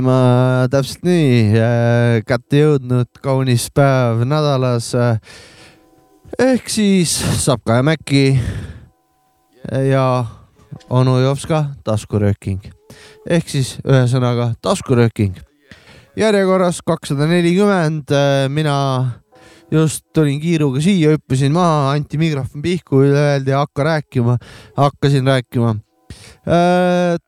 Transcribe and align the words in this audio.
kuradi, 0.00 0.04
ma 0.04 0.68
täpselt 0.70 1.04
nii 1.04 2.22
kätte 2.26 2.60
jõudnud, 2.60 3.08
kaunis 3.22 3.68
päev 3.70 4.24
nädalas. 4.24 4.94
ehk 6.38 6.68
siis 6.68 7.10
Sapka 7.44 7.76
ja 7.76 7.82
Mäkki 7.82 8.40
ja 9.90 10.24
onu 10.88 11.18
Jopska 11.20 11.74
taskurööking 11.84 12.60
ehk 13.28 13.48
siis 13.48 13.78
ühesõnaga 13.84 14.54
taskurööking. 14.62 15.36
järjekorras 16.16 16.80
kakssada 16.82 17.26
nelikümmend, 17.26 18.10
mina 18.48 19.20
just 19.70 20.04
tulin 20.12 20.40
kiiruga 20.40 20.80
siia, 20.80 21.10
hüppasin 21.10 21.52
maha, 21.52 21.92
anti 21.92 22.18
mikrofon 22.18 22.62
pihku, 22.62 23.02
öeldi 23.02 23.50
hakka 23.50 23.84
rääkima, 23.84 24.38
hakkasin 24.76 25.26
rääkima 25.26 25.76
Äh, 25.76 25.89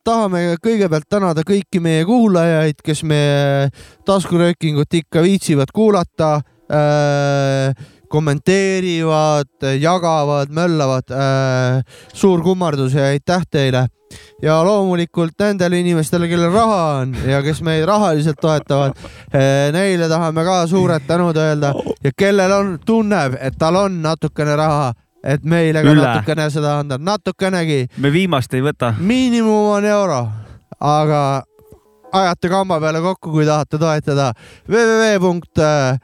tahame 0.05 0.57
kõigepealt 0.63 1.09
tänada 1.11 1.45
kõiki 1.47 1.81
meie 1.83 2.05
kuulajaid, 2.09 2.81
kes 2.85 3.03
meie 3.09 3.71
taskuröökingut 4.09 4.95
ikka 5.03 5.23
viitsivad 5.25 5.73
kuulata 5.75 6.35
äh,, 6.73 7.75
kommenteerivad, 8.13 9.73
jagavad, 9.81 10.53
möllavad 10.53 11.11
äh,. 11.11 11.83
suur 12.15 12.43
kummardus 12.43 12.95
ja 12.95 13.11
aitäh 13.13 13.47
teile 13.51 13.87
ja 14.43 14.59
loomulikult 14.65 15.39
nendele 15.41 15.81
inimestele, 15.81 16.29
kellel 16.29 16.53
raha 16.53 16.83
on 17.03 17.15
ja 17.29 17.41
kes 17.43 17.63
meid 17.65 17.85
rahaliselt 17.89 18.41
toetavad, 18.41 18.99
äh, 19.33 19.71
neile 19.73 20.09
tahame 20.09 20.45
ka 20.45 20.59
suured 20.67 21.07
tänud 21.09 21.37
öelda 21.37 21.73
ja 22.05 22.13
kellel 22.17 22.53
on, 22.53 22.75
tunneb, 22.87 23.39
et 23.41 23.57
tal 23.59 23.79
on 23.85 24.03
natukene 24.03 24.57
raha 24.57 24.93
et 25.23 25.45
meile 25.45 25.83
ka 25.83 25.93
Üle. 25.93 26.03
natukene 26.03 26.49
seda 26.51 26.79
anda, 26.83 26.99
natukenegi. 26.99 27.87
me 27.99 28.13
viimast 28.13 28.55
ei 28.55 28.63
võta. 28.65 28.95
miinimum 28.99 29.73
on 29.77 29.85
euro, 29.85 30.23
aga 30.81 31.43
ajate 32.13 32.49
kamba 32.53 32.81
peale 32.81 33.01
kokku, 33.01 33.33
kui 33.33 33.47
tahate 33.49 33.79
toetada 33.79 34.33
www 34.69 36.01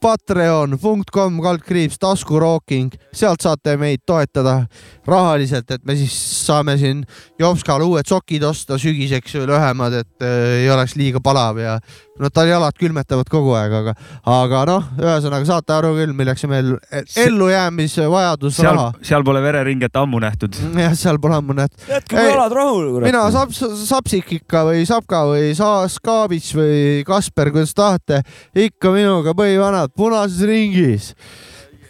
patreon.com 0.00 1.40
kaldkriips 1.44 1.98
taskurooking, 2.00 2.94
sealt 3.12 3.42
saate 3.44 3.76
meid 3.80 4.02
toetada 4.08 4.62
rahaliselt, 5.08 5.68
et 5.70 5.84
me 5.84 5.96
siis 5.98 6.14
saame 6.46 6.76
siin 6.80 7.02
Jopskale 7.40 7.84
uued 7.84 8.08
sokid 8.08 8.44
osta 8.48 8.78
sügiseks 8.80 9.36
lühemad, 9.44 9.98
et 10.00 10.24
äh, 10.24 10.62
ei 10.62 10.70
oleks 10.72 10.96
liiga 10.96 11.20
palav 11.24 11.60
ja 11.60 11.76
no 12.20 12.30
tal 12.34 12.48
jalad 12.50 12.76
külmetavad 12.78 13.28
kogu 13.32 13.54
aeg, 13.58 13.74
aga, 13.80 13.94
aga 14.28 14.62
noh, 14.68 14.88
ühesõnaga 15.00 15.48
saate 15.48 15.74
aru 15.74 15.92
küll, 15.98 16.14
milleks 16.16 16.44
meil 16.50 16.74
ellujäämise 17.18 18.08
vajadus 18.12 18.58
seal, 18.60 18.76
raha. 18.76 19.04
seal 19.06 19.24
pole 19.26 19.42
vereringet 19.44 19.96
ammu 20.00 20.22
nähtud. 20.22 20.58
jah, 20.84 20.96
seal 20.98 21.20
pole 21.22 21.38
ammu 21.40 21.56
nähtud. 21.60 21.86
jätke 21.90 22.26
jalad 22.30 22.56
rahule. 22.56 23.04
mina 23.06 23.24
saps, 23.34 23.62
sapsik 23.86 24.34
ikka 24.40 24.66
või 24.70 24.84
sapka 24.88 25.24
või 25.30 25.54
saas 25.58 25.98
kaabits 26.02 26.52
või 26.56 27.06
Kasper, 27.08 27.52
kuidas 27.54 27.74
tahate, 27.76 28.22
ikka 28.68 28.92
minuga 28.94 29.34
põhivanad 29.36 29.94
punases 29.96 30.44
ringis 30.48 31.14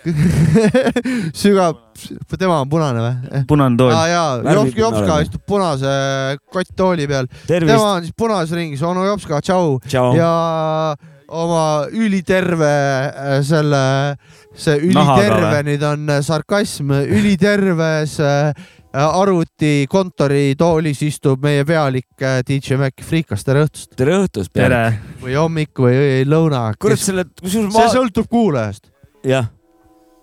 sügav, 1.40 1.76
tema 2.38 2.62
on 2.62 2.68
punane 2.72 3.04
või? 3.04 3.44
punane 3.48 3.76
tool 3.76 3.92
ah,. 3.92 4.06
jaa, 4.08 4.56
Jopska, 4.56 4.80
Jopska 4.80 5.20
istub 5.26 5.44
punase 5.48 5.94
kotttooli 6.52 7.08
peal. 7.10 7.28
tema 7.46 7.78
on 7.98 8.06
siis 8.06 8.16
punases 8.16 8.56
ringis, 8.56 8.82
onu 8.86 9.04
Jopska, 9.04 9.42
tšau. 9.44 9.78
ja 10.16 10.32
oma 11.30 11.86
üliterve 11.92 12.72
äh, 12.72 13.36
selle, 13.46 13.84
see 14.56 14.80
üliterve 14.88 15.62
nüüd 15.68 15.84
on 15.86 16.08
äh, 16.16 16.24
sarkasm, 16.26 16.90
üliterves 17.20 18.16
äh, 18.24 18.50
arvuti 18.90 19.84
kontoritoolis 19.90 21.04
istub 21.06 21.44
meie 21.44 21.62
pealik 21.68 22.24
DJ 22.48 22.80
Mac 22.80 23.04
Freekas, 23.06 23.44
tere 23.46 23.68
õhtust. 23.68 23.92
tere 24.00 24.16
õhtust, 24.24 24.50
pealik. 24.56 24.98
või 25.22 25.38
hommik 25.38 25.86
või 25.86 26.26
lõuna. 26.26 26.70
kurat, 26.80 26.98
selle, 26.98 27.28
kusjuures 27.38 27.70
ma. 27.70 27.84
see 27.84 27.98
sõltub 28.00 28.32
kuulajast. 28.32 28.90
jah 29.28 29.52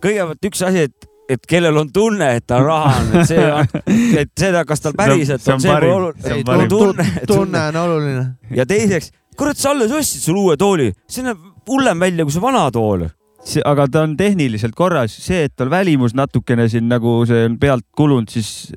kõigepealt 0.03 0.49
üks 0.49 0.63
asi, 0.67 0.87
et, 0.87 1.09
et 1.29 1.49
kellel 1.49 1.77
on 1.81 1.91
tunne, 1.93 2.29
et 2.39 2.47
tal 2.47 2.65
raha 2.67 2.95
on, 3.01 3.11
et 3.19 3.31
see, 3.31 3.45
et 4.23 4.31
seda, 4.39 4.63
kas 4.67 4.83
tal 4.83 4.97
päriselt 4.97 5.45
on, 5.53 5.61
see 5.63 5.75
pole 5.75 5.93
oluline. 5.93 6.69
tunne, 6.71 7.07
tunne 7.27 7.67
on 7.71 7.81
oluline. 7.83 8.25
ja 8.55 8.67
teiseks, 8.69 9.11
kurat, 9.37 9.59
sa 9.59 9.73
alles 9.75 9.93
ostsid 9.93 10.27
sulle 10.29 10.45
uue 10.45 10.57
tooli, 10.59 10.91
see 11.09 11.25
näeb 11.27 11.41
hullem 11.67 11.99
välja 12.07 12.25
kui 12.27 12.35
see 12.35 12.43
vana 12.43 12.67
tool 12.71 13.07
see, 13.47 13.63
aga 13.65 13.87
ta 13.91 14.03
on 14.07 14.17
tehniliselt 14.19 14.75
korras, 14.77 15.15
see, 15.23 15.45
et 15.47 15.55
tal 15.55 15.71
välimus 15.71 16.15
natukene 16.17 16.67
siin 16.71 16.87
nagu 16.91 17.19
see 17.29 17.47
on 17.47 17.57
pealt 17.61 17.87
kulunud, 17.95 18.29
siis 18.31 18.71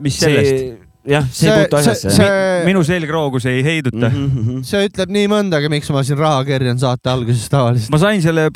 mis 0.00 0.20
sellest? 0.20 0.89
Jah, 1.08 1.26
see 1.32 1.48
ei 1.48 1.64
puutu 1.64 1.78
asjasse. 1.80 2.12
See... 2.12 2.28
minu 2.66 2.82
selgroogus 2.84 3.46
ei 3.50 3.62
heiduta 3.64 4.08
mm. 4.08 4.26
-hmm. 4.26 4.62
see 4.66 4.88
ütleb 4.88 5.14
nii 5.14 5.30
mõndagi, 5.32 5.70
miks 5.72 5.90
ma 5.94 6.02
siin 6.06 6.20
raha 6.20 6.44
kerjan 6.48 6.78
saate 6.78 7.12
alguses 7.12 7.48
tavaliselt. 7.52 7.90
ma 7.92 8.02
sain 8.02 8.22
selle 8.22 8.48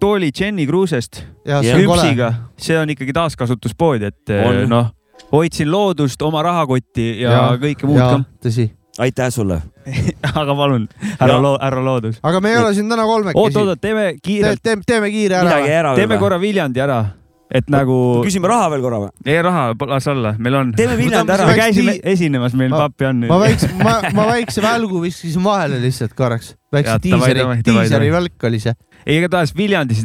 tooli 0.00 0.32
Jenny 0.40 0.66
Cruise'ist, 0.66 1.22
hüpsiga, 1.46 2.32
see 2.58 2.78
on 2.78 2.90
ikkagi 2.94 3.14
taaskasutuspood, 3.16 4.02
et 4.10 4.36
noh, 4.68 4.92
hoidsin 5.32 5.70
loodust, 5.70 6.22
oma 6.22 6.42
rahakotti 6.42 7.22
ja, 7.22 7.30
ja 7.30 7.42
kõike 7.62 7.86
muud 7.86 8.02
ka. 8.02 8.22
tõsi 8.48 8.70
aitäh 8.98 9.30
sulle 9.32 9.62
aga 10.40 10.54
palun, 10.54 10.88
härra 11.20 11.40
loo-, 11.42 11.58
härra 11.62 11.84
Loodus. 11.84 12.18
aga 12.22 12.40
me 12.40 12.52
ei 12.52 12.58
ole 12.60 12.74
siin 12.74 12.90
täna 12.90 13.06
kolmekesi. 13.08 13.40
oot, 13.40 13.56
oot, 13.56 13.80
teeme 13.80 14.14
kiirelt 14.22 14.60
Te,. 14.62 14.70
teeme, 14.70 14.82
teeme 14.86 15.10
kiire 15.10 15.42
ära. 15.42 15.94
teeme 15.96 16.18
korra 16.18 16.40
Viljandi 16.40 16.80
ära 16.80 17.04
et 17.52 17.68
nagu. 17.72 17.96
küsime 18.24 18.48
raha 18.50 18.68
veel 18.72 18.84
korra 18.84 19.00
või? 19.04 19.10
ei, 19.26 19.36
raha 19.44 19.72
las 19.90 20.06
olla, 20.10 20.32
meil 20.42 20.56
on. 20.58 20.70
teeme 20.76 20.96
Viljandi 20.98 21.34
ära. 21.34 21.48
me 21.50 21.56
käisime 21.58 21.96
esinemas, 22.14 22.56
meil 22.58 22.72
pappi 22.72 23.08
on. 23.08 23.26
ma 23.28 23.38
väikse, 23.42 23.68
ma, 23.80 23.98
ma 24.16 24.26
väikse 24.34 24.64
välgu 24.64 25.02
viskasin 25.02 25.44
vahele 25.44 25.80
lihtsalt 25.82 26.16
korraks. 26.18 26.54
väikse 26.72 26.96
diiseri, 27.04 27.44
diiseri 27.66 28.10
välk 28.14 28.48
oli 28.48 28.62
see. 28.62 28.74
ei, 29.04 29.18
igatahes 29.18 29.54
Viljandis 29.58 30.02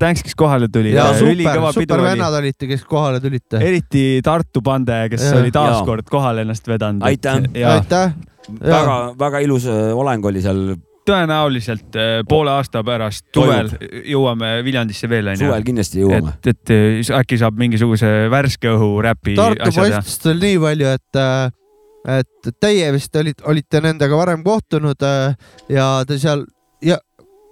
tänks, 0.00 0.24
kes 0.24 0.38
kohale 0.38 0.70
tuli. 0.72 0.94
ja 0.96 1.10
super, 1.18 1.60
super 1.76 2.04
vennad 2.06 2.40
olite, 2.40 2.70
kes 2.70 2.84
kohale 2.88 3.20
tulite. 3.24 3.60
eriti 3.60 4.06
Tartu 4.24 4.64
pande, 4.64 5.04
kes 5.12 5.28
ja. 5.28 5.36
oli 5.42 5.54
taaskord 5.54 6.08
kohale 6.10 6.46
ennast 6.46 6.68
vedanud. 6.68 7.04
aitäh. 7.08 7.42
aitäh. 7.74 8.16
väga, 8.60 9.00
väga 9.20 9.44
ilus 9.44 9.68
äh, 9.68 9.90
oleng 9.92 10.24
oli 10.24 10.42
seal 10.44 10.78
tõenäoliselt 11.08 11.98
äh, 11.98 12.10
poole 12.28 12.52
aasta 12.54 12.82
pärast 12.86 13.26
suvel 13.34 13.70
jõuame 14.08 14.58
Viljandisse 14.66 15.10
veel 15.10 15.32
onju. 15.34 15.46
suvel 15.46 15.66
kindlasti 15.66 16.02
jõuame. 16.02 16.34
et, 16.38 16.50
et 16.52 16.74
äh, 16.74 17.14
äkki 17.20 17.40
saab 17.40 17.58
mingisuguse 17.60 18.12
värske 18.32 18.72
õhu 18.74 18.92
räpi. 19.04 19.36
Tartu 19.38 19.72
paistis 19.76 20.20
teil 20.24 20.44
nii 20.44 20.60
palju, 20.62 20.92
et, 20.98 21.20
äh, 21.24 22.20
et 22.20 22.52
teie 22.60 22.92
vist 22.94 23.16
olite, 23.20 23.44
olite 23.48 23.82
nendega 23.84 24.20
varem 24.20 24.44
kohtunud 24.46 25.08
ja 25.72 25.88
te 26.08 26.20
seal 26.20 26.46
ja 26.84 27.00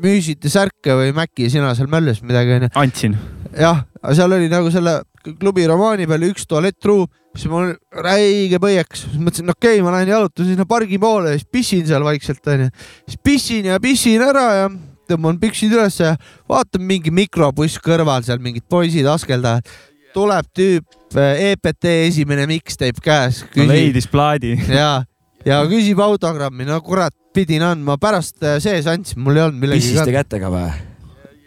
müüsite 0.03 0.51
särke 0.53 0.97
või 0.97 1.13
Mäkki, 1.17 1.51
sina 1.53 1.73
seal 1.77 1.91
möllusid 1.93 2.27
midagi 2.29 2.57
onju? 2.59 2.73
andsin. 2.77 3.17
jah, 3.57 3.85
seal 4.13 4.33
oli 4.37 4.51
nagu 4.53 4.71
selle 4.75 5.01
klubi 5.41 5.67
romaani 5.69 6.07
peal 6.09 6.27
üks 6.31 6.47
tualettruum 6.49 7.07
siis 7.37 7.51
mul 7.53 7.73
räige 8.05 8.59
põieks, 8.63 9.07
mõtlesin, 9.17 9.51
okei 9.53 9.77
okay,, 9.77 9.85
ma 9.85 9.95
lähen 9.95 10.13
jalutan 10.13 10.49
sinna 10.49 10.67
pargi 10.69 10.99
poole 11.01 11.35
ja 11.35 11.41
siis 11.41 11.49
pissin 11.53 11.87
seal 11.89 12.05
vaikselt 12.07 12.53
onju. 12.53 12.69
siis 13.09 13.21
pissin 13.25 13.69
ja 13.71 13.81
pissin 13.83 14.25
ära 14.25 14.47
ja 14.61 14.71
tõmban 15.11 15.39
püksid 15.43 15.75
ülesse 15.75 16.09
ja 16.09 16.15
vaatan 16.51 16.87
mingi 16.87 17.13
mikrobuss 17.15 17.81
kõrval 17.83 18.25
seal 18.27 18.41
mingid 18.43 18.67
poisid 18.69 19.07
askeldavad. 19.11 19.69
tuleb 20.17 20.47
tüüp, 20.57 20.87
EPT 21.13 21.91
esimene 22.07 22.47
mixtape 22.49 23.03
käes. 23.05 23.45
no 23.57 23.69
leidis 23.69 24.09
plaadi. 24.09 24.57
ja, 24.81 25.05
ja 25.45 25.61
küsib 25.69 26.01
autogrammi, 26.01 26.65
no 26.69 26.81
kurat, 26.81 27.15
pidin 27.37 27.63
andma, 27.67 27.99
pärast 28.01 28.41
äh, 28.43 28.57
sees 28.65 28.89
andsin, 28.89 29.21
mul 29.21 29.37
ei 29.37 29.47
olnud 29.47 29.61
millegi. 29.61 29.91
pissiste 29.91 30.17
kätega 30.17 30.51
või? 30.53 30.73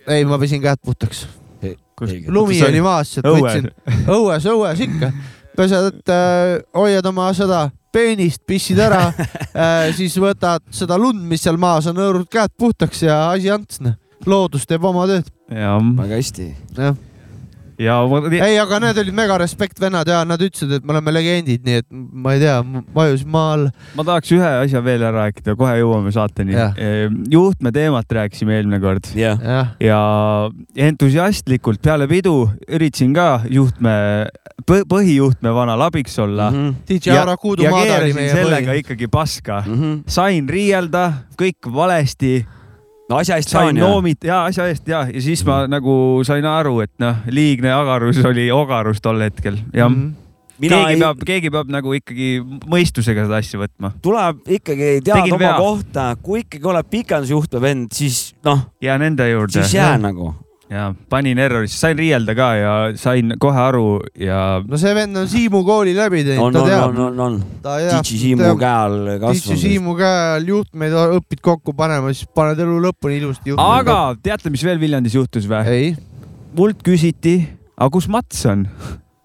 ei, 0.09 0.25
ma 0.25 0.39
pesin 0.41 0.61
käed 0.61 0.81
puhtaks. 0.85 1.25
Lumi 2.27 2.61
oli? 2.65 2.83
maas, 2.85 3.17
et 3.19 3.27
võtsin. 3.27 3.69
Õues, 4.07 4.47
õues 4.49 4.85
ikka. 4.87 5.11
Pesed, 5.59 5.89
et 5.91 6.13
äh, 6.13 6.55
hoiad 6.77 7.05
oma 7.09 7.27
seda 7.35 7.65
peenist, 7.91 8.43
pissid 8.47 8.79
ära 8.79 9.07
äh,, 9.09 9.89
siis 9.97 10.15
võtad 10.21 10.63
seda 10.73 10.97
lund, 11.01 11.25
mis 11.27 11.43
seal 11.43 11.59
maas 11.59 11.89
on, 11.89 11.99
hõõrud 11.99 12.29
käed 12.31 12.53
puhtaks 12.59 13.03
ja 13.07 13.21
asi 13.33 13.51
ants, 13.51 13.81
noh. 13.83 13.97
loodus 14.29 14.69
teeb 14.69 14.85
oma 14.85 15.09
tööd. 15.09 15.27
väga 15.49 16.21
hästi. 16.21 16.51
jah 16.77 16.97
ja 17.79 17.95
ei, 18.43 18.57
aga 18.59 18.79
need 18.83 18.99
olid 19.03 19.15
mega 19.15 19.37
respekt 19.39 19.79
vennad 19.81 20.09
ja 20.09 20.21
nad 20.27 20.41
ütlesid, 20.43 20.71
et 20.75 20.85
me 20.85 20.95
oleme 20.95 21.13
legendid, 21.15 21.63
nii 21.65 21.79
et 21.81 21.87
ma 21.89 22.35
ei 22.35 22.41
tea, 22.43 22.57
vajusin 22.95 23.31
maa 23.31 23.53
all. 23.55 23.67
ma 23.95 24.05
tahaks 24.07 24.33
ühe 24.35 24.51
asja 24.65 24.81
veel 24.85 25.05
ära 25.07 25.25
rääkida, 25.25 25.55
kohe 25.59 25.77
jõuame 25.79 26.11
saateni. 26.15 26.57
Ehm, 26.59 27.21
juhtme 27.31 27.71
teemat 27.75 28.11
rääkisime 28.19 28.57
eelmine 28.57 28.81
kord 28.83 29.09
ja, 29.17 29.35
ja. 29.39 29.61
ja 29.83 30.01
entusiastlikult 30.89 31.81
peale 31.85 32.09
pidu 32.11 32.35
üritasin 32.67 33.15
ka 33.15 33.29
juhtme, 33.49 33.95
põhijuhtme 34.67 35.53
vanal 35.55 35.87
abiks 35.87 36.19
olla 36.19 36.49
mm. 36.51 36.69
-hmm. 36.69 36.75
DJ 36.89 37.17
Aura 37.17 37.37
Kuudu 37.37 37.63
Maada 37.69 38.01
oli 38.03 38.13
meie 38.13 38.33
põhi. 38.33 38.43
sellega 38.43 38.77
ikkagi 38.83 39.07
paska 39.07 39.63
mm. 39.65 39.75
-hmm. 39.75 39.99
sain 40.07 40.49
riielda, 40.49 41.11
kõik 41.39 41.71
valesti 41.73 42.45
no 43.09 43.19
asja 43.19 43.39
eest 43.39 43.53
sain 43.53 43.77
noomit 43.79 44.23
ja 44.27 44.43
asja 44.49 44.69
eest 44.69 44.87
ja, 44.89 45.03
ja 45.09 45.21
siis 45.23 45.43
ma 45.47 45.63
nagu 45.69 45.93
sain 46.27 46.45
aru, 46.45 46.79
et 46.85 46.93
noh, 47.01 47.21
liigne 47.33 47.71
agarus 47.73 48.21
oli 48.25 48.49
ogarus 48.53 49.01
tol 49.03 49.21
hetkel, 49.25 49.61
jah 49.73 49.89
mm. 49.89 50.01
-hmm 50.01 50.17
keegi 50.59 50.91
ei... 50.91 50.99
peab, 50.99 51.21
keegi 51.23 51.49
peab 51.53 51.69
nagu 51.71 51.93
ikkagi 51.95 52.29
mõistusega 52.67 53.23
seda 53.23 53.39
asja 53.39 53.61
võtma. 53.61 53.93
tuleb 54.03 54.49
ikkagi 54.59 54.89
teada 54.99 55.23
oma 55.23 55.39
vea. 55.39 55.53
kohta, 55.55 56.09
kui 56.19 56.43
ikkagi 56.43 56.67
oled 56.67 56.89
pikendusjuht 56.91 57.55
või 57.55 57.63
vend, 57.63 57.95
siis 57.95 58.33
noh. 58.43 58.65
jää 58.83 58.97
nende 58.99 59.29
juurde. 59.29 59.61
siis 59.61 59.77
jää 59.77 59.95
nagu 60.01 60.33
ja 60.69 60.89
panin 61.09 61.39
errorisse, 61.41 61.79
sain 61.81 61.97
riielda 61.97 62.35
ka 62.37 62.47
ja 62.53 62.73
sain 62.99 63.33
kohe 63.41 63.57
aru 63.61 63.85
ja. 64.21 64.61
no 64.61 64.77
see 64.77 64.93
vend 64.93 65.17
on 65.17 65.29
Siimu 65.29 65.63
kooli 65.65 65.95
läbi 65.97 66.21
teinud, 66.27 66.53
ta 66.53 66.63
teab. 66.67 66.91
on, 66.91 66.99
on, 67.07 67.19
on, 67.25 67.39
on. 67.39 67.81
Titsi 67.89 68.19
Siimu 68.21 68.53
käe 68.59 68.69
all 68.69 69.09
kasvanud. 69.15 69.39
Titsi 69.39 69.57
Siimu 69.63 69.97
käe 69.97 70.21
all 70.35 70.53
juhtmeid 70.53 70.93
õpid 71.17 71.41
kokku 71.45 71.73
panema, 71.77 72.13
siis 72.13 72.29
paned 72.37 72.61
elu 72.61 72.77
lõpuni 72.85 73.17
ilusti. 73.17 73.57
aga 73.57 73.99
teate, 74.21 74.53
mis 74.53 74.65
veel 74.65 74.81
Viljandis 74.81 75.17
juhtus 75.17 75.49
või? 75.49 75.93
mult 76.57 76.83
küsiti, 76.85 77.39
aga 77.75 77.89
kus 77.93 78.09
Mats 78.11 78.45
on? 78.49 78.67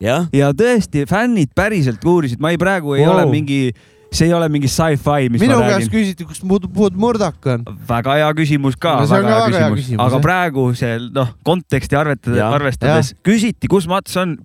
ja, 0.00 0.22
ja 0.32 0.52
tõesti, 0.56 1.04
fännid 1.10 1.52
päriselt 1.56 2.04
uurisid, 2.08 2.40
ma 2.40 2.54
ei, 2.54 2.60
praegu 2.60 2.96
ei 2.96 3.04
wow. 3.04 3.18
ole 3.18 3.28
mingi 3.32 3.66
see 4.14 4.28
ei 4.28 4.34
ole 4.36 4.48
mingi 4.52 4.70
sci-fi, 4.70 5.28
mis 5.32 5.42
minu 5.42 5.58
käest 5.64 5.92
küsiti, 5.92 6.26
kus 6.28 6.42
Wood 6.44 6.98
Murdoch 7.00 7.50
on. 7.54 7.64
väga 7.88 8.18
hea 8.20 8.32
küsimus 8.38 8.78
ka 8.80 8.98
no,, 9.02 9.08
väga, 9.10 9.28
hea, 9.28 9.38
väga 9.38 9.46
küsimus. 9.46 9.60
hea 9.60 9.78
küsimus, 9.80 10.02
aga 10.06 10.18
jah. 10.18 10.24
praegu 10.28 10.66
see 10.78 10.98
noh, 11.20 11.32
konteksti 11.46 12.00
arvetades, 12.00 12.42
arvestades 12.48 13.14
ja. 13.14 13.20
küsiti, 13.26 13.70
kus 13.70 13.88
Mats 13.90 14.18
on. 14.20 14.36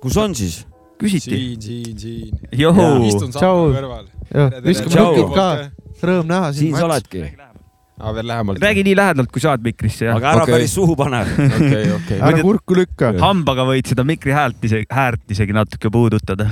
kus 0.00 0.18
on 0.20 0.36
siis? 0.38 0.62
küsiti. 1.00 1.36
siin, 1.36 1.60
siin, 1.60 1.98
siin. 1.98 3.04
istun 3.10 3.32
sammu 3.36 3.70
kõrval. 3.76 4.10
viskame 4.66 5.06
nukid 5.06 5.30
ka, 5.36 5.52
rõõm 6.04 6.34
näha 6.34 6.52
sind. 6.52 6.66
siin 6.66 6.76
sa 6.76 6.88
oledki 6.90 7.28
aa, 8.00 8.14
veel 8.14 8.28
lähemalt. 8.28 8.60
räägi 8.62 8.84
nii 8.84 8.96
lähedalt, 8.96 9.30
kui 9.32 9.42
saad 9.42 9.64
mikrisse. 9.64 10.08
aga 10.10 10.32
ära 10.34 10.44
okay. 10.44 10.54
päris 10.54 10.74
suhu 10.74 10.96
pane. 10.96 11.22
okei, 11.60 11.92
okei. 11.96 12.18
ära 12.18 12.42
kurku 12.42 12.76
lükka. 12.78 13.12
hambaga 13.20 13.66
võid 13.68 13.90
seda 13.92 14.04
mikri 14.08 14.34
häält 14.36 14.64
isegi, 14.64 14.88
häärt 14.90 15.36
isegi 15.36 15.56
natuke 15.56 15.92
puudutada. 15.92 16.48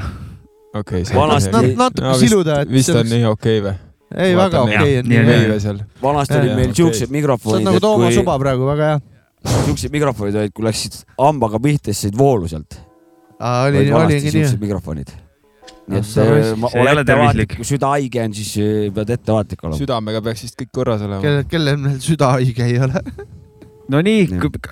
Okei 0.75 1.03
okay,. 1.03 1.17
vanasti. 1.17 1.75
natuke 1.77 2.07
no, 2.07 2.17
siluda, 2.21 2.63
et. 2.65 2.73
vist 2.73 2.95
on 2.95 3.07
nii 3.09 3.29
okei 3.29 3.61
okay, 3.61 3.69
või? 3.69 3.77
ei, 4.25 4.35
väga 4.39 4.65
okei 4.65 4.99
on. 5.03 5.13
nii 5.13 5.23
veive 5.29 5.61
seal. 5.63 5.79
vanasti 6.03 6.41
olid 6.41 6.59
meil 6.59 6.75
siuksed 6.77 7.15
mikrofonid. 7.15 7.55
see 7.55 7.63
on 7.63 7.71
nagu 7.73 7.85
Toomas 7.85 8.19
Uba 8.23 8.37
praegu, 8.43 8.69
väga 8.69 8.91
hea. 8.93 8.99
siuksed 9.69 9.95
mikrofonid 9.95 10.43
olid, 10.43 10.57
kui 10.57 10.69
läksid 10.69 11.01
hambaga 11.17 11.63
pihta, 11.63 11.93
siis 11.93 12.09
said 12.09 12.19
voolu 12.19 12.51
sealt. 12.51 12.79
oli, 13.39 13.89
oligi 14.03 14.35
nii. 14.35 14.53
mikrofonid 14.67 15.17
nii 15.89 16.03
et 16.03 16.61
ma 16.61 16.69
olen 16.77 17.01
ettevaatlik, 17.01 17.57
kui 17.57 17.65
süda 17.65 17.95
haige 17.95 18.21
on, 18.21 18.37
siis 18.37 18.53
äh, 18.61 18.89
pead 18.93 19.13
ettevaatlik 19.15 19.63
olema. 19.65 19.79
südamega 19.81 20.21
peaks 20.27 20.45
vist 20.45 20.59
kõik 20.61 20.73
korras 20.81 21.05
olema. 21.07 21.21
kellel, 21.25 21.45
kellel 21.49 21.79
meil 21.81 22.01
süda 22.05 22.35
haige 22.37 22.67
ei 22.67 22.77
ole 22.85 23.01
no 23.93 24.03
nii, 24.05 24.27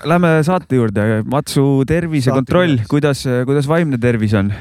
lähme 0.05 0.33
saate 0.45 0.77
juurde. 0.77 1.05
Matsu 1.29 1.63
tervisekontroll, 1.89 2.83
kuidas, 2.91 3.23
kuidas 3.49 3.69
vaimne 3.69 3.97
tervis 4.01 4.35
on? 4.37 4.51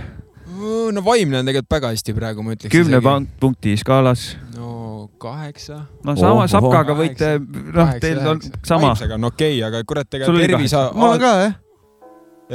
No 0.94 1.04
vaimne 1.04 1.40
on 1.40 1.50
tegelikult 1.50 1.76
väga 1.78 1.92
hästi 1.94 2.16
praegu, 2.16 2.46
ma 2.46 2.56
ütleks. 2.56 2.72
kümne 2.72 3.00
punkti 3.40 3.76
skaalas? 3.80 4.30
no 4.56 5.10
kaheksa. 5.22 5.82
no 6.04 6.16
sama 6.16 6.44
oh, 6.44 6.48
Sapkaga 6.50 6.94
oh, 6.94 7.02
võite, 7.02 7.36
noh, 7.40 7.94
teil 8.02 8.20
on 8.22 8.42
sama. 8.62 8.90
vaimsega 8.90 9.18
on 9.18 9.30
okei 9.30 9.54
okay,, 9.58 9.68
aga 9.68 9.84
kurat, 9.88 10.18
ega 10.18 10.32
tervis. 10.32 10.76
mul 10.96 11.14
on 11.14 11.22
ka 11.22 11.36
jah 11.42 11.54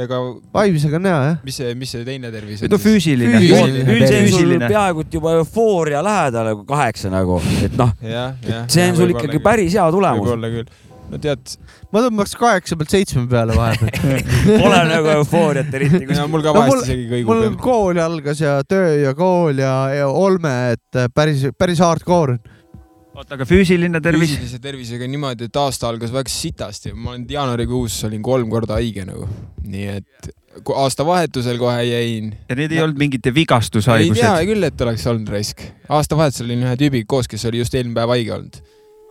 ega. 0.04 0.20
vaimsega 0.54 0.96
on 1.00 1.08
hea 1.10 1.18
jah. 1.26 1.40
mis 1.44 1.58
see, 1.60 1.74
mis 1.78 1.92
see 1.94 2.06
teine 2.06 2.30
tervis 2.32 2.62
on? 2.64 2.72
no 2.72 2.80
füüsiline. 2.80 3.42
füüsiline. 3.42 4.30
sul 4.32 4.54
peaaegu 4.64 5.04
juba 5.12 5.36
eufooria 5.40 6.00
lähedal 6.04 6.52
nagu 6.52 6.64
kaheksa 6.68 7.12
nagu, 7.12 7.40
et 7.64 7.76
noh, 7.78 7.92
see 8.02 8.88
on 8.88 8.96
sul 8.98 9.12
ikkagi 9.16 9.42
päris 9.44 9.76
hea 9.76 9.90
tulemus. 9.92 10.24
võib-olla 10.26 10.52
küll 10.56 10.72
no 11.12 11.20
tead. 11.22 11.54
ma 11.92 12.04
tõmbaks 12.06 12.34
kaheksa 12.40 12.78
pealt 12.80 12.94
seitsme 12.94 13.26
peale 13.30 13.56
vahepeal 13.58 14.24
Pole 14.62 14.80
nagu 14.88 15.12
eufooriat 15.18 15.76
eriti. 15.78 16.06
mul 16.32 16.44
ka 16.44 16.56
vahest 16.56 16.78
no, 16.78 16.80
isegi 16.86 17.06
kõigub. 17.10 17.34
mul 17.34 17.60
kool 17.62 18.02
algas 18.02 18.42
ja 18.42 18.58
töö 18.68 18.96
ja 19.02 19.14
kool 19.18 19.62
ja, 19.62 19.76
ja 19.96 20.08
olme, 20.08 20.56
et 20.76 21.02
päris, 21.14 21.46
päris 21.58 21.82
hardcore 21.84 22.38
on 22.38 22.60
oota, 23.12 23.36
aga 23.36 23.46
füüsiline 23.48 24.00
tervis? 24.04 24.34
füüsilise 24.34 24.60
tervisega 24.62 25.08
niimoodi, 25.10 25.48
et 25.50 25.58
aasta 25.60 25.90
algas 25.90 26.12
väga 26.14 26.32
sitasti, 26.32 26.94
ma 26.96 27.12
olen 27.12 27.26
jaanuarikuus 27.28 27.98
olin 28.08 28.22
kolm 28.24 28.52
korda 28.52 28.78
haige 28.80 29.04
nagu, 29.08 29.28
nii 29.68 29.88
et 29.98 30.30
aastavahetusel 30.62 31.60
kohe 31.60 31.82
jäin. 31.88 32.32
ja 32.48 32.56
need 32.58 32.72
ei 32.72 32.82
olnud 32.84 33.00
mingite 33.00 33.34
vigastushaigused? 33.34 34.16
ei 34.16 34.24
tea 34.24 34.52
küll, 34.52 34.68
et 34.68 34.86
oleks 34.86 35.06
olnud 35.12 35.32
raisk. 35.32 35.64
aastavahetusel 35.88 36.48
olin 36.48 36.68
ühe 36.68 36.78
tüübiga 36.80 37.08
koos, 37.14 37.28
kes 37.30 37.44
oli 37.50 37.60
just 37.62 37.76
eelmine 37.76 38.00
päev 38.00 38.16
haige 38.16 38.38
olnud 38.38 38.62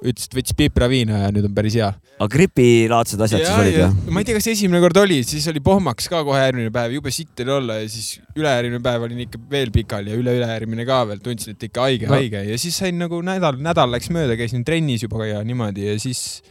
ütles, 0.02 0.28
et 0.28 0.36
võttis 0.36 0.56
pipraviina 0.58 1.24
ja 1.26 1.32
nüüd 1.34 1.46
on 1.46 1.54
päris 1.56 1.76
hea. 1.78 1.90
aga 2.18 2.28
gripilaadsed 2.34 3.22
asjad 3.22 3.44
ja, 3.44 3.50
siis 3.50 3.64
olid 3.64 3.78
jah? 3.78 3.96
ma 4.10 4.22
ei 4.22 4.28
tea, 4.28 4.38
kas 4.38 4.48
esimene 4.54 4.82
kord 4.84 4.98
oli, 5.04 5.20
siis 5.28 5.46
oli 5.52 5.62
pohmaks 5.64 6.10
ka 6.12 6.24
kohe 6.28 6.40
järgmine 6.42 6.72
päev, 6.74 6.96
jube 6.98 7.14
sitt 7.14 7.44
oli 7.44 7.54
olla 7.58 7.78
ja 7.82 7.90
siis 7.92 8.16
ülejärgmine 8.38 8.82
päev 8.86 9.06
olin 9.08 9.24
ikka 9.28 9.42
veel 9.52 9.74
pikali 9.74 10.14
ja 10.14 10.22
üle-ülejärgmine 10.22 10.86
ka 10.90 11.02
veel, 11.12 11.22
tundsin, 11.26 11.58
et 11.58 11.68
ikka 11.70 11.86
haige 11.86 12.10
no., 12.10 12.18
haige 12.18 12.42
ja 12.48 12.58
siis 12.62 12.80
sain 12.82 12.98
nagu 13.02 13.22
nädal, 13.26 13.60
nädal 13.62 13.94
läks 13.94 14.10
mööda, 14.14 14.38
käisin 14.40 14.66
trennis 14.68 15.06
juba 15.06 15.28
ja 15.30 15.44
niimoodi 15.46 15.86
ja 15.92 15.98
siis 16.02 16.42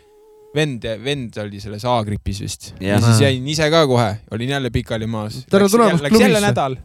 vend, 0.55 0.87
vend 1.05 1.38
oli 1.43 1.62
selles 1.62 1.87
A-gripis 1.88 2.43
vist 2.44 2.70
ja, 2.79 2.94
ja 2.94 3.00
siis 3.02 3.25
jäin 3.26 3.49
ise 3.50 3.67
ka 3.73 3.82
kohe, 3.91 4.12
olin 4.35 4.55
jälle 4.56 4.70
pikali 4.75 5.11
maas. 5.11 5.43
tere 5.50 5.69
tulemast 5.70 6.06
klubisse. 6.06 6.29
Jälle 6.29 6.44
nädal 6.47 6.79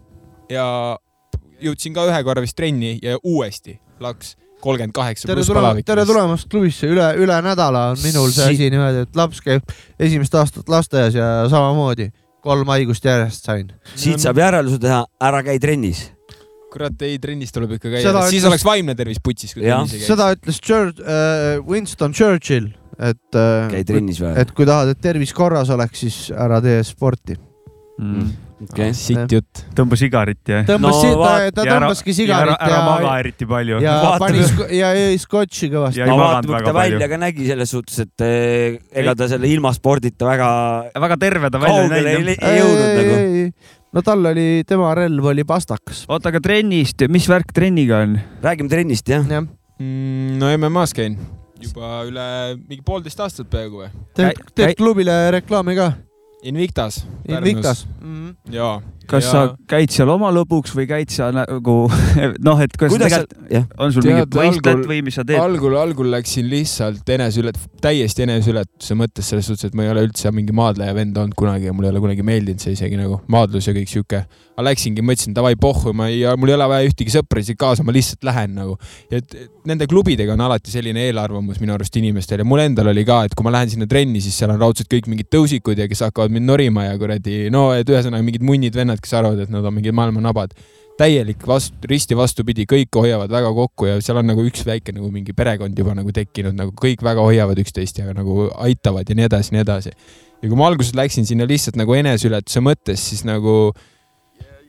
ja 0.50 0.66
jõudsin 1.62 1.94
ka 1.94 2.08
ühe 2.10 2.26
korra 2.26 2.42
vist 2.46 2.58
trenni 2.58 2.98
ja 3.04 3.20
uuesti 3.22 3.78
laks 4.04 4.36
kolmkümmend 4.66 4.96
kaheksa 4.96 5.30
pluss 5.30 5.52
palavik. 5.54 5.86
tere 5.88 6.06
tulemast 6.08 6.50
klubisse, 6.52 6.90
üle, 6.90 7.08
üle 7.22 7.38
nädala 7.46 7.90
on 7.94 8.02
minul 8.04 8.32
see 8.34 8.50
asi 8.56 8.70
niimoodi, 8.74 9.06
et 9.06 9.20
laps 9.20 9.42
käib 9.46 9.76
esimest 10.02 10.36
aastat 10.40 10.70
lasteaias 10.72 11.18
ja 11.18 11.30
samamoodi 11.52 12.10
kolm 12.46 12.70
haigust 12.74 13.06
järjest 13.06 13.48
sain. 13.50 13.72
siit 13.96 14.24
saab 14.24 14.42
järelduse 14.42 14.82
teha, 14.82 15.04
ära 15.30 15.42
käi 15.46 15.58
trennis 15.62 16.08
kurat, 16.76 17.06
ei 17.08 17.20
trennis 17.24 17.54
tuleb 17.56 17.78
ikka 17.78 17.92
käia, 17.94 18.16
siis 18.28 18.42
ütles... 18.42 18.50
oleks 18.50 18.66
vaimne 18.68 18.96
tervis 19.00 19.22
putsis. 19.24 19.56
seda 20.06 20.32
ütles 20.36 20.60
Church, 20.60 21.00
äh, 21.02 21.62
Winston 21.64 22.16
Churchill, 22.16 22.72
et 23.00 23.40
äh,. 23.40 23.70
käi 23.72 23.86
trennis 23.88 24.20
või? 24.24 24.34
et 24.42 24.52
kui 24.56 24.68
tahad, 24.68 24.92
et 24.92 25.04
tervis 25.04 25.32
korras 25.36 25.72
oleks, 25.74 26.04
siis 26.06 26.20
ära 26.36 26.60
tee 26.64 26.82
sporti 26.88 27.38
mm 28.00 28.45
okay.. 28.64 28.94
sitt 28.96 29.36
jutt. 29.36 29.64
tõmba 29.76 29.98
sigarit 30.00 30.52
ja. 30.52 30.62
tõmbas 30.68 31.00
no,, 31.04 31.14
ta, 31.20 31.34
ta 31.56 31.66
tõmbaski 31.68 32.16
sigarit 32.16 32.54
ja. 32.54 32.60
ära 32.68 32.82
maga 32.88 33.14
eriti 33.22 33.48
palju. 33.50 33.80
ja 33.84 33.96
pani 34.22 34.44
ja 34.76 34.92
jõi 34.98 35.22
skotši 35.22 35.72
kõvasti. 35.74 36.04
ma 36.08 36.18
vaatan, 36.22 36.50
kui 36.52 36.68
ta 36.68 36.76
välja 36.76 37.10
ka 37.12 37.22
nägi 37.22 37.50
selles 37.50 37.74
suhtes, 37.76 38.04
et 38.06 38.26
eh, 38.26 38.80
ega 39.04 39.16
ta 39.18 39.30
selle 39.32 39.50
ilma 39.52 39.74
spordita 39.76 40.28
väga. 40.30 40.50
väga 41.08 41.20
terve 41.22 41.52
ta 41.54 41.62
välja 41.62 41.88
ei 41.88 42.10
näinud. 42.10 42.36
ei 42.36 42.60
jõudnud 42.62 43.00
nagu 43.00 43.18
no 43.96 44.04
tal 44.04 44.32
oli, 44.32 44.50
tema 44.68 44.92
relv 44.98 45.32
oli 45.32 45.48
pastakas. 45.48 46.06
oota, 46.10 46.32
aga 46.34 46.44
trennist, 46.44 47.06
mis 47.12 47.30
värk 47.32 47.56
trenniga 47.56 48.04
on? 48.08 48.20
räägime 48.44 48.72
trennist 48.72 49.10
jah 49.10 49.26
ja. 49.30 49.44
Mm,. 49.80 50.38
no 50.40 50.52
MM-as 50.56 50.96
käin 50.96 51.20
juba 51.60 52.04
üle 52.08 52.26
mingi 52.68 52.84
poolteist 52.86 53.20
aastat 53.24 53.50
peaaegu 53.52 53.84
või. 53.84 53.90
teed, 54.18 54.42
teed 54.56 54.76
klubile 54.80 55.16
reklaami 55.40 55.78
ka? 55.80 55.92
Invictas. 56.46 57.06
Invictas. 57.28 57.88
Mm 58.02 58.16
-hmm. 58.16 58.54
jaa 58.54 58.82
kas 59.10 59.28
ja... 59.28 59.32
sa 59.32 59.42
käid 59.70 59.94
seal 59.94 60.10
oma 60.12 60.32
lõbuks 60.34 60.74
või 60.76 60.88
käid 60.90 61.14
sa 61.14 61.30
nagu 61.34 61.76
noh, 62.48 62.62
et 62.64 62.74
kas 62.78 62.94
Kuidas 62.94 63.12
tegelikult 63.12 63.52
sa... 63.52 63.62
on 63.86 63.94
sul 63.94 64.06
Tead, 64.06 64.16
mingit 64.16 64.38
võistlet 64.40 64.88
või 64.90 65.02
mis 65.06 65.18
sa 65.20 65.26
teed? 65.28 65.42
algul, 65.42 65.78
algul 65.80 66.10
läksin 66.14 66.50
lihtsalt 66.52 67.14
eneseület-, 67.16 67.62
täiesti 67.84 68.26
eneseületuse 68.26 68.98
mõttes 68.98 69.30
selles 69.32 69.50
suhtes, 69.50 69.70
et 69.70 69.78
ma 69.78 69.86
ei 69.86 69.94
ole 69.94 70.06
üldse 70.08 70.32
mingi 70.36 70.56
maadleja 70.56 70.96
vend 70.98 71.18
olnud 71.22 71.38
kunagi 71.38 71.70
ja 71.70 71.76
mulle 71.76 71.92
ei 71.92 71.96
ole 71.96 72.04
kunagi 72.08 72.26
meeldinud 72.26 72.64
see 72.64 72.76
isegi 72.76 73.00
nagu 73.00 73.22
maadlus 73.32 73.70
ja 73.70 73.76
kõik 73.76 73.92
sihuke. 73.92 74.26
aga 74.56 74.66
läksingi, 74.70 75.04
mõtlesin 75.04 75.36
davai 75.36 75.56
pohhu, 75.60 75.92
ma 75.98 76.08
ei, 76.08 76.24
mul 76.40 76.54
ei 76.54 76.56
ole 76.56 76.70
vaja 76.72 76.88
ühtegi 76.88 77.12
sõpra 77.12 77.42
isegi 77.44 77.60
kaasa, 77.60 77.84
ma 77.84 77.96
lihtsalt 77.96 78.24
lähen 78.26 78.56
nagu. 78.56 78.78
ja 79.12 79.20
et 79.22 79.36
nende 79.68 79.88
klubidega 79.92 80.34
on 80.34 80.46
alati 80.46 80.72
selline 80.72 81.08
eelarvamus 81.10 81.60
minu 81.62 81.76
arust 81.76 81.96
inimestel 82.00 82.42
ja 82.42 82.48
mul 82.48 82.64
endal 82.64 82.90
oli 82.94 83.06
ka, 83.08 83.24
et 83.28 83.36
kui 83.36 83.46
ma 83.46 83.54
lähen 83.58 83.74
sinna 83.74 83.90
trenni, 83.90 84.24
siis 84.24 84.38
seal 84.40 84.54
on 84.56 84.62
raudselt 84.62 84.90
kõik 84.92 85.10
mingid 85.12 85.30
tõusikud 85.34 85.80
ja 85.80 85.90
kes 85.92 86.06
hakkavad 86.08 86.34
mind 86.36 86.50
norima 86.50 86.86
ja 86.90 86.96
kuradi 87.00 87.50
no, 87.54 87.68
et 87.76 87.90
ühesõnaga 87.90 88.26
mingid 88.26 88.46
munnid 88.46 88.76
vennad, 88.78 89.02
kes 89.04 89.16
arvavad, 89.18 89.46
et 89.46 89.54
nad 89.54 89.66
on 89.66 89.76
mingid 89.76 89.96
maailma 89.96 90.24
nabad. 90.24 90.56
täielik 90.96 91.42
vastu, 91.44 91.76
risti 91.92 92.16
vastupidi, 92.16 92.64
kõik 92.72 92.96
hoiavad 92.96 93.28
väga 93.28 93.50
kokku 93.52 93.90
ja 93.90 93.98
seal 94.00 94.22
on 94.22 94.30
nagu 94.30 94.46
üks 94.48 94.62
väike 94.64 94.94
nagu 94.96 95.10
mingi 95.12 95.34
perekond 95.36 95.76
juba 95.76 95.92
nagu 95.92 96.14
tekkinud, 96.16 96.56
nagu 96.56 96.72
kõik 96.72 97.04
väga 97.04 97.26
hoiavad 97.26 97.60
üksteist 97.60 98.00
ja 98.00 98.14
nagu 98.16 98.46
aitavad 98.64 99.10
ja 99.10 99.18
nii 99.20 99.28
edasi, 99.28 99.52
nii 99.52 99.64
edasi. 99.66 99.92
ja 100.40 100.48
kui 100.48 100.56
ma 100.56 100.70
alguses 100.72 100.96
läksin 100.96 101.28
sinna 101.28 101.44
lihtsalt 101.50 101.76
nagu 101.76 101.98
eneseületuse 102.00 102.64
mõttes, 102.64 103.04
siis 103.10 103.26
nagu 103.28 103.74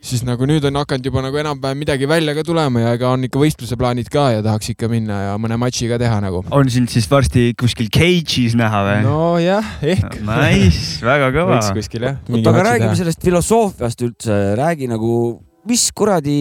siis 0.07 0.23
nagu 0.27 0.47
nüüd 0.47 0.65
on 0.69 0.79
hakanud 0.79 1.09
juba 1.09 1.23
nagu 1.25 1.39
enam-vähem 1.41 1.81
midagi 1.83 2.07
välja 2.09 2.35
ka 2.37 2.45
tulema 2.47 2.83
ja 2.83 2.93
ega 2.95 3.09
on 3.11 3.27
ikka 3.27 3.41
võistluse 3.41 3.79
plaanid 3.79 4.11
ka 4.13 4.29
ja 4.37 4.45
tahaks 4.45 4.71
ikka 4.75 4.91
minna 4.91 5.19
ja 5.25 5.33
mõne 5.43 5.59
matši 5.59 5.89
ka 5.91 5.99
teha 5.99 6.21
nagu. 6.23 6.45
on 6.55 6.71
sind 6.71 6.93
siis 6.93 7.09
varsti 7.11 7.49
kuskil 7.59 7.91
cage'is 7.93 8.55
näha 8.59 8.83
või? 8.87 9.01
nojah, 9.07 9.73
ehk 9.83 10.21
no,. 10.21 10.39
Nice, 10.45 11.03
väga 11.05 11.33
kõva. 11.35 11.57
võiks 11.57 11.73
kuskil 11.81 12.07
jah. 12.07 12.21
oota, 12.31 12.53
aga 12.53 12.65
räägime 12.71 12.93
teha. 12.93 13.01
sellest 13.03 13.27
filosoofiast 13.27 14.07
üldse, 14.07 14.39
räägi 14.61 14.91
nagu, 14.93 15.13
mis 15.67 15.89
kuradi 15.97 16.39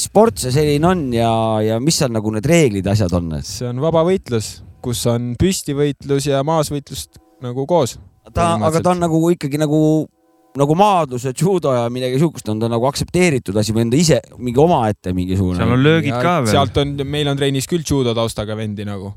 sport 0.00 0.40
see 0.46 0.54
selline 0.56 0.88
on 0.88 1.06
ja, 1.16 1.30
ja 1.66 1.80
mis 1.82 2.00
seal 2.00 2.14
nagu 2.16 2.32
need 2.32 2.48
reeglid, 2.48 2.88
asjad 2.94 3.12
on? 3.18 3.34
see 3.44 3.68
on 3.68 3.84
vaba 3.84 4.06
võitlus, 4.08 4.60
kus 4.84 5.04
on 5.12 5.34
püstivõitlus 5.40 6.30
ja 6.32 6.40
maasvõitlus 6.46 7.10
nagu 7.44 7.68
koos. 7.68 7.98
ta, 8.32 8.54
aga 8.56 8.80
ta 8.80 8.96
on 8.96 9.04
nagu 9.04 9.20
ikkagi 9.36 9.60
nagu 9.60 10.06
nagu 10.60 10.76
maadlus 10.78 11.26
ja 11.28 11.34
judo 11.36 11.74
ja 11.74 11.86
midagi 11.92 12.20
siukest 12.22 12.48
on 12.52 12.60
ta 12.62 12.70
nagu 12.72 12.88
aktsepteeritud 12.88 13.56
asi 13.60 13.74
või 13.76 13.86
on 13.86 13.92
ta 13.92 14.00
ise 14.00 14.20
mingi 14.38 14.62
omaette 14.62 15.14
mingisugune. 15.16 15.60
seal 15.60 15.76
on 15.76 15.84
löögid 15.84 16.16
ka 16.16 16.40
veel. 16.42 16.52
sealt 16.54 16.82
on, 16.82 16.96
meil 17.04 17.28
on 17.32 17.38
trennis 17.38 17.68
küll 17.70 17.84
judo 17.86 18.14
taustaga 18.16 18.56
vendi 18.58 18.86
nagu 18.88 19.12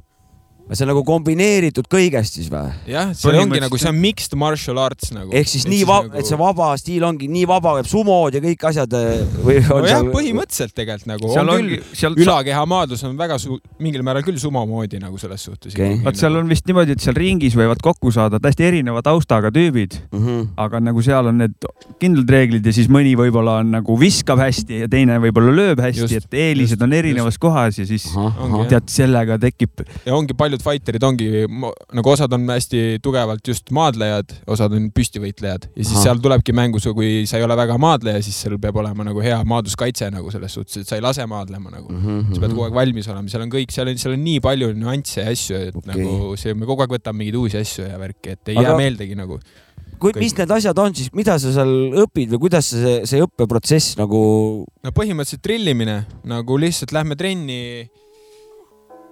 see 0.77 0.85
on 0.85 0.91
nagu 0.91 1.03
kombineeritud 1.07 1.87
kõigest 1.89 2.37
siis 2.37 2.49
või? 2.51 2.69
jah, 2.89 3.11
see 3.17 3.33
ongi 3.39 3.61
nagu, 3.63 3.79
see 3.81 3.89
on 3.89 3.99
mixed 3.99 4.35
martial 4.39 4.79
arts 4.83 5.13
nagu. 5.15 5.33
ehk 5.35 5.49
siis 5.49 5.65
et 5.65 5.71
nii 5.73 5.85
vaba 5.89 6.07
nagu..., 6.07 6.21
et 6.21 6.29
see 6.29 6.39
vaba 6.39 6.69
stiil 6.79 7.05
ongi 7.07 7.29
nii 7.31 7.47
vaba, 7.49 7.75
võib 7.79 7.89
sumod 7.89 8.37
ja 8.37 8.41
kõik 8.43 8.65
asjad 8.69 8.93
eh, 8.99 9.23
või 9.45 9.57
on 9.63 9.83
no 9.83 9.89
jah, 9.89 10.03
seal... 10.03 10.11
põhimõtteliselt 10.13 10.75
tegelikult 10.77 11.09
nagu 11.09 11.31
seal 11.33 11.53
on 11.53 11.63
küll, 11.63 11.87
seal... 12.01 12.17
ülakehamaadlus 12.25 13.05
on 13.09 13.17
väga 13.19 13.39
su-, 13.41 13.59
mingil 13.81 14.05
määral 14.05 14.25
küll 14.27 14.39
sumo 14.41 14.63
moodi 14.69 15.01
nagu 15.01 15.17
selles 15.21 15.47
suhtes 15.49 15.73
okay.. 15.73 15.97
vot 16.05 16.19
seal 16.19 16.37
on 16.39 16.49
vist 16.51 16.69
niimoodi, 16.69 16.97
et 16.97 17.03
seal 17.03 17.17
ringis 17.17 17.57
võivad 17.57 17.81
kokku 17.83 18.13
saada 18.13 18.41
täiesti 18.43 18.67
erineva 18.69 19.01
taustaga 19.05 19.51
tüübid 19.55 19.97
mm, 20.11 20.19
-hmm. 20.21 20.47
aga 20.65 20.83
nagu 20.83 21.03
seal 21.05 21.31
on 21.31 21.41
need 21.41 21.69
kindlad 22.01 22.29
reeglid 22.35 22.65
ja 22.65 22.75
siis 22.75 22.89
mõni 22.91 23.15
võib-olla 23.19 23.59
on 23.63 23.73
nagu 23.79 23.97
viskab 23.99 24.41
hästi 24.41 24.83
ja 24.83 24.91
teine 24.91 25.17
võib-olla 25.23 25.53
lööb 25.55 25.81
hästi, 25.83 26.21
et 26.21 26.39
eelised 26.45 26.77
just, 26.77 26.85
on 26.85 26.93
erinevas 26.95 27.35
just. 27.35 27.43
kohas 27.43 27.79
ja 27.81 27.87
siis 27.89 28.07
aha, 28.13 28.31
aha. 28.45 28.65
tead, 28.71 28.87
sellega 28.91 29.39
tekib. 29.41 29.83
ja 30.05 30.15
ongi 30.15 30.37
paljud 30.37 30.58
paljud 30.63 30.79
fighterid 30.79 31.03
ongi 31.03 31.27
nagu 31.47 32.11
osad 32.11 32.33
on 32.35 32.47
hästi 32.49 32.99
tugevalt 33.03 33.45
just 33.47 33.71
maadlejad, 33.75 34.33
osad 34.49 34.73
on 34.75 34.89
püstivõitlejad 34.95 35.69
ja 35.69 35.83
siis 35.83 35.95
Aha. 35.97 36.03
seal 36.07 36.21
tulebki 36.23 36.55
mängu, 36.55 36.81
kui 36.95 37.25
sa 37.29 37.39
ei 37.39 37.45
ole 37.45 37.57
väga 37.59 37.77
maadleja, 37.81 38.21
siis 38.25 38.39
sul 38.45 38.57
peab 38.61 38.79
olema 38.81 39.07
nagu 39.07 39.23
hea 39.23 39.39
maadluskaitse 39.47 40.09
nagu 40.13 40.31
selles 40.33 40.55
suhtes, 40.57 40.81
et 40.81 40.89
sa 40.89 40.99
ei 40.99 41.05
lase 41.05 41.25
maadlema 41.29 41.71
nagu 41.73 41.91
mm. 41.91 42.03
-hmm. 42.03 42.35
sa 42.35 42.43
pead 42.43 42.55
kogu 42.55 42.67
aeg 42.67 42.77
valmis 42.81 43.07
olema, 43.07 43.29
seal 43.29 43.45
on 43.45 43.53
kõik, 43.53 43.73
seal 43.75 43.91
on, 43.91 43.97
seal 43.97 44.17
on 44.17 44.23
nii 44.25 44.43
palju 44.43 44.73
nüansse 44.75 45.23
ja 45.23 45.31
asju, 45.31 45.63
et 45.69 45.75
okay. 45.75 45.93
nagu 45.93 46.35
see, 46.39 46.53
me 46.53 46.69
kogu 46.69 46.85
aeg 46.85 46.99
võtame 46.99 47.23
mingeid 47.23 47.39
uusi 47.39 47.59
asju 47.59 47.87
ja 47.87 47.99
värki, 47.99 48.35
et 48.35 48.53
ei 48.53 48.57
Aga... 48.57 48.69
jää 48.69 48.77
meeldegi 48.83 49.17
nagu 49.19 49.39
kui, 49.99 50.13
mis 50.15 50.35
need 50.37 50.51
asjad 50.55 50.79
on 50.79 50.95
siis, 50.95 51.11
mida 51.15 51.35
sa 51.41 51.51
seal 51.53 51.73
õpid 52.05 52.33
või 52.33 52.43
kuidas 52.47 52.71
see, 52.71 52.99
see 53.09 53.23
õppeprotsess 53.23 53.97
nagu? 53.99 54.21
no 54.65 54.93
põhimõtteliselt 54.95 55.43
trillimine, 55.45 56.03
nagu 56.29 56.59
lihtsalt 56.61 56.93
lähme 56.95 57.19
trenni 57.19 57.89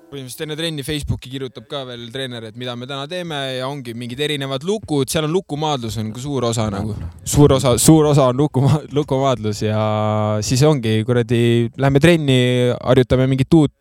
põhimõtteliselt 0.07 0.43
enne 0.45 0.55
trenni 0.55 0.83
Facebooki 0.87 1.31
kirjutab 1.31 1.65
ka 1.67 1.81
veel 1.87 2.05
treener, 2.13 2.47
et 2.49 2.57
mida 2.59 2.75
me 2.79 2.87
täna 2.87 3.07
teeme 3.11 3.37
ja 3.57 3.67
ongi 3.67 3.95
mingid 3.97 4.21
erinevad 4.23 4.63
lukud, 4.67 5.09
seal 5.11 5.27
on 5.27 5.33
lukumaadlus 5.35 5.97
on 5.99 6.13
suur 6.23 6.47
osa 6.47 6.69
nagu, 6.71 6.95
suur 7.27 7.57
osa, 7.57 7.75
suur 7.81 8.07
osa 8.13 8.29
on 8.31 8.39
lukumaa-, 8.39 8.85
lukumaadlus 8.95 9.65
ja 9.65 9.81
siis 10.45 10.63
ongi 10.67 11.01
kuradi, 11.07 11.41
lähme 11.75 11.99
trenni, 12.03 12.39
harjutame 12.77 13.27
mingit 13.27 13.59
uut 13.59 13.75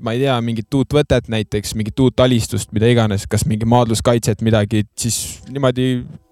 ma 0.00 0.14
ei 0.14 0.22
tea, 0.22 0.36
mingit 0.44 0.78
uut 0.78 0.94
võtet 0.94 1.30
näiteks, 1.32 1.74
mingit 1.78 1.98
uut 2.02 2.20
alistust, 2.22 2.70
mida 2.76 2.90
iganes, 2.90 3.26
kas 3.30 3.46
mingi 3.50 3.66
maadluskaitset, 3.68 4.44
midagi, 4.46 4.84
siis 4.98 5.40
niimoodi 5.50 5.88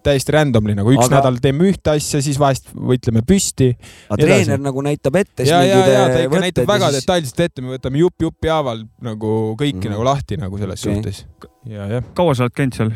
täiesti 0.07 0.35
randomly 0.35 0.77
nagu 0.79 0.93
üks 0.95 1.07
aga... 1.07 1.19
nädal 1.19 1.41
teeme 1.43 1.69
ühte 1.73 1.93
asja, 1.97 2.21
siis 2.25 2.39
vahest 2.41 2.71
võitleme 2.73 3.25
püsti. 3.27 3.73
aga 4.09 4.21
treener 4.23 4.63
nagu 4.63 4.85
näitab 4.87 5.19
ette. 5.21 5.47
ja, 5.49 5.61
ja, 5.67 5.81
ja 5.83 6.07
ta 6.13 6.23
ikka 6.25 6.45
näitab 6.45 6.71
väga 6.71 6.93
siis... 6.93 7.03
detailselt 7.03 7.45
ette, 7.49 7.65
me 7.65 7.75
võtame 7.77 8.03
jupp 8.05 8.29
jupi 8.29 8.53
haaval 8.53 8.85
nagu 9.05 9.35
kõiki 9.59 9.85
mm. 9.85 9.95
nagu 9.97 10.07
lahti 10.07 10.39
nagu 10.41 10.61
selles 10.61 10.85
okay. 10.85 10.95
suhtes. 10.95 11.51
ja, 11.69 11.91
jah. 11.99 12.11
kaua 12.19 12.37
sa 12.39 12.47
oled 12.47 12.57
käinud 12.57 12.79
seal? 12.79 12.95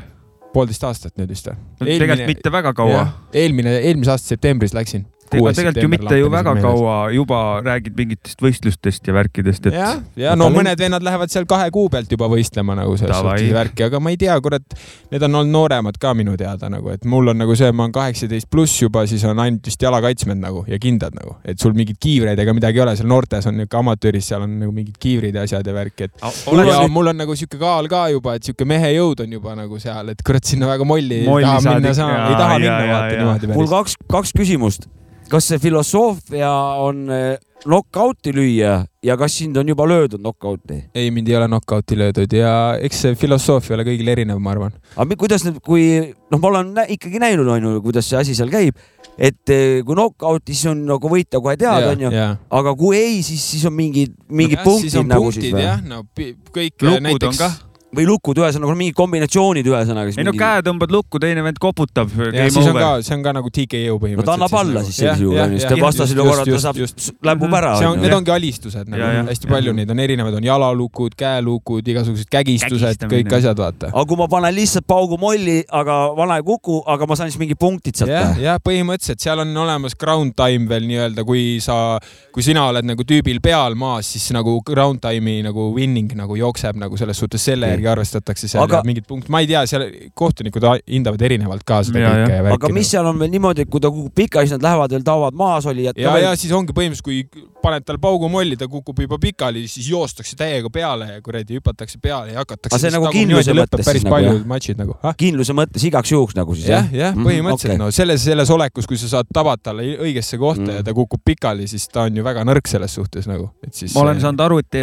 poolteist 0.52 0.84
aastat 0.84 1.16
nüüd 1.18 1.32
vist 1.32 1.48
või? 1.48 1.58
tegelikult 1.88 2.28
mitte 2.28 2.54
väga 2.54 2.74
kaua. 2.76 3.06
eelmine, 3.34 3.78
eelmise 3.80 4.14
aasta 4.14 4.34
septembris 4.34 4.76
läksin 4.76 5.06
ega 5.38 5.52
tegelikult 5.56 5.82
ju 5.82 5.90
mitte 5.92 6.18
ju 6.18 6.30
väga 6.32 6.54
meeles. 6.56 6.66
kaua 6.68 6.96
juba 7.14 7.40
räägid 7.64 7.96
mingitest 7.98 8.42
võistlustest 8.42 9.08
ja 9.08 9.14
värkidest, 9.16 9.68
et. 9.70 9.76
ja, 9.76 9.92
ja 10.18 10.34
no 10.38 10.48
mõned 10.52 10.78
vennad 10.78 11.04
lähevad 11.04 11.32
seal 11.32 11.46
kahe 11.50 11.70
kuu 11.74 11.88
pealt 11.92 12.12
juba 12.12 12.28
võistlema 12.32 12.76
nagu 12.78 12.96
selles 13.00 13.18
suhtes 13.18 13.54
värki, 13.54 13.86
aga 13.88 14.00
ma 14.02 14.12
ei 14.12 14.18
tea, 14.20 14.36
kurat, 14.44 14.76
need 15.12 15.26
on 15.28 15.40
olnud 15.42 15.54
nooremad 15.56 15.98
ka 16.02 16.14
minu 16.18 16.36
teada 16.40 16.70
nagu, 16.72 16.92
et 16.94 17.06
mul 17.08 17.32
on 17.32 17.40
nagu 17.42 17.56
see, 17.58 17.70
ma 17.72 17.86
olen 17.86 17.96
kaheksateist 17.96 18.50
pluss 18.52 18.82
juba, 18.82 19.04
siis 19.10 19.24
on 19.28 19.40
ainult 19.42 19.66
vist 19.68 19.82
jalakaitsmed 19.82 20.40
nagu 20.42 20.64
ja 20.70 20.78
kindad 20.82 21.16
nagu, 21.18 21.36
et 21.44 21.60
sul 21.62 21.76
mingeid 21.76 22.00
kiivreid 22.02 22.38
ega 22.42 22.54
midagi 22.56 22.80
ei 22.80 22.86
ole, 22.86 22.96
seal 22.98 23.10
noortes 23.10 23.48
on 23.50 23.58
niuke 23.60 23.78
amatööris, 23.78 24.28
seal 24.32 24.46
on 24.46 24.56
nagu 24.62 24.74
mingid 24.74 24.98
kiivrid 25.02 25.36
ja 25.36 25.46
asjad 25.48 25.66
ja 25.66 25.76
värk, 25.76 26.06
et 26.08 26.16
A, 26.22 26.32
mul, 26.48 26.64
ja, 26.68 26.80
mul 26.92 27.12
on 27.12 27.22
nagu 27.24 27.36
siuke 27.38 27.60
kaal 27.60 27.90
ka 27.92 28.06
juba, 28.14 28.36
et 28.38 28.48
siuke 28.48 28.66
mehe 28.68 28.94
jõud 28.96 29.24
on 29.24 29.38
juba 29.38 29.56
nagu 29.58 29.80
seal, 29.82 30.12
et 30.14 30.24
kurat, 30.26 30.44
sinna 30.46 30.70
väga 30.70 30.86
molli, 30.88 31.22
molli 31.26 31.46
ei 31.46 31.62
taha 31.62 31.78
minna, 31.78 31.92
ei 31.92 32.40
taha 32.40 32.58
minna 32.58 32.80
vaata 32.92 33.14
niimoodi 33.16 33.52
mul 33.52 33.70
kaks, 33.70 33.96
kaks 34.10 34.34
küsimust 34.36 34.88
kas 35.32 35.48
see 35.48 35.60
filosoofia 35.62 36.50
on 36.84 37.06
eh, 37.12 37.38
knock-out'i 37.64 38.34
lüüa 38.36 38.72
ja 39.06 39.14
kas 39.16 39.36
sind 39.38 39.56
on 39.56 39.68
juba 39.70 39.86
löödud 39.88 40.20
knock-out'i? 40.20 40.82
ei, 40.94 41.10
mind 41.14 41.30
ei 41.30 41.36
ole 41.38 41.48
knock-out'i 41.48 41.96
löödud 41.98 42.34
ja 42.36 42.52
eks 42.82 43.00
see 43.06 43.16
filosoofia 43.18 43.78
ole 43.78 43.86
kõigil 43.88 44.12
erinev, 44.12 44.42
ma 44.42 44.52
arvan. 44.52 44.74
aga 44.96 45.18
kuidas 45.18 45.46
nüüd, 45.46 45.62
kui 45.64 45.86
noh, 46.02 46.40
ma 46.40 46.50
olen 46.50 46.74
nä 46.76 46.86
ikkagi 46.96 47.22
näinud, 47.22 47.48
onju, 47.56 47.78
kuidas 47.86 48.10
see 48.12 48.20
asi 48.20 48.36
seal 48.36 48.52
käib, 48.52 48.76
et 49.16 49.54
eh, 49.54 49.80
kui 49.86 49.96
knock-out'is 49.96 50.66
on 50.72 50.84
nagu 50.92 51.12
võita 51.14 51.40
kohe 51.40 51.56
tead, 51.60 51.88
onju, 51.94 52.12
aga 52.60 52.76
kui 52.78 53.00
ei, 53.00 53.20
siis, 53.24 53.44
siis 53.54 53.66
on 53.70 53.76
mingid, 53.78 54.16
mingid 54.28 54.60
no, 54.60 54.68
punktid 54.68 55.00
nagu 55.08 55.30
punktid, 55.30 55.48
siis 55.48 55.56
või? 55.56 55.68
jah, 55.70 55.84
no 55.86 56.04
kõik 56.52 56.88
Lukud 56.88 57.06
näiteks 57.08 57.44
või 57.92 58.06
lukud, 58.08 58.38
ühesõnaga 58.40 58.74
mingid 58.76 58.96
kombinatsioonid, 58.96 59.66
ühesõnaga. 59.68 60.14
ei 60.16 60.24
no 60.24 60.32
käe 60.36 60.62
tõmbad 60.64 60.92
lukku, 60.94 61.20
teine 61.20 61.42
vend 61.44 61.58
koputab. 61.60 62.08
siis 62.08 62.56
on 62.62 62.78
ka, 62.78 62.90
see 63.04 63.16
on 63.18 63.24
ka 63.26 63.34
nagu 63.36 63.50
TKO 63.52 63.98
põhimõtteliselt. 64.00 64.22
no 64.22 64.24
ta 64.28 64.36
annab 64.38 64.54
alla 64.56 64.84
siis 64.86 64.96
sellisel 65.02 65.26
juhul, 65.26 65.40
onju, 65.44 65.60
sest 65.60 65.82
vastasel 65.82 66.22
korral 66.22 66.48
ta 66.48 66.60
saab, 66.64 66.80
lämbub 67.28 67.56
ära. 67.58 67.72
Need 68.00 68.16
ongi 68.16 68.32
alistused 68.32 68.88
nagu, 68.92 69.10
hästi 69.28 69.50
palju 69.50 69.74
neid 69.76 69.92
on 69.92 70.00
erinevaid, 70.06 70.38
on 70.40 70.46
jalalukud, 70.46 71.16
käelukud, 71.20 71.90
igasugused 71.92 72.30
kägistused, 72.32 73.04
kõik 73.12 73.36
asjad, 73.36 73.60
vaata. 73.60 73.92
aga 73.92 74.06
kui 74.08 74.20
ma 74.22 74.28
panen 74.32 74.56
lihtsalt 74.56 74.88
paugu 74.88 75.20
molli, 75.20 75.58
aga 75.68 75.98
vana 76.16 76.40
ei 76.40 76.46
kuku, 76.48 76.78
aga 76.88 77.08
ma 77.10 77.18
saan 77.20 77.28
siis 77.28 77.40
mingid 77.42 77.60
punktid 77.60 78.00
sealt. 78.00 78.14
jah, 78.14 78.32
jah, 78.40 78.60
põhimõtteliselt 78.64 79.20
seal 79.20 79.44
on 79.44 79.52
olemas 79.66 79.98
ground 80.00 80.32
time 80.38 80.64
veel 80.72 80.88
nii-öelda, 80.88 81.26
kui 81.28 81.60
sa, 81.60 81.98
kui 82.32 82.44
sina 82.46 82.64
oled 82.72 82.88
nagu 82.88 83.04
tüübil 83.04 83.44
peal 83.44 83.76
maas, 83.76 84.14
siis 84.16 84.32
nagu 84.32 84.56
ground 84.64 85.04
time'i 85.04 85.44
nagu 85.44 85.68
winning 85.76 86.16
nagu 86.16 86.40
jookseb 86.40 86.80
nagu 86.80 86.96
selles 86.96 87.20
suhtes 87.20 87.44
selle 87.52 87.68
järgi 87.68 87.81
järgi 87.82 87.90
arvestatakse 87.92 88.48
seal 88.48 88.64
aga... 88.64 88.82
mingid 88.86 89.06
punktid, 89.08 89.30
ma 89.32 89.42
ei 89.42 89.48
tea, 89.50 89.62
seal 89.68 89.86
kohtunikud 90.18 90.66
hindavad 90.86 91.22
erinevalt 91.26 91.64
ka 91.66 91.82
seda 91.86 92.02
ja, 92.02 92.12
kõike. 92.22 92.54
aga 92.56 92.72
mis 92.74 92.90
seal 92.92 93.08
on 93.08 93.18
veel 93.20 93.32
niimoodi, 93.32 93.66
et 93.66 93.72
kui 93.72 93.82
ta 93.82 93.90
kukub 93.92 94.14
pika, 94.14 94.42
siis 94.44 94.54
nad 94.56 94.66
lähevad 94.68 94.94
veel 94.94 95.06
taovad 95.06 95.36
maas 95.38 95.66
olijad. 95.70 95.98
ja, 95.98 96.14
ja 96.22 96.34
siis 96.38 96.52
ongi 96.56 96.74
põhimõtteliselt, 96.76 97.04
kui 97.06 97.48
paned 97.62 97.86
tal 97.86 97.98
paugu 98.02 98.28
molli, 98.32 98.56
ta 98.58 98.68
kukub 98.70 98.98
juba 99.04 99.18
pikali, 99.22 99.64
siis 99.70 99.88
joostakse 99.92 100.36
täiega 100.38 100.70
peale 100.72 101.08
ja 101.14 101.22
kuradi 101.24 101.58
hüpatakse 101.58 102.00
peale 102.02 102.34
ja 102.34 102.42
hakatakse. 102.42 102.80
see 102.82 102.94
nagu 102.94 103.10
kindluse 103.14 103.54
mõttes 103.56 103.86
päris 103.86 104.06
nagu, 104.06 104.14
palju 104.16 104.34
matšid 104.50 104.82
nagu. 104.82 104.96
kindluse 105.18 105.56
mõttes 105.56 105.86
igaks 105.86 106.14
juhuks 106.14 106.38
nagu 106.38 106.56
siis 106.58 106.70
jah? 106.72 106.88
jah, 106.90 107.14
mhm, 107.14 107.28
põhimõtteliselt 107.28 107.76
okay. 107.76 107.82
no 107.82 107.90
selles, 107.94 108.24
selles 108.26 108.50
olekus, 108.54 108.88
kui 108.90 109.00
sa 109.00 109.10
saad 109.16 109.30
tabada 109.34 109.70
talle 109.70 109.86
õigesse 110.02 110.40
kohta 110.40 110.64
mm. 110.64 110.80
ja 110.80 110.86
ta 110.86 110.94
kukub 110.96 111.22
pikali, 111.24 111.68
siis 111.70 111.86
ta 111.92 112.08
on 112.08 112.18
ju 112.18 112.26
väga 112.26 112.44
nõrk 112.48 112.70
selles 112.70 112.94
suhtes 112.98 113.28
nagu, 113.30 113.50
et 113.62 113.74
siis. 113.76 113.94
ma 113.94 114.06
olen 114.06 114.22
saanud 114.22 114.42
aru, 114.46 114.58
et 114.64 114.80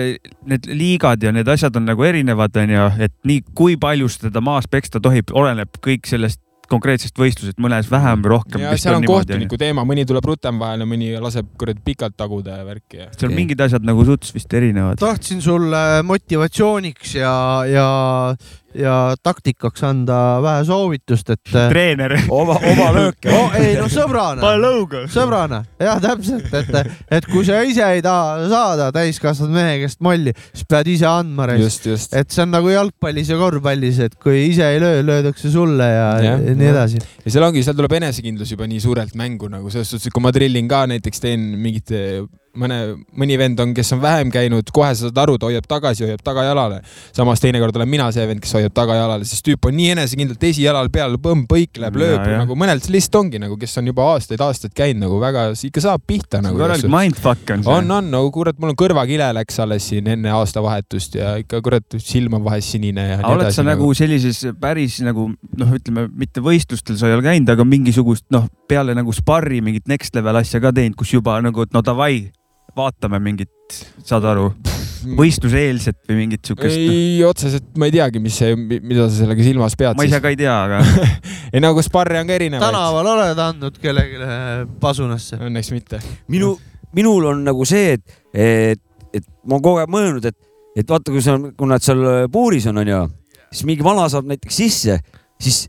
need 0.50 0.70
liigad 0.72 1.24
ja 1.24 1.34
need 1.36 1.48
asjad 1.52 1.76
on 1.80 1.88
nagu 1.90 2.06
erinevad, 2.06 2.56
onju, 2.64 2.89
et 2.98 3.14
nii 3.28 3.44
kui 3.56 3.78
palju 3.80 4.10
teda 4.22 4.42
maas 4.42 4.68
peksta 4.68 5.02
tohib, 5.04 5.34
oleneb 5.34 5.82
kõik 5.84 6.10
sellest 6.10 6.42
konkreetsest 6.70 7.18
võistlusest, 7.20 7.58
mõnes 7.62 7.90
vähem 7.92 8.24
või 8.24 8.34
rohkem. 8.36 8.64
ja 8.64 8.76
seal 8.78 9.00
on, 9.00 9.04
on 9.04 9.10
kohtuniku 9.10 9.58
teema, 9.60 9.86
mõni 9.88 10.06
tuleb 10.10 10.26
rutem 10.30 10.60
vahele, 10.62 10.86
mõni 10.90 11.12
laseb 11.22 11.50
kuradi 11.60 11.82
pikalt 11.86 12.18
taguda 12.20 12.60
ja 12.62 12.68
värki 12.68 13.02
ja. 13.02 13.10
seal 13.18 13.34
mingid 13.36 13.62
asjad 13.66 13.86
nagu 13.88 14.06
suts 14.08 14.34
vist 14.36 14.54
erinevad. 14.54 15.00
tahtsin 15.02 15.42
sulle 15.42 15.84
motivatsiooniks 16.06 17.16
ja, 17.18 17.34
ja 17.70 17.88
ja 18.78 19.16
taktikaks 19.24 19.84
anda 19.88 20.18
vähe 20.44 20.64
soovitust, 20.68 21.30
et. 21.34 21.52
Äh, 21.56 21.70
treener. 21.72 22.16
oma, 22.30 22.58
oma 22.72 22.90
lööke 22.96 23.32
oh,. 23.34 23.56
ei 23.58 23.76
no 23.80 23.88
sõbrana. 23.92 24.54
sõbrana, 25.12 25.62
jah, 25.82 26.02
täpselt, 26.04 26.54
et, 26.54 26.92
et 27.20 27.30
kui 27.30 27.46
sa 27.48 27.62
ise 27.66 27.86
ei 27.96 28.04
taha 28.06 28.48
saada 28.52 28.90
täiskasvanud 28.96 29.56
mehe 29.56 29.80
käest 29.84 30.02
molli, 30.06 30.34
siis 30.54 30.68
pead 30.70 30.92
ise 30.94 31.08
andma. 31.10 31.50
et 31.56 32.30
see 32.30 32.46
on 32.46 32.54
nagu 32.54 32.74
jalgpallis 32.74 33.34
ja 33.34 33.40
korvpallis, 33.40 34.02
et 34.06 34.20
kui 34.22 34.46
ise 34.50 34.70
ei 34.76 34.82
löö, 34.84 35.02
löödakse 35.06 35.52
sulle 35.54 35.90
ja, 35.90 36.10
ja, 36.24 36.36
ja 36.38 36.58
nii 36.58 36.74
edasi. 36.74 37.02
ja 37.26 37.34
seal 37.34 37.50
ongi, 37.50 37.64
seal 37.66 37.78
tuleb 37.80 37.98
enesekindlus 38.02 38.54
juba 38.54 38.70
nii 38.70 38.84
suurelt 38.84 39.18
mängu 39.20 39.50
nagu 39.52 39.74
selles 39.74 39.90
suhtes, 39.90 40.10
et 40.10 40.16
kui 40.16 40.24
ma 40.24 40.34
trillin 40.36 40.70
ka 40.70 40.86
näiteks 40.94 41.26
teen 41.26 41.50
mingit 41.60 41.96
mõne, 42.60 42.80
mõni 43.20 43.38
vend 43.40 43.60
on, 43.64 43.74
kes 43.78 43.94
on 43.96 44.02
vähem 44.04 44.32
käinud, 44.34 44.70
kohe 44.76 44.92
sa 44.94 45.08
saad 45.08 45.22
aru, 45.24 45.38
ta 45.40 45.50
hoiab 45.50 45.68
tagasi, 45.70 46.06
hoiab 46.08 46.24
tagajalale. 46.26 46.82
samas 47.16 47.42
teinekord 47.44 47.76
olen 47.76 47.90
mina 47.90 48.10
see 48.16 48.26
vend, 48.30 48.42
kes 48.44 48.54
hoiab 48.58 48.76
tagajalale, 48.76 49.28
sest 49.28 49.46
tüüp 49.48 49.70
on 49.70 49.78
nii 49.78 49.94
enesekindlalt 49.96 50.44
esijalal 50.50 50.92
peal, 50.94 51.18
põmm, 51.24 51.46
põikleb, 51.50 52.00
lööb 52.00 52.20
ja, 52.20 52.42
nagu 52.44 52.58
mõnelt 52.60 52.88
lihtsalt 52.92 53.20
ongi 53.22 53.42
nagu, 53.42 53.58
kes 53.60 53.78
on 53.82 53.90
juba 53.92 54.08
aastaid-aastaid 54.14 54.76
käinud 54.78 55.06
nagu 55.06 55.20
väga, 55.22 55.46
ikka 55.70 55.84
saab 55.84 56.04
pihta 56.08 56.44
nagu. 56.44 56.60
korralik 56.60 56.90
mindfuck 56.92 57.56
on 57.56 57.66
see. 57.66 57.74
on, 57.74 57.92
on, 58.00 58.10
no 58.14 58.24
kurat, 58.34 58.58
mul 58.60 58.74
on 58.74 58.80
kõrvakile 58.80 59.32
läks 59.40 59.60
alles 59.64 59.90
siin 59.92 60.10
enne 60.16 60.34
aastavahetust 60.36 61.20
ja 61.20 61.36
ikka 61.42 61.62
kurat, 61.66 62.00
silm 62.04 62.40
on 62.40 62.46
vahest 62.46 62.76
sinine 62.76 63.06
ja 63.14 63.20
oled 63.30 63.54
sa 63.56 63.66
nagu, 63.66 63.90
nagu 63.90 63.98
sellises 63.98 64.44
päris 64.62 65.00
nagu 65.06 65.30
noh, 65.32 65.76
ütleme 65.78 66.08
mitte 66.20 66.44
võistlustel 66.44 66.98
sa 67.00 67.10
ei 67.10 67.18
ole 67.18 67.26
käinud, 67.26 67.50
aga 67.54 67.66
mingisugust 67.68 68.28
noh, 68.34 68.50
peale 68.70 68.96
nagu 68.98 69.14
sparri 69.16 69.62
mingit 69.66 69.88
next 69.90 70.16
level 70.18 70.42
asja 70.42 70.62
ka 70.64 70.74
teinud, 70.76 70.98
kus 71.00 71.14
juba 71.16 71.40
nagu, 71.44 71.66
et 71.66 71.76
no 71.76 71.84
davai 71.86 72.30
vaatame 72.80 73.20
mingit, 73.24 73.82
saad 74.08 74.28
aru? 74.30 74.50
võistluseelset 75.20 75.98
või 76.10 76.18
mingit 76.24 76.50
siukest? 76.50 76.76
ei, 76.76 77.22
otseselt 77.28 77.68
ma 77.80 77.88
ei 77.88 77.94
teagi, 77.96 78.22
mis 78.24 78.36
see, 78.40 78.56
mida 78.58 79.08
sa 79.08 79.22
sellega 79.22 79.46
silmas 79.46 79.76
pead. 79.80 79.98
ma 80.00 80.06
ise 80.08 80.20
ka 80.24 80.32
ei 80.34 80.40
tea, 80.40 80.56
aga 80.66 80.82
ei 81.54 81.64
nagu 81.64 81.84
sparre 81.86 82.20
on 82.22 82.30
ka 82.30 82.36
erinevaid. 82.36 82.66
tänaval 82.66 83.12
oled 83.14 83.42
andnud 83.46 83.80
kellelegi 83.82 84.68
pasunasse? 84.82 85.40
Õnneks 85.48 85.72
mitte. 85.76 86.02
minu, 86.32 86.54
minul 86.98 87.30
on 87.32 87.44
nagu 87.48 87.68
see, 87.70 87.96
et, 87.98 88.20
et, 88.34 88.84
et 89.14 89.26
ma 89.46 89.58
olen 89.58 89.66
kogu 89.70 89.84
aeg 89.84 89.94
mõelnud, 89.96 90.30
et, 90.30 90.38
et 90.80 90.96
vaata, 90.96 91.16
kui 91.16 91.24
sa, 91.24 91.38
kui 91.38 91.72
nad 91.72 91.86
seal 91.86 92.06
puuris 92.34 92.70
on, 92.72 92.84
onju, 92.84 93.04
siis 93.50 93.66
mingi 93.70 93.86
vana 93.86 94.08
saab 94.12 94.30
näiteks 94.30 94.64
sisse, 94.64 95.00
siis 95.40 95.68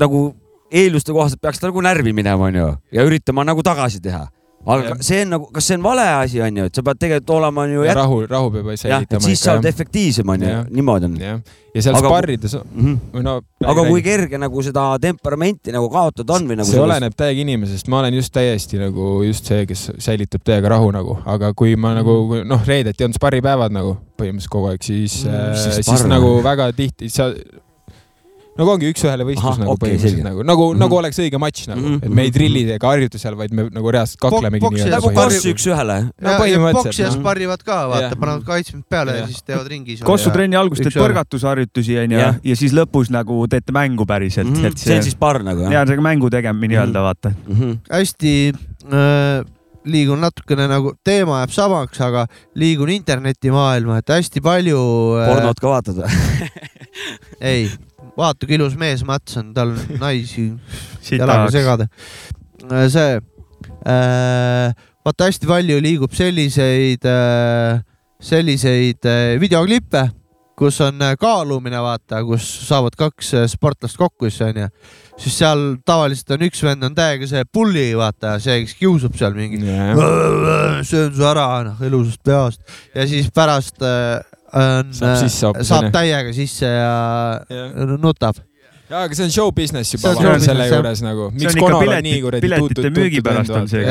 nagu 0.00 0.30
eelduste 0.72 1.14
kohaselt 1.14 1.42
peaks 1.42 1.60
ta 1.60 1.70
nagu 1.70 1.82
närvi 1.84 2.14
minema, 2.16 2.50
onju, 2.50 2.70
ja 2.94 3.06
üritama 3.06 3.46
nagu 3.46 3.62
tagasi 3.64 4.02
teha 4.02 4.26
aga 4.66 4.96
see 5.02 5.22
on 5.24 5.34
nagu, 5.34 5.48
kas 5.54 5.66
see 5.66 5.78
on 5.78 5.82
vale 5.84 6.04
asi, 6.20 6.40
on 6.44 6.60
ju, 6.60 6.68
et 6.68 6.78
sa 6.78 6.84
pead 6.86 7.00
tegelikult 7.02 7.34
olema 7.38 7.64
ju. 7.70 7.86
rahu, 7.98 8.20
rahu 8.30 8.50
peab 8.54 8.70
säilitama. 8.78 9.24
siis 9.24 9.42
sa 9.42 9.56
oled 9.56 9.66
efektiivsem, 9.70 10.28
on 10.34 10.44
ju, 10.46 10.58
niimoodi 10.76 11.08
on. 11.08 11.16
ja, 11.20 11.34
seal 11.74 11.96
aga, 11.98 12.12
sparrides 12.12 12.54
mm. 12.58 12.84
-hmm. 12.84 13.22
No, 13.26 13.40
aga 13.64 13.84
kui 13.88 14.02
kerge 14.02 14.38
nagu 14.38 14.62
seda 14.62 14.84
temperamenti 15.02 15.74
nagu 15.74 15.88
kaotada 15.90 16.36
on 16.38 16.46
või 16.46 16.60
nagu. 16.60 16.68
see 16.68 16.76
sellest... 16.76 16.90
oleneb 16.90 17.16
täiega 17.16 17.40
inimesest, 17.46 17.88
ma 17.88 18.02
olen 18.04 18.14
just 18.14 18.32
täiesti 18.32 18.78
nagu 18.78 19.08
just 19.26 19.50
see, 19.50 19.66
kes 19.66 19.90
säilitab 19.98 20.46
täiega 20.46 20.68
rahu 20.76 20.92
nagu, 20.94 21.18
aga 21.26 21.52
kui 21.54 21.74
ma 21.76 21.94
nagu 21.98 22.44
noh, 22.44 22.66
reedeti 22.66 23.04
on 23.04 23.12
sparripäevad 23.18 23.74
nagu 23.74 23.96
põhimõtteliselt 24.20 24.54
kogu 24.54 24.70
aeg, 24.70 24.82
siis 24.82 25.24
mm, 25.24 25.34
äh,, 25.34 25.82
siis 25.82 26.06
nagu 26.06 26.38
väga 26.44 26.70
tihti 26.76 27.10
sa 27.10 27.32
nagu 28.58 28.72
ongi 28.74 28.90
üks-ühele 28.92 29.24
võistlus 29.24 29.54
Aha, 29.54 29.62
nagu 29.62 29.72
okay, 29.72 29.94
põhimõtteliselt 29.94 30.26
nagu, 30.26 30.42
nagu 30.44 30.64
mm, 30.66 30.74
-hmm. 30.74 30.82
nagu 30.84 30.96
oleks 30.98 31.20
õige 31.22 31.38
matš 31.40 31.68
nagu 31.70 31.80
mm, 31.80 31.94
-hmm. 31.94 32.04
et 32.04 32.16
me 32.18 32.24
ei 32.26 32.32
trilli 32.34 32.64
ega 32.74 32.90
harjuta 32.90 33.20
seal, 33.20 33.36
vaid 33.38 33.54
me 33.56 33.64
nagu 33.72 33.92
reaalselt 33.94 34.20
kaklemegi 34.20 34.70
nii-öelda. 34.74 34.98
nagu 34.98 35.12
koss 35.16 35.46
üks-ühele. 35.52 35.96
no 36.12 36.34
põhimõtteliselt. 36.42 36.88
poksijas 36.88 37.16
sparrivad 37.16 37.64
ka, 37.64 37.78
vaata, 37.92 38.18
panevad 38.20 38.44
kaitsmed 38.48 38.84
peale 38.92 39.16
ja. 39.16 39.22
ja 39.22 39.30
siis 39.30 39.46
teevad 39.46 39.70
ringis. 39.72 40.02
kossutrenni 40.04 40.58
alguses 40.60 40.84
teed 40.84 40.98
põrgatusharjutusi 41.00 41.96
onju 42.04 42.20
ja. 42.20 42.34
ja 42.44 42.58
siis 42.60 42.76
lõpus 42.76 43.12
nagu 43.14 43.38
teete 43.48 43.72
mängu 43.72 44.06
päriselt 44.08 44.50
mm. 44.50 44.60
-hmm. 44.60 44.76
see 44.84 44.98
on 45.00 45.08
siis 45.08 45.16
parr 45.16 45.40
nagu 45.46 45.64
jah? 45.64 45.72
ja 45.78 45.86
see 45.88 45.96
on 45.96 46.04
mängu 46.04 46.30
tegemine 46.32 46.74
nii-öelda 46.74 47.00
mhm. 47.00 47.08
vaata. 47.08 47.32
-hmm. 47.48 47.78
hästi 47.88 48.34
äh, 48.92 49.46
liigun 49.84 50.20
natukene 50.20 50.68
nagu, 50.70 50.92
teema 51.04 51.40
jääb 51.40 51.54
samaks, 51.56 52.00
aga 52.04 52.26
liigun 52.54 52.92
internetimaailma, 52.92 54.02
et 54.02 54.12
hästi 54.12 54.44
palju 54.44 54.82
äh.... 55.22 55.32
pornot 55.32 55.64
ka 55.64 55.72
vaatad 55.72 56.04
või 56.04 56.52
ei 57.40 57.64
vaata 58.18 58.46
kui 58.46 58.58
ilus 58.58 58.76
mees 58.78 59.04
Mats 59.08 59.38
on, 59.40 59.52
tal 59.56 59.74
on 59.74 59.94
naisi 60.04 60.50
jalaga 61.10 61.50
segada. 61.54 61.88
Äh, 62.68 62.88
see 62.92 63.20
äh,, 63.86 64.74
vaata 65.02 65.30
hästi 65.30 65.50
palju 65.50 65.80
liigub 65.82 66.14
selliseid 66.16 67.06
äh,, 67.08 67.80
selliseid 68.22 69.06
äh, 69.08 69.40
videoklippe, 69.40 70.06
kus 70.58 70.78
on 70.84 71.00
äh, 71.02 71.16
kaalumine, 71.18 71.80
vaata, 71.82 72.22
kus 72.26 72.44
saavad 72.68 72.94
kaks 72.98 73.32
äh, 73.34 73.46
sportlast 73.50 73.98
kokku, 73.98 74.30
siis 74.30 74.44
onju. 74.46 74.68
siis 75.22 75.38
seal 75.38 75.64
tavaliselt 75.86 76.30
on 76.36 76.44
üks 76.46 76.62
vend 76.64 76.86
on 76.86 76.94
täiega 76.96 77.26
see 77.28 77.42
pulli, 77.52 77.88
vaata, 77.98 78.36
see, 78.42 78.60
kes 78.64 78.76
kiusab 78.78 79.16
seal 79.18 79.34
mingi 79.36 79.60
yeah., 79.64 80.82
söön 80.86 81.12
su 81.16 81.26
ära, 81.26 81.48
noh, 81.66 81.82
ilusast 81.86 82.22
peost 82.24 82.62
ja 82.94 83.06
siis 83.10 83.30
pärast 83.34 83.82
äh, 83.82 84.22
on, 84.52 84.94
saab, 84.96 85.20
sisse, 85.24 85.52
saab 85.68 85.90
täiega 85.94 86.32
sisse 86.36 86.68
ja, 86.68 86.96
ja. 87.48 87.68
nutab 87.96 88.40
jaa, 88.92 89.06
aga 89.06 89.16
see 89.16 89.26
on 89.26 89.32
show 89.32 89.52
business 89.54 89.94
juba 89.94 90.12
show 90.16 90.34
selle 90.42 90.66
juures 90.68 91.02
nagu. 91.04 91.28
miks 91.36 91.56
Konor 91.58 91.86
on 91.86 92.04
nii 92.06 92.20
kuradi 92.24 92.44
piletite 92.44 92.90
müügi 92.94 93.22
pärast 93.24 93.54
on 93.56 93.68
see. 93.70 93.82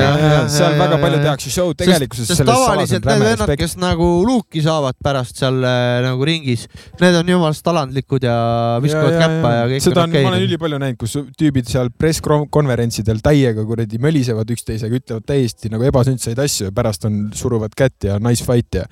seal 0.55 0.77
väga 0.79 0.99
palju 1.01 1.21
tehakse 1.25 1.53
show'd 1.53 1.79
tegelikkuses. 1.81 2.29
sest 2.31 2.45
tavaliselt 2.47 3.07
need 3.09 3.25
vennad, 3.25 3.53
kes 3.61 3.77
nagu 3.81 4.09
luuki 4.27 4.63
saavad 4.65 4.97
pärast 5.03 5.41
seal 5.41 5.61
äh, 5.65 5.99
nagu 6.05 6.27
ringis, 6.27 6.67
need 7.01 7.19
on 7.21 7.33
jumalast 7.33 7.71
alandlikud 7.73 8.27
ja 8.27 8.37
viskavad 8.83 9.17
käppa 9.17 9.53
ja 9.57 9.67
kõik. 9.73 9.85
seda 9.87 10.05
on, 10.05 10.17
ma 10.17 10.33
olen 10.33 10.47
ülipalju 10.49 10.81
näinud, 10.85 10.99
kus 11.01 11.17
tüübid 11.39 11.69
seal 11.71 11.93
presskonverentsidel 12.01 13.23
täiega 13.25 13.65
kuradi 13.67 14.01
mölisevad 14.01 14.53
üksteisega, 14.53 15.01
ütlevad 15.01 15.29
täiesti 15.29 15.71
nagu 15.73 15.87
ebasündsaid 15.89 16.41
asju 16.41 16.69
ja 16.69 16.75
pärast 16.75 17.09
on, 17.09 17.23
suruvad 17.37 17.73
kätt 17.77 18.11
ja 18.11 18.19
nice 18.21 18.45
fight 18.45 18.81
ja 18.81 18.85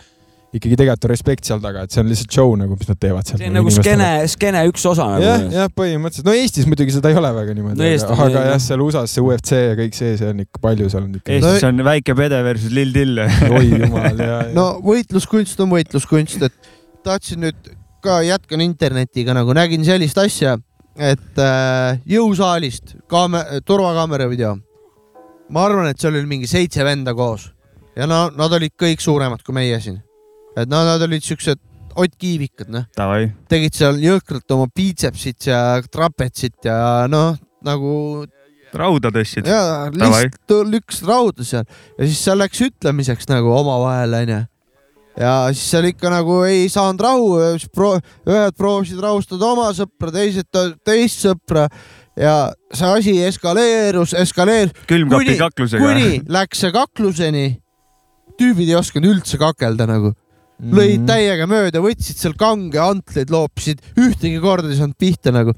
ikkagi 0.49 0.77
tegelikult 0.79 1.05
on 1.05 1.11
respekt 1.11 1.45
seal 1.45 1.59
taga, 1.61 1.83
et 1.85 1.93
see 1.93 2.01
on 2.01 2.07
lihtsalt 2.09 2.33
show 2.33 2.53
nagu, 2.57 2.73
mis 2.77 2.89
nad 2.89 2.97
teevad 3.01 3.27
seal. 3.27 3.37
see 3.37 3.49
on 3.51 3.57
nagu 3.59 3.73
skeene, 3.73 4.07
skeene 4.31 4.63
üks 4.71 4.85
osa 4.89 5.05
nagu. 5.11 5.25
jah, 5.25 5.43
jah, 5.53 5.67
põhimõtteliselt. 5.77 6.25
no 6.25 6.33
Eestis 6.33 6.65
muidugi 6.69 6.95
seda 6.95 7.11
ei 7.13 7.19
ole 7.19 7.29
väga 7.35 7.53
niimoodi 7.57 7.77
no, 7.77 7.89
aga, 8.15 8.25
aga 8.25 8.45
jah, 8.47 8.63
seal 8.63 8.83
USA-s 8.85 9.13
see 9.13 9.25
UFC 9.25 9.59
ja 9.59 9.75
kõik 9.77 9.99
see, 9.99 10.15
see 10.21 10.31
on 10.33 10.41
ikka 10.45 10.63
palju, 10.63 10.89
seal 10.89 11.05
on 11.05 11.11
ikka. 11.19 11.35
Eestis 11.35 11.67
no, 11.67 11.69
on 11.69 11.85
väike 11.89 12.17
pede 12.17 12.41
versus 12.47 12.73
lill 12.73 12.95
till 12.97 13.21
oi 13.59 13.67
jumal, 13.67 14.25
ja. 14.25 14.39
no 14.57 14.65
võitluskunst 14.87 15.61
on 15.61 15.69
võitluskunst, 15.75 16.47
et 16.49 16.73
tahtsin 17.05 17.45
nüüd 17.45 17.71
ka 18.01 18.17
jätkan 18.25 18.65
internetiga 18.65 19.37
nagu 19.37 19.53
nägin 19.53 19.85
sellist 19.85 20.17
asja, 20.17 20.57
et 20.97 21.45
äh, 21.45 22.01
jõusaalist 22.09 22.97
kaame-, 23.11 23.45
turvakaamera 23.69 24.25
video. 24.33 24.57
ma 25.53 25.69
arvan, 25.69 25.93
et 25.93 26.01
seal 26.01 26.17
oli 26.17 26.25
mingi 26.25 26.49
seitse 26.49 26.81
venda 26.85 27.13
koos 27.13 27.51
ja 27.93 28.09
no 28.09 28.27
nad 28.33 28.53
olid 28.57 28.73
kõik 28.79 29.01
suuremad 29.03 29.45
kui 29.45 29.53
meie 29.53 29.77
siin 29.83 30.01
et 30.57 30.69
no 30.69 30.83
nad 30.87 31.01
olid 31.05 31.25
siuksed 31.25 31.65
Ott 31.99 32.15
Kiivikad, 32.21 32.69
noh. 32.71 32.85
tegid 33.49 33.75
seal 33.75 33.97
jõhkralt 33.99 34.53
oma 34.53 34.67
biitsepsit 34.75 35.49
ja 35.49 35.79
trapetsit 35.91 36.67
ja 36.67 37.07
noh, 37.11 37.33
nagu. 37.65 37.93
rauda 38.77 39.09
tõstsid. 39.11 39.49
ja, 39.49 39.89
lihtsalt 39.91 40.53
lükkasid 40.69 41.09
rauda 41.09 41.43
seal 41.47 41.65
ja 41.65 42.05
siis 42.05 42.21
seal 42.21 42.39
läks 42.39 42.61
ütlemiseks 42.67 43.27
nagu 43.31 43.51
omavahel 43.57 44.13
onju. 44.21 44.39
ja 45.17 45.33
siis 45.49 45.65
seal 45.73 45.89
ikka 45.89 46.13
nagu 46.13 46.43
ei 46.47 46.69
saanud 46.69 47.03
rahu, 47.03 47.33
ühed 47.41 48.55
proovisid 48.59 49.01
rahustada 49.01 49.49
oma 49.49 49.71
sõpra, 49.75 50.13
teised 50.13 50.61
teist 50.85 51.25
sõpra 51.25 51.65
ja 52.19 52.37
see 52.69 52.93
asi 53.01 53.17
eskaleerus, 53.25 54.13
eskaleerus. 54.13 54.87
külmkapi 54.87 55.39
kaklusega. 55.41 55.83
kuni 55.83 56.23
läks 56.29 56.63
see 56.63 56.71
kakluseni. 56.75 57.45
tüübid 58.39 58.69
ei 58.69 58.79
osanud 58.79 59.15
üldse 59.17 59.41
kakelda 59.41 59.89
nagu 59.89 60.13
lõid 60.59 60.99
mhm. 60.99 61.07
täiega 61.07 61.47
mööda, 61.49 61.83
võtsid 61.83 62.19
seal 62.19 62.35
kange 62.39 62.81
antleid, 62.83 63.31
loopisid, 63.33 63.81
ühtegi 63.99 64.41
korda 64.43 64.71
ei 64.71 64.79
saanud 64.79 64.99
pihta 64.99 65.33
nagu. 65.35 65.55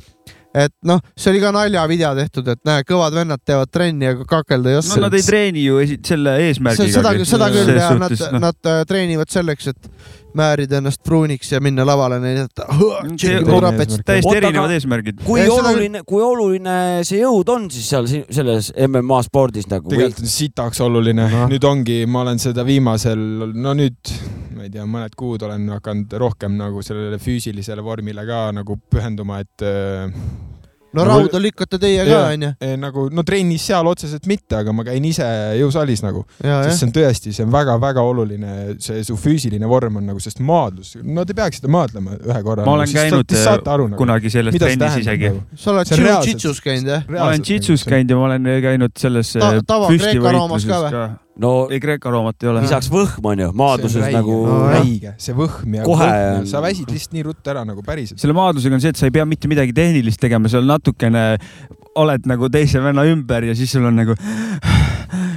et 0.52 0.74
noh, 0.84 1.00
see 1.16 1.32
oli 1.32 1.40
ka 1.40 1.54
naljavideo 1.56 2.10
tehtud, 2.18 2.48
et 2.52 2.60
näe, 2.68 2.84
kõvad 2.84 3.16
vennad 3.16 3.40
teevad 3.48 3.70
trenni, 3.72 4.10
aga 4.12 4.26
kakelda 4.28 4.74
ei 4.74 4.80
oska. 4.82 4.98
no 5.00 5.08
nad 5.08 5.16
ei 5.16 5.24
treeni 5.24 5.64
ju 5.64 5.80
selle 6.06 6.36
eesmärgiga. 6.48 6.92
seda, 6.98 7.14
seda 7.26 7.48
küll 7.54 7.72
ja 7.78 7.94
nad, 7.96 8.18
no. 8.20 8.42
nad 8.50 8.72
äh, 8.74 8.82
treenivad 8.90 9.32
selleks, 9.32 9.72
et 9.72 9.90
määrida 10.38 10.78
ennast 10.80 11.02
pruuniks 11.04 11.50
ja 11.52 11.62
minna 11.64 11.86
lavale 11.88 12.20
näidata. 12.20 12.68
täiesti 14.06 14.36
erinevad 14.38 14.76
eesmärgid. 14.76 15.24
kui 15.26 15.48
oluline, 15.48 16.04
kui 16.08 16.22
oluline 16.24 16.78
see 17.08 17.24
jõud 17.24 17.50
on 17.56 17.72
siis 17.72 17.90
seal 17.90 18.12
selles 18.12 18.72
MMA 18.88 19.24
spordis 19.28 19.72
nagu? 19.72 19.90
tegelikult 19.90 20.28
on 20.28 20.36
sitaks 20.36 20.84
oluline 20.84 21.28
no., 21.32 21.48
nüüd 21.52 21.68
ongi, 21.68 22.04
ma 22.12 22.26
olen 22.28 22.44
seda 22.44 22.68
viimasel, 22.68 23.26
no 23.56 23.76
nüüd 23.78 24.16
ma 24.62 24.70
ei 24.70 24.74
tea, 24.74 24.86
mõned 24.86 25.18
kuud 25.18 25.42
olen 25.48 25.66
hakanud 25.74 26.14
rohkem 26.22 26.54
nagu 26.60 26.86
sellele 26.86 27.18
füüsilisele 27.22 27.82
vormile 27.82 28.26
ka 28.30 28.44
nagu 28.54 28.78
pühenduma, 28.94 29.42
et 29.42 29.66
no 29.66 31.02
nagu, 31.02 31.24
rauda 31.24 31.40
lükkate 31.42 31.80
teie 31.82 32.04
ka, 32.06 32.20
onju. 32.36 32.50
nagu 32.82 33.06
no 33.16 33.24
trennis 33.26 33.64
seal 33.72 33.88
otseselt 33.90 34.28
mitte, 34.30 34.60
aga 34.60 34.74
ma 34.76 34.86
käin 34.86 35.06
ise 35.08 35.26
jõusaalis 35.58 36.04
nagu, 36.06 36.22
sest 36.38 36.84
see 36.84 36.90
on 36.90 36.94
tõesti, 37.00 37.34
see 37.34 37.46
on 37.48 37.56
väga-väga 37.56 38.04
oluline, 38.06 38.58
see 38.84 39.02
su 39.08 39.18
füüsiline 39.20 39.70
vorm 39.72 39.98
on 40.02 40.06
nagu, 40.12 40.22
sest 40.22 40.44
maadlus, 40.46 40.94
no 41.02 41.26
te 41.26 41.34
peaksite 41.38 41.72
maadlema 41.72 42.20
ühe 42.20 42.44
korra. 42.46 42.68
ma 42.68 42.78
olen 42.78 42.92
nagu, 42.92 43.26
käinud 43.26 43.72
aru, 43.74 43.90
nagu, 43.96 44.02
kunagi 44.04 44.34
selles 44.34 44.62
trennis 44.62 45.02
isegi 45.02 45.32
nagu.. 45.32 45.44
sa 45.58 45.74
oled 45.74 45.96
jiu-jitsus 45.96 46.62
käinud 46.62 46.94
jah? 46.94 47.10
ma 47.10 47.32
olen 47.32 47.50
jitsus 47.50 47.88
käinud 47.88 48.14
ja 48.14 48.22
ma 48.22 48.30
olen 48.30 48.54
käinud 48.68 48.96
selles 49.02 49.34
Ta, 49.42 49.82
püstivõitluses 49.90 50.70
ka 50.70 51.06
no 51.40 51.52
ei 51.72 51.80
Kreeka-Roomat 51.80 52.44
ei 52.44 52.50
ole. 52.52 52.64
lisaks 52.66 52.90
võhm 52.92 53.30
on 53.32 53.44
ju, 53.46 53.50
maadluses 53.56 54.08
nagu 54.14 54.38
no,. 54.48 54.58
räige, 54.74 55.14
see 55.22 55.36
võhm 55.38 55.78
ja 55.80 55.88
kohe 55.88 56.10
võhm, 56.10 56.48
sa 56.50 56.64
väsid 56.64 56.92
lihtsalt 56.92 57.16
nii 57.16 57.28
ruttu 57.30 57.54
ära 57.54 57.64
nagu 57.68 57.84
päriselt. 57.86 58.20
selle 58.22 58.36
maadlusega 58.38 58.78
on 58.78 58.84
see, 58.84 58.94
et 58.96 59.00
sa 59.00 59.08
ei 59.08 59.16
pea 59.16 59.26
mitte 59.30 59.52
midagi 59.52 59.76
tehnilist 59.76 60.22
tegema, 60.22 60.52
seal 60.52 60.68
natukene 60.68 61.26
oled 62.02 62.28
nagu 62.30 62.50
teise 62.52 62.84
venna 62.84 63.06
ümber 63.08 63.48
ja 63.50 63.56
siis 63.58 63.72
sul 63.72 63.88
on 63.88 63.98
nagu 64.00 64.16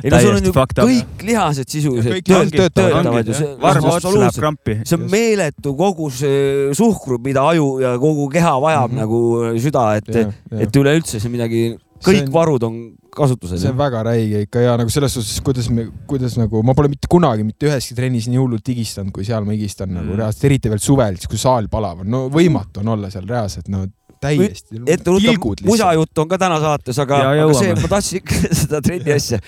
ei 0.04 0.10
no 0.12 0.20
sul 0.20 0.36
on 0.36 0.44
ju 0.44 0.52
kõik 0.54 1.24
lihased 1.26 1.70
sisuliselt 1.70 2.28
töötavad 2.28 3.30
ju. 3.30 3.48
varm 3.62 3.88
ots 3.90 4.10
läheb 4.10 4.38
krampi. 4.38 4.76
see 4.84 4.98
on 4.98 5.08
meeletu 5.10 5.74
kogus 5.78 6.20
äh, 6.26 6.74
suhkru, 6.76 7.18
mida 7.24 7.46
aju 7.54 7.78
ja 7.82 7.94
kogu 8.02 8.28
keha 8.32 8.54
vajab 8.60 8.90
mm 8.90 8.98
-hmm. 8.98 9.00
nagu 9.00 9.58
süda, 9.62 9.86
et, 9.96 10.10
et 10.66 10.76
üleüldse 10.82 11.20
see 11.20 11.32
midagi 11.32 11.64
kõik 12.04 12.26
on, 12.26 12.32
varud 12.34 12.66
on 12.68 12.78
kasutusel. 13.14 13.60
see 13.60 13.72
on 13.72 13.78
väga 13.78 14.04
räige 14.06 14.44
ikka 14.46 14.62
ja 14.64 14.76
nagu 14.80 14.92
selles 14.92 15.16
suhtes, 15.16 15.40
kuidas 15.46 15.70
me, 15.72 15.86
kuidas 16.10 16.36
nagu 16.40 16.62
ma 16.66 16.76
pole 16.76 16.90
mitte 16.92 17.10
kunagi 17.10 17.46
mitte 17.46 17.70
üheski 17.70 17.96
trennis 17.98 18.28
nii 18.30 18.40
hullult 18.40 18.68
higistanud, 18.70 19.14
kui 19.14 19.26
seal 19.26 19.46
ma 19.46 19.56
higistan 19.56 19.90
nagu 19.90 20.04
mm. 20.04 20.10
nagu 20.10 20.22
reaalselt, 20.22 20.48
eriti 20.50 20.72
veel 20.72 20.82
suvel, 20.82 21.18
siis 21.20 21.30
kui 21.30 21.40
saal 21.40 21.70
palav 21.72 22.04
on, 22.04 22.10
no 22.14 22.24
võimatu 22.32 22.82
on 22.84 22.94
olla 22.96 23.12
seal 23.14 23.28
reaalselt, 23.30 23.70
no 23.72 23.86
täiesti. 24.24 24.80
ettevõtte 24.96 25.68
musajutt 25.68 26.18
on 26.24 26.28
ka 26.32 26.38
täna 26.40 26.58
saates, 26.62 26.98
aga, 27.04 27.20
aga 27.44 27.54
see, 27.60 27.76
ma 27.78 27.90
tahtsin 27.94 28.20
ikka 28.22 28.40
seda 28.64 28.80
trenni 28.84 29.12
asja. 29.14 29.38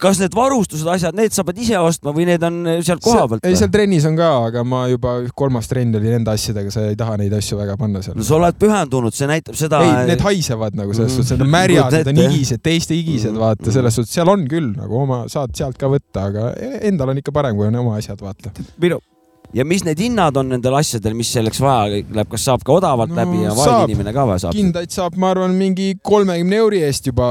kas 0.00 0.20
need 0.22 0.34
varustused, 0.38 0.86
asjad, 0.86 1.16
need 1.18 1.34
sa 1.34 1.42
pead 1.46 1.58
ise 1.64 1.78
ostma 1.82 2.12
või 2.14 2.28
need 2.28 2.44
on 2.46 2.60
sealt 2.86 3.02
koha 3.02 3.24
pealt 3.32 3.46
ei, 3.48 3.56
seal 3.58 3.72
trennis 3.74 4.06
on 4.06 4.14
ka, 4.18 4.28
aga 4.46 4.62
ma 4.62 4.84
juba 4.92 5.16
kolmas 5.34 5.66
trenn 5.70 5.96
oli 5.98 6.12
nende 6.14 6.30
asjadega, 6.30 6.70
sa 6.70 6.84
ei 6.92 6.96
taha 7.00 7.16
neid 7.18 7.34
asju 7.34 7.58
väga 7.58 7.74
panna 7.80 8.02
seal 8.06 8.14
no. 8.20 8.22
sa 8.26 8.36
oled 8.38 8.58
pühendunud, 8.62 9.16
see 9.18 9.26
näitab 9.30 9.58
seda. 9.58 9.82
ei, 9.82 10.06
need 10.12 10.22
haisevad 10.22 10.78
nagu 10.78 10.94
selles 10.94 11.10
Mhm. 11.10 11.16
suhtes, 11.18 11.34
need 11.34 11.42
on 11.46 11.50
märjad, 11.56 11.96
need 11.98 12.12
on 12.14 12.22
higised, 12.30 12.62
teiste 12.62 12.94
higised, 12.94 13.32
Mhm. 13.34 13.42
vaata 13.42 13.74
selles 13.74 13.98
suhtes, 13.98 14.14
seal 14.14 14.30
on 14.30 14.46
küll 14.46 14.70
nagu 14.78 15.00
oma, 15.02 15.24
saad 15.32 15.50
sealt 15.58 15.76
ka 15.80 15.90
võtta, 15.90 16.28
aga 16.30 16.52
endal 16.86 17.10
on 17.10 17.18
ikka 17.18 17.34
parem, 17.34 17.56
kui 17.58 17.66
on 17.66 17.74
oma 17.82 17.96
asjad, 17.98 18.20
vaata. 18.22 18.54
minu, 18.78 19.00
ja 19.56 19.66
mis 19.66 19.84
need 19.86 20.00
hinnad 20.00 20.36
on 20.40 20.50
nendel 20.54 20.76
asjadel, 20.78 21.14
mis 21.18 21.30
selleks 21.34 21.60
vaja 21.62 22.00
läheb, 22.00 22.30
kas 22.30 22.46
saab 22.48 22.64
ka 22.66 22.74
odavalt 22.76 23.10
No 23.10 23.18
läbi 23.18 23.42
ja 23.42 23.54
vaene 23.56 23.90
inimene 23.90 24.14
ka 24.14 24.26
või 24.28 24.40
saab? 24.42 24.56
kindaid 24.56 24.94
saab, 24.94 25.16
ma 25.20 25.32
arvan, 25.34 25.54
mingi 25.58 25.92
kolmekümne 26.06 26.60
euri 26.62 26.82
eest 26.86 27.10
juba 27.10 27.28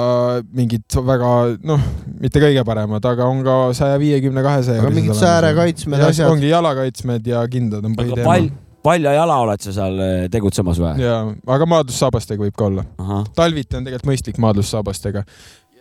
mingid 0.56 1.00
väga 1.10 1.34
noh, 1.64 1.86
mitte 2.20 2.42
kõige 2.44 2.66
paremad, 2.68 3.06
aga 3.12 3.28
on 3.30 3.44
ka 3.46 3.60
saja 3.78 4.00
viiekümne, 4.02 4.44
kahesaja. 4.46 4.84
aga 4.84 4.96
mingid 4.96 5.20
säärekaitsmed, 5.20 6.08
asjad. 6.10 6.34
ongi 6.34 6.52
jalakaitsmed 6.52 7.32
ja 7.32 7.46
kindad 7.52 7.88
on 7.88 7.96
põhiteema 8.00 8.28
pall, 8.28 8.52
palja 8.84 9.14
jala 9.16 9.40
oled 9.46 9.64
sa 9.64 9.74
seal 9.76 10.04
eh, 10.04 10.26
tegutsemas 10.32 10.80
või? 10.82 10.94
ja, 11.04 11.22
aga 11.56 11.70
maadlussaabastega 11.76 12.46
võib 12.48 12.60
ka 12.60 12.68
olla. 12.70 12.86
talviti 13.38 13.80
on 13.80 13.88
tegelikult 13.88 14.12
mõistlik 14.12 14.40
maadlussaabastega. 14.44 15.26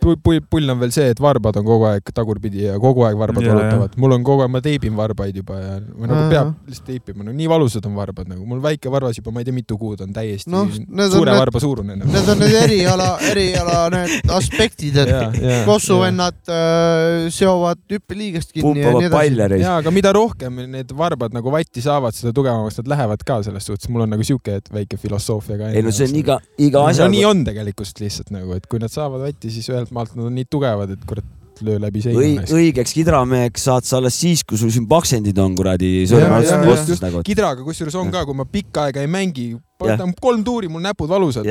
pull, 0.01 0.39
pull 0.49 0.71
on 0.73 0.79
veel 0.81 0.91
see, 0.95 1.09
et 1.13 1.19
varbad 1.21 1.57
on 1.59 1.65
kogu 1.67 1.87
aeg 1.89 2.11
tagurpidi 2.15 2.65
ja 2.67 2.77
kogu 2.81 3.03
aeg 3.07 3.17
varbad 3.19 3.45
Jaa, 3.45 3.55
valutavad. 3.55 3.97
mul 3.99 4.15
on 4.17 4.25
kogu 4.27 4.45
aeg, 4.45 4.51
ma 4.53 4.61
teipin 4.65 4.95
varbaid 4.97 5.39
juba 5.41 5.59
ja 5.59 5.75
või 5.79 6.09
nagu 6.11 6.25
peab 6.31 6.53
lihtsalt 6.69 6.87
teipima, 6.89 7.25
no 7.27 7.33
nii 7.35 7.49
valusad 7.51 7.85
on 7.89 7.95
varbad 7.99 8.29
nagu, 8.31 8.45
mul 8.49 8.61
väike 8.63 8.91
varvas 8.93 9.19
juba, 9.19 9.33
ma 9.35 9.43
ei 9.43 9.49
tea, 9.49 9.55
mitu 9.55 9.77
kuud 9.81 10.03
on 10.05 10.13
täiesti 10.15 10.51
no, 10.53 10.65
suure 10.69 11.31
need- 11.31 11.39
varba 11.39 11.61
suurune 11.63 11.97
nagu.. 11.99 12.11
Need 12.13 12.31
on 12.33 12.41
need 12.43 12.57
eriala, 12.63 13.09
eriala 13.31 13.77
need 13.93 14.33
aspektid, 14.39 14.97
et 15.03 15.11
Jaa, 15.13 15.29
jaa, 15.35 15.61
kossuvennad 15.67 16.39
äh, 16.53 17.27
seovad 17.33 17.81
hüppeliigest 17.91 18.53
kinni 18.55 18.65
ja 18.65 18.73
nii 18.73 18.85
pumpavad 18.85 19.07
edasi. 19.07 19.15
palle 19.17 19.49
reis. 19.53 19.63
ja, 19.65 19.75
aga 19.83 19.93
mida 19.95 20.13
rohkem 20.15 20.61
need 20.73 20.93
varbad 20.97 21.35
nagu 21.35 21.51
vatti 21.53 21.83
saavad, 21.85 22.15
seda 22.17 22.33
tugevamaks 22.35 22.79
nad 22.81 22.93
lähevad 22.95 23.23
ka 23.27 23.39
selles 23.45 23.67
suhtes, 23.69 23.89
mul 23.91 24.05
on 24.05 24.13
nagu 24.15 24.25
siuke 24.25 24.59
et 24.59 24.71
väike 24.73 24.97
filosoofia 25.01 25.57
ka. 25.59 25.71
ei 25.75 25.83
no 25.85 25.93
see 25.95 26.07
on 26.09 26.17
iga, 26.19 26.39
iga 26.57 26.81
no, 26.83 26.87
asja. 26.91 27.07
nii 27.11 27.25
on 27.29 27.43
tegelikult 27.47 28.01
lihtsalt 28.03 28.31
nagu, 28.35 28.53
et 28.57 28.67
kui 28.69 28.81
nad 28.81 28.91
saavad 28.93 29.23
vatti, 29.25 29.51
siis 29.53 29.69
ühelt 29.89 29.97
maalt 29.97 30.15
nad 30.15 30.29
on 30.29 30.37
nii 30.37 30.47
tugevad, 30.49 30.95
et 30.95 31.05
kurat 31.09 31.35
löö 31.59 31.79
läbi 31.81 31.99
seina 32.03 32.19
Õi,. 32.21 32.35
õigeks 32.55 32.93
kidrameheks 32.95 33.65
saad 33.67 33.87
sa 33.87 33.97
alles 33.99 34.15
siis, 34.15 34.45
kui 34.47 34.59
sul 34.59 34.71
siin 34.71 34.85
paksendid 34.87 35.37
on 35.43 35.55
kuradi 35.57 36.05
Jaa, 36.05 36.21
jaa, 36.21 36.37
sõrme 36.47 36.69
just, 36.69 36.85
otsas 36.85 37.01
nagu. 37.03 37.23
kidraga 37.27 37.65
kusjuures 37.65 37.97
on 37.99 38.11
ka, 38.13 38.21
kui 38.27 38.37
ma 38.37 38.45
pikka 38.47 38.85
aega 38.87 39.03
ei 39.03 39.09
mängi, 39.11 39.49
võtan 39.83 40.13
kolm 40.21 40.45
tuuri, 40.47 40.69
mul 40.71 40.83
näpud 40.85 41.09
valusad. 41.11 41.47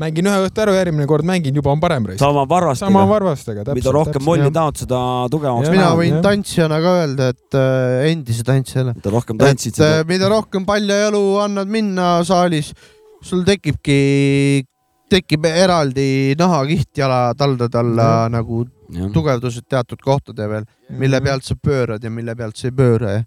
mängin 0.00 0.30
ühe 0.30 0.38
õhtu 0.46 0.64
ära, 0.64 0.76
järgmine 0.78 1.08
kord 1.10 1.28
mängin, 1.28 1.56
juba 1.60 1.74
on 1.74 1.82
parem 1.82 2.08
reis. 2.08 2.20
sama 2.22 2.46
sama 2.46 2.46
varvastega. 2.48 3.04
varvastega, 3.12 3.66
täpselt. 3.66 3.82
mida 3.82 3.94
rohkem 3.98 4.24
molli 4.24 4.48
tahad, 4.54 4.80
seda 4.80 5.02
tugevamaks 5.32 5.74
mina 5.74 5.90
võin 5.98 6.16
jah. 6.16 6.22
tantsijana 6.24 6.80
ka 6.80 6.94
öelda, 7.02 7.28
et 7.34 7.60
äh, 7.60 8.06
endise 8.14 8.46
tantsijana, 8.48 8.96
mida 8.96 9.12
rohkem 9.12 9.40
tantsid, 9.40 9.76
äh, 9.76 10.00
seda. 10.00 10.08
mida 10.08 10.32
rohkem 10.32 10.64
paljajalu 10.68 11.24
annad 11.44 11.68
minna 11.68 12.16
saalis, 12.24 12.72
sul 13.20 13.44
tekibki, 13.44 14.64
tekib 15.10 15.44
eraldi 15.50 16.34
nahakiht 16.38 16.90
jala 16.96 17.34
taldade 17.34 17.78
alla 17.78 18.08
Mhm. 18.28 18.32
nagu 18.36 18.64
tugevdused 19.14 19.66
teatud 19.68 20.00
kohtade 20.02 20.48
peal, 20.50 20.64
mille 20.98 21.20
pealt 21.20 21.44
sa 21.44 21.54
pöörad 21.54 22.02
ja 22.04 22.10
mille 22.10 22.34
pealt 22.34 22.56
sa 22.56 22.68
ei 22.68 22.72
pööra 22.74 23.10
ja 23.18 23.22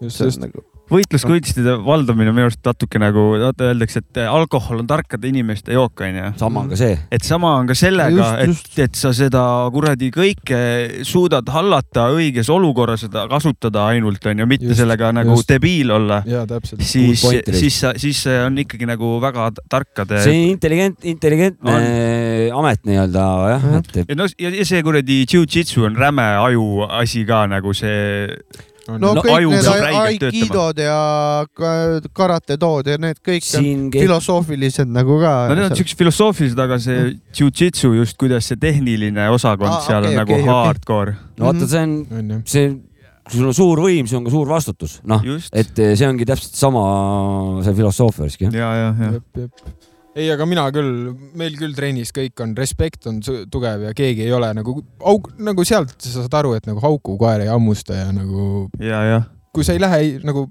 just, 0.00 0.20
just. 0.20 0.40
nagu 0.40 0.62
võitluskunstide 0.92 1.76
valdamine 1.84 2.32
on 2.32 2.36
minu 2.36 2.48
arust 2.48 2.64
natuke 2.66 3.00
nagu, 3.02 3.24
vaata 3.40 3.68
öeldakse, 3.70 4.02
et 4.02 4.20
alkohol 4.28 4.82
on 4.82 4.88
tarkade 4.88 5.28
inimeste 5.28 5.74
jook, 5.76 6.00
onju. 6.06 6.32
sama 6.40 6.64
on 6.64 6.72
ka 6.72 6.78
see. 6.80 6.96
et 7.12 7.26
sama 7.26 7.54
on 7.60 7.68
ka 7.70 7.76
sellega, 7.78 8.30
et, 8.44 8.78
et 8.86 8.98
sa 8.98 9.12
seda 9.16 9.42
kuradi 9.74 10.10
kõike 10.14 10.60
suudad 11.08 11.48
hallata 11.52 12.08
õiges 12.14 12.50
olukorras, 12.52 13.04
seda 13.06 13.26
kasutada 13.30 13.88
ainult 13.92 14.24
onju, 14.32 14.48
mitte 14.48 14.68
Just, 14.68 14.80
sellega 14.82 15.12
nagu 15.16 15.36
just. 15.36 15.48
debiil 15.50 15.92
olla. 15.98 16.22
siis 16.80 17.22
siis 17.22 17.80
sa, 17.80 17.94
siis 17.96 18.22
see 18.26 18.38
on 18.44 18.58
ikkagi 18.64 18.88
nagu 18.88 19.16
väga 19.22 19.50
tarkade. 19.70 20.22
see 20.24 20.34
on 20.34 20.54
intelligent, 20.54 21.04
intelligentne 21.08 21.78
amet 22.58 22.84
nii-öelda 22.88 23.26
jah, 23.52 23.68
et 23.78 24.02
ja 24.02 24.18
no 24.18 24.26
ja 24.38 24.52
ja 24.54 24.66
see 24.68 24.82
kuradi 24.86 25.22
jujitsu 25.28 25.86
on 25.88 25.96
räme 25.98 26.26
aju 26.38 26.88
asi 26.88 27.24
ka 27.28 27.44
nagu 27.50 27.74
see. 27.76 28.28
No 28.96 29.12
No 29.18 29.22
kõik 29.22 29.50
need 29.52 29.68
aikidod 30.00 30.78
ja 30.80 30.98
ka- 31.52 32.00
karatetood 32.16 32.88
ja 32.88 32.96
need 33.02 33.20
kõik 33.20 33.44
on 33.44 33.62
siin 33.64 33.82
kehtib 33.92 34.06
filosoofilised 34.08 34.88
nagu 34.94 35.18
ka. 35.20 35.32
no 35.50 35.58
need 35.58 35.70
on 35.70 35.76
siuksed 35.76 35.98
filosoofilised, 36.00 36.58
aga 36.64 36.78
see 36.80 36.98
jujitsu 37.36 37.92
just, 37.98 38.16
kuidas 38.20 38.48
see 38.48 38.56
tehniline 38.60 39.28
osakond 39.34 39.74
Aa, 39.76 39.80
seal 39.84 40.02
okei, 40.02 40.14
on 40.14 40.20
nagu 40.22 40.32
okei, 40.32 40.44
okei. 40.44 40.54
hardcore. 40.54 41.16
no 41.38 41.50
vaata, 41.50 41.68
see 41.68 41.82
on, 41.84 41.96
on 42.20 42.30
ju. 42.36 42.40
see, 42.54 42.70
kui 43.28 43.36
sul 43.42 43.50
on 43.50 43.58
suur 43.60 43.82
võim, 43.84 44.06
see 44.08 44.16
on 44.16 44.24
ka 44.24 44.32
suur 44.32 44.48
vastutus, 44.48 44.98
noh, 45.04 45.20
et 45.52 45.76
see 45.76 46.08
ongi 46.08 46.24
täpselt 46.28 46.56
sama 46.56 46.86
see 47.66 47.76
filosoofia 47.76 48.24
värski. 48.24 48.48
ja, 48.56 48.70
ja, 48.82 48.88
ja. 49.04 49.12
jep. 49.18 49.68
ei, 50.16 50.28
aga 50.32 50.46
mina 50.48 50.64
küll, 50.74 51.12
meil 51.38 51.56
küll 51.60 51.74
trennis 51.76 52.12
kõik 52.16 52.40
on, 52.44 52.54
respekt 52.58 53.06
on 53.10 53.20
tugev 53.22 53.88
ja 53.88 53.94
keegi 53.96 54.24
ei 54.26 54.32
ole 54.34 54.48
nagu 54.56 54.78
auk, 55.06 55.32
nagu 55.38 55.64
sealt 55.68 55.94
sa 56.00 56.22
saad 56.24 56.34
aru, 56.40 56.54
et 56.58 56.66
nagu 56.66 56.80
hauku 56.82 57.16
koer 57.20 57.44
ei 57.46 57.50
hammusta 57.52 57.94
ja 58.00 58.12
nagu 58.12 58.68
ja, 58.82 59.02
ja. 59.12 59.22
kui 59.54 59.64
sa 59.66 59.76
ei 59.76 59.82
lähe 59.82 59.98
ei- 60.04 60.14
nagu, 60.26 60.48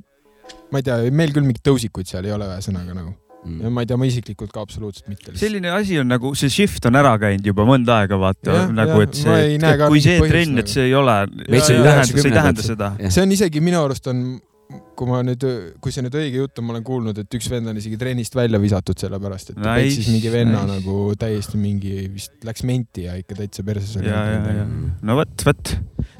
ma 0.72 0.80
ei 0.82 0.88
tea, 0.88 1.00
meil 1.12 1.34
küll 1.36 1.44
mingeid 1.48 1.66
tõusikuid 1.68 2.08
seal 2.10 2.26
ei 2.30 2.36
ole 2.38 2.50
ühesõnaga 2.54 2.94
nagu 2.98 3.16
Mm. 3.48 3.62
ja 3.62 3.70
ma 3.72 3.84
ei 3.84 3.88
tea, 3.88 3.96
ma 4.02 4.08
isiklikult 4.10 4.50
ka 4.52 4.64
absoluutselt 4.66 5.08
mitte. 5.08 5.32
selline 5.38 5.70
asi 5.72 6.00
on 6.02 6.08
nagu 6.10 6.32
see 6.36 6.50
shift 6.52 6.84
on 6.90 6.98
ära 7.00 7.12
käinud 7.22 7.46
juba 7.46 7.64
mõnda 7.70 8.00
aega, 8.02 8.18
vaata 8.20 8.56
Jah, 8.56 8.72
nagu, 8.76 8.96
jah, 8.98 9.06
et 9.06 9.14
see 9.20 9.76
ka 9.78 9.88
kui 9.94 10.02
see 10.04 10.18
trenn, 10.26 10.58
et 10.58 10.66
nagu. 10.66 10.74
see 10.74 10.88
ei 10.90 10.96
ole, 10.98 11.14
see 11.46 11.78
ei 11.78 11.84
tähenda, 11.86 12.08
see 12.10 12.18
ei 12.18 12.24
90-ndad. 12.26 12.40
tähenda 12.42 12.66
seda. 12.66 12.90
see 13.14 13.22
on 13.24 13.32
isegi 13.38 13.62
minu 13.64 13.80
arust 13.86 14.10
on, 14.12 14.24
kui 14.68 15.08
ma 15.08 15.22
nüüd, 15.24 15.44
kui 15.84 15.94
see 15.94 16.04
nüüd 16.04 16.16
õige 16.20 16.42
jutt 16.42 16.60
on, 16.60 16.68
ma 16.68 16.76
olen 16.76 16.86
kuulnud, 16.88 17.20
et 17.22 17.38
üks 17.38 17.48
vend 17.52 17.72
on 17.72 17.80
isegi 17.80 18.00
trennist 18.00 18.36
välja 18.36 18.60
visatud 18.62 19.00
sellepärast, 19.00 19.54
et 19.54 19.60
ta 19.62 19.76
Nice, 19.78 19.94
peksis 19.94 20.10
mingi 20.12 20.32
venna 20.34 20.64
nice. 20.66 20.80
nagu 20.80 20.98
täiesti 21.20 21.62
mingi, 21.62 21.94
vist 22.12 22.44
läks 22.48 22.66
menti 22.68 23.08
ja 23.08 23.16
ikka 23.20 23.40
täitsa 23.40 23.64
perses 23.68 23.96
oli. 24.02 24.12
ja, 24.12 24.24
ja, 24.34 24.58
ja 24.62 24.68
no 24.68 25.20
vot, 25.22 25.48
vot 25.48 25.74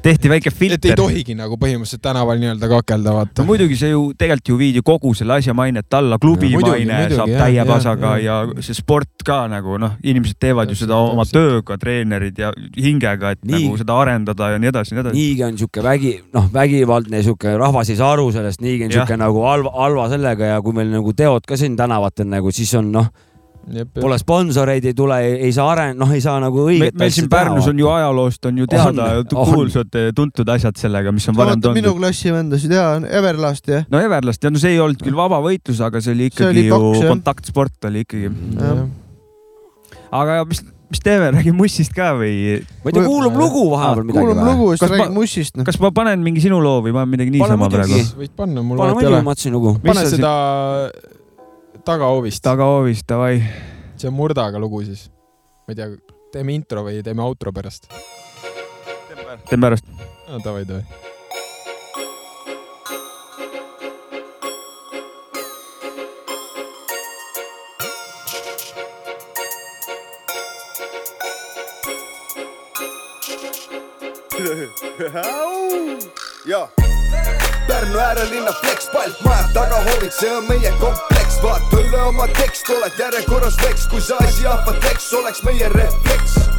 tehti 0.04 0.30
väike 0.30 0.50
et 0.50 0.54
ei 0.54 0.60
filter. 0.60 0.96
tohigi 0.96 1.36
nagu 1.36 1.58
põhimõtteliselt 1.60 2.02
tänaval 2.04 2.40
nii-öelda 2.42 2.70
kakelda, 2.72 3.14
vaata 3.14 3.44
no. 3.44 3.48
muidugi 3.50 3.78
see 3.80 3.92
ju 3.92 4.04
tegelikult 4.18 4.52
ju 4.52 4.58
viidi 4.60 4.84
kogu 4.86 5.14
selle 5.18 5.38
asja 5.38 5.54
mainet 5.58 5.94
alla, 5.98 6.20
klubi 6.22 6.52
Ja, 6.52 6.60
muidugi, 6.60 6.86
maine 6.86 7.00
muidugi, 7.02 7.20
saab 7.20 7.32
jah, 7.34 7.44
täie 7.44 7.66
pasaga 7.68 8.14
jah. 8.22 8.48
ja 8.54 8.64
see 8.66 8.78
sport 8.78 9.26
ka 9.26 9.40
nagu 9.52 9.78
noh, 9.82 9.98
inimesed 10.04 10.40
teevad 10.40 10.72
ju 10.72 10.78
Täpselt, 10.78 10.88
seda 10.88 11.02
oma 11.02 11.26
täpselt. 11.26 11.40
tööga, 11.40 11.78
treenerid 11.82 12.40
ja 12.40 12.52
hingega, 12.78 13.34
et 13.36 13.44
Nii. 13.44 13.68
nagu 13.68 13.82
seda 13.82 14.00
arendada 14.02 14.52
ja 14.54 14.62
nii 14.62 14.72
edasi, 14.72 14.96
nii 14.96 15.04
edasi. 15.06 15.18
niigi 15.22 15.48
on 15.48 15.58
sihuke 15.62 15.84
vägi, 15.84 16.14
noh, 16.34 16.50
vägivaldne 16.54 17.24
sihuke, 17.26 17.58
rahvas 17.58 17.92
ei 17.94 18.00
saa 18.00 18.14
aru 18.16 18.30
sellest, 18.36 18.62
niigi 18.62 18.88
on 18.88 18.96
sihuke 18.96 19.18
nagu 19.20 19.44
halva, 19.48 19.74
halva 19.82 20.10
sellega 20.14 20.54
ja 20.54 20.62
kui 20.62 20.78
meil 20.78 20.94
nagu 20.94 21.14
teod 21.18 21.48
ka 21.48 21.58
siin 21.60 21.76
tänavatel 21.80 22.30
nagu, 22.30 22.54
siis 22.54 22.74
on 22.80 22.92
noh, 22.94 23.10
pole 24.00 24.16
sponsoreid, 24.22 24.86
ei 24.88 24.94
tule, 24.96 25.18
ei 25.48 25.52
saa 25.52 25.66
aren-, 25.74 25.98
noh, 26.00 26.12
ei 26.16 26.22
saa 26.24 26.38
nagu 26.40 26.62
õiget 26.70 26.96
meil 27.00 27.12
siin 27.12 27.28
Pärnus 27.32 27.68
on 27.68 27.80
ju 27.82 27.90
ajaloost 27.92 28.46
on 28.48 28.62
ju 28.62 28.68
teada 28.72 29.08
kuulsad 29.28 29.98
tuntud 30.16 30.48
asjad 30.54 30.80
sellega, 30.80 31.12
mis 31.12 31.28
on 31.28 31.36
varem 31.36 31.58
vaata 31.58 31.74
minu 31.76 31.90
toodud. 31.92 32.00
klassivendasid 32.06 32.72
ja 32.78 32.86
Everlast 33.20 33.68
ja 33.68 33.82
no 33.92 34.00
Everlast 34.00 34.44
ja 34.48 34.54
no 34.54 34.62
see 34.62 34.72
ei 34.78 34.80
olnud 34.80 35.04
küll 35.04 35.18
vaba 35.20 35.42
võitlus, 35.44 35.82
aga 35.84 36.00
see 36.00 36.16
oli 36.16 36.30
ikkagi 36.32 36.50
oli 36.54 36.66
ju 36.70 36.80
poks, 36.80 37.02
jah. 37.04 37.12
kontaktsport 37.12 37.90
oli 37.92 38.06
ikkagi. 38.08 38.32
Aga 40.18 40.38
mis, 40.48 40.62
mis 40.94 41.02
teeme, 41.04 41.28
räägime 41.36 41.58
Mussist 41.60 41.92
ka 41.96 42.14
või? 42.16 42.62
ma 42.86 42.92
ei 42.92 42.96
tea, 42.96 43.04
kuulub 43.04 43.36
lugu 43.36 43.66
vahepeal 43.74 44.06
midagi 44.08 44.24
kuulame 44.24 44.46
või? 44.46 44.54
lugu, 44.54 44.70
siis 44.72 44.80
Kas 44.86 44.90
ma- 44.94 44.96
räägime 45.02 45.20
Mussist. 45.20 45.60
kas 45.68 45.80
ma 45.84 45.92
panen 45.92 46.24
mingi 46.24 46.44
sinu 46.46 46.62
loo 46.64 46.80
või 46.86 46.96
ma 46.96 47.04
midagi 47.10 47.34
Pane 47.36 47.42
niisama 47.44 47.68
muidugi. 47.68 48.00
praegu? 48.00 48.22
võid 48.24 48.34
panna, 48.40 48.64
mul 48.64 48.80
pane 48.80 48.96
vahet 48.96 48.96
ei 48.96 49.02
muidugi, 49.02 49.14
ole. 49.18 49.24
ma 49.26 49.32
mõtlesin 49.34 49.58
lugu. 49.58 49.74
Mis 49.84 49.92
pane 49.92 50.06
seda 50.14 50.32
tagahoovist, 51.88 52.44
tagahoovis, 52.44 53.02
davai. 53.08 53.44
see 53.96 54.08
on 54.10 54.14
Murdaga 54.14 54.60
lugu 54.60 54.84
siis. 54.84 55.08
ma 55.68 55.72
ei 55.72 55.76
tea, 55.76 55.88
teeme 56.34 56.52
intro 56.54 56.84
või 56.84 57.00
teeme 57.04 57.24
outro 57.24 57.54
pärast? 57.56 57.88
teeme 59.48 59.70
pärast. 59.70 59.86
davai, 60.44 60.66
davai. 60.68 60.84
ja 76.48 76.68
Pärnu 77.68 78.00
äärelinna 78.00 78.52
flexpalt 78.52 79.22
majab 79.24 79.54
tagahoovid, 79.54 80.12
see 80.12 80.32
on 80.32 80.48
meie 80.48 80.72
kompleks, 80.80 81.17
vaata 81.44 81.82
üle 81.82 82.04
oma 82.10 82.28
tekst, 82.38 82.70
oled 82.74 83.00
järjekorras 83.00 83.58
veks, 83.64 83.88
kui 83.92 84.02
see 84.02 84.18
asi 84.28 84.48
ahvat 84.48 84.84
leks, 84.90 85.12
oleks 85.14 85.44
meie 85.48 85.70
refleks. 85.74 86.57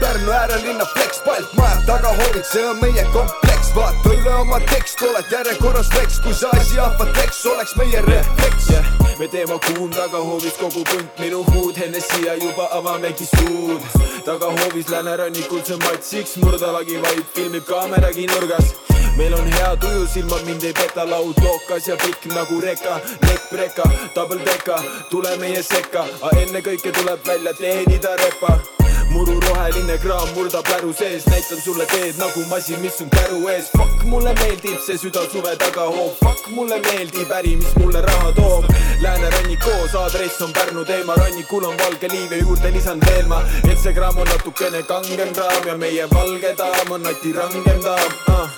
Pärnu 0.00 0.30
äärelinna 0.32 0.84
flexpalt 0.84 1.52
majab 1.52 1.84
tagahoovid, 1.86 2.44
see 2.52 2.64
on 2.64 2.78
meie 2.80 3.04
kompleks, 3.12 3.68
vaata 3.74 4.12
üle 4.14 4.32
oma 4.34 4.60
tekst, 4.70 5.02
oled 5.04 5.28
järjekorras 5.32 5.90
veks, 5.94 6.20
kui 6.24 6.32
see 6.34 6.48
asi 6.56 6.78
ahvatleks, 6.80 7.40
oleks 7.46 7.76
meie 7.76 8.00
refleks 8.06 8.70
yeah.. 8.70 8.88
me 9.18 9.28
teeme 9.28 9.58
kuum 9.66 9.90
tagahoovis 9.92 10.56
kogu 10.62 10.84
punt 10.88 11.20
minu 11.20 11.42
huud 11.50 11.82
enne 11.84 12.00
siia 12.00 12.38
juba 12.40 12.70
avamegi 12.78 13.28
suud. 13.34 13.84
tagahoovis 14.24 14.88
läänerannikul 14.88 15.60
see 15.68 15.76
matsiks, 15.84 16.36
murdalagi 16.44 16.96
vaid 17.04 17.24
filmib 17.36 17.68
kaameragi 17.68 18.26
nurgas. 18.32 18.74
meil 19.20 19.36
on 19.36 19.52
hea 19.52 19.76
tuju, 19.84 20.08
silmad 20.16 20.48
mind 20.48 20.64
ei 20.64 20.72
peta, 20.72 21.04
laud 21.10 21.44
lookas 21.44 21.92
ja 21.92 22.00
pikk 22.00 22.32
nagu 22.32 22.60
reka, 22.64 23.00
lekk 23.28 23.48
preka, 23.52 23.88
double 24.16 24.40
deka, 24.48 24.82
tule 25.12 25.36
meie 25.44 25.62
sekka, 25.62 26.08
ennekõike 26.32 26.92
tuleb 26.92 27.26
välja 27.26 27.58
teenida 27.60 28.16
repa 28.24 28.79
muru 29.10 29.40
roheline 29.40 29.96
kraam 30.02 30.28
murdab 30.34 30.68
läru 30.70 30.92
sees, 30.92 31.26
näitan 31.26 31.60
sulle 31.64 31.86
teed 31.86 32.18
nagu 32.18 32.44
masin, 32.48 32.80
mis 32.80 33.00
on 33.02 33.10
käru 33.10 33.40
ees. 33.48 33.70
Fuck, 33.76 34.04
mulle 34.12 34.34
meeldib 34.40 34.78
see 34.86 34.98
süda 34.98 35.24
suve 35.32 35.56
tagahoov, 35.62 36.14
fuck, 36.22 36.48
mulle 36.54 36.80
meeldib 36.86 37.32
äri, 37.38 37.56
mis 37.56 37.74
mulle 37.82 38.02
raha 38.06 38.32
toob. 38.38 38.64
läänerannik 39.02 39.60
koos, 39.64 39.94
aadress 39.94 40.42
on 40.42 40.52
Pärnu 40.52 40.84
teema, 40.84 41.14
rannikul 41.16 41.64
on 41.64 41.78
valge 41.78 42.08
liiv 42.12 42.32
ja 42.32 42.38
juurde 42.42 42.72
lisan 42.72 43.00
veel 43.06 43.26
ma, 43.26 43.42
et 43.70 43.78
see 43.78 43.94
kraam 43.96 44.18
on 44.18 44.28
natukene 44.28 44.82
kangem 44.82 45.32
kraam 45.34 45.66
ja 45.66 45.76
meie 45.76 46.08
valge 46.10 46.54
daam 46.58 46.92
on 46.96 47.02
nati 47.02 47.32
rangem 47.32 47.80
daam 47.84 48.12
uh.. 48.28 48.48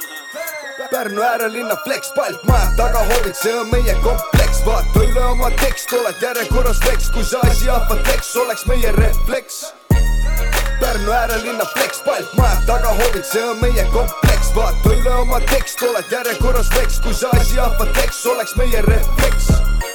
Pärnu 0.91 1.23
äärelinna 1.23 1.77
flex, 1.85 2.11
palk 2.17 2.43
majad 2.45 2.75
tagahoovid, 2.77 3.37
see 3.39 3.55
on 3.55 3.71
meie 3.71 3.95
kompleks, 4.03 4.65
vaata 4.67 5.05
üle 5.05 5.23
oma 5.31 5.51
tekst, 5.63 5.95
oled 5.97 6.27
järjekorras 6.27 6.83
veks, 6.87 7.13
kui 7.15 7.25
see 7.25 7.41
asi 7.51 7.71
ahvatleks, 7.71 8.35
oleks 8.43 8.67
meie 8.67 8.93
refleks. 8.99 9.63
Pärnu 10.83 11.13
äärelinna 11.13 11.65
flex, 11.65 12.03
palk 12.05 12.33
majad 12.35 12.65
tagahoovid, 12.67 13.25
see 13.25 13.43
on 13.47 13.61
meie 13.63 13.85
kompleks, 13.95 14.49
vaata 14.57 14.91
üle 14.97 15.13
oma 15.15 15.39
tekst, 15.47 15.83
oled 15.87 16.11
järjekorras 16.11 16.71
veks, 16.75 16.99
kui 17.05 17.15
see 17.15 17.31
asi 17.39 17.61
ahvatleks, 17.63 18.25
oleks 18.27 18.57
meie 18.59 18.83
refleks. 18.89 19.53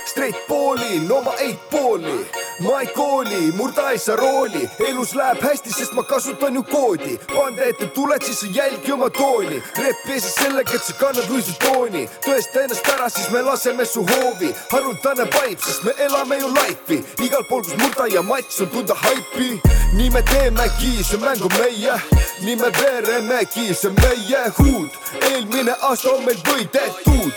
Straight 0.08 0.48
poolin 0.48 1.12
oma 1.12 1.34
eight 1.44 1.70
pooli, 1.70 2.16
ma 2.60 2.82
ei 2.82 2.88
kooli, 2.88 3.52
murda 3.52 3.92
ei 3.92 4.00
saa 4.00 4.16
rooli, 4.16 4.70
elus 4.88 5.14
läheb 5.16 5.42
hästi, 5.42 5.74
sest 5.74 5.94
ma 5.94 6.04
kasutan 6.04 6.56
ju 6.56 6.64
koodi. 6.64 7.18
pande 7.34 7.70
ette 7.70 7.88
tuled, 7.88 8.24
siis 8.26 8.40
sa 8.40 8.48
jälgi 8.52 8.92
oma 8.92 9.10
tooli, 9.10 9.64
rep 9.78 10.10
ees 10.10 10.36
sellega, 10.36 10.74
et 10.74 10.84
sa 10.84 10.94
kannad 10.94 11.30
Louis'i 11.30 11.54
tooni. 11.62 12.08
tõesta 12.26 12.64
ennast 12.64 12.90
ära, 12.94 13.10
siis 13.10 13.30
me 13.30 13.42
laseme 13.42 13.86
su 13.86 14.06
hoovi, 14.10 14.54
haruldane 14.72 15.26
vibe, 15.26 15.62
sest 15.62 15.84
me 15.84 15.94
elame 15.98 16.40
ju 16.40 16.48
life'i, 16.48 17.04
igal 17.26 17.46
pool, 17.50 17.64
kus 17.64 17.78
murda 17.78 18.08
ja 18.14 18.22
mats 18.22 18.62
on 18.62 18.70
tunda 18.70 18.96
haipi. 19.04 19.62
nii 19.94 20.10
me 20.10 20.22
teemegi, 20.22 21.04
see 21.04 21.18
mäng 21.22 21.44
on 21.46 21.54
meie, 21.60 22.00
nii 22.42 22.56
me 22.56 22.72
veeremegi, 22.82 23.74
see 23.74 23.90
on 23.90 23.96
meie 24.02 24.42
huud. 24.58 24.90
eelmine 25.30 25.78
aasta 25.82 26.10
on 26.10 26.26
meil 26.26 26.42
võidetud, 26.50 27.32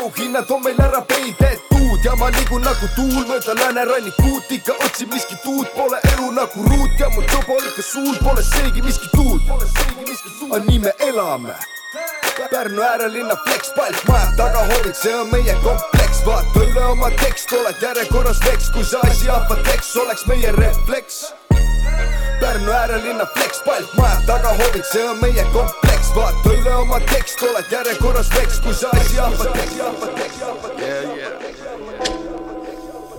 auhinnad 0.00 0.50
on 0.50 0.62
meil 0.66 0.82
ära 0.82 1.00
peidetud 1.00 1.74
ja 2.04 2.14
ma 2.16 2.28
liigun 2.28 2.62
nagu 2.64 2.88
tuul 2.96 3.24
mööda 3.28 3.54
läänerannikut, 3.56 4.50
ikka 4.64 4.84
otsin 4.84 5.08
miskit 5.08 5.46
uut, 5.46 5.74
pole 5.74 6.00
elu 6.12 6.30
nagu 6.30 6.62
ruut 6.68 6.90
ja 6.98 7.08
mu 7.10 7.22
tuba 7.22 7.54
ikka 7.68 7.82
suur, 7.82 8.16
pole 8.24 8.42
seegi 8.42 8.82
miskit 8.82 9.14
uut. 9.18 9.42
aga 10.52 10.64
nii 10.64 10.78
me 10.78 10.92
elame. 10.98 11.54
Pärnu 12.50 12.82
äärelinna 12.82 13.36
flex, 13.44 13.74
palk 13.76 14.04
majad 14.08 14.36
tagahoovid, 14.36 14.94
see 14.94 15.14
on 15.14 15.28
meie 15.32 15.54
kompleks, 15.62 16.24
vaata 16.26 16.64
üle 16.64 16.84
oma 16.84 17.10
tekst, 17.10 17.52
oled 17.52 17.82
järjekorras 17.82 18.40
veks, 18.46 18.70
kui 18.70 18.84
see 18.84 19.00
asi 19.10 19.30
ahvatleks, 19.30 19.96
oleks 19.96 20.26
meie 20.26 20.52
refleks. 20.56 21.34
Pärnu 22.40 22.72
äärelinna 22.72 23.26
flex, 23.36 23.62
palk 23.68 23.94
majad 24.00 24.26
tagahoovid, 24.26 24.84
see 24.92 25.04
on 25.04 25.20
meie 25.20 25.44
kompleks, 25.52 26.10
vaata 26.16 26.56
üle 26.56 26.74
oma 26.80 27.00
tekst, 27.12 27.42
oled 27.42 27.70
järjekorras 27.70 28.34
veks, 28.40 28.60
kui 28.64 28.74
see 28.74 28.88
asi 28.96 29.20
ahvatleks. 29.28 29.74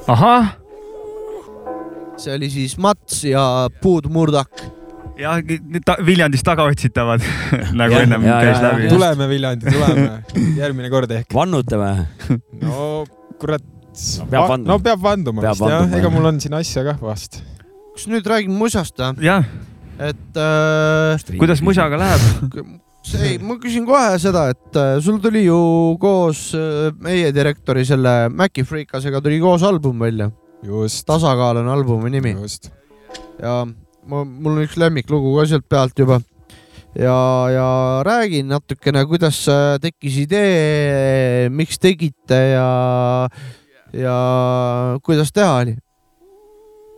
ahah, 0.08 0.65
see 2.18 2.36
oli 2.36 2.50
siis 2.52 2.78
Mats 2.82 3.24
ja 3.28 3.44
Puudmurdak. 3.82 4.64
jah, 5.20 5.40
Viljandist 6.06 6.46
tagaotsitavad 6.48 7.24
nagu 7.80 8.00
ennem 8.00 8.26
ja, 8.28 8.40
käis 8.44 8.58
ja, 8.58 8.64
läbi 8.70 8.88
ja.. 8.88 8.94
tuleme, 8.94 9.28
Viljandi, 9.32 9.72
tuleme 9.72 10.46
järgmine 10.60 10.92
kord 10.94 11.12
ehk. 11.16 11.30
vannutame. 11.34 11.92
no 12.62 13.04
kurat. 13.40 13.64
peab 14.30 14.50
vanduma. 14.52 14.72
no 14.72 14.80
peab 14.84 15.04
vanduma 15.04 15.46
Peab 15.46 15.60
vist 15.60 15.76
jah, 15.76 16.00
ega 16.00 16.12
mul 16.14 16.32
on 16.32 16.42
siin 16.44 16.58
asja 16.58 16.86
kah 16.88 17.00
vast. 17.04 17.42
kas 17.96 18.10
nüüd 18.12 18.28
räägime 18.28 18.58
musast 18.60 19.00
või? 19.00 19.28
jah, 19.28 19.48
et 20.00 20.42
äh, 20.42 21.38
kuidas 21.40 21.64
musaga 21.64 22.00
läheb? 22.00 22.66
see 23.06 23.36
ei, 23.36 23.38
ma 23.44 23.60
küsin 23.62 23.86
kohe 23.88 24.16
seda, 24.22 24.48
et 24.56 24.80
äh, 24.80 24.96
sul 25.04 25.20
tuli 25.24 25.46
ju 25.46 25.60
koos 26.02 26.48
äh, 26.58 26.90
meie 27.04 27.30
direktori 27.36 27.86
selle 27.88 28.26
Maci 28.34 28.66
Freekasega 28.66 29.22
tuli 29.24 29.40
koos 29.44 29.64
album 29.68 30.02
välja. 30.02 30.32
Tasakaal 31.06 31.62
on 31.62 31.70
albumi 31.74 32.10
nimi 32.14 32.36
ja 33.42 33.66
ma, 34.10 34.24
mul 34.24 34.58
on 34.58 34.66
üks 34.66 34.78
lemmiklugu 34.80 35.36
ka 35.38 35.46
sealt 35.50 35.68
pealt 35.70 36.00
juba. 36.00 36.20
ja, 36.96 37.16
ja 37.52 37.68
räägin 38.08 38.52
natukene, 38.52 39.06
kuidas 39.10 39.42
äh, 39.52 39.78
tekkis 39.84 40.22
idee, 40.26 41.50
miks 41.54 41.82
tegite 41.82 42.40
ja, 42.56 42.70
ja 43.94 44.20
kuidas 45.06 45.34
teha 45.36 45.52
oli. 45.64 45.76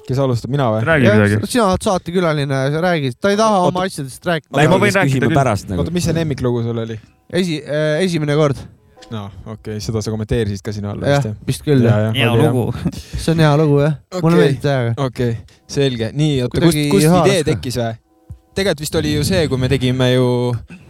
kes 0.08 0.22
alustab, 0.24 0.54
mina 0.54 0.70
või? 0.72 0.86
räägi 0.88 1.12
midagi. 1.12 1.52
sina 1.52 1.70
oled 1.72 1.88
saatekülaline, 1.90 2.64
räägi, 2.84 3.14
ta 3.20 3.34
ei 3.34 3.40
taha 3.40 3.62
Oota. 3.64 3.74
oma 3.74 3.88
asjadest 3.90 4.32
rääkida 4.32 4.64
Ei, 4.64 4.72
ma 4.72 4.82
võin 4.82 4.96
rääkida 4.96 5.14
küsime 5.14 5.30
küll. 5.32 5.42
pärast 5.42 5.72
nagu 5.72 5.84
oota,. 5.84 5.96
mis 5.96 6.08
see 6.08 6.18
lemmiklugu 6.18 6.64
sul 6.68 6.84
oli? 6.86 7.00
esi, 7.34 7.62
esimene 8.04 8.38
kord, 8.40 8.62
no 9.12 9.28
okei 9.46 9.54
okay,, 9.54 9.84
seda 9.84 10.02
sa 10.04 10.14
kommenteerisid 10.14 10.64
ka 10.66 10.74
sinu 10.76 10.92
all 10.92 11.06
jah 11.06 11.22
vist 11.22 11.30
jah?, 11.30 11.38
vist 11.52 11.68
küll 11.68 11.86
jah. 11.86 12.10
hea 12.16 12.34
lugu. 12.34 12.66
see 13.22 13.32
on 13.34 13.46
hea 13.46 13.54
lugu 13.62 13.80
jah, 13.84 13.96
mulle 14.18 14.34
Okei. 14.34 14.42
meeldib 14.42 14.66
täiega. 14.66 14.98
okei 14.98 15.32
okay,, 15.38 15.62
selge, 15.78 16.12
nii, 16.18 16.44
oota, 16.48 16.66
kust, 16.66 16.84
kust 16.92 17.18
idee 17.24 17.48
tekkis 17.48 17.80
või? 17.82 17.96
tegelikult 18.58 18.82
vist 18.82 18.96
oli 18.98 19.14
ju 19.14 19.24
see, 19.28 19.46
kui 19.52 19.60
me 19.62 19.70
tegime 19.70 20.08
ju, 20.16 20.28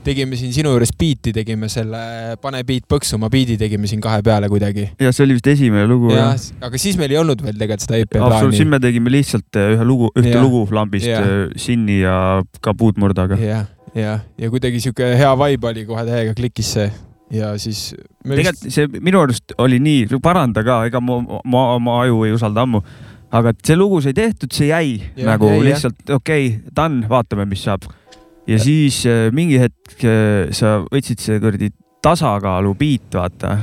tegime 0.05 0.37
siin 0.39 0.53
sinu 0.55 0.71
juures 0.71 0.93
biiti, 0.97 1.33
tegime 1.35 1.67
selle 1.71 1.99
Pane 2.41 2.61
biit 2.67 2.85
põksuma 2.89 3.27
biidi 3.33 3.57
tegime 3.59 3.89
siin 3.91 4.01
kahe 4.03 4.21
peale 4.23 4.47
kuidagi. 4.51 4.87
ja 5.03 5.11
see 5.11 5.25
oli 5.25 5.37
vist 5.37 5.49
esimene 5.51 5.87
lugu 5.89 6.13
jah 6.13 6.31
jah?, 6.31 6.45
aga 6.69 6.81
siis 6.81 6.99
meil 6.99 7.15
ei 7.15 7.19
olnud 7.21 7.43
veel 7.43 7.57
tegelikult 7.57 7.87
seda 7.87 7.99
EP 7.99 8.15
absoluutselt, 8.15 8.59
siin 8.61 8.71
plaani. 8.71 8.75
me 8.77 8.87
tegime 8.87 9.13
lihtsalt 9.17 9.59
äh, 9.59 9.73
ühe 9.75 9.89
lugu, 9.89 10.11
ühte 10.15 10.35
Jah. 10.37 10.45
lugu 10.45 10.63
Flambist 10.69 11.09
Jah., 11.11 11.27
Sinni 11.59 11.99
ja 12.05 12.15
ka 12.63 12.73
Puudmurdaga. 12.77 13.39
jah, 13.41 13.67
jah, 13.97 14.23
ja 14.39 14.53
kuidagi 14.53 14.81
sihuke 14.83 15.11
hea 15.19 15.33
vibe 15.43 15.73
oli 15.73 15.85
kohe 15.89 16.07
täiega 16.07 16.37
klikkis 16.39 16.71
see 16.77 16.87
ja 17.33 17.51
siis. 17.59 17.91
tegelikult 18.23 18.73
see 18.73 18.87
minu 19.03 19.21
arust 19.25 19.55
oli 19.63 19.79
nii, 19.83 20.19
paranda 20.23 20.63
ka, 20.65 20.81
ega 20.87 21.01
ma, 21.03 21.19
ma 21.43 21.63
oma 21.75 22.01
aju 22.03 22.23
ei 22.27 22.35
usalda 22.35 22.63
ammu. 22.67 22.83
aga 23.37 23.51
et 23.51 23.63
see 23.67 23.75
lugu 23.75 23.99
sai 24.03 24.15
tehtud, 24.15 24.51
see 24.55 24.69
jäi 24.69 24.99
Jah, 24.99 25.33
nagu 25.33 25.49
jäi, 25.51 25.63
lihtsalt 25.67 25.97
okei 26.15 26.47
okay,, 26.47 26.75
done, 26.75 27.03
vaatame, 27.09 27.47
mis 27.49 27.65
saab. 27.67 27.89
ja 28.47 28.59
siis 28.59 29.01
äh, 29.09 29.27
mingi 29.35 29.59
hetk 29.59 30.05
äh, 30.07 30.53
sa 30.55 30.79
võtsid 30.85 31.23
see 31.23 31.41
kuradi 31.43 31.73
tasakaalu 32.03 32.75
beat, 32.79 33.09
vaata. 33.17 33.57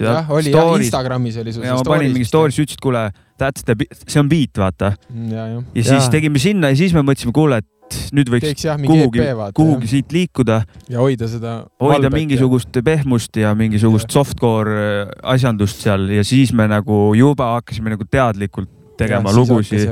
jah, 0.00 0.30
oli 0.34 0.50
jah, 0.50 0.72
Instagramis 0.80 1.38
oli 1.38 1.54
sul 1.54 1.68
ja 1.68 1.76
ma 1.78 1.86
panin 1.86 2.10
mingi 2.14 2.26
story's, 2.26 2.58
ütlesid, 2.58 2.82
kuule, 2.82 3.06
that's 3.38 3.62
the, 3.68 3.76
see 4.08 4.18
on 4.18 4.30
beat, 4.32 4.58
vaata. 4.58 4.96
Mm, 5.12 5.30
ja, 5.30 5.46
jah. 5.52 5.62
ja 5.70 5.84
siis 5.84 6.00
Jaa. 6.00 6.14
tegime 6.16 6.42
sinna 6.42 6.72
ja 6.72 6.80
siis 6.82 6.96
me 6.96 7.04
mõtlesime, 7.06 7.34
kuule, 7.36 7.62
et 7.62 7.68
nüüd 8.14 8.30
võiks 8.32 8.46
teeks 8.48 8.66
jah 8.66 8.80
kuhugi 8.80 9.24
vaata. 9.24 9.54
kuhugi 9.56 9.90
siit 9.90 10.14
liikuda, 10.14 10.60
ja 10.90 11.02
hoida 11.02 11.28
seda. 11.30 11.56
hoida 11.82 12.10
mingisugust 12.14 12.80
pehmust 12.84 13.36
ja 13.40 13.54
mingisugust 13.58 14.14
softcore 14.14 14.78
äh, 14.78 15.12
asjandust 15.34 15.84
seal 15.84 16.08
ja 16.14 16.24
siis 16.26 16.54
me 16.56 16.68
nagu 16.70 17.06
juba 17.18 17.54
hakkasime 17.58 17.94
nagu 17.94 18.08
teadlikult 18.10 18.72
tegema 18.98 19.32
lugusid. 19.34 19.88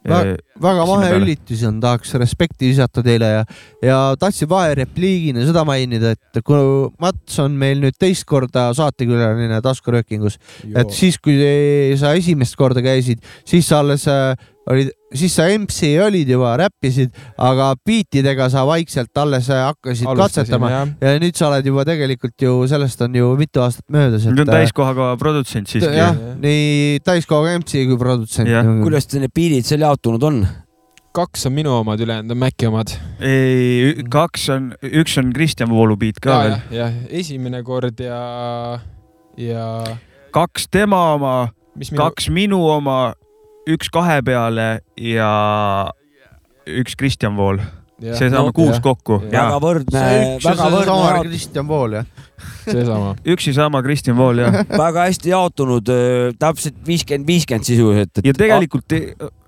Vä- 0.00 0.36
väga 0.56 0.84
mahe. 0.88 1.08
ülitus 1.18 1.60
on, 1.68 1.76
tahaks 1.80 2.14
respekti 2.16 2.70
visata 2.70 3.02
teile 3.04 3.26
ja, 3.34 3.42
ja 3.84 3.96
tahtsin 4.20 4.48
vaherepliigina 4.48 5.44
seda 5.44 5.60
mainida, 5.68 6.14
et 6.16 6.40
kui 6.44 6.56
Mats 7.00 7.36
on 7.44 7.58
meil 7.60 7.82
nüüd 7.82 7.98
teist 8.00 8.24
korda 8.28 8.70
saatekülaline 8.76 9.60
taskuröökingus, 9.64 10.38
et 10.72 10.94
siis, 10.96 11.20
kui 11.20 11.36
sa 12.00 12.14
esimest 12.16 12.56
korda 12.56 12.80
käisid, 12.84 13.20
siis 13.44 13.68
sa 13.68 13.82
alles 13.84 14.08
äh, 14.08 14.32
olid, 14.70 14.90
siis 15.16 15.34
sa 15.36 15.48
MC 15.50 15.90
olid 16.04 16.30
juba, 16.30 16.52
räppisid, 16.60 17.12
aga 17.40 17.72
biitidega 17.86 18.48
sa 18.52 18.64
vaikselt 18.68 19.16
alles 19.20 19.50
äh, 19.52 19.64
hakkasid 19.66 20.08
katsetama. 20.18 20.70
ja 21.00 21.14
nüüd 21.22 21.38
sa 21.38 21.48
oled 21.50 21.66
juba 21.66 21.84
tegelikult 21.88 22.36
ju, 22.40 22.54
sellest 22.70 23.04
on 23.06 23.20
ju 23.20 23.34
mitu 23.40 23.64
aastat 23.64 23.86
möödas. 23.92 24.26
nüüd 24.30 24.46
on 24.46 24.54
täiskohaga 24.54 25.12
produtsent 25.20 25.70
siiski. 25.70 25.92
jah, 25.96 26.16
nii 26.40 27.00
täiskohaga 27.06 27.58
MC 27.60 27.86
kui 27.90 28.00
produtsent 28.00 28.50
Jah.. 28.50 28.66
kuidas 28.84 29.08
te 29.10 29.22
need 29.22 29.34
biidid 29.34 29.68
seal 29.68 29.86
jaotunud 29.86 30.28
on? 30.30 30.42
kaks 31.16 31.48
on 31.48 31.56
minu 31.56 31.72
omad, 31.74 32.00
ülejäänud 32.00 32.30
on 32.30 32.38
Maci 32.38 32.66
omad. 32.68 32.94
ei, 33.18 34.04
kaks 34.10 34.48
on, 34.54 34.70
üks 34.86 35.18
on 35.18 35.32
Kristjan 35.34 35.70
Voolu 35.72 35.98
beat 35.98 36.20
ka 36.22 36.30
ja, 36.30 36.42
veel 36.42 36.54
jah, 36.54 36.68
jah, 36.78 37.00
esimene 37.22 37.62
kord 37.66 37.98
ja, 38.04 38.20
ja 39.40 39.66
kaks 40.34 40.68
tema 40.70 41.00
oma, 41.16 41.34
kaks 41.96 42.30
minu 42.30 42.62
oma, 42.70 43.12
üks 43.74 43.90
kahe 43.92 44.20
peale 44.26 44.70
ja 45.00 45.30
üks 46.70 46.96
Kristjan 46.98 47.36
Vool. 47.36 47.60
seesama 48.00 48.46
No, 48.46 48.48
no, 48.48 48.52
kuus 48.56 48.78
jah. 48.78 48.82
kokku 48.84 49.18
väga 49.26 49.58
võrdne 49.60 50.02
see, 50.02 50.20
üks 50.38 50.46
ja 50.46 50.54
väga 50.56 50.94
võrdne 50.96 51.24
Kristjan 51.26 51.66
Pool 51.68 51.96
jah. 51.98 52.06
seesama. 52.64 53.10
üks 53.34 53.50
ja 53.50 53.54
sama 53.58 53.82
Kristjan 53.84 54.16
Vool 54.16 54.40
jah. 54.40 54.56
väga 54.70 55.04
hästi 55.10 55.34
jaotunud, 55.34 55.92
täpselt 56.40 56.80
viiskümmend, 56.86 57.28
viiskümmend 57.28 57.68
sisuliselt, 57.68 58.22
ja 58.24 58.34
tegelikult 58.36 58.96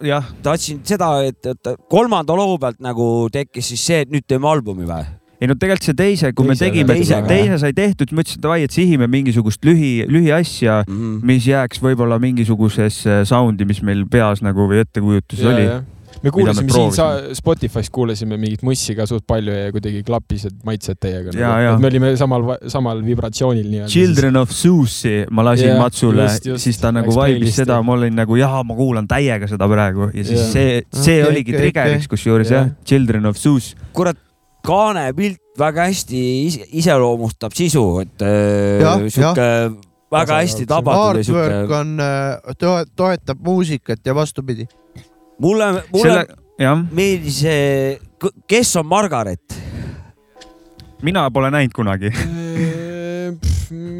jah, 0.04 0.28
tahtsin 0.44 0.84
seda, 0.84 1.14
et, 1.24 1.40
et 1.48 1.72
kolmanda 1.88 2.36
loo 2.36 2.58
pealt 2.60 2.82
nagu 2.84 3.08
tekkis 3.32 3.72
siis 3.72 3.88
see, 3.88 4.04
et 4.04 4.12
nüüd 4.12 4.28
teeme 4.28 4.50
albumi 4.52 4.88
või? 4.88 5.08
Ei 5.42 5.48
no 5.50 5.56
tegelikult 5.58 5.88
see 5.88 5.96
teise, 5.98 6.30
kui 6.38 6.46
me 6.46 6.54
Teise- 6.54 6.68
tegime, 6.70 6.94
teisega, 6.94 7.26
teise 7.26 7.56
sai 7.58 7.72
tehtud, 7.74 8.06
siis 8.12 8.14
mõtlesin 8.20 8.42
davai, 8.44 8.60
et 8.68 8.70
sihime 8.76 9.08
mingisugust 9.10 9.64
lühi, 9.66 10.04
lühiasja, 10.06 10.84
Mhm. 10.86 11.16
mis 11.26 11.48
jääks 11.50 11.82
võib-olla 11.82 12.20
mingisugusesse 12.22 13.24
sound'i, 13.26 13.66
mis 13.66 13.82
meil 13.82 14.04
peas 14.06 14.42
nagu 14.44 14.68
või 14.70 14.84
ettekujutuses 14.84 15.44
oli. 15.50 15.66
me 16.22 16.30
kuulasime 16.30 16.66
me 16.68 16.72
siin 16.76 16.92
sa-. 16.94 17.34
Spotify's 17.34 17.88
kuulasime 17.90 18.36
mingit 18.38 18.62
mussi 18.62 18.94
ka 18.94 19.06
suht 19.10 19.24
palju 19.26 19.50
ja 19.50 19.72
kuidagi 19.74 20.04
klappis, 20.06 20.44
et 20.46 20.54
maitsed 20.64 21.00
teiega. 21.02 21.32
Jaa. 21.34 21.78
me 21.82 21.88
olime 21.88 22.12
samal, 22.20 22.44
samal 22.70 23.00
vibratsioonil 23.02 23.66
nii-öelda. 23.66 23.88
Children 23.90 24.36
of 24.36 24.50
Zeus'i 24.54 25.24
ma 25.30 25.42
lasin 25.42 25.72
Jah, 25.72 25.78
Matsule 25.82 26.28
siis 26.62 26.78
ta 26.78 26.92
nagu 26.94 27.10
vaibis 27.16 27.56
seda, 27.56 27.80
ma 27.82 27.96
olin 27.96 28.14
nagu 28.14 28.36
jaa, 28.38 28.62
ma 28.62 28.74
kuulan 28.78 29.08
täiega 29.10 29.48
seda 29.50 29.66
praegu 29.66 30.10
ja 30.14 30.22
siis 30.22 30.38
Jah. 30.38 30.52
see, 30.52 30.82
see 30.92 31.22
Okei, 31.22 31.32
oligi 31.32 31.54
okei, 31.56 31.60
trigger'iks 31.72 32.06
okei. 32.06 32.12
kusjuures 32.14 32.50
jah 32.54 32.66
Jah., 32.68 32.76
Children 32.84 33.26
of 33.26 33.36
Zeus. 33.42 33.74
kurat, 33.92 34.16
kaane 34.66 35.06
pilt 35.16 35.40
väga 35.58 35.88
hästi 35.90 36.20
is 36.46 36.58
iseloomustab 36.82 37.54
sisu, 37.56 37.86
et 38.04 38.24
äh, 38.26 38.82
Jah, 38.82 39.02
sihuke 39.08 39.48
väga 40.12 40.26
Tasakaaluks. 40.26 40.52
hästi 40.52 40.66
tabatud 40.68 41.20
ja 41.22 41.42
Artwork 41.42 41.74
on, 41.80 41.90
toetab 42.96 43.42
muusikat 43.44 44.06
ja 44.06 44.14
vastupidi. 44.14 44.66
mulle, 45.38 45.72
mulle 45.92 46.02
selle, 46.02 46.78
meeldis 46.92 47.40
see, 47.42 47.98
kes 48.46 48.76
on 48.76 48.86
Margaret? 48.86 49.60
mina 51.02 51.30
pole 51.30 51.50
näinud 51.50 51.74
kunagi. 51.74 52.12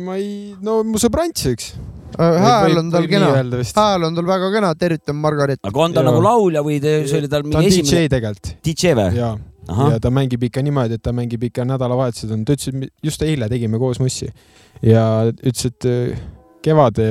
ma 0.07 0.18
ei, 0.18 0.55
no 0.62 0.83
mu 0.87 1.01
sõbrants 1.03 1.48
üks. 1.51 1.72
hääl 2.18 2.77
on 2.79 2.90
tal 2.92 3.09
kena, 3.11 3.33
ta 3.72 3.87
hääl 3.92 4.09
on 4.09 4.18
tal 4.18 4.29
väga 4.29 4.53
kena, 4.55 4.75
tervitan 4.79 5.16
Margaret. 5.16 5.62
aga 5.64 5.87
on 5.87 5.96
ta 5.96 6.05
Jaa. 6.05 6.11
nagu 6.11 6.22
laulja 6.25 6.62
või 6.64 6.81
te, 6.83 7.01
see 7.09 7.22
oli 7.22 7.33
tal 7.33 7.46
mingi 7.46 7.64
DJ 7.66 7.81
esimene 7.81 8.12
tegelikult 8.12 8.55
DJ 8.62 8.94
või? 8.98 9.25
ja, 9.62 9.75
ahah 9.75 9.94
ja, 9.96 10.01
ta 10.03 10.12
mängib 10.14 10.48
ikka 10.48 10.64
niimoodi, 10.64 10.98
et 10.98 11.05
ta 11.05 11.14
mängib 11.16 11.44
ikka 11.51 11.66
nädalavahetused 11.68 12.33
on, 12.35 12.46
ta 12.46 12.57
ütles, 12.57 12.72
et 12.72 13.07
just 13.11 13.22
eile 13.27 13.48
tegime 13.53 13.81
koos 13.83 14.01
mussi 14.03 14.31
ja 14.83 15.05
ütles, 15.33 15.70
et 15.70 15.88
äh, 15.88 16.27
kevade 16.62 17.09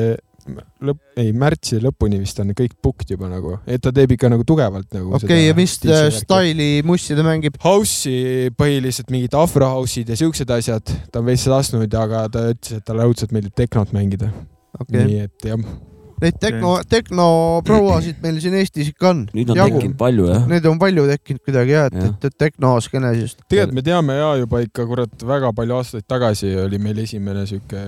lõpp, 0.82 1.02
ei 1.22 1.32
märtsi 1.38 1.80
lõpuni 1.82 2.20
vist 2.22 2.40
on 2.42 2.52
kõik 2.58 2.74
booked 2.84 3.14
juba 3.14 3.30
nagu, 3.30 3.56
et 3.70 3.82
ta 3.84 3.94
teeb 3.96 4.16
ikka 4.16 4.32
nagu 4.32 4.46
tugevalt 4.48 4.90
nagu. 4.96 5.14
okei, 5.18 5.46
ja 5.48 5.58
mis 5.58 5.78
äh, 5.86 6.08
staili 6.16 6.82
mussi 6.88 7.18
ta 7.18 7.26
mängib? 7.26 7.60
House'i 7.64 8.50
põhiliselt 8.58 9.14
mingid 9.14 9.38
afro 9.38 9.70
house'id 9.76 10.12
ja 10.12 10.18
siuksed 10.20 10.50
asjad, 10.58 10.96
ta 11.12 11.22
on 11.22 11.30
veits 11.30 11.46
lasknud, 11.52 12.00
aga 12.02 12.26
ta 12.34 12.48
ütles, 12.56 12.82
et 12.82 12.88
talle 12.88 13.08
õudselt 13.10 13.36
meeldib 13.36 13.56
tehnot 13.58 13.94
mängida. 13.96 14.32
okei, 14.80 15.06
nii 15.06 15.24
et 15.28 15.50
jah, 15.52 15.72
neid 16.22 16.38
tehno, 16.42 16.74
tehnoprouasid 16.90 18.22
meil 18.24 18.40
siin 18.44 18.58
Eestis 18.60 18.92
ikka 18.92 19.10
on. 19.12 19.24
nüüd 19.36 19.54
on 19.54 19.62
tekkinud 19.62 19.98
palju 20.00 20.28
jah. 20.30 20.46
Neid 20.52 20.68
on 20.70 20.80
palju 20.82 21.06
tekkinud 21.10 21.44
kuidagi 21.48 21.76
jah, 21.76 21.88
et 21.90 22.00
et, 22.08 22.28
et 22.30 22.38
tehnoskeenes 22.46 23.22
just. 23.22 23.42
tegelikult 23.48 23.78
me 23.80 23.86
teame 23.86 24.18
ja 24.20 24.34
juba 24.42 24.62
ikka 24.66 24.86
kurat 24.90 25.26
väga 25.34 25.54
palju 25.58 25.78
aastaid 25.80 26.08
tagasi 26.10 26.54
oli 26.66 26.82
meil 26.82 27.02
esimene 27.06 27.46
sihuke 27.50 27.86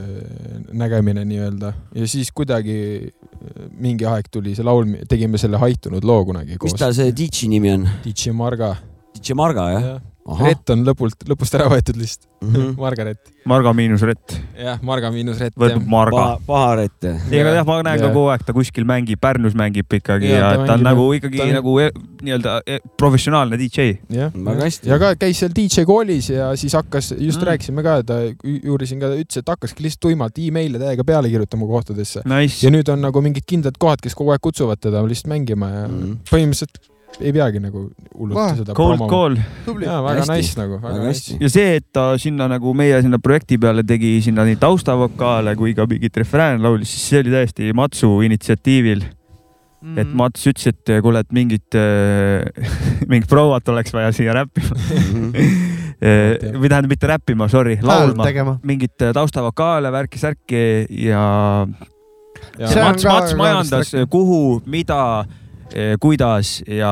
nägemine 0.74 1.26
nii-öelda 1.30 1.74
ja 2.00 2.10
siis 2.10 2.32
kuidagi 2.36 2.80
mingi 3.80 4.08
aeg 4.08 4.30
tuli 4.32 4.56
see 4.56 4.66
laul, 4.66 4.88
tegime 5.10 5.42
selle 5.42 5.60
haitunud 5.62 6.06
loo 6.08 6.24
kunagi 6.30 6.56
mis 6.56 6.64
koos. 6.64 6.80
ta 6.80 6.94
see 6.96 7.12
DJ 7.16 7.52
nimi 7.52 7.74
on? 7.74 7.88
DJ 8.06 8.34
Marga. 8.36 8.74
DJ 9.14 9.38
Marga 9.38 9.70
jah? 9.74 9.88
ahah, 9.94 10.13
Rett 10.24 10.70
on 10.72 10.86
lõpult, 10.88 11.26
lõpust 11.28 11.56
ära 11.60 11.68
võetud 11.72 11.98
lihtsalt 12.00 12.30
Mhm. 12.44 12.74
Margaret. 12.84 13.20
Marga 13.48 13.72
miinus 13.76 14.02
Rett, 14.04 14.34
jah, 14.60 14.76
Marga 14.84 15.08
miinus 15.12 15.38
Rett. 15.40 15.56
võtab 15.56 15.86
Marga. 15.88 16.12
paha, 16.18 16.34
paha 16.48 16.76
Rett. 16.76 17.06
ega 17.32 17.54
jah, 17.56 17.64
ma 17.68 17.78
näen 17.84 18.00
ka 18.02 18.06
Jah. 18.10 18.12
kogu 18.14 18.26
aeg 18.34 18.44
ta 18.44 18.52
kuskil 18.56 18.84
mängib, 18.88 19.20
Pärnus 19.24 19.54
mängib 19.56 19.88
ikkagi 19.96 20.28
ja, 20.28 20.40
Jaa, 20.42 20.50
ta 20.56 20.60
ja 20.62 20.68
ta 20.68 20.74
on 20.76 20.84
nagu 20.84 21.06
jah. 21.14 21.22
ikkagi 21.22 21.38
Ta 21.40 21.46
nagu 21.56 21.76
e- 21.80 21.92
nii-öelda 22.24 22.56
e- 22.68 22.80
professionaalne 23.00 23.56
DJ. 23.60 23.98
jah, 24.12 24.32
Väga 24.36 24.68
hästi. 24.68 24.88
ja 24.92 25.00
ka 25.00 25.14
käis 25.16 25.40
seal 25.40 25.52
DJ 25.56 25.86
koolis 25.88 26.30
ja 26.30 26.50
siis 26.60 26.74
hakkas, 26.76 27.14
just 27.18 27.40
Mm. 27.40 27.44
mm. 27.44 27.48
rääkisime 27.52 27.84
ka, 27.84 27.96
ta 28.04 28.20
uurisin 28.68 29.00
ka, 29.00 29.08
ütles, 29.16 29.38
et 29.40 29.48
hakkaski 29.48 29.84
lihtsalt 29.88 30.02
tuimalt 30.08 30.36
email'e 30.40 30.80
täiega 30.84 31.04
peale 31.08 31.30
kirjutama 31.32 31.68
kohtadesse. 31.68 32.24
Nice 32.28 32.60
ja. 32.66 32.72
nüüd 32.76 32.92
on 32.92 33.00
nagu 33.02 33.22
mingid 33.24 33.44
kindlad 33.48 33.80
kohad, 33.80 34.02
kes 34.04 34.16
kogu 34.16 34.32
aeg 34.36 34.42
kutsuvad 34.44 34.80
teda 34.84 35.00
lihtsalt 35.08 35.32
mängima 35.32 35.70
ja 35.72 35.88
mm. 35.88 36.18
põhimõtteliselt 36.28 36.92
ei 37.22 37.34
peagi 37.36 37.62
nagu 37.62 37.86
hullult 38.18 38.38
Vah, 38.38 38.54
seda 38.58 38.76
Cold 38.78 39.04
call 39.10 39.38
jaa, 39.84 40.00
väga 40.06 40.24
Hästi. 40.24 40.38
nice 40.38 40.60
nagu, 40.60 40.80
väga 40.82 41.08
nice. 41.08 41.38
ja 41.42 41.50
see, 41.52 41.76
et 41.80 41.88
ta 41.94 42.06
sinna 42.22 42.48
nagu 42.52 42.74
meie 42.78 43.02
sinna 43.06 43.20
projekti 43.22 43.60
peale 43.62 43.86
tegi 43.88 44.16
sinna 44.26 44.46
nii 44.48 44.58
taustavokaale 44.62 45.56
kui 45.60 45.76
ka 45.78 45.86
mingit 45.90 46.18
refrään 46.24 46.64
laulis, 46.64 46.94
siis 46.94 47.10
see 47.12 47.22
oli 47.24 47.36
täiesti 47.36 47.74
Matsu 47.78 48.16
initsiatiivil. 48.26 49.06
Mm. 49.84 49.98
et 50.00 50.12
Mats 50.16 50.46
ütles, 50.48 50.70
et 50.72 50.90
kuule, 51.04 51.20
et 51.20 51.34
mingit, 51.36 51.76
mingit 53.12 53.28
prouat 53.28 53.68
oleks 53.68 53.92
vaja 53.92 54.14
siia 54.16 54.32
räppima. 54.38 54.78
või 56.62 56.70
tähendab 56.72 56.88
mitte 56.92 57.10
räppima, 57.12 57.50
sorry, 57.52 57.76
laulma, 57.84 58.56
mingit 58.64 58.96
taustavokaale, 59.16 59.92
värki-särki 59.92 60.64
ja 61.04 61.24
ja 62.60 62.72
Mats, 62.84 63.06
Mats 63.06 63.36
majandas 63.36 63.92
kuhu, 64.12 64.62
mida, 64.72 65.26
kuidas 66.00 66.60
ja 66.68 66.92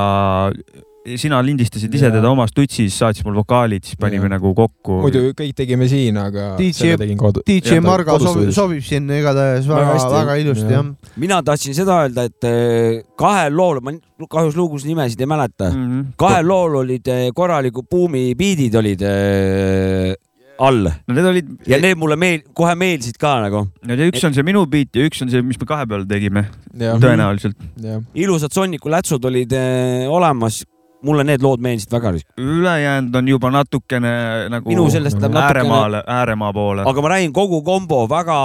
sina 1.17 1.39
lindistasid 1.41 1.93
ise 1.97 2.05
Jaa. 2.05 2.13
teda 2.13 2.29
omas 2.29 2.51
tutsis, 2.53 2.93
saatis 2.93 3.23
mul 3.25 3.33
vokaalid, 3.39 3.81
siis 3.87 3.97
panime 3.97 4.27
Jaa. 4.27 4.35
nagu 4.35 4.51
kokku. 4.57 4.99
muidu 5.01 5.31
kõik 5.37 5.55
tegime 5.57 5.87
siin, 5.89 6.17
aga 6.21 6.51
DJ 6.59 6.93
tegin 7.01 7.17
kodu. 7.17 7.41
DJ 7.47 7.75
Jah, 7.77 7.81
ta 7.81 7.87
Marga 7.87 8.17
sobib, 8.21 8.51
sobib 8.53 8.83
siin 8.85 9.09
igatahes 9.09 9.65
Väga 9.65 9.79
väga, 9.81 9.95
hästi, 9.95 10.11
väga 10.19 10.35
ilusti 10.43 10.67
jah. 10.69 10.85
jah. 10.85 11.13
mina 11.23 11.41
tahtsin 11.47 11.73
seda 11.77 11.97
öelda, 12.03 12.27
et 12.29 12.43
eh, 12.49 13.01
kahel 13.17 13.53
lool, 13.57 13.81
ma 13.81 13.95
kahjuks 14.29 14.55
lugusid 14.59 14.91
nimesid 14.93 15.21
ei 15.25 15.29
mäleta, 15.33 15.71
Mhm. 15.73 16.03
kahel 16.21 16.45
lool 16.45 16.75
olid 16.83 17.07
eh, 17.09 17.29
korralikud 17.33 17.89
buumibiidid 17.89 18.75
olid 18.77 19.01
eh, 19.01 20.13
all 20.61 20.83
no 20.87 21.15
need 21.17 21.27
olid, 21.31 21.53
ja 21.69 21.79
need 21.81 21.97
mulle 21.99 22.17
meel-, 22.21 22.43
kohe 22.57 22.73
meeldisid 22.79 23.17
ka 23.21 23.37
nagu. 23.45 23.65
üks 24.07 24.25
on 24.27 24.35
see 24.37 24.45
minu 24.45 24.65
beat 24.69 24.95
ja 24.95 25.07
üks 25.09 25.23
on 25.25 25.31
see, 25.33 25.41
mis 25.45 25.59
me 25.61 25.67
kahe 25.69 25.87
peal 25.89 26.05
tegime, 26.09 26.45
tõenäoliselt. 26.77 27.57
ilusad 28.13 28.53
Sonniku 28.53 28.91
lätsud 28.93 29.25
olid 29.25 29.51
eh, 29.57 30.05
olemas, 30.11 30.61
mulle 31.01 31.23
need 31.25 31.41
lood 31.41 31.63
meeldisid 31.65 31.91
väga, 31.95 32.11
ülejäänud 32.37 33.15
on 33.17 33.29
juba 33.31 33.49
natukene 33.55 34.11
nagu 34.53 34.69
minu 34.69 34.85
sellest 34.93 35.17
läheb 35.17 35.33
natukene, 35.33 35.63
ääremaale, 35.65 36.03
ääremaa 36.17 36.51
poole. 36.53 36.85
aga 36.85 37.01
ma 37.05 37.13
räägin 37.15 37.33
kogu 37.33 37.63
kombo 37.65 38.03
väga 38.11 38.37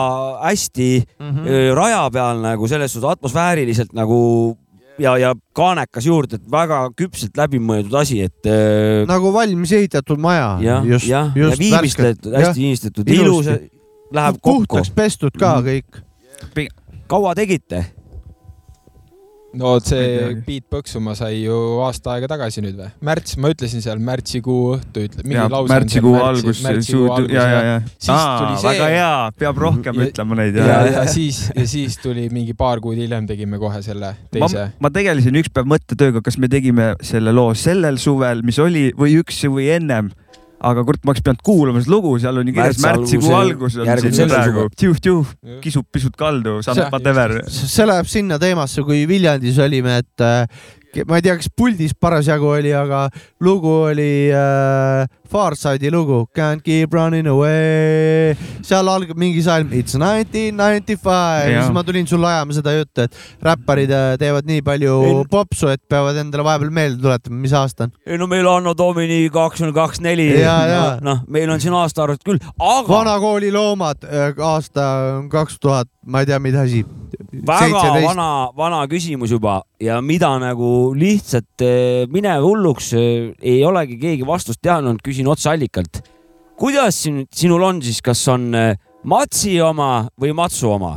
hästi 0.47 0.91
Mhm. 1.21 1.47
eh, 1.47 1.75
raja 1.77 2.07
peal 2.13 2.41
nagu 2.41 2.69
selles 2.69 2.93
suhtes 2.97 3.11
atmosfääriliselt 3.17 3.93
nagu 3.93 4.57
ja, 4.99 5.17
ja 5.21 5.35
kaanekas 5.57 6.07
juurde, 6.07 6.39
et 6.41 6.51
väga 6.51 6.81
küpselt 6.97 7.37
läbimõeldud 7.37 7.95
asi, 8.01 8.21
et 8.27 8.47
eh, 8.51 9.05
nagu 9.09 9.33
valmis 9.35 9.73
ehitatud 9.77 10.21
maja. 10.23 10.57
jah, 10.65 10.85
jah, 10.87 11.33
ja 11.37 11.51
viimistletud, 11.59 12.33
hästi 12.33 12.61
viimistletud, 12.61 13.09
ilus 13.17 13.47
läheb 14.15 14.39
kokku 14.41 14.77
puhtaks. 14.77 14.91
pestud 14.95 15.37
ka 15.39 15.57
Mhm. 15.61 15.67
kõik. 15.69 16.03
kaua 17.07 17.35
tegite? 17.35 17.85
No 19.57 19.73
see 19.81 20.35
beat 20.47 20.67
põksuma 20.73 21.15
sai 21.19 21.43
ju 21.45 21.57
aasta 21.85 22.13
aega 22.17 22.29
tagasi 22.35 22.63
nüüd 22.65 22.77
või? 22.81 22.89
märts, 23.09 23.37
ma 23.41 23.51
ütlesin 23.55 23.83
seal 23.85 24.01
märtsikuu 24.03 24.59
õhtu, 24.77 25.05
ütle, 25.09 25.25
mingi 25.25 25.39
ja 25.39 25.47
lause 25.53 25.73
märtsikuu 25.73 26.13
märtsi- 26.17 26.29
algus, 26.31 26.61
märtsikuu 26.67 27.07
algus 27.17 27.33
ja, 27.37 27.47
ja, 27.53 27.63
ja. 27.71 27.77
Siis 27.97 28.27
tuli 28.41 28.61
see- 28.63 28.69
väga 28.71 28.91
hea, 28.95 29.13
peab 29.41 29.63
rohkem 29.67 30.01
Ja- 30.03 30.09
ütlema 30.11 30.39
neid 30.43 30.59
ja, 30.61 30.67
ja, 30.67 30.81
ja, 30.99 31.07
siis, 31.11 31.41
ja 31.57 31.67
siis 31.71 31.97
tuli 32.03 32.29
mingi 32.33 32.55
paar 32.59 32.81
kuud 32.85 32.99
hiljem 33.01 33.27
tegime 33.31 33.59
kohe 33.63 33.81
selle 33.87 34.13
teise., 34.35 34.69
ma 34.81 34.93
tegelesin 34.93 35.41
üks 35.41 35.53
päev 35.55 35.69
mõttetööga, 35.73 36.23
kas 36.27 36.39
me 36.39 36.49
tegime 36.53 36.93
selle 37.05 37.33
loo 37.37 37.55
sellel 37.57 37.97
suvel, 38.03 38.43
mis 38.47 38.59
oli 38.63 38.91
või 38.97 39.17
üks 39.23 39.41
suvi 39.47 39.71
ennem. 39.79 40.13
Aga 40.71 40.83
kurat, 40.87 41.03
ma 41.05 41.13
oleks 41.15 41.23
pidanud 41.25 41.43
kuulama 41.47 41.83
seda 41.85 41.95
lugu, 41.95 42.15
seal 42.23 42.41
on 42.41 42.49
ju 42.51 42.55
kirjas 42.57 42.81
Märtsi 42.83 42.87
märtsikuu 43.21 43.35
algus 43.39 43.77
alguse- 43.83 44.09
on 44.11 44.17
siin 44.21 44.33
praegu. 44.33 44.65
tjuh-tjuh, 44.77 45.35
kisub 45.63 45.87
pisut 45.93 46.17
kaldu, 46.19 46.59
See- 46.67 46.89
whatever. 46.93 47.37
see 47.51 47.87
läheb 47.87 48.07
sinna 48.11 48.39
teemasse, 48.43 48.83
kui 48.87 49.05
Viljandis 49.09 49.59
olime, 49.63 49.99
et 50.03 50.21
äh, 50.27 50.47
ma 51.07 51.19
ei 51.21 51.23
tea, 51.27 51.37
kas 51.37 51.49
puldis 51.55 51.93
parasjagu 52.01 52.47
oli, 52.57 52.73
aga 52.73 53.07
lugu 53.45 53.69
oli 53.93 54.31
äh, 54.33 55.07
Farside'i 55.31 55.93
lugu 55.93 56.25
Can't 56.37 56.63
keep 56.65 56.95
running 56.95 57.29
away, 57.31 58.37
seal 58.67 58.91
algab 58.93 59.19
mingi 59.21 59.43
salm 59.45 59.73
It's 59.77 59.97
nineteen 59.99 60.57
ninety 60.57 60.97
five, 60.97 61.53
siis 61.53 61.73
ma 61.75 61.85
tulin 61.87 62.09
sulle 62.09 62.29
ajama 62.31 62.57
seda 62.57 62.75
juttu, 62.77 63.07
et 63.07 63.45
räpparid 63.47 63.93
äh, 63.95 64.09
teevad 64.21 64.49
nii 64.49 64.65
palju 64.67 64.97
Ei, 65.07 65.17
popsu, 65.31 65.71
et 65.73 65.83
peavad 65.91 66.19
endale 66.21 66.47
vahepeal 66.47 66.73
meelde 66.75 67.03
tuletama, 67.03 67.41
mis 67.45 67.55
aasta 67.57 67.87
on. 67.87 67.95
ei 68.07 68.21
no 68.21 68.29
meil 68.31 68.47
on 68.47 68.67
Anno 68.67 68.75
Domini 68.79 69.27
kakskümmend 69.33 69.77
kaks 69.77 70.01
neli, 70.03 70.29
jaa. 70.41 70.97
noh, 71.05 71.23
meil 71.31 71.51
on 71.53 71.63
siin 71.63 71.77
aastaarvud 71.77 72.23
küll, 72.27 72.43
aga 72.57 72.87
vanakooli 72.89 73.53
loomad, 73.55 74.07
aasta 74.43 74.87
kaks 75.31 75.61
tuhat, 75.63 75.91
ma 76.07 76.25
ei 76.25 76.31
tea, 76.31 76.41
mida 76.43 76.65
asi. 76.67 76.85
väga 77.47 77.83
vana, 78.03 78.29
vana 78.57 78.81
küsimus 78.91 79.31
juba 79.31 79.61
ja 79.81 80.01
mida 80.03 80.31
nagu 80.41 80.93
lihtsalt 80.97 81.65
eh, 81.65 82.05
mine 82.13 82.33
hulluks 82.43 82.91
ei 82.97 83.61
olegi 83.65 83.99
keegi 84.01 84.27
vastust 84.27 84.61
teadnud, 84.65 85.01
küsin 85.17 85.29
otseallikalt. 85.33 86.03
kuidas 86.57 87.03
siin, 87.03 87.27
sinul 87.33 87.63
on 87.63 87.83
siis, 87.83 88.03
kas 88.03 88.29
on 88.29 88.55
eh, 88.55 88.77
Matsi 89.05 89.61
oma 89.63 90.09
või 90.21 90.33
Matsu 90.37 90.69
oma? 90.73 90.97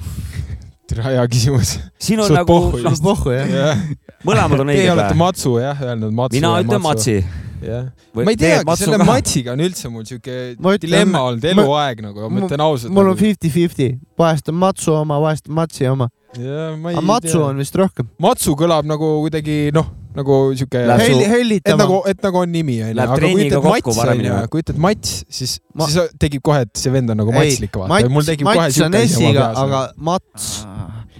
tere, 0.88 1.04
hea 1.04 1.26
küsimus. 1.30 1.78
siin 2.00 2.20
on 2.20 2.32
nagu 2.34 2.44
noh, 2.44 2.82
pohhu 3.00 3.32
jah. 3.32 3.80
mõlemad 4.26 4.64
on 4.64 4.72
Teie 4.72 4.82
õiged 4.82 4.92
olete 4.96 5.14
või? 5.14 5.22
Matsu 5.24 5.54
jah 5.62 5.86
öelnud, 5.88 6.12
Matsu. 6.12 6.36
mina 6.36 6.52
ütlen 6.60 6.84
Matsi. 6.84 7.16
jah, 7.64 7.88
Või 8.12 8.26
ma 8.26 8.34
ei 8.34 8.40
teagi, 8.40 8.76
selle 8.82 9.00
ka? 9.00 9.08
Matsiga 9.08 9.54
on 9.54 9.64
üldse 9.64 9.88
mul 9.92 10.06
siuke 10.08 10.38
dilemma 10.82 11.24
olnud 11.30 11.44
eluaeg 11.52 12.00
nagu, 12.04 12.28
ma 12.28 12.44
ütlen 12.44 12.64
ausalt. 12.66 12.92
mul 12.92 13.12
on 13.12 13.20
fifty-fifty, 13.20 13.94
vahest 14.18 14.52
on 14.52 14.60
Matsu 14.60 14.96
oma, 14.98 15.20
vahest 15.22 15.48
on 15.48 15.56
Matsi 15.62 15.88
oma. 15.88 16.10
Aga 16.36 17.00
Matsu 17.02 17.40
on 17.42 17.56
vist 17.58 17.74
rohkem. 17.74 18.06
Matsu 18.22 18.54
kõlab 18.58 18.86
nagu 18.86 19.08
kuidagi 19.24 19.70
noh, 19.74 19.88
nagu 20.14 20.36
siuke. 20.58 20.82
Läheb 20.86 21.00
su- 21.00 21.06
Helli, 21.10 21.24
et 21.24 21.32
hellitama 21.34 21.82
nagu, 21.84 21.98
et 22.10 22.22
nagu 22.22 22.38
on 22.42 22.50
nimi 22.50 22.78
onju, 22.82 22.94
aga 23.02 23.16
kui 23.18 23.44
ütled 23.46 23.64
Mats 23.64 23.98
onju 24.14 24.48
kui 24.50 24.62
ütled 24.64 24.78
Mats, 24.86 25.24
siis 25.28 25.58
Ma- 25.74 25.86
siis 25.90 26.10
tekib 26.22 26.42
kohe, 26.42 26.62
et 26.66 26.74
see 26.76 26.90
vend 26.94 27.10
on 27.10 27.16
nagu 27.22 27.32
matslik, 27.34 27.72
vaata. 27.74 28.08
mul 28.08 28.20
Mats, 28.22 28.26
tekib 28.30 28.46
kohe 28.46 28.70
siuke 28.70 29.02
asi 29.02 29.26
aga 29.64 29.82
Mats, 29.96 30.50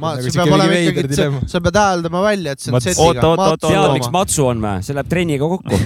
ma, 0.01 0.15
Nagu 0.17 0.27
see 0.27 0.39
peab 0.39 0.55
olema 0.57 0.79
ikkagi 0.81 1.19
sa 1.51 1.61
pead 1.65 1.79
hääldama 1.81 2.23
välja, 2.25 2.55
et 2.57 2.63
see 2.63 2.71
on 2.71 2.77
Mats. 2.77 2.89
Z-iga. 2.89 3.05
Oot, 3.07 3.21
oot, 3.25 3.43
oot, 3.45 3.63
tead, 3.65 3.79
oot, 3.81 3.95
miks 3.99 4.11
Matsu 4.15 4.47
on 4.49 4.63
või? 4.65 4.85
see 4.87 4.97
läheb 4.97 5.11
treeniga 5.11 5.49
kokku. 5.51 5.81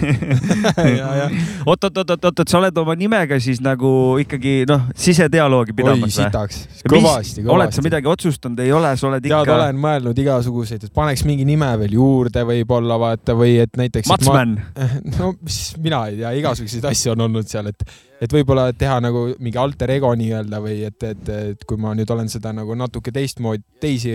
oot, 1.71 1.89
oot, 1.89 2.01
oot, 2.03 2.15
oot, 2.15 2.29
oot, 2.31 2.45
sa 2.51 2.61
oled 2.61 2.81
oma 2.85 2.97
nimega 2.99 3.39
siis 3.43 3.61
nagu 3.65 3.91
ikkagi 4.23 4.55
noh, 4.71 4.87
sisedialoogi 5.05 5.77
pidamas 5.77 6.07
või? 6.09 6.15
sitaks, 6.21 6.63
kõvasti, 6.85 7.43
kõvasti. 7.43 7.47
oled 7.57 7.77
sa 7.77 7.87
midagi 7.87 8.11
otsustanud, 8.15 8.65
ei 8.65 8.73
ole, 8.75 8.95
sa 9.01 9.09
oled 9.11 9.25
tead, 9.25 9.35
ikka 9.35 9.59
olen 9.59 9.83
mõelnud 9.85 10.25
igasuguseid, 10.25 10.89
et 10.89 10.95
paneks 10.95 11.27
mingi 11.29 11.47
nime 11.49 11.71
veel 11.83 11.99
juurde 11.99 12.47
võib-olla 12.49 12.99
vaata 13.01 13.37
või 13.39 13.59
et 13.65 13.79
näiteks. 13.81 14.11
Matsman. 14.13 14.57
no 15.19 15.35
mis 15.41 15.61
mina 15.83 16.05
ei 16.11 16.21
tea, 16.23 16.35
igasuguseid 16.43 16.91
asju 16.93 17.15
on 17.15 17.27
olnud 17.29 17.51
seal, 17.51 17.73
et, 17.73 17.87
et 18.25 18.33
võib-olla 18.33 18.69
teha 18.77 18.99
nagu 19.05 19.27
mingi 19.43 19.61
alter 19.61 19.93
ego 19.97 20.11
nii-öelda 20.17 20.61
või 20.65 20.79
et, 20.89 20.99
et, 21.05 21.31
et 21.55 21.65
kui 21.69 21.81
ma 21.81 21.93
nüüd 21.97 22.11
olen 22.11 22.31
seda 22.33 22.55
nagu 22.57 22.77
natuke 22.79 23.13
teistmoodi, 23.15 23.63
teisi 23.83 24.15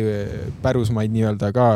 pärusmaid 0.63 1.13
nii-öelda 1.13 1.51
ka 1.55 1.67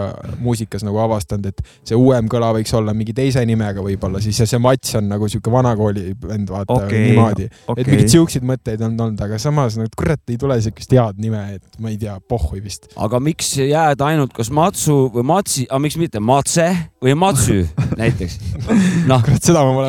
muusikas 0.41 0.85
nagu 0.85 1.01
avastanud, 1.03 1.51
et 1.51 1.61
see 1.85 1.97
uuem 1.99 2.29
kõla 2.31 2.53
võiks 2.57 2.73
olla 2.77 2.95
mingi 2.97 3.15
teise 3.15 3.43
nimega 3.45 3.83
võib-olla 3.85 4.21
siis 4.23 4.39
ja 4.41 4.47
see 4.49 4.61
Mats 4.63 4.95
on 4.99 5.09
nagu 5.11 5.29
sihuke 5.29 5.51
vanakooli 5.53 6.15
vend, 6.23 6.49
vaata 6.53 6.79
Okei, 6.79 7.03
niimoodi. 7.11 7.47
et 7.49 7.73
okei. 7.73 7.87
mingeid 7.91 8.13
siukseid 8.13 8.47
mõtteid 8.47 8.83
on 8.87 8.97
olnud, 8.97 9.21
aga 9.25 9.39
samas 9.41 9.77
nagu 9.79 9.91
kurat 9.97 10.33
ei 10.33 10.39
tule 10.41 10.57
siukest 10.63 10.95
head 10.95 11.21
nime, 11.21 11.43
et 11.57 11.81
ma 11.83 11.91
ei 11.93 11.99
tea, 12.01 12.15
pohhui 12.29 12.63
vist. 12.63 12.89
aga 12.97 13.21
miks 13.23 13.53
jääda 13.59 14.09
ainult 14.09 14.33
kas 14.35 14.51
Matsu 14.53 14.97
või 15.13 15.27
Matsi, 15.33 15.67
aga 15.69 15.81
miks 15.83 15.99
mitte 16.01 16.23
Matse 16.23 16.69
või 17.03 17.15
Matsü 17.19 17.59
näiteks? 18.01 18.39
noh, 19.11 19.23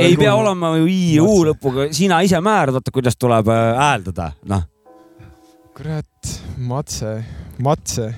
ei 0.01 0.17
pea. 0.21 0.35
olema 0.35 0.75
ju 0.81 0.89
i 0.91 1.01
ja 1.17 1.25
u 1.25 1.45
lõpuga, 1.49 1.89
sina 1.95 2.21
ise 2.27 2.34
määrad, 2.41 2.75
vaata 2.79 2.93
kuidas 2.95 3.17
tuleb 3.21 3.49
äh, 3.53 3.65
hääldada, 3.79 4.31
noh. 4.51 4.65
kurat, 5.77 6.31
Matse, 6.59 7.17
Matse, 7.63 8.13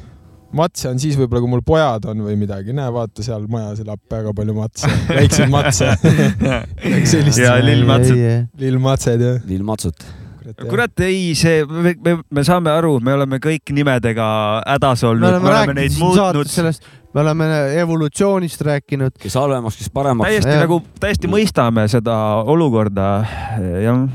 Matse 0.57 0.89
on 0.89 1.01
siis 1.03 1.17
võib-olla, 1.19 1.43
kui 1.43 1.53
mul 1.53 1.64
pojad 1.67 2.07
on 2.11 2.23
või 2.25 2.37
midagi, 2.41 2.75
näe, 2.77 2.93
vaata 2.93 3.25
seal 3.25 3.49
majas 3.51 3.81
elab 3.85 4.01
väga 4.12 4.35
palju 4.37 4.55
Matse, 4.57 4.93
väikseid 5.09 5.51
Matse, 5.53 5.91
sellist. 7.12 7.41
ja 7.43 7.57
Lill 7.62 7.85
Mats. 7.89 8.12
lill 8.61 8.79
Matsed 8.83 9.25
jah. 9.25 9.43
Lill 9.49 9.67
Matsut. 9.67 10.07
kurat 10.69 11.01
ei, 11.03 11.35
see, 11.35 11.64
me, 11.67 11.97
me, 12.05 12.19
me 12.31 12.45
saame 12.47 12.71
aru, 12.71 13.01
me 13.03 13.17
oleme 13.17 13.41
kõik 13.43 13.75
nimedega 13.75 14.29
hädas 14.62 15.03
me 15.03 15.11
olnud, 15.11 15.29
oleme 15.33 15.43
me 15.43 15.51
oleme 15.51 15.57
rääkinud 15.57 15.81
neid 15.81 15.97
siin 15.97 16.05
saates 16.14 16.39
muutnud 16.39 16.55
sellest, 16.55 16.87
me 17.15 17.21
oleme 17.21 17.47
evolutsioonist 17.81 18.61
rääkinud. 18.61 19.17
kes 19.19 19.35
halvemaks, 19.35 19.77
kes 19.81 19.91
paremaks. 19.91 20.29
täiesti 20.29 20.51
Jah. 20.53 20.63
nagu, 20.67 20.83
täiesti 21.01 21.31
mõistame 21.31 21.87
seda 21.89 22.17
olukorda. 22.45 23.09
jah, 23.83 24.07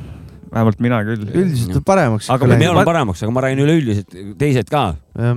vähemalt 0.51 0.79
mina 0.83 0.99
küll. 1.07 1.23
üldiselt 1.33 1.75
on 1.79 1.85
paremaks. 1.87 2.29
Aga 2.29 2.47
me 2.47 2.57
me 2.59 2.69
oleme 2.69 2.85
paremaks, 2.85 3.23
aga 3.23 3.31
ma 3.35 3.43
räägin 3.45 3.63
üleüldiselt, 3.65 4.17
teised 4.39 4.69
ka, 4.71 4.83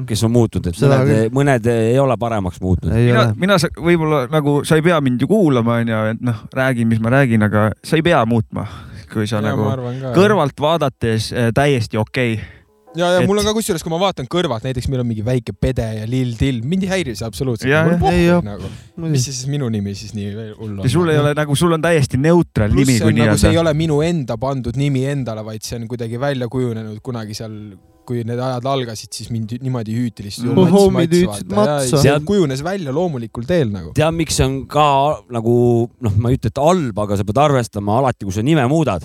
kes 0.08 0.24
on 0.26 0.34
muutunud, 0.34 0.72
et 0.72 0.78
Seda 0.78 1.00
mõned, 1.02 1.30
mõned 1.38 1.68
ei 1.70 1.98
ole 2.02 2.16
paremaks 2.20 2.60
muutnud. 2.64 2.92
ei 2.92 3.12
mina 3.12 3.28
mina 3.36 3.58
sa- 3.62 3.70
võib-olla 3.76 4.24
nagu 4.32 4.62
sa 4.64 4.78
ei 4.80 4.82
pea 4.82 5.00
mind 5.00 5.22
ju 5.22 5.30
kuulama, 5.30 5.78
onju, 5.84 6.02
et 6.14 6.20
noh, 6.20 6.42
räägin, 6.54 6.90
mis 6.90 7.00
ma 7.00 7.14
räägin, 7.14 7.46
aga 7.46 7.70
sa 7.84 7.96
ei 7.96 8.02
pea 8.02 8.24
muutma, 8.26 8.66
kui 9.12 9.26
sa 9.30 9.38
ja 9.38 9.48
nagu 9.52 9.70
ka. 9.70 10.12
kõrvalt 10.16 10.60
vaadates 10.60 11.32
äh, 11.32 11.52
täiesti 11.54 11.96
okei 11.96 12.34
okay.. 12.34 12.63
ja, 12.96 13.08
ja 13.14 13.20
et- 13.22 13.28
mul 13.28 13.38
on 13.40 13.46
ka 13.48 13.54
kusjuures, 13.56 13.82
kui 13.84 13.92
ma 13.92 13.98
vaatan 14.02 14.26
kõrvalt, 14.30 14.64
näiteks 14.66 14.88
meil 14.92 15.02
on 15.04 15.08
mingi 15.10 15.24
väike 15.26 15.54
pede 15.58 15.86
ja 16.00 16.06
lill 16.10 16.34
Till, 16.38 16.60
mind 16.64 16.82
ei 16.86 16.90
häiri 16.92 17.14
see 17.18 17.26
absoluutselt. 17.26 17.70
Nagu. 18.44 18.70
mis 19.10 19.24
see 19.26 19.32
siis 19.34 19.48
minu 19.50 19.68
nimi 19.72 19.94
siis 19.98 20.14
nii 20.14 20.28
veel 20.34 20.52
hull 20.58 20.78
on? 20.78 20.84
ja 20.86 20.90
sul 20.92 21.08
ei 21.10 21.18
ole 21.18 21.32
nagu, 21.38 21.56
sul 21.58 21.72
on 21.74 21.82
täiesti 21.82 22.20
neutraal 22.20 22.70
pluss 22.74 22.86
nimi, 22.86 22.98
nagu 23.18 23.38
see 23.38 23.48
ei 23.50 23.56
nii-öelda. 23.56 23.64
ole 23.64 23.74
minu 23.74 23.98
enda 24.06 24.36
pandud 24.40 24.76
nimi 24.78 25.04
endale, 25.10 25.42
vaid 25.46 25.62
see 25.66 25.78
on 25.80 25.88
kuidagi 25.90 26.20
välja 26.20 26.48
kujunenud 26.52 27.00
kunagi 27.04 27.34
seal, 27.34 27.56
kui 28.04 28.20
need 28.28 28.36
ajad 28.38 28.66
algasid, 28.68 29.08
siis 29.16 29.30
mind 29.32 29.54
niimoodi 29.64 29.94
hüüti 29.96 30.26
lihtsalt. 30.26 30.50
See 31.88 32.12
kujunes 32.28 32.60
välja 32.64 32.92
loomulikul 32.92 33.46
teel 33.48 33.70
nagu. 33.72 33.94
tead, 33.96 34.12
miks 34.14 34.36
see 34.36 34.44
on 34.44 34.58
ka 34.68 34.86
nagu 35.32 35.54
noh, 36.04 36.16
ma 36.20 36.28
ei 36.30 36.36
ütle, 36.36 36.52
et 36.52 36.60
halb, 36.60 36.98
aga 37.06 37.16
sa 37.16 37.24
pead 37.24 37.40
arvestama 37.46 37.98
alati, 38.02 38.26
kui 38.28 38.36
sa 38.36 38.44
nime 38.44 38.66
muudad, 38.68 39.02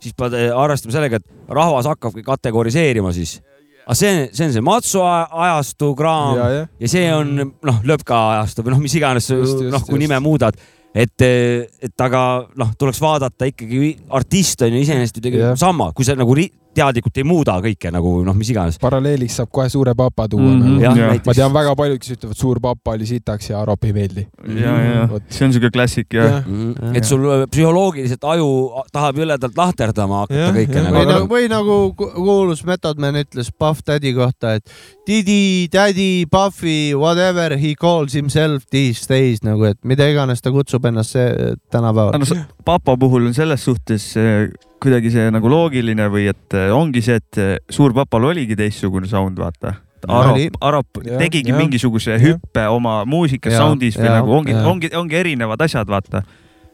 siis 0.00 0.16
pead 0.16 0.34
eh, 0.38 0.48
arvestama 0.56 0.94
sellega, 0.96 1.20
et 1.20 1.54
rahvas 1.54 1.88
hakkabki 1.90 2.24
kategoriseerima 2.26 3.12
siis. 3.16 3.38
aga 3.86 3.96
see, 3.98 4.12
see 4.32 4.46
on 4.46 4.52
see 4.54 4.64
Matsu 4.64 5.00
ajastu 5.04 5.94
kraam 5.98 6.36
ja, 6.38 6.50
ja, 6.54 6.66
ja 6.80 6.88
see 6.92 7.06
on 7.14 7.32
noh, 7.40 7.80
Lõpka 7.88 8.18
ajastu 8.36 8.64
või 8.66 8.76
noh, 8.76 8.82
mis 8.84 8.94
iganes, 9.00 9.30
noh, 9.32 9.82
kui 9.84 9.96
just. 9.98 10.02
nime 10.04 10.20
muudad, 10.22 10.56
et, 10.94 11.24
et 11.26 12.04
aga 12.06 12.22
noh, 12.60 12.72
tuleks 12.78 13.00
vaadata 13.02 13.48
ikkagi 13.50 13.96
artist 14.16 14.62
on 14.66 14.74
ju 14.76 14.82
iseenesest 14.84 15.18
ju 15.18 15.24
tegelikult 15.24 15.52
Jah. 15.54 15.60
sama, 15.68 15.90
kui 15.96 16.06
sa 16.06 16.16
nagu 16.18 16.34
ri- 16.38 16.52
teadlikult 16.74 17.16
ei 17.18 17.24
muuda 17.26 17.56
kõike 17.64 17.90
nagu 17.92 18.12
noh, 18.24 18.34
mis 18.38 18.50
iganes. 18.52 18.76
paralleeliks 18.78 19.36
saab 19.40 19.50
kohe 19.50 19.68
Suure 19.72 19.94
Papa 19.98 20.28
tuua 20.30 20.52
jah 20.80 20.94
Jah. 20.96 21.10
näiteks. 21.10 21.26
ma 21.26 21.34
tean 21.34 21.52
väga 21.52 21.74
paljud, 21.76 21.98
kes 21.98 22.12
ütlevad, 22.16 22.36
Suur 22.38 22.60
Papa 22.62 22.92
oli 22.94 23.06
sitaks 23.06 23.50
ja 23.50 23.60
Arop 23.60 23.84
ei 23.84 23.92
meeldi. 23.96 24.26
ja, 24.60 24.74
ja 24.84 25.08
see 25.28 25.46
on 25.48 25.52
siuke 25.56 25.70
klassik 25.74 26.14
ja. 26.14 26.42
Mhm. 26.46 26.94
et 26.96 27.04
sul 27.04 27.26
psühholoogiliselt 27.50 28.24
aju 28.24 28.48
tahab 28.92 29.18
jõledalt 29.18 29.58
lahterdama 29.58 30.22
hakata 30.24 30.40
Jah, 30.40 30.54
kõike 30.54 30.78
jah. 30.78 30.86
nagu 30.90 30.96
või 31.00 31.10
nagu, 31.12 31.28
või 31.34 31.48
nagu 31.50 31.78
ku- 31.98 32.10
kuulus 32.14 32.64
Method 32.64 32.98
Man 33.02 33.14
ütles 33.24 33.50
Puff 33.58 33.82
Daddy 33.86 34.14
kohta, 34.14 34.54
et 34.60 34.70
Didi, 35.06 35.66
Daddy, 35.72 36.24
Puffy, 36.30 36.94
whatever 36.94 37.56
he 37.58 37.74
calls 37.74 38.12
himself 38.14 38.64
these 38.70 39.06
days 39.10 39.42
nagu, 39.42 39.64
et 39.64 39.78
mida 39.84 40.06
iganes 40.06 40.40
ta 40.40 40.50
kutsub 40.54 40.84
ennast 40.86 41.10
see 41.18 41.54
tänapäeval. 41.72 42.14
no 42.18 42.44
papa 42.64 42.96
puhul 42.96 43.26
on 43.26 43.34
selles 43.34 43.64
suhtes 43.64 44.12
äh, 44.16 44.46
kuidagi 44.80 45.12
see 45.12 45.28
nagu 45.34 45.50
loogiline 45.52 46.08
või 46.12 46.26
et 46.32 46.56
äh, 46.56 46.70
ongi 46.74 47.02
see, 47.04 47.20
et 47.20 47.40
äh, 47.40 47.54
suurpapal 47.72 48.30
oligi 48.32 48.56
teistsugune 48.58 49.08
sound, 49.10 49.38
vaata. 49.40 49.76
Arop 50.08 51.02
Jah, 51.04 51.18
tegigi 51.20 51.52
jah. 51.52 51.58
mingisuguse 51.60 52.14
Jah. 52.14 52.22
hüppe 52.22 52.62
oma 52.72 53.02
muusikas, 53.04 53.52
Jah, 53.52 53.66
sound'is 53.66 53.98
või 54.00 54.08
jah, 54.08 54.16
nagu 54.16 54.32
ongi, 54.38 54.54
ongi, 54.56 54.88
ongi 54.96 55.18
erinevad 55.18 55.60
asjad, 55.60 55.90
vaata. 55.92 56.22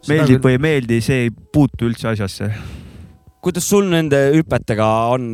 meeldib 0.07 0.45
või 0.47 0.55
ei 0.55 0.63
meeldi, 0.63 1.01
see 1.03 1.25
ei 1.27 1.31
puutu 1.35 1.89
üldse 1.91 2.13
asjasse. 2.13 2.53
kuidas 3.43 3.67
sul 3.67 3.91
nende 3.91 4.29
hüpetega 4.37 4.91
on? 5.17 5.33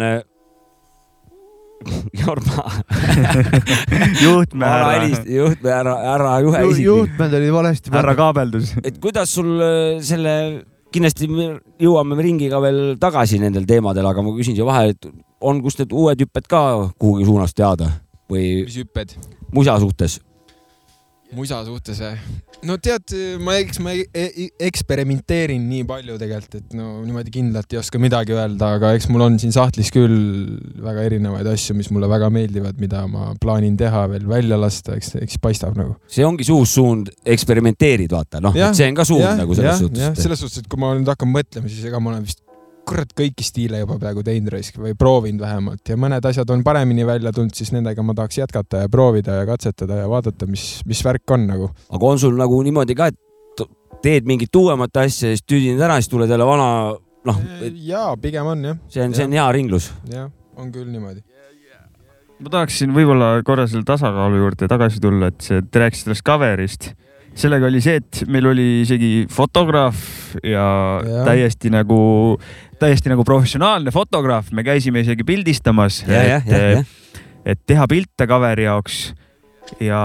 Jorma, 2.23 2.65
juhtme 4.25 4.67
ära 4.67 5.07
juhtme 5.27 5.73
ära, 5.75 5.95
ära 6.15 6.35
juhe 6.45 6.61
juhtmed 6.79 7.35
olid 7.39 7.55
valesti 7.55 7.93
härra. 7.95 8.15
kaabeldus. 8.19 8.75
et 8.85 9.01
kuidas 9.03 9.33
sul 9.35 9.57
äh, 9.59 9.99
selle, 10.05 10.35
kindlasti 10.93 11.29
me 11.31 11.49
jõuame 11.83 12.19
ringiga 12.23 12.61
veel 12.63 12.81
tagasi 13.01 13.41
nendel 13.43 13.67
teemadel, 13.69 14.07
aga 14.09 14.25
ma 14.25 14.35
küsin 14.37 14.57
siia 14.57 14.67
vahele, 14.69 14.97
et 14.97 15.09
on, 15.41 15.63
kust 15.65 15.83
need 15.83 15.95
uued 15.97 16.25
hüpped 16.25 16.49
ka 16.51 16.63
kuhugi 17.01 17.27
suunas 17.29 17.57
teada 17.57 17.91
või 18.31 18.63
mis 18.67 18.79
hüpped? 18.83 19.17
musa 19.53 19.79
suhtes? 19.83 20.21
musa 21.37 21.63
suhtes 21.69 22.03
või? 22.05 22.52
No 22.69 22.77
tead, 22.83 23.15
ma, 23.43 23.57
eks 23.61 23.81
ma 23.83 23.95
e 23.95 24.07
e 24.13 24.49
eksperimenteerin 24.69 25.63
nii 25.69 25.87
palju 25.89 26.19
tegelikult, 26.21 26.59
et 26.61 26.77
no 26.79 27.01
niimoodi 27.03 27.33
kindlalt 27.35 27.75
ei 27.75 27.81
oska 27.81 28.01
midagi 28.03 28.37
öelda, 28.37 28.75
aga 28.79 28.93
eks 28.97 29.09
mul 29.13 29.27
on 29.27 29.39
siin 29.43 29.55
sahtlis 29.55 29.91
küll 29.95 30.17
väga 30.85 31.07
erinevaid 31.09 31.49
asju, 31.53 31.77
mis 31.79 31.91
mulle 31.95 32.11
väga 32.11 32.31
meeldivad, 32.35 32.79
mida 32.83 33.05
ma 33.11 33.33
plaanin 33.43 33.77
teha 33.81 34.05
veel 34.13 34.29
välja 34.31 34.61
lasta, 34.61 34.97
eks, 34.99 35.17
eks 35.23 35.41
paistab 35.43 35.79
nagu. 35.79 35.97
see 36.07 36.27
ongi 36.27 36.47
see 36.47 36.57
uus 36.57 36.77
suund, 36.79 37.11
eksperimenteerid, 37.37 38.13
vaata, 38.15 38.43
noh, 38.45 38.57
et 38.57 38.79
see 38.79 38.89
on 38.91 38.99
ka 39.01 39.09
suund 39.09 39.27
ja, 39.27 39.35
nagu 39.43 39.59
selles 39.59 39.75
ja, 39.75 39.83
suhtes. 39.83 40.23
selles 40.23 40.47
suhtes, 40.47 40.63
et 40.63 40.71
kui 40.71 40.81
ma 40.83 40.95
nüüd 40.97 41.11
hakkan 41.13 41.31
mõtlema, 41.33 41.71
siis 41.71 41.91
ega 41.91 42.03
ma 42.03 42.15
olen 42.15 42.27
vist 42.29 42.43
kurat 42.89 43.13
kõiki 43.17 43.45
stiile 43.47 43.83
juba 43.83 43.99
peaaegu 44.03 44.25
teinud 44.27 44.53
raisk 44.55 44.79
või 44.83 44.95
proovinud 44.99 45.43
vähemalt 45.45 45.93
ja 45.93 45.97
mõned 46.01 46.25
asjad 46.29 46.51
on 46.55 46.65
paremini 46.67 47.07
välja 47.07 47.33
tulnud, 47.35 47.55
siis 47.57 47.73
nendega 47.75 48.05
ma 48.07 48.15
tahaks 48.19 48.41
jätkata 48.41 48.85
ja 48.85 48.91
proovida 48.93 49.39
ja 49.41 49.49
katsetada 49.49 50.03
ja 50.03 50.09
vaadata, 50.11 50.49
mis, 50.51 50.67
mis 50.89 51.03
värk 51.07 51.37
on 51.37 51.47
nagu. 51.51 51.71
aga 51.91 52.13
on 52.15 52.23
sul 52.23 52.35
nagu 52.39 52.59
niimoodi 52.67 52.97
ka, 52.99 53.11
et 53.13 53.67
teed 54.03 54.27
mingit 54.29 54.55
uuemat 54.59 55.03
asja, 55.05 55.31
siis 55.31 55.45
tüdined 55.47 55.83
ära, 55.83 56.01
siis 56.01 56.11
tuled 56.11 56.31
jälle 56.31 56.47
vana, 56.47 56.69
noh. 57.29 57.43
jaa, 57.87 58.17
pigem 58.23 58.51
on 58.55 58.65
jah. 58.73 58.81
see 58.89 59.05
on, 59.05 59.15
see 59.15 59.29
on 59.29 59.39
hea 59.39 59.47
ringlus. 59.55 59.93
jah, 60.11 60.31
on 60.59 60.73
küll 60.75 60.91
niimoodi 60.91 61.23
ma 62.43 62.51
tahaksin 62.51 62.91
võib-olla 62.95 63.37
korra 63.47 63.69
selle 63.71 63.87
tasakaalu 63.87 64.41
juurde 64.41 64.69
tagasi 64.71 65.01
tulla, 65.03 65.31
et 65.31 65.47
see, 65.47 65.63
te 65.63 65.83
rääkisite 65.85 66.11
sellest 66.11 66.27
cover'ist 66.27 66.91
sellega 67.39 67.69
oli 67.69 67.81
see, 67.85 68.01
et 68.03 68.23
meil 68.31 68.47
oli 68.51 68.67
isegi 68.83 69.27
fotograaf 69.33 69.99
ja, 70.45 70.67
ja. 71.07 71.25
täiesti 71.27 71.73
nagu, 71.73 71.99
täiesti 72.81 73.13
nagu 73.13 73.25
professionaalne 73.27 73.95
fotograaf, 73.95 74.53
me 74.53 74.65
käisime 74.67 75.05
isegi 75.05 75.25
pildistamas, 75.27 76.03
et, 76.09 76.97
et 77.45 77.63
teha 77.67 77.89
pilte 77.91 78.29
cover'i 78.29 78.69
jaoks. 78.69 79.03
Ja 79.81 80.03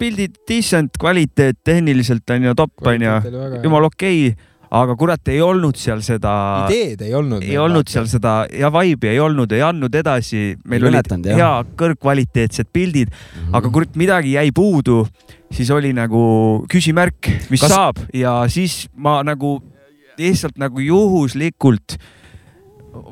pildid 0.00 0.40
decent, 0.48 0.96
kvaliteet 0.98 1.60
tehniliselt 1.64 2.30
on 2.34 2.48
ju 2.48 2.54
top 2.58 2.86
on 2.90 3.02
ju, 3.04 3.18
jumala 3.62 3.90
okei. 3.92 4.30
okay 4.32 4.49
aga 4.70 4.94
kurat, 4.98 5.30
ei 5.32 5.40
olnud 5.42 5.78
seal 5.78 6.02
seda. 6.06 6.32
ideed 6.70 7.02
ei 7.02 7.14
olnud. 7.18 7.42
ei 7.42 7.58
olnud 7.58 7.82
vaata. 7.82 7.94
seal 7.96 8.06
seda 8.10 8.34
ja 8.54 8.70
vibe'i 8.74 9.14
ei 9.14 9.20
olnud, 9.22 9.50
ei 9.56 9.64
andnud 9.66 9.94
edasi. 9.98 10.54
meil 10.64 10.86
ei 10.86 10.92
olid 10.92 11.28
hea 11.40 11.50
kõrgkvaliteetsed 11.80 12.70
pildid 12.72 13.10
mm, 13.10 13.18
-hmm. 13.18 13.58
aga 13.58 13.74
kurat, 13.74 13.98
midagi 13.98 14.36
jäi 14.36 14.52
puudu. 14.54 15.02
siis 15.50 15.70
oli 15.74 15.92
nagu 15.96 16.64
küsimärk, 16.70 17.32
mis 17.50 17.60
Kas... 17.60 17.74
saab 17.74 17.98
ja 18.14 18.44
siis 18.48 18.86
ma 18.94 19.20
nagu 19.26 19.58
lihtsalt 20.20 20.58
nagu 20.60 20.80
juhuslikult 20.80 21.98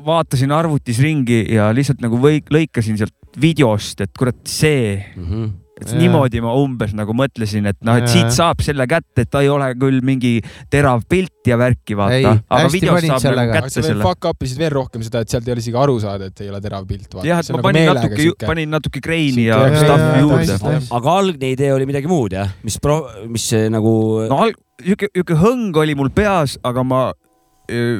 vaatasin 0.05 0.51
arvutis 0.51 0.99
ringi 0.99 1.45
ja 1.55 1.73
lihtsalt 1.75 2.01
nagu 2.03 2.19
või 2.19 2.43
lõikasin 2.51 2.99
sealt 2.99 3.15
videost, 3.39 4.01
et 4.01 4.11
kurat, 4.17 4.39
see 4.47 4.95
mm. 5.15 5.25
-hmm 5.25 5.68
et 5.79 5.91
ja. 5.93 5.99
niimoodi 5.99 6.41
ma 6.43 6.53
umbes 6.59 6.93
nagu 6.97 7.13
mõtlesin, 7.15 7.69
et 7.71 7.77
noh, 7.87 7.99
et 7.99 8.09
siit 8.11 8.31
saab 8.35 8.63
selle 8.65 8.85
kätte, 8.89 9.23
et 9.23 9.31
ta 9.31 9.43
ei 9.45 9.51
ole 9.51 9.71
küll 9.79 10.01
mingi 10.05 10.37
terav 10.71 11.05
pilt 11.09 11.47
ja 11.49 11.57
värki, 11.59 11.97
vaata. 11.99 12.35
aga 12.47 12.71
videost 12.73 13.07
saab 13.07 13.23
sellega. 13.23 13.45
nagu 13.53 13.67
kätte 13.69 13.85
selle. 13.85 14.05
Fuck 14.05 14.29
up 14.31 14.47
isid 14.47 14.61
veel 14.61 14.73
rohkem 14.75 15.05
seda, 15.05 15.23
et 15.23 15.31
sealt 15.31 15.47
ei 15.47 15.55
ole 15.55 15.63
isegi 15.63 15.79
aru 15.85 15.97
saada, 16.03 16.29
et 16.31 16.43
ei 16.45 16.51
ole 16.51 16.61
terav 16.63 16.87
pilt. 16.89 17.19
jah, 17.23 17.43
et 17.43 17.53
ma 17.55 17.61
nagu 17.61 17.67
panin 17.69 17.91
natuke, 17.95 18.29
panin 18.45 18.75
natuke 18.75 19.03
kreini 19.03 19.47
ja 19.47 19.61
stuff'i 19.75 20.23
juurde. 20.25 20.81
aga 20.99 21.15
algne 21.23 21.53
idee 21.55 21.71
oli 21.75 21.87
midagi 21.89 22.11
muud 22.11 22.35
jah, 22.35 22.51
mis 22.67 22.79
pro-, 22.83 23.05
mis 23.31 23.47
nagu. 23.71 23.95
no 24.29 24.43
alg-, 24.45 24.59
sihuke, 24.83 25.11
sihuke 25.13 25.39
hõng 25.39 25.79
oli 25.79 25.95
mul 25.97 26.11
peas, 26.13 26.57
aga 26.67 26.83
ma 26.85 27.07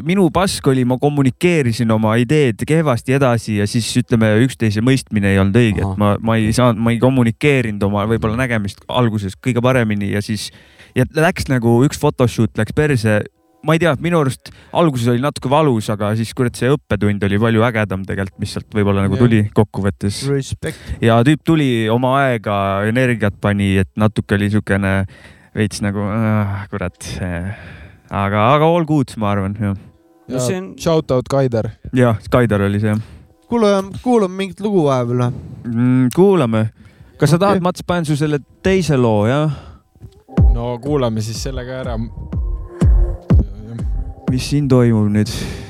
minu 0.06 0.28
pask 0.34 0.68
oli, 0.72 0.86
ma 0.88 0.98
kommunikeerisin 1.02 1.92
oma 1.96 2.16
ideed 2.22 2.66
kehvasti 2.68 3.18
edasi 3.20 3.60
ja 3.60 3.68
siis 3.70 3.90
ütleme, 4.02 4.32
üksteise 4.46 4.84
mõistmine 4.86 5.34
ei 5.34 5.40
olnud 5.42 5.60
õige, 5.60 5.86
et 5.86 6.02
ma, 6.02 6.16
ma 6.22 6.38
ei 6.40 6.54
saanud, 6.56 6.82
ma 6.82 6.94
ei 6.96 7.00
kommunikeerinud 7.02 7.84
oma 7.90 8.06
võib-olla 8.10 8.40
nägemist 8.44 8.84
alguses 8.88 9.38
kõige 9.40 9.64
paremini 9.64 10.14
ja 10.16 10.24
siis 10.26 10.50
ja 10.98 11.06
läks 11.18 11.50
nagu 11.52 11.80
üks 11.88 12.00
photoshoot 12.02 12.58
läks 12.60 12.76
perse. 12.76 13.20
Ma 13.60 13.76
ei 13.76 13.82
tea, 13.82 13.92
minu 14.00 14.22
arust 14.22 14.54
alguses 14.80 15.10
oli 15.12 15.20
natuke 15.20 15.50
valus, 15.52 15.90
aga 15.92 16.14
siis 16.16 16.30
kurat, 16.38 16.56
see 16.56 16.70
õppetund 16.72 17.26
oli 17.28 17.40
palju 17.44 17.66
ägedam 17.68 18.06
tegelikult, 18.08 18.40
mis 18.40 18.54
sealt 18.56 18.70
võib-olla 18.72 19.04
nagu 19.04 19.20
tuli 19.20 19.42
kokkuvõttes. 19.58 20.22
ja 21.04 21.18
tüüp 21.28 21.44
tuli 21.44 21.90
oma 21.92 22.14
aega, 22.22 22.56
energiat 22.88 23.36
pani, 23.42 23.74
et 23.84 23.92
natuke 24.00 24.40
oli 24.40 24.48
siukene 24.54 24.94
veits 25.60 25.84
nagu 25.84 26.08
äh, 26.08 26.56
kurat 26.72 27.04
aga, 28.10 28.44
aga 28.56 28.66
all 28.66 28.86
good, 28.86 29.14
ma 29.18 29.32
arvan, 29.34 29.56
jah. 29.60 29.78
ja 30.28 30.42
see 30.44 30.58
on. 30.58 30.74
Shout 30.78 31.12
out 31.12 31.30
Kaider. 31.30 31.72
jah, 31.94 32.18
Kaider 32.32 32.62
oli 32.66 32.82
see. 32.82 32.96
kuule, 33.50 33.72
kuulame 34.04 34.36
mingit 34.44 34.62
lugu 34.66 34.86
vahepeal 34.88 35.24
või 35.24 35.32
mm,? 35.74 36.10
kuulame. 36.16 36.66
kas 37.18 37.30
okay. 37.30 37.34
sa 37.36 37.42
tahad, 37.46 37.64
Mats, 37.66 37.86
panen 37.86 38.10
su 38.10 38.18
selle 38.20 38.42
teise 38.66 38.98
loo, 38.98 39.28
jah? 39.30 39.54
no 40.54 40.76
kuulame 40.84 41.22
siis 41.22 41.42
selle 41.44 41.66
ka 41.68 41.82
ära. 41.84 41.98
mis 44.30 44.50
siin 44.50 44.70
toimub 44.70 45.10
nüüd? 45.14 45.69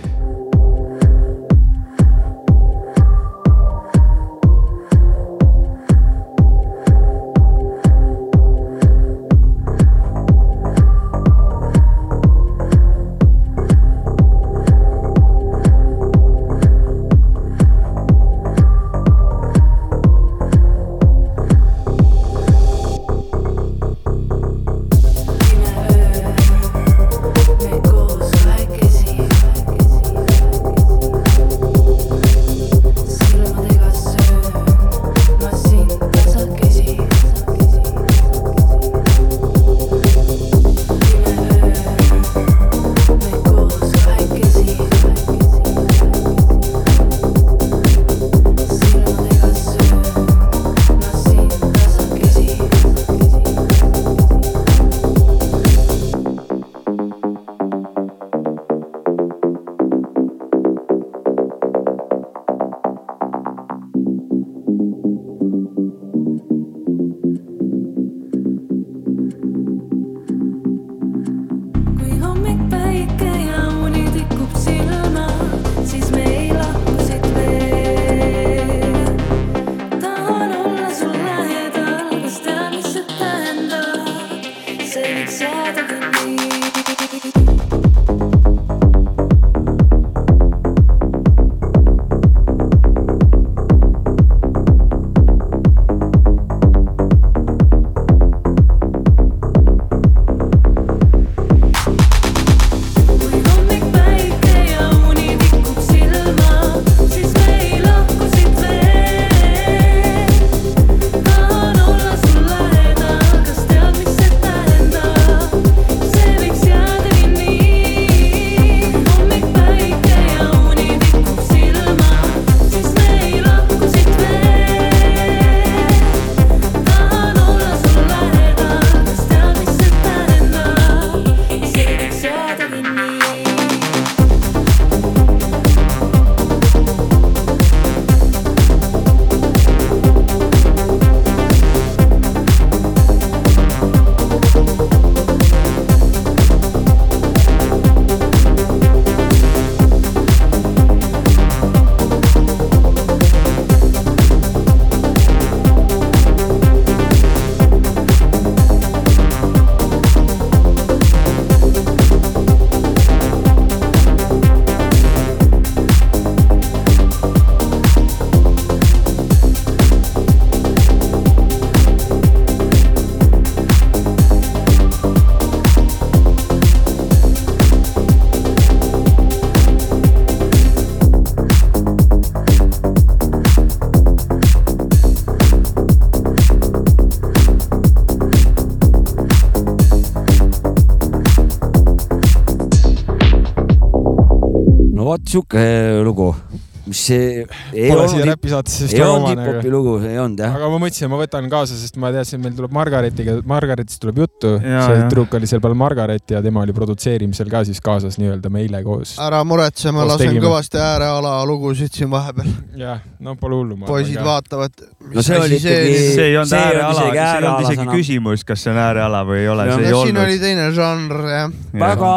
Vot 195.09 195.25
sihuke 195.25 195.61
lugu, 196.05 196.35
mis 196.48 196.48
see 196.95 197.43
ei 197.73 197.89
Pole 197.89 198.07
siia 198.09 198.23
olnud, 198.23 198.31
räpisaatesse 198.31 198.87
vist 198.87 198.97
ei 198.97 199.03
olnud 199.03 199.31
hip-hopi 199.33 199.67
aga 199.67 199.73
lugu, 199.73 199.95
ei 200.07 200.19
olnud 200.21 200.41
jah. 200.43 200.55
aga 200.57 200.69
ma 200.71 200.79
mõtlesin, 200.83 201.09
ma 201.11 201.19
võtan 201.21 201.49
kaasa, 201.51 201.77
sest 201.79 201.99
ma 202.01 202.11
teadsin, 202.15 202.41
meil 202.43 202.55
tuleb 202.57 202.73
Margaretiga, 202.75 203.37
Margaretist 203.49 204.01
tuleb 204.03 204.21
juttu. 204.23 204.55
See 204.59 204.99
tüdruk 205.03 205.35
oli 205.39 205.49
seal 205.49 205.63
peal 205.63 205.75
Margaret 205.79 206.35
ja 206.35 206.41
tema 206.45 206.63
oli 206.65 206.75
produtseerimisel 206.75 207.51
ka 207.51 207.63
siis 207.67 207.81
kaasas 207.83 208.19
nii-öelda 208.21 208.51
me 208.53 208.63
eile 208.65 208.81
koos. 208.85 209.15
ära 209.21 209.41
muretse, 209.47 209.93
ma 209.95 210.07
lasen 210.07 210.33
tegime. 210.33 210.45
kõvasti 210.47 210.81
ääreala 210.83 211.33
lugusid 211.49 211.93
siin 211.95 212.11
vahepeal. 212.11 212.51
jah, 212.79 213.03
no 213.19 213.35
pole 213.39 213.59
hullu. 213.59 213.79
poisid. 213.85 214.19
vaatavad. 214.23 214.85
No 215.13 215.25
see 215.25 215.39
oli 215.39 215.59
ikkagi- 215.59 215.99
see 216.15 216.29
ei 216.29 216.37
olnud 216.37 216.49
See 216.49 216.59
ei 216.59 216.65
olnud 216.69 216.89
ääreala, 216.89 216.99
see 216.99 217.19
ei 217.19 217.47
olnud 217.49 217.67
isegi 217.67 217.87
küsimus, 217.93 218.45
kas 218.47 218.63
see 218.63 218.73
on 218.73 218.81
ääreala 218.81 219.23
või 219.27 219.43
ei 219.43 219.51
ole, 219.51 219.67
see 219.69 219.85
ei 219.85 219.91
no 219.91 220.03
siin 220.03 220.17
oli 220.17 220.25
olnud. 220.25 220.41
teine 220.45 220.71
žanr 220.75 221.21
jah. 221.33 221.53
väga, 221.85 222.13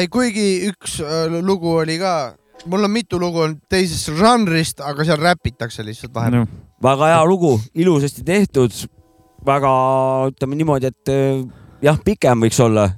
ei, 0.00 0.08
kuigi 0.12 0.48
üks 0.70 1.00
äh, 1.04 1.40
lugu 1.42 1.74
oli 1.82 1.98
ka, 2.00 2.14
mul 2.66 2.84
on 2.84 2.92
mitu 2.92 3.18
lugu 3.20 3.44
on 3.44 3.56
teisest 3.70 4.12
žanrist, 4.18 4.80
aga 4.84 5.06
seal 5.06 5.20
räpitakse 5.20 5.84
lihtsalt 5.86 6.14
vahepeal. 6.14 6.46
väga 6.82 7.12
hea 7.14 7.22
lugu, 7.28 7.54
ilusasti 7.74 8.24
tehtud. 8.26 8.74
väga, 9.46 9.70
ütleme 10.28 10.56
niimoodi, 10.58 10.90
et 10.90 11.08
eh, 11.08 11.44
jah, 11.80 11.96
pikem 12.04 12.42
võiks 12.44 12.60
olla. 12.60 12.90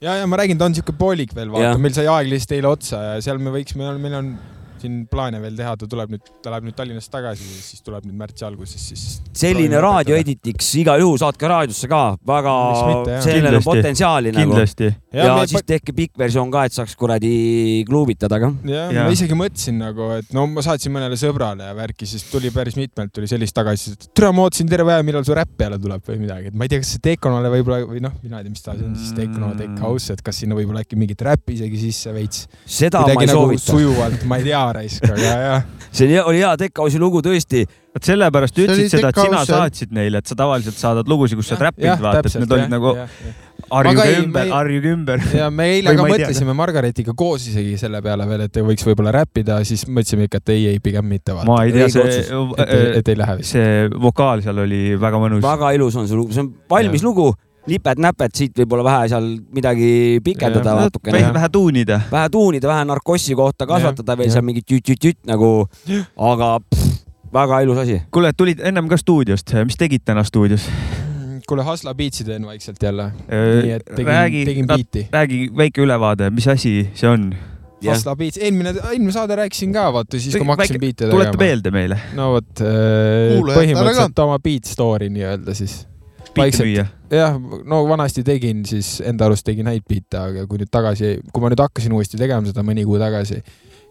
ja, 0.00 0.16
ja 0.22 0.26
ma 0.26 0.40
räägin, 0.40 0.58
ta 0.58 0.68
on 0.70 0.74
siuke 0.74 0.94
poolik 0.98 1.34
veel, 1.36 1.52
vaata 1.52 1.76
meil 1.78 1.94
sai 1.96 2.08
aeg 2.08 2.30
lihtsalt 2.32 2.56
eile 2.56 2.70
otsa 2.72 3.02
ja 3.10 3.20
seal 3.24 3.38
me 3.42 3.52
võiksime, 3.54 3.92
meil 4.00 4.18
on 4.18 4.32
siin 4.82 5.02
plaane 5.10 5.40
veel 5.42 5.56
teha, 5.58 5.74
ta 5.78 5.88
tuleb 5.90 6.12
nüüd, 6.14 6.30
ta 6.42 6.52
läheb 6.52 6.66
nüüd 6.68 6.76
Tallinnast 6.78 7.10
tagasi, 7.12 7.46
siis 7.62 7.84
tuleb 7.86 8.06
nüüd 8.08 8.18
märtsi 8.18 8.46
alguses, 8.46 8.82
siis. 8.90 9.04
selline 9.36 9.80
raadioeditiks 9.82 10.72
igal 10.82 11.02
juhul 11.02 11.20
saatke 11.22 11.50
raadiosse 11.50 11.90
ka, 11.90 12.02
väga 12.28 12.54
sellel 13.24 13.58
on 13.58 13.62
Kindlasti. 13.62 13.68
potentsiaali 13.68 14.32
nagu. 14.34 14.52
kindlasti. 14.52 14.90
ja, 15.12 15.28
ja 15.28 15.46
siis 15.50 15.66
tehke 15.68 15.94
pikk 15.96 16.18
versioon 16.20 16.52
ka, 16.52 16.64
et 16.68 16.76
saaks 16.76 16.96
kuradi 16.98 17.32
kluubitada 17.88 18.40
ka. 18.42 18.52
Jaa. 18.68 18.90
ma 18.98 19.08
isegi 19.14 19.38
mõtlesin 19.38 19.78
nagu, 19.82 20.10
et 20.18 20.32
no 20.36 20.46
ma 20.50 20.64
saatsin 20.64 20.94
mõnele 20.94 21.18
sõbrale 21.20 21.70
ja 21.70 21.76
värki, 21.76 22.08
siis 22.08 22.26
tuli 22.30 22.52
päris 22.54 22.78
mitmelt 22.78 23.12
tuli 23.14 23.30
sellist 23.30 23.56
tagasisidet, 23.56 24.08
et 24.08 24.14
tere, 24.16 24.32
ma 24.34 24.46
ootasin 24.46 24.70
terve 24.70 24.94
aja, 24.94 25.06
millal 25.06 25.26
su 25.26 25.36
räpp 25.36 25.56
peale 25.62 25.78
tuleb 25.82 26.04
või 26.08 26.20
midagi, 26.24 26.52
et 26.52 26.58
ma 26.58 26.66
ei 26.66 26.72
tea, 26.72 26.82
kas 26.82 26.94
see 26.96 27.04
Dekonole 27.12 27.52
võib-olla 27.52 27.82
või 27.88 28.02
noh, 28.04 28.14
mina 28.24 28.40
ei 28.40 28.48
tea, 28.48 28.54
mis 28.54 28.64
ta 28.64 28.74
on 28.76 28.96
siis 28.98 29.14
Dekono 29.16 29.52
Tech 29.58 29.84
House, 29.84 30.16
et 30.16 30.24
kas 30.24 30.42
sinna 30.42 30.58
võib-olla 30.58 30.84
äkki 30.84 30.98
mingit 31.00 31.22
räppi 31.26 31.56
isegi 31.58 31.80
sisse 31.86 32.14
veits. 32.14 32.46
seda 32.64 33.02
ma 33.02 33.10
midagi 33.10 33.26
ei 33.26 33.32
nagu 33.32 33.42
soovita. 33.42 33.66
sujuvalt, 33.68 34.26
ma 34.30 34.38
ei 34.40 34.48
tea, 34.48 34.62
raisk, 34.76 35.04
aga 35.08 35.36
jah. 35.36 35.68
see 35.96 36.08
oli, 36.22 36.40
hea 36.40 36.50
Tekkausi 36.64 37.00
lugu 37.02 37.22
tõesti. 37.24 37.64
vot 37.92 38.08
sellepärast 38.08 38.58
ütlesid 38.64 38.92
seda, 38.92 39.12
et 39.12 39.20
sina 39.20 39.44
saatsid 39.48 39.92
neile, 39.92 40.22
et 40.22 40.26
sa 40.30 40.36
tavaliselt 40.38 40.78
saadad 40.80 41.08
lugusid, 41.08 41.38
kus 41.38 41.50
sa 41.52 41.56
oled 41.56 41.66
räppinud, 41.68 42.02
vaata, 42.02 42.28
et 42.28 42.42
need 42.44 42.58
olid 42.58 42.72
nagu 42.72 42.96
Aga 43.72 43.88
harjuge 43.88 44.04
ei, 44.04 44.16
ümber, 44.24 44.44
me- 44.44 44.52
harjuge 44.52 44.90
ümber. 44.92 45.22
ja 45.36 45.46
me 45.50 45.66
eile 45.76 45.94
ka 45.96 46.04
mõtlesime 46.04 46.54
Margaretiga 46.56 47.14
koos 47.16 47.46
isegi 47.48 47.76
selle 47.80 48.02
peale 48.04 48.26
veel, 48.28 48.42
et 48.48 48.58
võiks 48.68 48.84
võib-olla 48.88 49.12
räppida, 49.14 49.60
siis 49.68 49.86
mõtlesime 49.88 50.26
ikka, 50.28 50.42
et 50.42 50.52
ei, 50.56 50.66
ei 50.74 50.82
pigem 50.82 51.06
mitte 51.08 51.36
ma 51.36 51.60
ei 51.64 51.72
tea, 51.72 51.88
see 51.92 52.26
et, 52.66 52.74
et 53.00 53.12
ei 53.14 53.20
lähe 53.20 53.38
vist. 53.38 53.54
see 53.54 53.86
vokaal 54.02 54.42
seal 54.44 54.60
oli 54.64 54.82
väga 55.00 55.22
mõnus. 55.22 55.44
väga 55.44 55.72
ilus 55.78 55.96
on 56.00 56.10
see 56.10 56.18
lugu, 56.18 56.34
see 56.36 56.44
on 56.44 56.52
valmis 56.72 57.00
Jah. 57.00 57.08
lugu, 57.08 57.30
nipet-näpet, 57.70 58.34
siit 58.34 58.58
võib-olla 58.58 58.84
vähe 58.86 59.10
seal 59.12 59.28
midagi 59.54 59.92
pikendada 60.24 60.74
Jah. 60.74 60.80
natukene 60.88 61.20
vähe, 61.34 61.50
tuunida. 61.52 62.00
vähe 62.10 62.32
tuunida, 62.32 62.68
vähe 62.68 62.86
narkossi 62.90 63.36
kohta 63.38 63.68
kasvatada 63.70 64.16
veel 64.18 64.30
jah. 64.30 64.38
seal 64.38 64.46
mingit 64.46 64.66
tüt-tüt-tüt 64.66 65.20
nagu, 65.30 65.52
aga 66.30 66.56
pff, 66.64 67.04
väga 67.34 67.62
ilus 67.66 67.84
asi. 67.84 68.00
kuule, 68.14 68.32
tulid 68.36 68.62
ennem 68.66 68.90
ka 68.90 68.98
stuudiost, 68.98 69.54
mis 69.68 69.78
tegid 69.78 70.04
täna 70.04 70.24
stuudios? 70.26 70.66
kuule, 71.46 71.62
Hasla 71.66 71.94
Beatsi 71.94 72.24
teen 72.24 72.46
vaikselt 72.46 72.82
jälle. 72.82 73.12
nii 73.30 73.72
et 73.78 73.86
tegin, 73.94 74.10
räägi 74.10 74.44
tegin, 74.50 74.66
biiti. 74.66 75.06
räägi 75.12 75.40
väike 75.56 75.82
ülevaade, 75.86 76.30
mis 76.30 76.48
asi 76.48 76.90
see 76.94 77.10
on? 77.10 77.32
Hasla 77.82 78.14
Beats, 78.16 78.38
eelmine, 78.38 78.74
eelmine 78.90 79.12
saade 79.14 79.36
rääkisin 79.36 79.72
ka, 79.74 79.88
vaata 79.92 80.18
siis, 80.18 80.36
kui 80.36 80.46
ma 80.46 80.54
hakkasin 80.54 80.78
biite 80.82 81.08
tuleta 81.10 81.32
tegema. 81.32 81.46
meelde 81.46 81.72
meile, 81.74 81.98
no 82.14 82.28
vot 82.36 82.62
äh,, 82.62 83.38
põhimõtteliselt 83.42 84.22
oma 84.22 84.38
beat 84.42 84.70
story 84.70 85.10
nii-öelda 85.10 85.54
siis. 85.58 85.80
Biite 86.34 86.44
Vaikselt. 86.44 86.68
müüa. 86.68 86.86
jah, 87.12 87.36
no 87.64 87.82
vanasti 87.88 88.24
tegin 88.24 88.64
siis 88.68 89.00
enda 89.04 89.28
arust 89.28 89.46
tegin 89.46 89.68
häid 89.70 89.84
biite, 89.88 90.18
aga 90.18 90.46
kui 90.48 90.62
nüüd 90.62 90.70
tagasi, 90.72 91.18
kui 91.32 91.44
ma 91.44 91.52
nüüd 91.52 91.62
hakkasin 91.62 91.92
uuesti 91.92 92.20
tegema 92.20 92.46
seda 92.48 92.64
mõni 92.66 92.86
kuu 92.88 92.98
tagasi, 93.02 93.42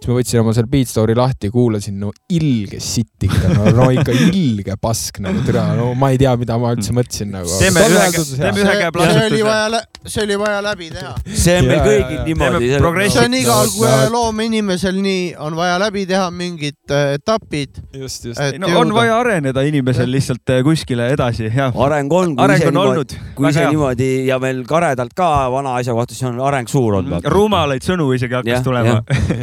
siis 0.01 0.09
ma 0.09 0.17
võtsin 0.17 0.41
oma 0.41 0.53
selle 0.57 0.69
Beat 0.71 0.89
Story 0.89 1.13
lahti, 1.17 1.51
kuulasin, 1.53 1.99
no 2.01 2.09
ilge 2.33 2.79
sitt 2.81 3.27
ikka, 3.27 3.51
no, 3.53 3.67
no 3.77 3.89
ikka 3.93 4.15
ilge 4.31 4.73
pask 4.81 5.19
nagu 5.21 5.43
türa, 5.45 5.67
no 5.77 5.91
ma 5.93 6.09
ei 6.09 6.17
tea, 6.17 6.31
mida 6.41 6.57
ma 6.57 6.71
üldse 6.73 6.95
mõtlesin 6.97 7.29
nagu. 7.35 7.49
Teeme 7.61 7.83
ühe 7.85 8.07
käe- 8.15 8.25
teeme 8.41 8.63
ühe 8.63 8.71
käe 8.71 8.79
see 8.81 8.95
plaksutuse. 8.95 9.27
oli 9.27 9.43
vaja, 9.45 9.81
see 10.07 10.23
oli 10.25 10.37
vaja 10.41 10.63
läbi 10.65 10.89
teha. 10.95 11.13
see 11.43 11.57
on 11.59 11.69
meil 11.69 11.83
kõigil 11.85 12.23
niimoodi 12.31 12.71
see 13.11 13.25
on 13.27 13.37
igal 13.37 13.69
no, 13.69 13.91
no. 13.91 14.09
loomeinimesel 14.15 14.97
nii, 15.05 15.27
on 15.37 15.59
vaja 15.59 15.77
läbi 15.85 16.07
teha 16.09 16.31
mingid 16.33 16.95
äh, 16.97 17.13
etapid. 17.19 17.77
just, 17.93 18.25
just. 18.25 18.41
no 18.57 18.73
on 18.81 18.95
vaja 18.97 19.19
areneda 19.21 19.61
inimesel 19.69 20.09
lihtsalt 20.11 20.49
äh, 20.55 20.63
kuskile 20.65 21.11
edasi 21.13 21.51
ja 21.51 21.69
areng 21.75 22.09
on, 22.09 22.35
kui 22.35 22.45
areng 22.47 22.65
on 22.71 22.73
niimoodi, 22.73 22.97
olnud, 22.97 23.15
kui 23.37 23.49
ise. 23.51 23.67
Mm, 23.67 23.75
niimoodi 23.75 24.09
ja 24.31 24.41
veel 24.41 24.65
karedalt 24.65 25.13
ka 25.13 25.29
vana 25.53 25.77
asja 25.77 25.93
kohta, 25.93 26.17
siis 26.17 26.25
on 26.31 26.41
areng 26.41 26.69
suur 26.71 26.97
olnud. 27.03 27.29
rumalaid 27.37 27.85
sõnu 27.85 28.09
isegi 28.17 28.39
hakkas 28.39 28.57
Jah, 28.57 28.65
tulema. 28.65 29.01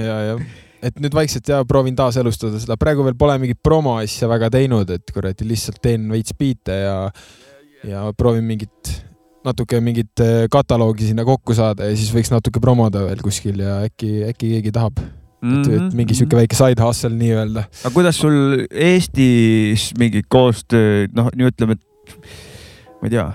ja, 0.08 0.20
ja, 0.32 0.38
et 0.84 1.00
nüüd 1.02 1.14
vaikselt 1.14 1.48
ja 1.50 1.60
proovin 1.68 1.96
taaselustada 1.98 2.60
seda, 2.62 2.78
praegu 2.80 3.04
veel 3.06 3.16
pole 3.18 3.36
mingit 3.42 3.60
promo 3.64 3.96
asja 3.98 4.28
väga 4.30 4.50
teinud, 4.54 4.90
et 4.94 5.14
kuradi 5.14 5.46
lihtsalt 5.48 5.80
teen 5.82 6.06
veits 6.12 6.34
biite 6.38 6.76
ja, 6.84 6.96
ja 7.86 8.04
proovin 8.18 8.46
mingit, 8.46 8.92
natuke 9.46 9.80
mingit 9.84 10.22
äh, 10.24 10.44
kataloogi 10.52 11.10
sinna 11.10 11.26
kokku 11.26 11.56
saada 11.58 11.88
ja 11.88 11.96
siis 11.98 12.12
võiks 12.14 12.30
natuke 12.34 12.62
promoda 12.62 13.06
veel 13.08 13.24
kuskil 13.24 13.58
ja 13.64 13.80
äkki, 13.88 14.12
äkki 14.30 14.54
keegi 14.54 14.74
tahab, 14.76 15.02
et, 15.02 15.72
et 15.80 15.98
mingi 15.98 16.16
sihuke 16.18 16.38
väike 16.38 16.58
side 16.58 16.84
hustle 16.84 17.14
nii-öelda. 17.16 17.66
Mhm. 17.66 17.82
aga 17.82 17.94
kuidas 17.96 18.22
sul 18.22 18.64
Eestis 18.70 19.90
mingi 19.98 20.24
koostöö, 20.30 21.08
noh, 21.14 21.32
nii 21.34 21.50
ütleme, 21.50 21.78
et 21.78 22.16
ma 23.02 23.10
ei 23.10 23.16
tea, 23.16 23.26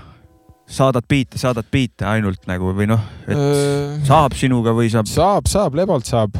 saadad 0.73 1.05
biite, 1.09 1.37
saadad 1.41 1.67
biite 1.71 2.07
ainult 2.07 2.47
nagu 2.49 2.71
või 2.73 2.87
noh, 2.89 3.03
et 3.27 4.07
saab 4.07 4.39
sinuga 4.39 4.71
või 4.75 4.89
saab? 4.93 5.11
saab, 5.11 5.51
saab, 5.51 5.75
lebalt 5.77 6.07
saab 6.07 6.39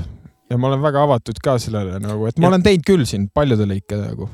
ja 0.52 0.58
ma 0.60 0.68
olen 0.72 0.82
väga 0.84 1.04
avatud 1.08 1.40
ka 1.44 1.58
sellele 1.62 2.00
nagu, 2.04 2.28
et 2.28 2.38
ma 2.40 2.48
Ja- 2.48 2.54
olen 2.54 2.64
teinud 2.64 2.86
küll 2.88 3.06
siin 3.10 3.30
paljude 3.34 3.66
lõike 3.70 3.98
nagu. 4.00 4.30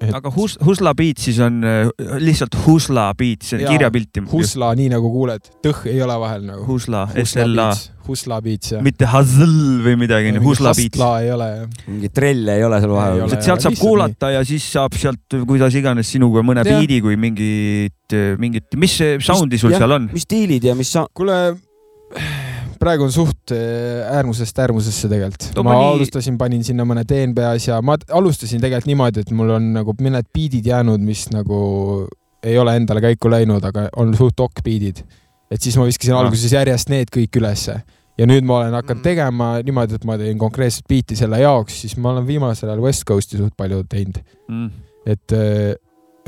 et 0.00 0.14
aga 0.14 0.30
hus-, 0.30 0.54
Husla 0.62 0.92
beat 0.94 1.18
siis 1.18 1.40
on 1.42 1.56
äh, 1.66 1.88
lihtsalt 2.22 2.54
Husla 2.66 3.08
beat, 3.18 3.42
see 3.42 3.58
on 3.58 3.64
kirjapilti. 3.72 4.22
Husla, 4.30 4.68
nii 4.78 4.92
nagu 4.92 5.08
kuuled, 5.10 5.48
tõh 5.66 5.80
ei 5.90 5.98
ole 6.04 6.14
vahel 6.22 6.44
nagu. 6.46 6.62
Husla, 6.68 7.00
SLA, 7.18 7.72
Husla 8.06 8.38
Beats 8.40 8.70
jah. 8.76 8.80
mitte 8.86 9.04
Hazl 9.10 9.50
või 9.84 9.96
midagi, 9.98 10.30
Husla 10.38 10.70
beat. 10.78 10.94
Husla 10.94 11.10
ei 11.24 11.32
ole 11.34 11.48
jah. 11.50 11.66
mingit 11.88 12.14
trelle 12.14 12.54
ei 12.56 12.62
ole 12.64 12.78
seal 12.80 12.94
vahel 12.94 13.34
sealt 13.42 13.60
saab 13.66 13.76
kuulata 13.80 14.30
ja 14.36 14.44
siis 14.46 14.64
saab 14.72 14.94
sealt 14.96 15.36
kuidas 15.50 15.74
iganes 15.74 16.08
sinuga 16.14 16.40
mõne 16.46 16.62
Jah. 16.64 16.78
biidi 16.78 17.00
kui 17.02 17.16
mingit, 17.18 18.14
mingit, 18.38 18.70
mis 18.78 18.94
see 19.02 19.18
sound'i 19.18 19.58
sul 19.58 19.74
jah. 19.74 19.82
seal 19.82 19.92
on? 19.98 20.08
mis 20.14 20.22
stiilid 20.30 20.62
ja 20.70 20.78
mis 20.78 20.94
sa-, 20.94 21.08
kuule, 21.12 21.56
praegu 22.80 23.04
on 23.08 23.12
suht 23.12 23.52
äh, 23.54 24.06
äärmusest 24.16 24.58
äärmusesse 24.62 25.08
tegelikult 25.10 25.58
ma 25.64 25.74
mõni- 25.74 25.90
alustasin, 25.98 26.38
panin 26.40 26.64
sinna 26.64 26.84
mõne 26.88 27.04
DNB 27.08 27.38
asja, 27.54 27.80
ma 27.82 27.96
alustasin 28.14 28.60
tegelikult 28.62 28.86
niimoodi, 28.90 29.20
et 29.26 29.30
mul 29.34 29.50
on 29.56 29.72
nagu 29.76 29.94
mõned 29.98 30.28
biidid 30.34 30.66
jäänud, 30.70 31.00
mis 31.04 31.26
nagu 31.34 32.06
ei 32.42 32.58
ole 32.58 32.76
endale 32.78 33.00
käiku 33.02 33.30
läinud, 33.32 33.64
aga 33.64 33.88
on 33.98 34.14
suht 34.16 34.40
ok 34.40 34.62
biidid. 34.64 35.02
et 35.50 35.62
siis 35.64 35.76
ma 35.80 35.84
viskasin 35.88 36.12
Ah. 36.14 36.20
alguses 36.20 36.52
järjest 36.52 36.90
need 36.92 37.08
kõik 37.10 37.32
ülesse 37.40 37.78
ja 38.18 38.26
nüüd 38.26 38.44
ma 38.44 38.58
olen 38.58 38.74
hakanud 38.76 38.98
Mm. 39.00 39.02
tegema 39.02 39.46
niimoodi, 39.64 39.94
et 39.94 40.04
ma 40.04 40.16
teen 40.18 40.36
konkreetset 40.38 40.84
biiti 40.88 41.16
selle 41.16 41.38
jaoks, 41.40 41.80
siis 41.80 41.96
ma 41.96 42.10
olen 42.12 42.26
viimasel 42.26 42.68
ajal 42.68 42.82
West 42.82 43.04
Coast'i 43.08 43.38
suht 43.38 43.54
palju 43.56 43.82
teinud, 43.88 44.18
Mm. 44.48 44.70
et 45.06 45.32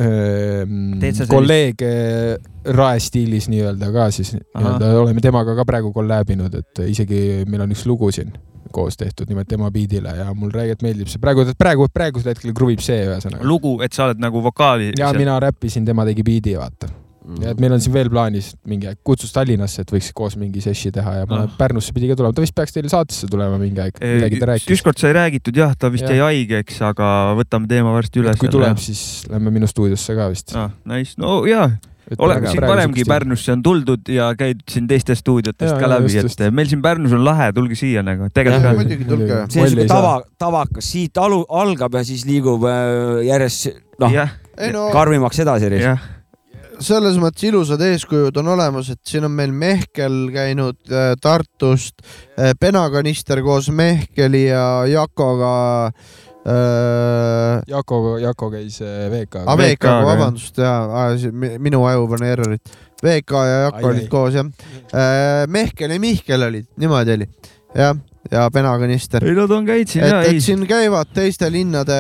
sellist- 0.01 1.31
kolleeg 1.31 1.83
äh, 1.87 2.37
Rae 2.77 3.01
stiilis 3.01 3.49
nii-öelda 3.53 3.91
ka 3.95 4.11
siis 4.15 4.35
nii-öelda 4.37 4.95
oleme 5.01 5.25
temaga 5.25 5.57
ka 5.59 5.67
praegu 5.69 5.93
collab 5.97 6.31
inud, 6.31 6.55
et 6.55 6.85
isegi 6.89 7.45
meil 7.49 7.67
on 7.67 7.75
üks 7.77 7.87
lugu 7.89 8.13
siin 8.15 8.33
koos 8.71 8.97
tehtud 8.97 9.29
nimelt 9.29 9.49
tema 9.51 9.71
biidile 9.71 10.13
ja 10.17 10.29
mul 10.35 10.53
räigelt 10.55 10.83
meeldib 10.87 11.11
see 11.11 11.21
praegu, 11.23 11.45
praegu, 11.59 11.89
praegusel 11.93 12.35
hetkel 12.35 12.55
kruvib 12.57 12.83
see 12.85 13.03
ühesõnaga. 13.09 13.43
lugu, 13.47 13.77
et 13.85 13.97
sa 13.97 14.07
oled 14.09 14.23
nagu 14.23 14.43
vokaali. 14.45 14.93
ja 14.99 15.13
mina 15.17 15.39
räppisin, 15.43 15.85
tema 15.85 16.07
tegi 16.09 16.27
biidi, 16.27 16.57
vaata. 16.59 16.91
Ja 17.43 17.53
et 17.55 17.61
meil 17.63 17.75
on 17.77 17.83
siin 17.83 17.95
veel 17.95 18.11
plaanis 18.13 18.53
mingi 18.69 18.89
aeg, 18.91 18.99
kutsus 19.07 19.33
Tallinnasse, 19.35 19.85
et 19.85 19.93
võiks 19.95 20.11
koos 20.17 20.37
mingi 20.41 20.63
sessi 20.65 20.93
teha 20.95 21.21
ja 21.21 21.27
Ah. 21.31 21.47
Pärnusse 21.59 21.93
pidi 21.95 22.09
ka 22.11 22.17
tulema, 22.19 22.35
ta 22.35 22.43
vist 22.43 22.55
peaks 22.57 22.75
teile 22.75 22.91
saatesse 22.91 23.29
tulema 23.31 23.59
mingi 23.61 23.81
aeg, 23.81 24.01
midagi 24.01 24.41
ta 24.41 24.51
rääkis. 24.51 24.73
ükskord 24.75 24.99
sai 24.99 25.13
räägitud 25.15 25.57
jah, 25.57 25.77
ta 25.79 25.93
vist 25.93 26.05
Jah. 26.09 26.17
jäi 26.17 26.41
haigeks, 26.45 26.81
aga 26.83 27.37
võtame 27.39 27.69
teema 27.71 27.93
varsti 27.95 28.21
üles. 28.25 28.39
kui 28.41 28.49
tuleb, 28.49 28.77
siis 28.83 29.27
lähme 29.31 29.53
minu 29.55 29.67
stuudiosse 29.71 30.17
ka 30.19 30.29
vist. 30.33 30.57
ah,. 30.57 30.71
Nice, 30.85 31.15
no 31.19 31.45
jaa, 31.47 31.71
oleme 32.19 32.51
siin 32.51 32.67
varemgi. 32.67 33.05
Pärnusse 33.09 33.53
on 33.53 33.63
tuldud 33.63 34.09
ja 34.11 34.31
käidud 34.39 34.67
siin 34.71 34.89
teistes 34.91 35.23
stuudiotes 35.23 35.71
Jaa, 35.71 35.79
ka 35.81 35.89
läbi, 35.91 36.13
et 36.19 36.45
meil 36.55 36.71
siin 36.71 36.83
Pärnus 36.83 37.13
on 37.17 37.25
lahe, 37.25 37.51
tulge 37.57 37.79
siia 37.79 38.03
nagu, 38.07 38.27
muidugi, 38.27 39.05
tulge. 39.09 39.43
see 39.49 39.63
on 39.63 39.69
siuke 39.75 39.87
tava, 39.91 40.15
tavakas, 40.39 40.91
siit 40.91 41.21
alu-, 41.21 41.47
algab 41.49 41.95
ja 41.95 42.05
siis 42.07 42.25
liigub 42.29 42.65
äh, 42.69 43.21
järjest 43.29 43.71
noh, 44.03 44.17
no 44.75 44.89
karmimaks 44.95 45.39
edasi. 45.45 45.71
jah, 45.81 46.03
selles 46.81 47.19
mõttes 47.21 47.45
ilusad 47.51 47.83
eeskujud 47.85 48.37
on 48.41 48.49
olemas, 48.55 48.91
et 48.93 49.01
siin 49.07 49.27
on 49.29 49.35
meil 49.37 49.53
Mehkel 49.53 50.31
käinud 50.35 50.79
äh, 50.89 51.13
Tartust, 51.21 52.01
Penakanister 52.61 53.43
koos 53.45 53.69
Mehkeli 53.71 54.47
ja 54.47 54.65
Jakoga 54.89 55.53
äh,. 55.87 57.63
Jako, 57.69 58.19
Jako 58.19 58.51
käis 58.51 58.81
äh, 58.83 59.11
VK-ga. 59.13 59.45
Ah, 59.47 59.59
VK-ga, 59.59 59.97
vabandust, 60.07 60.59
jaa, 60.59 61.11
minu 61.59 61.85
aju 61.87 62.09
pani 62.09 62.33
errorit. 62.33 62.77
VK 63.05 63.31
ja 63.49 63.59
Jako 63.67 63.77
Ai, 63.77 63.85
ai. 63.85 63.91
olid 63.91 64.09
koos 64.09 64.35
jah. 64.35 64.47
Mehkel 65.49 65.91
ja 65.91 66.01
Mihkel 66.01 66.43
olid, 66.49 66.69
niimoodi 66.81 67.19
oli, 67.19 67.29
jah, 67.77 67.97
ja 68.31 68.49
Penakanister. 68.53 69.25
ei 69.25 69.35
nad 69.37 69.51
on 69.51 69.67
käinud 69.69 69.89
siin 69.89 70.05
et 70.05 70.13
ja, 70.13 70.23
et 70.23 70.45
siin 70.45 70.67
käivad 70.69 71.13
teiste 71.15 71.51
linnade 71.53 71.97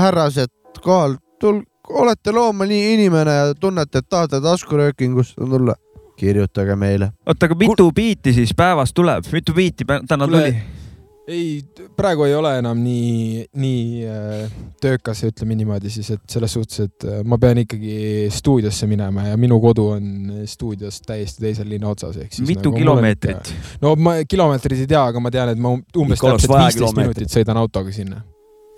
härrased 0.00 0.52
kohal, 0.84 1.16
tul-, 1.40 1.64
olete 1.88 2.32
loomulik 2.32 2.94
inimene 2.94 3.30
ja 3.30 3.54
tunnete, 3.54 3.98
et 3.98 4.08
tahate 4.08 4.40
taskuröökingusse 4.40 5.34
tulla, 5.40 5.74
kirjutage 6.16 6.76
meile. 6.76 7.10
oota, 7.26 7.46
aga 7.46 7.58
mitu 7.58 7.90
biiti 7.92 8.32
siis 8.32 8.54
päevas 8.56 8.94
tuleb, 8.94 9.26
mitu 9.32 9.54
biiti 9.54 9.84
täna 9.84 10.26
Kuule, 10.26 10.40
tuli? 10.40 10.84
ei, 11.28 11.62
praegu 11.96 12.24
ei 12.24 12.34
ole 12.34 12.52
enam 12.58 12.78
nii, 12.84 13.44
nii 13.60 14.04
äh, 14.08 14.52
töökas, 14.80 15.24
ütleme 15.28 15.56
niimoodi 15.58 15.90
siis, 15.92 16.10
et 16.16 16.22
selles 16.30 16.52
suhtes, 16.56 16.84
et 16.88 17.08
äh, 17.08 17.22
ma 17.24 17.38
pean 17.40 17.60
ikkagi 17.64 18.28
stuudiosse 18.32 18.88
minema 18.90 19.28
ja 19.30 19.38
minu 19.40 19.60
kodu 19.62 19.88
on 19.96 20.44
stuudiost 20.48 21.06
täiesti 21.08 21.46
teisel 21.46 21.68
linna 21.72 21.92
otsas, 21.92 22.18
ehk 22.20 22.32
siis. 22.32 22.48
mitu 22.48 22.72
kilomeetrit? 22.72 23.54
no 23.82 23.96
ma 23.96 24.18
kilomeetrit 24.28 24.84
ei 24.84 24.92
tea, 24.94 25.04
aga 25.12 25.20
ma 25.20 25.32
tean, 25.34 25.54
et 25.54 25.60
ma 25.60 25.74
um- 25.76 25.84
umbes 26.04 26.22
täpselt 26.22 26.56
viisteist 26.58 27.00
minutit 27.02 27.32
sõidan 27.32 27.60
autoga 27.60 27.92
sinna. 27.92 28.22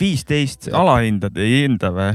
viisteist, 0.00 0.70
alahindad, 0.76 1.36
ei 1.40 1.62
hinda 1.64 1.90
või? 1.94 2.14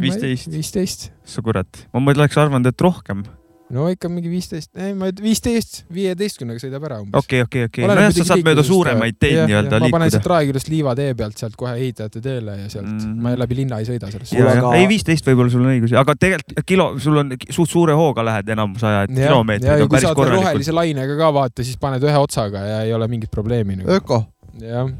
Viisteist. 0.00 0.50
viisteist, 0.52 1.10
sa 1.24 1.42
kurat, 1.44 1.84
ma 1.94 2.02
mõtleks 2.10 2.36
arvanud, 2.40 2.68
et 2.68 2.82
rohkem. 2.84 3.22
no 3.70 3.84
ikka 3.86 4.08
mingi 4.10 4.26
viisteist, 4.32 4.72
ei 4.82 4.92
ma 4.98 5.08
viisteist, 5.14 5.84
viieteistkümnega 5.94 6.58
sõidab 6.58 6.84
ära 6.88 6.96
umbes. 7.04 7.22
okei, 7.22 7.44
okei, 7.46 7.68
okei, 7.68 7.84
nojah, 7.86 8.08
sa 8.16 8.24
saad 8.32 8.42
mööda 8.44 8.64
suuremaid 8.66 9.18
teid 9.22 9.36
nii-öelda 9.46 9.78
ma 9.78 9.90
panen 9.92 10.08
liikuda 10.08 10.10
sealt. 10.16 10.26
Raekülast 10.32 10.70
liivatee 10.72 11.12
pealt 11.20 11.38
sealt 11.38 11.54
kohe 11.60 11.76
ehitajate 11.78 12.22
teele 12.24 12.56
ja 12.64 12.68
sealt 12.72 12.88
mm. 12.88 12.96
Mhm. 13.04 13.20
ma 13.22 13.34
läbi 13.38 13.60
linna 13.60 13.78
ei 13.78 13.86
sõida 13.86 14.10
sellest. 14.10 14.34
Aga- 14.34 14.72
ei, 14.80 14.88
viisteist 14.90 15.28
võib-olla 15.30 15.54
sul 15.54 15.62
on 15.62 15.70
õigus, 15.76 15.94
aga 16.02 16.16
tegelikult 16.18 16.66
kilo, 16.66 16.88
sul 16.98 17.20
on 17.22 17.30
suht 17.48 17.70
suure 17.70 17.94
hooga 17.96 18.24
lähed 18.26 18.50
enamus 18.56 18.82
aja, 18.90 19.04
et 19.06 19.14
ja 19.14 19.30
kilomeetrid 19.30 19.70
on 19.76 19.86
kui 19.86 19.94
päris 19.96 20.10
korralikud. 20.18 20.48
rohelise 20.50 20.74
lainega 20.74 21.16
ka 21.22 21.30
vaata, 21.38 21.64
siis 21.64 21.78
paned 21.80 22.02
ühe 22.10 22.18
otsaga 22.26 22.66
ja 22.66 22.82
ei 22.88 22.92
ole 22.96 23.08
mingit 23.08 23.30
probleemi 23.30 23.78
nagu. 23.78 23.94
öko, 24.00 24.24
jah, 24.66 24.90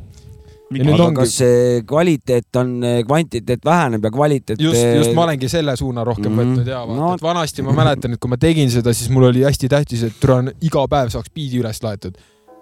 aga 0.70 1.04
ongi- 1.04 1.16
kas 1.18 1.32
see 1.40 1.82
kvaliteet 1.88 2.56
on, 2.60 2.68
kvantiteet 3.06 3.64
väheneb 3.66 4.04
ja 4.06 4.10
kvaliteet. 4.14 4.60
just, 4.62 4.82
just 4.96 5.14
ma 5.14 5.24
olengi 5.24 5.48
selle 5.50 5.74
suuna 5.76 6.04
rohkem 6.04 6.30
Mhm. 6.32 6.40
võtnud 6.40 6.66
ja 6.70 6.84
vaata 6.86 7.00
No- 7.00 7.14
et 7.14 7.22
vanasti 7.22 7.62
ma 7.62 7.72
mäletan, 7.72 8.12
et 8.14 8.20
kui 8.20 8.28
ma 8.30 8.36
tegin 8.36 8.70
seda, 8.70 8.92
siis 8.94 9.10
mul 9.10 9.24
oli 9.24 9.42
hästi 9.42 9.68
tähtis, 9.68 10.02
et 10.04 10.12
türa 10.20 10.36
on 10.38 10.50
iga 10.62 10.86
päev 10.86 11.10
saaks 11.10 11.30
biidi 11.34 11.58
üles 11.62 11.82
laetud. 11.82 12.14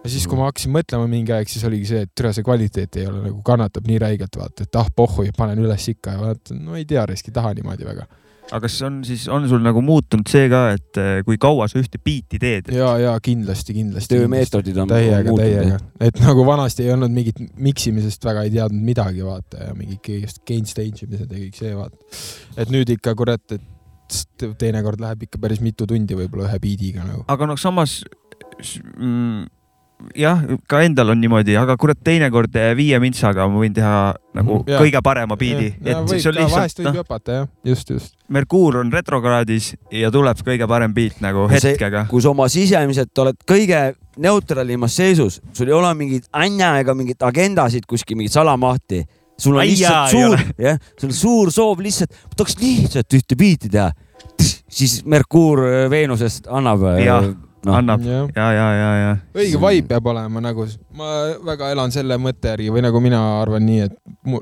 ja 0.04 0.11
siis, 0.11 0.26
kui 0.28 0.38
ma 0.38 0.44
hakkasin 0.46 0.70
mõtlema 0.72 1.09
mingi 1.11 1.32
aeg, 1.32 1.48
siis 1.48 1.64
oligi 1.64 1.84
see, 1.86 2.00
et 2.02 2.11
türa 2.14 2.32
see 2.32 2.42
kvaliteet 2.46 2.96
ei 2.96 3.06
ole 3.06 3.18
nagu 3.24 3.42
kannatab 3.42 3.84
nii 3.86 3.98
räigelt, 3.98 4.36
vaata, 4.38 4.62
et 4.62 4.76
ah 4.76 4.86
pohhu 4.94 5.24
ja 5.24 5.32
panen 5.36 5.59
üles 5.59 5.88
ikka 5.90 6.12
ja 6.12 6.18
vaata, 6.18 6.54
no 6.54 6.76
ei 6.76 6.84
tea, 6.84 7.04
risk 7.06 7.28
ei 7.28 7.32
taha 7.34 7.52
niimoodi 7.52 7.84
väga. 7.84 8.06
Aga 8.49 8.61
kas 8.64 8.76
on 8.86 9.01
siis, 9.07 9.26
on 9.32 9.46
sul 9.51 9.61
nagu 9.64 9.82
muutunud 9.84 10.28
see 10.30 10.49
ka, 10.51 10.62
et 10.76 11.01
eh, 11.01 11.20
kui 11.26 11.38
kaua 11.40 11.68
sa 11.70 11.80
ühte 11.80 12.01
biiti 12.03 12.40
teed? 12.40 12.70
ja, 12.74 12.90
ja 13.03 13.14
kindlasti, 13.22 13.76
kindlasti. 13.76 14.14
töömeetodid 14.14 14.78
on 14.82 14.90
täiega, 14.90 15.34
täiega 15.40 15.80
et 16.09 16.22
nagu 16.24 16.46
vanasti 16.49 16.86
ei 16.86 16.94
olnud 16.94 17.12
mingit 17.14 17.42
miksimisest 17.61 18.24
väga 18.28 18.46
ei 18.46 18.55
teadnud 18.55 18.86
midagi, 18.88 19.24
vaata 19.26 19.68
ja 19.68 19.76
mingi 19.76 19.99
kõigest 20.05 20.42
gain 20.49 20.68
stage 20.68 21.05
imised 21.05 21.28
ja 21.28 21.42
kõik 21.42 21.61
see, 21.61 21.74
vaata. 21.76 22.22
et 22.57 22.72
nüüd 22.72 22.96
ikka 22.96 23.14
kurat, 23.18 23.59
et 23.59 24.49
teinekord 24.59 25.03
läheb 25.05 25.28
ikka 25.28 25.40
päris 25.42 25.61
mitu 25.64 25.86
tundi 25.88 26.16
võib-olla 26.16 26.49
ühe 26.49 26.62
biidiga 26.62 27.05
nagu. 27.05 27.26
aga 27.28 27.51
noh, 27.51 27.61
samas 27.61 28.01
mm, 28.96 29.44
jah, 30.18 30.42
ka 30.70 30.80
endal 30.86 31.11
on 31.12 31.20
niimoodi, 31.20 31.57
aga 31.59 31.74
kurat, 31.80 31.99
teinekord 32.05 32.55
eh, 32.57 32.70
viie 32.78 32.99
mintsaga 33.03 33.46
ma 33.51 33.59
võin 33.62 33.74
teha 33.74 33.94
nagu 34.38 34.61
Jaa. 34.66 34.78
kõige 34.82 35.01
parema 35.05 35.36
biidi, 35.38 35.72
et 35.82 35.96
võib 35.96 36.20
see 36.22 36.30
on 36.30 36.36
ka, 36.38 36.46
vahest 36.53 36.78
lihtsalt 36.78 36.84
võib 36.84 36.90
noh, 36.92 36.99
jõpata 37.03 37.38
jah, 37.40 37.49
just, 37.66 37.90
just. 37.90 38.14
Merkuur 38.28 38.78
on 38.82 38.92
retrokraadis 38.94 39.72
ja 39.94 40.11
tuleb 40.14 40.42
kõige 40.46 40.68
parem 40.70 40.94
biit 40.94 41.20
nagu 41.24 41.49
See- 41.51 41.72
hetkega. 41.72 42.07
kui 42.11 42.22
sa 42.22 42.30
oma 42.30 42.46
sisemiselt 42.53 43.18
oled 43.24 43.38
kõige 43.49 43.82
neutralimas 44.18 44.96
seisus, 44.99 45.40
sul 45.53 45.70
ei 45.70 45.74
ole 45.74 45.92
mingit 45.99 46.28
änja 46.34 46.74
ega 46.80 46.94
mingit 46.94 47.22
agendasid 47.22 47.86
kuskil, 47.86 48.16
mingit 48.18 48.32
salamahti. 48.34 49.05
sul 49.38 49.55
on 49.55 49.61
Ai 49.62 49.74
jaa, 49.74 50.07
lihtsalt 50.07 50.14
ei 50.14 50.22
suur 50.22 50.55
jah, 50.59 50.78
sul 50.99 51.09
on 51.11 51.14
suur 51.14 51.51
soov 51.55 51.82
lihtsalt, 51.82 52.11
tahaks 52.36 52.57
lihtsalt 52.62 53.18
ühte 53.18 53.36
biiti 53.38 53.68
teha. 53.70 53.90
siis 54.68 55.05
Merkuur 55.05 55.62
äh, 55.66 55.90
Veenusest 55.90 56.46
annab. 56.51 56.82
Jah, 57.03 57.24
noh, 57.68 57.76
annab 57.78 58.02
jah, 58.06 58.26
ja, 58.34 58.46
ja, 58.56 58.66
ja, 58.78 58.90
ja. 59.02 59.10
õige 59.36 59.60
vibe 59.62 59.88
peab 59.92 60.08
olema 60.12 60.42
nagu, 60.42 60.64
ma 60.98 61.08
väga 61.46 61.70
elan 61.74 61.92
selle 61.94 62.16
mõtte 62.22 62.52
järgi 62.54 62.72
või 62.74 62.82
nagu 62.86 63.00
mina 63.04 63.20
arvan 63.42 63.64
nii, 63.66 63.86
et 63.86 63.94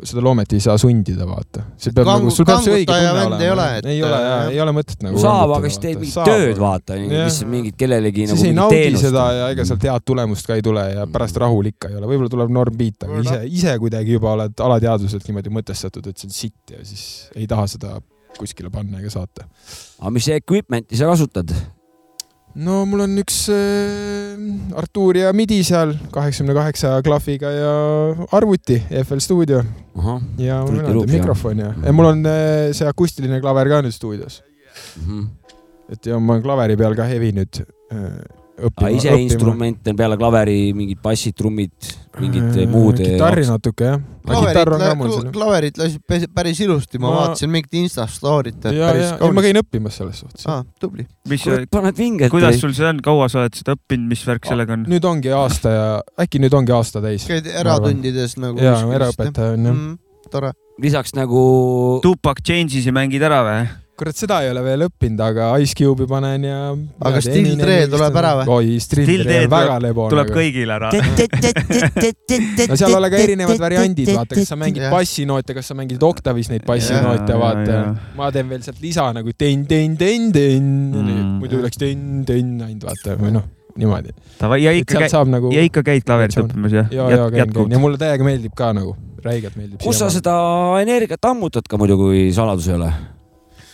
seda 0.09 0.23
loomet 0.25 0.55
ei 0.57 0.63
saa 0.65 0.79
sundida, 0.81 1.27
vaata. 1.29 1.65
see 1.81 1.93
peab 1.97 2.09
Kangu- 2.09 2.27
nagu, 2.29 2.35
sul 2.37 2.49
peab 2.49 2.65
see 2.65 2.79
õige 2.81 2.89
tunne 2.93 3.13
vend 3.19 3.45
ei 3.45 3.51
olema 3.53 3.67
ole,. 3.67 3.79
et- 3.83 3.91
ei 3.93 4.03
ole 4.07 4.21
jaa, 4.23 4.33
jah. 4.33 4.51
ei 4.55 4.61
ole 4.65 4.75
mõtet 4.79 5.05
nagu. 5.07 5.21
saab, 5.27 5.55
aga 5.59 5.71
siis 5.73 5.83
teed 5.85 6.01
mingit 6.01 6.19
tööd, 6.31 6.59
vaata, 6.63 6.99
lihtsalt 7.03 7.51
mingit 7.53 7.79
kellelegi 7.83 8.27
siis 8.27 8.33
nagu 8.33 8.41
ei 8.41 8.49
mingit 8.49 8.61
naudi 8.63 8.81
teenust. 8.81 9.07
seda 9.11 9.27
ja 9.41 9.49
ega 9.55 9.69
sealt 9.69 9.87
head 9.91 10.07
tulemust 10.13 10.47
ka 10.51 10.59
ei 10.59 10.65
tule 10.67 10.87
ja 10.95 11.07
pärast 11.11 11.37
rahul 11.43 11.71
ikka 11.73 11.93
ei 11.93 12.01
ole, 12.01 12.11
võib-olla 12.11 12.33
tuleb 12.33 12.53
norm 12.57 12.77
beat, 12.79 13.07
aga 13.07 13.23
ise, 13.25 13.41
ise 13.61 13.79
kuidagi 13.83 14.17
juba 14.19 14.33
oled 14.39 14.67
alateadvuselt 14.69 15.27
niimoodi 15.29 15.53
mõtestatud, 15.61 16.07
et 16.11 16.19
see 16.19 16.31
on 16.31 16.37
sitt 16.41 16.77
ja 16.77 16.83
siis 16.85 17.07
ei 17.37 17.47
taha 17.51 17.67
seda 17.71 17.99
kuskile 18.37 18.71
panna 18.73 19.01
ega 19.01 19.11
saata. 19.13 19.47
aga 20.01 20.11
mis 20.13 20.29
equipment'i 20.35 20.99
sa 20.99 21.09
kasutad? 21.09 21.53
No 22.57 22.85
mul 22.89 23.03
on 23.05 23.19
üks 23.21 23.39
äh, 23.53 24.77
Artuuria 24.81 25.33
midi 25.37 25.59
seal 25.67 25.93
kaheksakümne 26.15 26.55
kaheksa 26.57 26.95
klahviga 27.05 27.51
ja 27.53 27.73
arvuti 28.37 28.79
FL 29.05 29.21
Studio 29.21 29.61
ahah, 29.97 30.23
ja 30.41 30.63
mäleta, 30.65 30.95
Loops, 30.95 31.13
jah. 31.13 31.19
mikrofon 31.21 31.59
ja, 31.65 31.73
ja 31.85 31.93
mul 31.97 32.09
on 32.15 32.25
äh, 32.31 32.71
see 32.77 32.89
akustiline 32.89 33.41
klaver 33.45 33.69
ka 33.73 33.83
nüüd 33.85 33.97
stuudios, 33.97 34.43
Mhm. 35.01 35.23
et 35.93 36.07
ja 36.07 36.19
ma 36.21 36.35
olen 36.35 36.43
klaveri 36.45 36.77
peal 36.77 36.97
ka 36.99 37.05
hevi 37.09 37.31
nüüd 37.37 37.61
äh, 37.93 38.19
õppima. 38.57 38.91
ise 38.97 39.13
instrumente 39.21 39.93
peale 39.95 40.17
klaveri, 40.17 40.73
mingid 40.77 40.99
bassid, 41.03 41.35
trummid, 41.37 41.73
mingid 42.21 42.57
Äh, 42.57 42.67
muud. 42.71 42.97
kitarri 42.97 43.45
natuke 43.47 43.85
jah. 43.85 44.01
klaverit, 44.27 45.31
klaverit 45.33 45.79
lasid 45.79 46.03
päris- 46.35 46.61
ilusti, 46.65 46.99
ma 46.99 47.11
Ma- 47.11 47.17
vaatasin 47.21 47.51
mingit 47.51 47.75
Insta 47.75 48.07
story't, 48.07 48.65
et 48.65 48.73
ja, 48.73 48.89
päris 48.91 49.03
ja, 49.03 49.11
ei 49.17 49.21
ma 49.21 49.43
kaunis. 49.43 49.45
käin 49.45 49.61
õppimas 49.63 49.99
selles 50.01 50.19
suhtes. 50.25 50.47
aa, 50.47 50.65
tubli. 50.81 51.07
mis, 51.29 51.45
paned 51.71 51.97
vinget. 51.97 52.31
kuidas 52.31 52.59
sul 52.61 52.73
see 52.73 52.87
on, 52.89 53.01
kaua 53.05 53.29
sa 53.29 53.41
oled 53.45 53.55
seda 53.55 53.77
õppinud, 53.77 54.09
mis 54.09 54.25
värk 54.27 54.45
sellega 54.49 54.73
on? 54.73 54.85
nüüd 54.89 55.05
ongi 55.05 55.31
aasta 55.31 55.69
ja 55.71 55.87
äkki 56.19 56.41
nüüd 56.41 56.55
ongi 56.55 56.73
aasta 56.73 57.01
täis. 57.05 57.27
käid 57.29 57.47
eratundides 57.47 58.37
nagu. 58.39 58.59
ja, 58.59 58.79
eraõpetaja 58.81 59.53
on 59.53 59.65
jah. 59.65 59.75
mm,. 59.75 59.99
tore. 60.31 60.53
lisaks 60.83 61.15
nagu 61.15 62.01
Tupac 62.03 62.41
Changes'i 62.43 62.91
mängid 62.93 63.23
ära 63.23 63.43
või? 63.45 63.69
kurat, 63.97 64.17
seda 64.19 64.41
ei 64.45 64.51
ole 64.53 64.63
veel 64.65 64.87
õppinud, 64.87 65.23
aga 65.25 65.49
Ice 65.65 65.77
Cube'i 65.79 66.09
panen 66.11 66.47
ja. 66.47 66.61
Aga 67.09 67.23
Still 67.25 67.57
Dre 67.61 67.79
tuleb 67.93 68.19
ära 68.21 68.33
või? 68.41 68.47
oi, 68.57 68.77
Still 68.83 69.25
Dre 69.25 69.39
on 69.47 69.53
väga 69.57 69.79
lebo. 69.87 70.09
tuleb 70.13 70.33
kõigil 70.35 70.73
ära. 70.77 70.93
no 72.71 72.79
seal 72.79 72.97
ole 72.99 73.11
ka 73.13 73.23
erinevad 73.23 73.63
variandid, 73.63 74.13
vaata, 74.13 74.37
kas 74.37 74.53
sa 74.53 74.61
mängid 74.61 74.87
bassinoote, 74.93 75.57
kas 75.57 75.73
sa 75.73 75.79
mängid 75.79 76.03
oktavis 76.07 76.53
neid 76.53 76.67
bassinoote, 76.69 77.39
vaata 77.41 77.81
ma 78.19 78.31
teen 78.35 78.51
veel 78.53 78.63
sealt 78.67 78.83
lisa 78.85 79.09
nagu 79.17 79.33
ten-ten-ten-ten 79.37 80.75
Mm., 80.77 81.39
muidu 81.41 81.61
oleks 81.61 81.79
ten-ten 81.81 82.55
ainult 82.65 82.87
vaata 82.87 83.17
või 83.21 83.33
noh, 83.37 83.45
niimoodi. 83.79 84.15
Ja 84.63 84.73
ikka 84.77 85.09
nagu 85.31 85.51
ja 85.55 85.65
ikka 85.67 85.83
käid 85.87 86.07
klaverit 86.07 86.39
õppimas 86.43 86.75
jah? 86.75 86.89
ja, 86.93 87.09
ja 87.13 87.27
käin, 87.33 87.53
käin 87.53 87.77
ja 87.77 87.83
mulle 87.83 88.01
täiega 88.01 88.27
meeldib 88.27 88.55
ka 88.57 88.73
nagu, 88.77 88.97
räigelt 89.25 89.57
meeldib. 89.59 89.81
kus 89.83 90.01
sa 90.03 90.11
seda 90.13 90.37
energiat 90.83 91.31
ammutad 91.31 91.69
ka 91.69 91.81
muidu, 91.81 91.99
kui 92.01 92.29
saladus 92.37 92.69
ei 92.71 92.77
ole? 92.79 92.91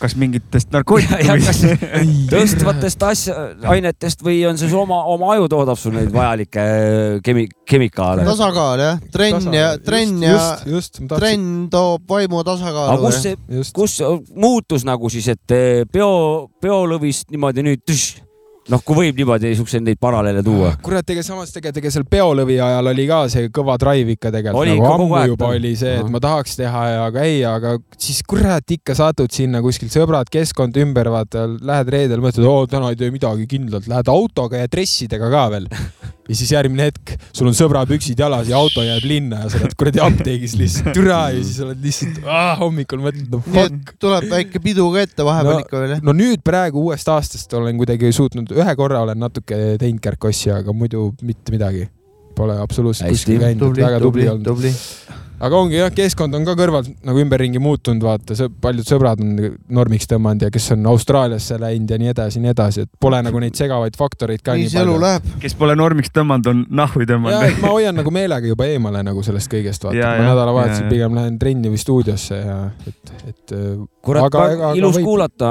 Kas 0.03 0.15
mingitest 0.19 0.73
narkootikumidest? 0.73 1.65
tõstvatest 2.33 3.05
asja, 3.07 3.37
ainetest 3.73 4.23
või 4.25 4.41
on 4.49 4.59
see 4.59 4.71
su 4.71 4.79
oma, 4.81 4.99
oma 5.13 5.33
aju 5.35 5.49
toodab 5.51 5.79
sul 5.79 5.95
neid 5.95 6.11
vajalikke 6.13 6.63
äh, 6.63 7.17
kemi-, 7.25 7.47
kemikaale? 7.69 8.25
tasakaal 8.27 8.83
jah, 8.83 9.01
trenn 9.13 9.55
ja, 9.55 9.73
trenn 9.83 10.23
ja, 10.25 10.37
trenn 11.15 11.69
toob 11.73 12.05
vaimu 12.09 12.41
aga 12.41 12.51
tasakaalu 12.51 13.07
kus. 13.07 13.21
see, 13.23 13.39
just. 13.59 13.75
kus 13.75 13.97
muutus 14.35 14.85
nagu 14.87 15.11
siis, 15.13 15.29
et 15.33 15.55
eh, 15.55 15.83
peo, 15.89 16.49
peolõvist 16.61 17.31
niimoodi 17.33 17.65
nüüd 17.65 17.83
tüš, 17.87 18.07
noh, 18.71 18.79
kui 18.85 18.95
võib 18.95 19.17
niimoodi 19.19 19.51
siukseid 19.57 19.83
neid 19.83 19.99
paralleele 20.01 20.43
tuua. 20.45 20.73
kurat, 20.85 21.09
ega 21.11 21.23
samas 21.25 21.51
tegelikult, 21.51 21.81
ega 21.83 21.91
seal 21.91 22.05
peolõvi 22.09 22.59
ajal 22.63 22.91
oli 22.93 23.07
ka 23.09 23.19
see 23.33 23.49
kõva 23.53 23.75
drive 23.81 24.15
ikka 24.15 24.31
tegelikult 24.31 24.71
nagu 24.71 24.87
ammu 24.93 25.23
juba 25.33 25.49
oli 25.57 25.73
see, 25.79 25.97
et 25.99 26.11
ma 26.13 26.21
tahaks 26.23 26.55
teha 26.61 26.83
ja 26.93 27.03
käia, 27.15 27.55
aga 27.59 27.75
siis 27.97 28.21
kurat 28.27 28.75
ikka 28.77 28.95
satud 28.95 29.31
sinna 29.35 29.61
kuskil 29.65 29.91
sõbrad, 29.93 30.31
keskkond 30.31 30.77
ümber, 30.83 31.11
vaata, 31.13 31.45
lähed 31.61 31.91
reedel, 31.93 32.23
mõtled, 32.23 32.47
oo 32.47 32.63
täna 32.71 32.93
ei 32.93 32.99
tee 32.99 33.11
midagi 33.13 33.47
kindlalt, 33.51 33.89
lähed 33.91 34.11
autoga 34.13 34.63
ja 34.63 34.71
dressidega 34.71 35.29
ka 35.33 35.45
veel. 35.57 35.67
ja 36.23 36.35
siis 36.39 36.53
järgmine 36.53 36.85
hetk 36.87 37.17
sul 37.35 37.49
on 37.49 37.55
sõbrapüksid 37.57 38.21
jalas 38.23 38.47
ja 38.47 38.55
auto 38.55 38.79
jääb 38.79 39.03
linna 39.03 39.41
ja 39.41 39.49
sa 39.51 39.59
oled 39.59 39.73
kuradi 39.75 39.99
apteegis 39.99 40.53
lihtsalt 40.55 40.93
türa 40.95 41.17
ja 41.35 41.41
siis 41.43 41.57
oled 41.65 41.81
lihtsalt 41.83 42.21
ah, 42.23 42.53
hommikul 42.61 43.01
mõtled 43.03 43.27
no 43.33 43.41
fuck 43.43 43.91
tuleb 43.99 44.29
väike 44.31 44.61
pidu 44.63 44.85
ka 44.93 45.03
ette 45.03 45.25
vahepeal 45.27 45.57
No- 45.57 45.65
ikka 45.65 45.81
veel 45.81 45.91
jah? 45.97 46.03
no 46.07 46.13
nüüd 46.15 46.39
praegu 46.47 46.79
uuest 46.85 47.11
aastast 47.11 47.51
olen 47.59 47.75
kuidagi 47.81 48.13
suutnud, 48.15 48.52
ühe 48.59 48.75
korra 48.79 49.03
olen 49.07 49.19
natuke 49.19 49.59
teinud 49.81 50.03
kärkossi, 50.03 50.51
aga 50.53 50.75
muidu 50.75 51.11
mitte 51.25 51.53
midagi. 51.55 51.89
Pole 52.33 52.55
absoluutselt 52.57 53.13
kuskil 53.13 53.41
käinud, 53.43 53.77
väga 53.77 53.99
tubli 54.01 54.25
tubli, 54.25 54.71
olnud. 54.71 55.19
aga 55.43 55.57
ongi 55.59 55.77
jah, 55.77 55.91
keskkond 55.93 56.33
on 56.33 56.47
ka 56.47 56.55
kõrvalt 56.57 56.87
nagu 57.05 57.21
ümberringi 57.21 57.61
muutunud, 57.61 58.01
vaata, 58.01 58.47
paljud 58.63 58.89
sõbrad 58.89 59.21
on 59.21 59.35
normiks 59.77 60.09
tõmmanud 60.09 60.47
ja 60.47 60.49
kes 60.53 60.71
on 60.73 60.89
Austraaliasse 60.89 61.59
läinud 61.61 61.93
ja 61.93 62.01
nii 62.01 62.09
edasi 62.09 62.41
ja 62.41 62.47
nii 62.47 62.53
edasi, 62.55 62.87
et 62.87 62.91
pole 63.05 63.21
nagu 63.21 63.43
neid 63.43 63.59
segavaid 63.59 63.99
faktoreid 63.99 64.41
ka 64.41 64.57
nii 64.57 64.71
nii 64.71 64.97
palju. 64.97 65.37
kes 65.45 65.57
pole 65.61 65.77
normiks 65.77 66.09
tõmmanud, 66.15 66.49
on 66.49 66.65
ja 67.05 67.11
tõmmanud. 67.13 67.61
ma 67.61 67.73
hoian 67.75 68.01
nagu 68.01 68.17
meelega 68.17 68.49
juba 68.49 68.71
eemale 68.73 69.05
nagu 69.05 69.21
sellest 69.29 69.53
kõigest, 69.53 69.85
vaata, 69.85 69.99
Ja, 70.01 70.15
ma 70.17 70.31
nädalavahetusel 70.31 70.89
pigem 70.89 71.21
lähen 71.21 71.37
trenni 71.37 71.69
või 71.69 71.85
stuudiosse 71.85 72.41
ja 72.41 72.57
et, 72.89 73.13
et 73.29 73.59
kurat, 74.03 74.25
Aga 74.27 74.45
aga 74.51 74.69
ilus 74.77 74.97
võib- 74.97 75.07
kuulata, 75.07 75.49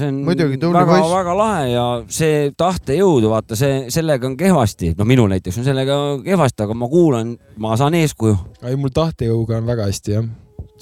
see 0.00 0.10
on 0.12 0.18
Muidugi, 0.26 0.58
poiss. 0.60 0.76
väga-väga 0.76 1.36
lahe 1.38 1.68
ja 1.72 1.84
see 2.12 2.50
tahtejõudu, 2.56 3.30
vaata 3.32 3.56
see, 3.56 3.86
sellega 3.92 4.28
on 4.28 4.36
kehvasti, 4.36 4.92
no 4.98 5.06
minul 5.08 5.30
näiteks 5.32 5.62
on 5.62 5.68
sellega 5.68 5.96
kehvasti, 6.24 6.66
aga 6.66 6.76
ma 6.76 6.90
kuulan, 6.92 7.36
ma 7.56 7.76
saan 7.80 7.96
eeskuju. 7.96 8.36
ei, 8.68 8.76
mul 8.76 8.92
tahtejõuga 8.92 9.62
on 9.62 9.70
väga 9.70 9.88
hästi 9.88 10.16
jah, 10.18 10.28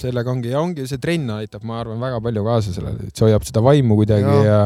sellega 0.00 0.34
ongi 0.34 0.50
ja 0.50 0.64
ongi 0.64 0.88
see 0.90 0.98
trenn 0.98 1.30
aitab, 1.38 1.62
ma 1.62 1.78
arvan, 1.84 2.02
väga 2.02 2.18
palju 2.24 2.44
kaasa 2.50 2.74
sellele, 2.74 3.06
et 3.06 3.14
see 3.14 3.28
hoiab 3.28 3.46
seda 3.46 3.62
vaimu 3.62 4.00
kuidagi 4.02 4.34
ja, 4.42 4.42
ja 4.50 4.60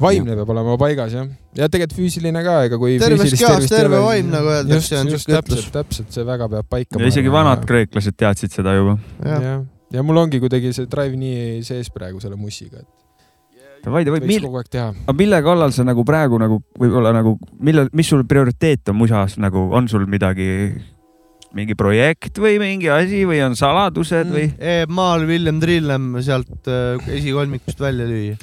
vaimne 0.00 0.40
peab 0.40 0.56
olema 0.56 0.80
paigas 0.80 1.12
jah, 1.16 1.28
ja 1.56 1.68
tegelikult 1.68 2.00
füüsiline 2.00 2.42
ka, 2.48 2.58
ega 2.70 2.80
kui 2.80 2.96
terves 3.00 3.36
kehas 3.36 3.68
terve 3.68 4.00
vaim, 4.00 4.32
nagu 4.32 4.56
öeldakse, 4.56 4.96
just, 4.96 5.00
on 5.04 5.12
just 5.12 5.28
siuke 5.28 5.44
ütlus 5.44 5.64
täpselt,. 5.68 5.78
täpselt, 5.78 6.12
see 6.16 6.26
väga 6.32 6.48
peab 6.56 6.68
paika. 6.72 7.00
ja 7.00 7.12
isegi 7.12 7.32
vanad 7.32 7.64
kreeklased 7.68 8.16
teadsid 8.16 8.56
seda 8.56 8.76
juba. 8.80 8.96
jah, 9.20 9.36
jah, 9.36 9.48
ja 9.52 9.75
mul 10.02 10.24
ongi 10.24 10.40
kuidagi 10.42 10.72
see 10.76 10.88
drive 10.90 11.16
nii 11.16 11.62
sees 11.66 11.90
praegu 11.94 12.20
selle 12.20 12.38
mussiga, 12.40 12.82
et 12.82 12.92
Davai, 13.86 14.02
davai, 14.02 14.18
mil-, 14.26 14.46
aga 14.50 15.14
mille 15.14 15.38
kallal 15.46 15.70
sa 15.70 15.84
nagu 15.86 16.02
praegu 16.06 16.40
nagu 16.42 16.56
võib-olla 16.80 17.12
nagu, 17.14 17.36
millal, 17.62 17.86
mis 17.94 18.08
sul 18.10 18.24
prioriteet 18.26 18.90
on 18.90 18.98
musas 18.98 19.36
nagu, 19.38 19.68
on 19.70 19.86
sul 19.86 20.08
midagi, 20.10 20.48
mingi 21.54 21.76
projekt 21.78 22.40
või 22.42 22.58
mingi 22.58 22.90
asi 22.90 23.22
või 23.28 23.38
on 23.46 23.54
saladused 23.54 24.32
või? 24.32 24.48
maal 24.90 25.28
Villem 25.28 25.60
Trillem 25.62 26.16
sealt 26.24 26.66
äh, 26.66 26.98
esikolmikust 27.14 27.78
välja 27.80 28.08
lüüa. 28.10 28.40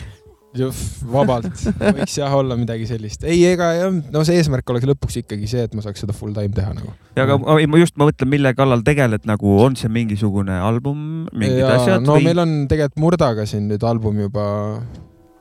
vabalt, 1.14 1.50
võiks 1.98 2.18
jah 2.20 2.34
olla 2.38 2.58
midagi 2.60 2.86
sellist. 2.90 3.24
ei, 3.26 3.40
ega 3.50 3.72
jah, 3.78 3.96
no 4.14 4.24
see 4.28 4.38
eesmärk 4.42 4.70
oleks 4.74 4.86
lõpuks 4.90 5.18
ikkagi 5.24 5.50
see, 5.50 5.64
et 5.68 5.74
ma 5.74 5.82
saaks 5.86 6.04
seda 6.06 6.16
full 6.16 6.36
time 6.36 6.54
teha 6.54 6.76
nagu. 6.78 6.94
ja 7.18 7.26
aga 7.26 7.40
ma- 7.42 7.58
ma 7.70 7.82
just, 7.82 7.98
ma 7.98 8.10
mõtlen, 8.10 8.30
mille 8.36 8.54
kallal 8.58 8.86
tegeled 8.86 9.26
nagu, 9.30 9.58
on 9.66 9.78
see 9.80 9.90
mingisugune 9.94 10.60
album, 10.62 11.26
mingid 11.34 11.64
ja, 11.64 11.74
asjad 11.80 12.06
no 12.06 12.20
või? 12.20 12.30
meil 12.30 12.44
on 12.46 12.56
tegelikult 12.72 13.02
Murdaga 13.04 13.48
siin 13.50 13.68
nüüd 13.72 13.84
album 13.88 14.22
juba 14.28 14.46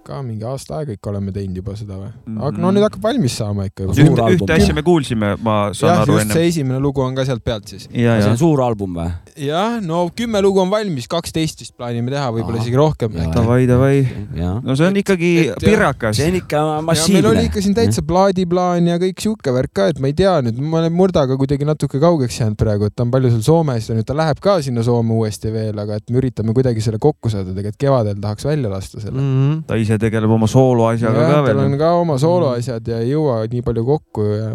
ka 0.06 0.20
mingi 0.24 0.46
aasta 0.48 0.78
aega 0.80 0.96
ikka 0.96 1.10
oleme 1.12 1.32
teinud 1.34 1.60
juba 1.62 1.74
seda 1.78 1.98
või? 1.98 2.10
aga 2.48 2.62
no 2.62 2.72
nüüd 2.74 2.86
hakkab 2.86 3.04
valmis 3.08 3.36
saama 3.38 3.66
ikka 3.68 3.86
juba. 3.86 3.96
Ühte, 4.02 4.28
ühte 4.36 4.56
asja 4.56 4.74
me 4.76 4.82
kuulsime, 4.86 5.34
ma 5.42 5.56
saan 5.76 5.94
jah, 5.94 6.02
aru 6.04 6.16
just 6.16 6.24
ennem. 6.26 6.36
see 6.36 6.50
esimene 6.52 6.80
lugu 6.82 7.04
on 7.04 7.14
ka 7.18 7.26
sealt 7.28 7.44
pealt 7.44 7.70
siis. 7.70 7.88
ja, 7.94 8.18
see 8.22 8.32
on, 8.32 8.38
suur 8.40 8.62
album 8.64 8.96
või? 8.98 9.10
jah, 9.46 9.78
no 9.84 10.04
kümme 10.16 10.42
lugu 10.44 10.60
on 10.62 10.70
valmis, 10.72 11.08
kaksteist 11.10 11.62
vist 11.64 11.76
plaanime 11.78 12.12
teha, 12.12 12.28
võib-olla 12.34 12.60
isegi 12.60 12.78
rohkem 12.78 13.14
davai, 13.32 13.62
davai. 13.70 13.96
no 14.34 14.76
see 14.76 14.88
on 14.88 14.96
Et- 14.96 15.02
ikkagi 15.04 15.32
et 15.46 15.52
jah, 15.52 15.62
pirakas. 15.64 16.18
see 16.18 16.28
on 16.32 16.38
ikka 16.42 16.62
ja 16.62 16.64
meil 16.66 16.76
oli 16.76 16.88
massiivne. 16.90 17.44
ikka 17.48 17.64
siin 17.64 17.76
täitsa 17.78 18.04
plaadiplaan 18.06 18.90
ja 18.92 18.98
kõik 19.02 19.22
sihuke 19.24 19.54
värk 19.54 19.72
ka, 19.72 19.88
et 19.92 20.02
ma 20.02 20.10
ei 20.10 20.16
tea 20.18 20.34
nüüd, 20.44 20.60
ma 20.60 20.82
olen 20.82 20.92
Murdaga 20.92 21.36
kuidagi 21.40 21.66
natuke 21.68 22.00
kaugeks 22.02 22.40
jäänud 22.42 22.58
praegu, 22.60 22.90
et 22.90 22.96
ta 22.96 23.06
on 23.06 23.12
palju 23.14 23.32
seal 23.32 23.44
Soomes 23.46 23.88
ja 23.88 23.96
nüüd 23.96 24.08
ta 24.08 24.16
läheb 24.18 24.40
ka 24.42 24.58
sinna 24.64 24.84
Soome 24.86 25.14
uuesti 25.16 25.52
veel, 25.54 25.78
aga 25.78 25.96
et 26.00 26.10
me 26.12 26.20
üritame 26.20 26.54
kuidagi 26.56 26.84
selle 26.84 27.00
kokku 27.02 27.30
saada, 27.32 27.54
tegelikult 27.54 27.80
kevadel 27.80 28.20
tahaks 28.22 28.44
välja 28.48 28.70
lasta 28.72 29.00
selle. 29.00 29.18
Mhm. 29.20 29.62
ta 29.66 29.78
ise 29.80 29.91
tegeleb 29.98 30.30
oma 30.30 30.46
sooloasjaga 30.50 31.26
ka 31.26 31.32
tal 31.32 31.44
veel. 31.48 31.58
on 31.66 31.78
ka 31.78 31.92
oma 32.00 32.18
sooloasjad 32.18 32.88
ja 32.88 33.00
ei 33.04 33.10
jõua 33.14 33.42
nii 33.52 33.62
palju 33.66 33.84
kokku 33.84 34.28
ja 34.32 34.52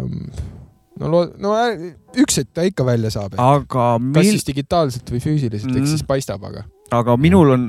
no 0.98 1.12
loo-, 1.12 1.28
no 1.38 1.54
üks 2.18 2.40
hetk 2.40 2.50
ta 2.56 2.64
ikka 2.66 2.86
välja 2.88 3.10
saab. 3.14 3.36
aga 3.38 3.68
kas 3.98 4.02
mil- 4.08 4.32
siis, 4.32 4.46
digitaalselt 4.48 5.10
või 5.14 5.22
füüsiliselt, 5.22 5.70
eks 5.70 5.84
Mhm. 5.84 5.92
siis 5.94 6.02
paistab, 6.08 6.42
aga. 6.44 6.64
aga 6.90 7.16
minul 7.20 7.50
on, 7.52 7.66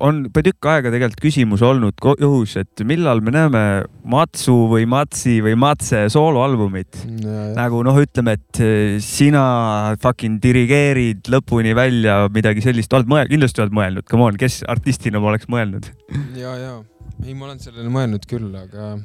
on 0.00 0.22
juba 0.28 0.42
tükk 0.46 0.68
aega 0.70 0.90
tegelikult 0.94 1.20
küsimus 1.20 1.60
olnud 1.66 1.98
õhus, 2.14 2.54
et 2.56 2.84
millal 2.86 3.20
me 3.20 3.32
näeme 3.34 3.62
Matsu 4.06 4.54
või 4.70 4.86
Matsi 4.86 5.40
või 5.42 5.56
Matse 5.58 6.04
sooloalbumit. 6.08 7.02
nagu 7.58 7.82
noh, 7.84 7.98
ütleme, 7.98 8.38
et 8.38 8.60
eh, 8.62 8.96
sina 9.02 9.96
fucking 10.00 10.38
dirigeerid 10.40 11.26
lõpuni 11.34 11.74
välja 11.74 12.28
midagi 12.32 12.62
sellist, 12.62 12.92
oled 12.94 13.10
mõelnud, 13.10 13.28
kindlasti 13.34 13.60
oled 13.60 13.74
mõelnud, 13.74 14.06
come 14.08 14.22
on, 14.30 14.36
kes 14.40 14.62
artistina 14.68 15.18
ma 15.20 15.34
oleks 15.34 15.50
mõelnud. 15.50 15.90
ja, 16.38 16.54
ja, 16.56 16.74
ei, 17.22 17.34
ma 17.36 17.46
olen 17.50 17.60
sellele 17.62 17.92
mõelnud 17.92 18.24
küll, 18.28 18.50
aga 18.58 18.96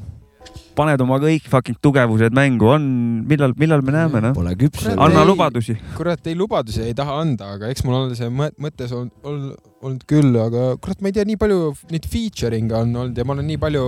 paned 0.80 1.02
oma 1.04 1.18
kõik 1.20 1.46
fucking 1.52 1.78
tugevused 1.84 2.32
mängu, 2.34 2.70
on, 2.72 2.84
millal, 3.28 3.52
millal 3.60 3.82
me 3.86 3.92
näeme, 3.94 4.22
noh. 4.24 4.34
Pole 4.38 4.54
küps. 4.58 4.86
Anna 4.96 5.22
ei- 5.26 5.28
lubadusi. 5.28 5.76
kurat, 5.98 6.26
ei 6.32 6.38
lubadusi 6.40 6.82
ei 6.88 6.94
taha 6.96 7.18
anda, 7.22 7.50
aga 7.58 7.68
eks 7.74 7.84
mul 7.84 7.98
on 7.98 8.16
see 8.16 8.30
mõ- 8.32 8.54
mõttes 8.64 8.94
olnud, 8.96 9.12
olnud, 9.28 9.58
olnud 9.84 10.06
küll, 10.10 10.32
aga 10.40 10.78
kurat, 10.80 11.02
ma 11.04 11.12
ei 11.12 11.18
tea, 11.20 11.28
nii 11.28 11.38
palju 11.42 11.74
neid 11.92 12.08
featuring'e 12.08 12.80
on 12.80 12.96
olnud 13.04 13.20
ja 13.20 13.28
ma 13.28 13.36
olen 13.36 13.50
nii 13.52 13.60
palju 13.62 13.84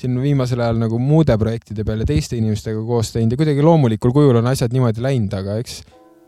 siin 0.00 0.16
viimasel 0.22 0.62
ajal 0.62 0.78
nagu 0.86 0.98
muude 1.02 1.36
projektide 1.42 1.84
peal 1.84 2.04
ja 2.04 2.08
teiste 2.14 2.38
inimestega 2.38 2.80
koos 2.86 3.10
teinud 3.12 3.34
ja 3.34 3.40
kuidagi 3.42 3.66
loomulikul 3.66 4.14
kujul 4.14 4.38
on 4.40 4.46
asjad 4.54 4.72
niimoodi 4.72 5.02
läinud, 5.04 5.34
aga 5.34 5.58
eks, 5.60 5.82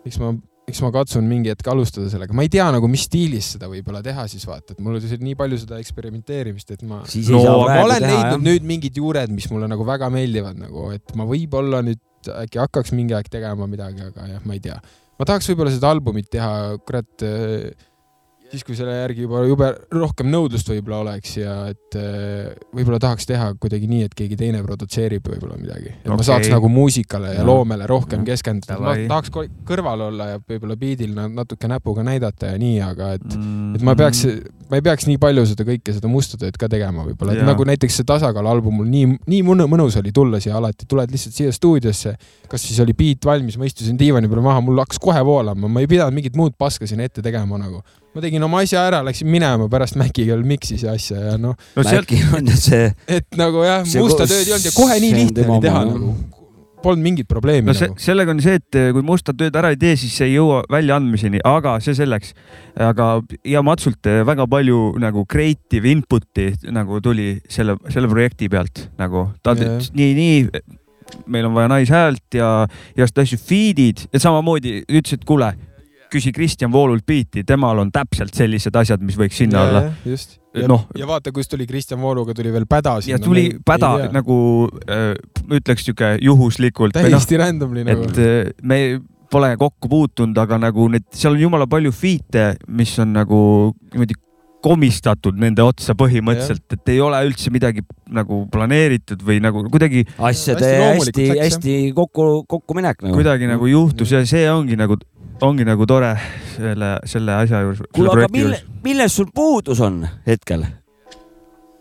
eks 0.05 0.19
ma, 0.19 0.35
eks 0.71 0.81
ma 0.85 0.93
katsun 0.95 1.27
mingi 1.27 1.51
hetk 1.51 1.69
alustada 1.73 2.09
sellega, 2.13 2.35
ma 2.37 2.45
ei 2.47 2.51
tea 2.53 2.69
nagu, 2.75 2.89
mis 2.91 3.07
stiilis 3.09 3.53
seda 3.57 3.69
võib-olla 3.71 4.03
teha 4.05 4.25
siis 4.31 4.45
vaata, 4.49 4.77
et 4.77 4.83
mul 4.85 4.99
on 4.99 5.05
siin 5.05 5.25
nii 5.27 5.35
palju 5.39 5.59
seda 5.65 5.81
eksperimenteerimist, 5.83 6.71
et 6.77 6.85
ma 6.87 7.03
No 7.03 7.43
praegu 7.43 7.87
olen 7.89 7.99
teha 8.05 8.11
leidnud 8.13 8.37
jah. 8.37 8.45
nüüd 8.47 8.69
mingid 8.71 8.99
juured, 9.01 9.33
mis 9.35 9.49
mulle 9.51 9.69
nagu 9.71 9.87
väga 9.89 10.11
meeldivad 10.15 10.61
nagu, 10.61 10.89
et 10.95 11.15
ma 11.19 11.27
võib-olla 11.29 11.83
nüüd 11.87 12.01
äkki 12.45 12.61
hakkaks 12.63 12.95
mingi 12.95 13.17
aeg 13.19 13.31
tegema 13.33 13.67
midagi, 13.67 14.07
aga 14.13 14.29
jah, 14.37 14.45
ma 14.47 14.55
ei 14.55 14.63
tea. 14.63 14.79
ma 15.19 15.27
tahaks 15.29 15.51
võib-olla 15.51 15.75
seda 15.75 15.91
albumit 15.91 16.31
teha, 16.31 16.53
kurat, 16.87 17.27
siis 18.53 18.65
kui 18.69 18.77
selle 18.77 18.93
järgi 18.99 19.25
juba 19.25 19.41
jube 19.49 19.69
rohkem 19.97 20.29
nõudlust 20.29 20.69
võib-olla 20.69 20.99
oleks 21.07 21.37
ja 21.41 21.55
et 21.73 21.97
eh, 21.97 22.51
võib-olla 22.77 22.99
tahaks 23.01 23.25
teha 23.29 23.47
kuidagi 23.61 23.89
nii, 23.89 24.03
et 24.11 24.15
keegi 24.19 24.37
teine 24.37 24.61
produtseerib 24.67 25.25
võib-olla 25.33 25.57
midagi, 25.57 25.95
et 25.95 26.07
okay. 26.07 26.19
ma 26.21 26.27
saaks 26.27 26.51
nagu 26.53 26.69
muusikale 26.73 27.33
ja 27.33 27.39
Jah. 27.41 27.47
loomele 27.49 27.87
rohkem 27.89 28.21
Jah. 28.21 28.35
keskenduda, 28.35 28.77
ma 28.83 28.95
tahaks 29.09 29.33
kõrval 29.69 30.05
olla 30.11 30.27
ja 30.35 30.41
võib-olla 30.45 30.77
biidil 30.77 31.15
na- 31.17 31.31
natuke 31.33 31.71
näpuga 31.73 32.05
näidata 32.05 32.53
ja 32.53 32.61
nii, 32.61 32.77
aga 32.85 33.15
et 33.19 33.29
Mm. 33.33 33.75
et 33.77 33.83
ma 33.87 33.95
peaks, 33.97 34.27
ma 34.69 34.77
ei 34.77 34.83
peaks 34.85 35.07
nii 35.09 35.17
palju 35.23 35.47
seda 35.49 35.65
kõike, 35.65 35.95
seda 35.97 36.09
musta 36.11 36.37
tööd 36.37 36.57
ka 36.61 36.69
tegema 36.69 37.05
võib-olla, 37.07 37.33
et 37.39 37.47
nagu 37.47 37.65
näiteks 37.65 37.97
see 38.01 38.05
tasakaalu 38.09 38.51
album 38.51 38.77
mul 38.83 38.91
nii, 38.93 39.17
nii 39.31 39.41
mõnu- 39.47 39.69
mõnus 39.71 39.97
oli 40.01 40.13
tulla 40.13 40.41
siia 40.43 40.57
alati, 40.59 40.85
tuled 40.91 41.11
lihtsalt 41.11 41.35
siia 41.39 41.53
stuudiosse, 41.55 42.15
kas 42.49 42.63
siis 42.67 42.81
oli 42.85 42.93
beat 42.93 43.25
valmis, 43.25 43.57
ma 43.57 43.65
istusin 43.65 43.97
diivani 43.97 44.29
peal 44.29 44.43
maha, 44.45 44.61
mul 44.61 44.79
hakkas 44.85 45.01
kohe 45.01 45.25
voolama, 45.25 45.69
ma 45.69 45.81
ei 45.81 45.89
pidanud 45.89 46.13
mingit 46.13 46.37
muud 46.37 46.53
paska 46.59 46.87
sinna 46.87 47.05
ette 47.09 47.23
tegema 47.25 47.59
nagu. 47.59 47.81
Ma 48.13 48.25
tegin 48.25 48.45
oma 48.45 48.61
asja 48.65 48.83
ära, 48.89 49.01
läksin 49.07 49.31
minema, 49.33 49.69
pärast 49.73 49.97
Maci 50.01 50.27
kell 50.29 50.45
miksis 50.47 50.85
ja 50.85 50.97
asja 50.97 51.33
ja 51.33 51.39
noh, 51.41 51.57
no 51.77 51.87
sealt, 51.87 52.05
äkki 52.05 52.21
on 52.37 52.53
ju 52.53 52.59
see, 52.61 52.93
et 53.09 53.41
nagu 53.41 53.65
jah, 53.65 53.83
musta 53.97 54.29
tööd 54.29 54.45
ei 54.45 54.55
olnud 54.57 54.69
ja 54.69 54.77
kohe 54.77 55.01
nii 55.03 55.17
lihtne 55.17 55.49
oli 55.49 55.65
teha 55.65 55.83
jah. 55.83 55.91
nagu. 55.95 56.15
Polnud 56.83 57.05
mingit 57.05 57.29
probleemi 57.31 57.71
no 57.71 57.77
see 57.79 57.87
nagu., 57.87 58.03
sellega 58.03 58.33
on 58.35 58.41
see, 58.43 58.59
et 58.59 58.77
eh, 58.81 58.89
kui 58.91 59.05
musta 59.07 59.31
tööd 59.39 59.55
ära 59.55 59.71
ei 59.71 59.79
tee, 59.79 59.95
siis 60.01 60.17
see 60.19 60.33
ei 60.33 60.35
jõua 60.35 60.65
väljaandmiseni, 60.73 61.39
aga 61.47 61.77
see 61.85 61.95
selleks. 61.95 62.35
aga 62.75 63.09
ja 63.47 63.63
Matsult 63.63 64.11
eh, 64.11 64.25
väga 64.27 64.49
palju 64.51 64.81
nagu 65.01 65.25
creative 65.31 65.89
input'i 65.95 66.51
nagu 66.75 66.99
tuli 67.01 67.37
selle, 67.49 67.79
selle 67.95 68.11
projekti 68.11 68.51
pealt 68.53 68.89
nagu 68.99 69.29
ta 69.47 69.55
ütles 69.55 69.93
nii, 69.95 70.15
nii 70.19 70.81
meil 71.31 71.47
on 71.47 71.55
vaja 71.55 71.71
naishäält 71.71 72.37
ja 72.37 72.49
igast 72.97 73.19
asju, 73.19 73.39
feed'id 73.41 74.07
ja 74.13 74.21
samamoodi 74.23 74.81
ütles, 74.89 75.15
et 75.17 75.25
kuule, 75.29 75.53
küsi 76.13 76.33
Kristjan 76.35 76.73
Voolult 76.73 77.07
biiti, 77.09 77.45
temal 77.49 77.81
on 77.83 77.93
täpselt 77.95 78.35
sellised 78.37 78.77
asjad, 78.79 79.03
mis 79.05 79.19
võiks 79.19 79.39
sinna 79.43 79.65
olla. 79.67 79.83
just. 80.09 80.39
ja, 80.55 80.67
Noh. 80.71 80.87
ja 80.99 81.09
vaata, 81.09 81.33
kust 81.35 81.53
tuli 81.53 81.67
Kristjan 81.69 82.01
Vooluga 82.03 82.35
tuli 82.37 82.53
veel 82.53 82.67
päda 82.71 82.99
ja 83.07 83.19
tuli 83.23 83.49
päda 83.65 83.95
nagu 84.13 84.37
äh, 84.89 85.15
ütleks 85.49 85.87
sihuke 85.89 86.17
juhuslikult. 86.21 86.97
täiesti 86.99 87.41
randomly 87.41 87.87
nagu. 87.89 88.11
et 88.11 88.21
äh, 88.23 88.53
me 88.63 88.83
pole 89.33 89.55
kokku 89.57 89.89
puutunud, 89.89 90.37
aga 90.39 90.59
nagu 90.61 90.91
need, 90.93 91.07
seal 91.17 91.39
on 91.39 91.41
jumala 91.47 91.67
palju 91.71 91.93
feat'e, 91.97 92.53
mis 92.77 92.93
on 93.01 93.15
nagu 93.17 93.41
niimoodi 93.95 94.19
komistatud 94.63 95.39
nende 95.41 95.65
otsa 95.65 95.95
põhimõtteliselt, 95.99 96.67
et 96.77 96.93
ei 96.95 97.01
ole 97.03 97.21
üldse 97.27 97.53
midagi 97.55 97.85
nagu 98.13 98.43
planeeritud 98.53 99.23
või 99.27 99.41
nagu 99.43 99.65
kuidagi, 99.73 100.05
asjade 100.19 100.69
Hästi 100.69 100.83
loomulikult 100.83 101.23
hästi, 101.23 101.27
läks, 101.31 101.57
hästi 101.57 101.79
kokku, 101.97 102.29
kokkuminek 102.51 103.03
nagu. 103.03 103.17
kuidagi 103.19 103.49
nagu 103.51 103.71
juhtus 103.71 104.13
ja 104.15 104.23
see 104.29 104.45
ongi 104.53 104.79
nagu, 104.79 104.99
ongi 105.43 105.67
nagu 105.69 105.89
tore 105.89 106.13
selle, 106.57 106.95
selle 107.09 107.41
asja 107.41 107.65
juures. 107.65 107.83
kuule, 107.95 108.15
aga 108.15 108.31
mille, 108.35 108.63
milles 108.85 109.19
sul 109.19 109.33
puudus 109.35 109.83
on 109.83 110.03
hetkel? 110.29 110.67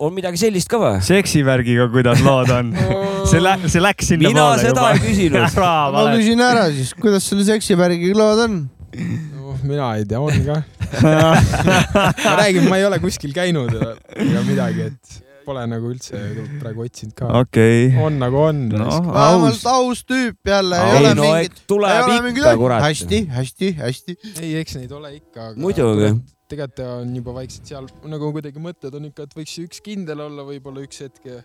on 0.01 0.15
midagi 0.17 0.39
sellist 0.41 0.69
ka 0.71 0.79
või? 0.81 1.01
seksivärgiga, 1.05 1.85
kuidas 1.93 2.23
lood 2.25 2.49
on? 2.55 2.73
see 3.31 3.41
lä-, 3.43 3.59
see 3.67 3.83
läks 3.83 4.13
sinna 4.13 4.31
mina 4.31 4.47
seda 4.61 4.73
juba 4.73 4.93
ei. 4.95 5.03
küsinud. 5.05 5.59
ma 5.97 6.07
küsin 6.15 6.41
ära 6.45 6.65
siis, 6.73 6.95
kuidas 6.97 7.29
selle 7.29 7.45
seksivärgiga 7.47 8.17
lood 8.17 8.45
on? 8.47 8.57
no, 9.51 9.57
mina 9.67 9.89
ei 9.99 10.05
tea, 10.07 10.21
on 10.21 10.45
ka. 10.47 10.61
ma 12.25 12.37
räägin, 12.39 12.69
ma 12.69 12.79
ei 12.79 12.87
ole 12.87 12.99
kuskil 13.03 13.35
käinud 13.35 13.75
ega 13.75 14.41
midagi, 14.47 14.89
et 14.91 15.21
pole 15.45 15.63
nagu 15.69 15.91
üldse 15.91 16.19
praegu 16.61 16.85
otsinud 16.85 17.15
ka. 17.17 17.29
okei. 17.41 17.87
on 18.01 18.19
nagu 18.21 18.41
on. 18.41 18.65
noh, 18.73 18.99
vähemalt 19.07 19.65
aus. 19.71 20.03
tüüp 20.07 20.51
jälle, 20.51 20.81
ei 20.81 20.91
ei 20.91 20.99
ole 20.99 21.13
no 21.17 21.29
mingit, 21.29 21.63
tuleb 21.69 21.95
ei 21.95 22.03
ole 22.03 22.33
ikka, 22.33 22.53
kurat. 22.59 22.85
hästi, 22.85 23.23
hästi, 23.37 23.71
hästi. 23.79 24.17
ei, 24.41 24.53
eks 24.61 24.77
neid 24.79 24.93
ole 24.95 25.15
ikka, 25.17 25.51
aga 25.51 25.63
muidugi. 25.65 26.11
tegelikult 26.51 26.83
on 26.87 27.15
juba 27.15 27.37
vaikselt 27.39 27.71
seal 27.73 27.89
nagu 28.11 28.33
kuidagi 28.35 28.63
mõtted 28.63 28.99
on 28.99 29.09
ikka, 29.11 29.27
et 29.29 29.39
võiks 29.39 29.57
üks 29.63 29.81
kindel 29.85 30.27
olla, 30.27 30.45
võib-olla 30.47 30.83
üks 30.85 31.03
hetk 31.05 31.31
ja 31.31 31.39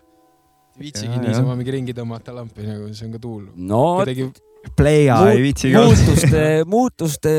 viitsigi 0.77 1.21
niisama 1.23 1.55
mingi 1.57 1.73
ringi 1.79 1.95
tõmmata 1.97 2.35
lampi, 2.35 2.67
nagu 2.67 2.91
see 2.93 3.07
on 3.09 3.15
ka 3.15 3.23
tuul. 3.23 3.47
no 3.55 3.83
kuidagi 4.01 4.29
Pleia 4.75 5.19
ei 5.31 5.41
viitsi 5.41 5.71
ka. 5.73 5.85
muutuste, 5.85 6.43
muutuste 6.75 7.33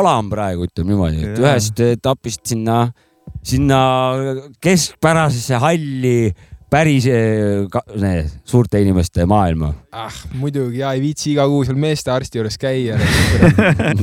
alam 0.00 0.28
praegu 0.32 0.68
ütleme 0.68 0.94
niimoodi, 0.94 1.24
et 1.24 1.38
Jaa. 1.38 1.54
ühest 1.54 1.82
etapist 1.86 2.44
sinna, 2.52 2.84
sinna 3.46 3.80
keskpärasesse 4.62 5.58
halli 5.62 6.30
päris 6.68 7.06
eh, 7.08 7.64
ka, 7.72 7.80
nee, 7.96 8.26
suurte 8.44 8.80
inimeste 8.82 9.24
maailma. 9.28 9.72
ah, 9.92 10.18
muidugi 10.36 10.82
ja 10.82 10.92
ei 10.92 11.00
viitsi 11.00 11.32
iga 11.32 11.46
kuu 11.48 11.64
seal 11.64 11.78
meestearsti 11.80 12.38
juures 12.38 12.58
käia. 12.60 12.98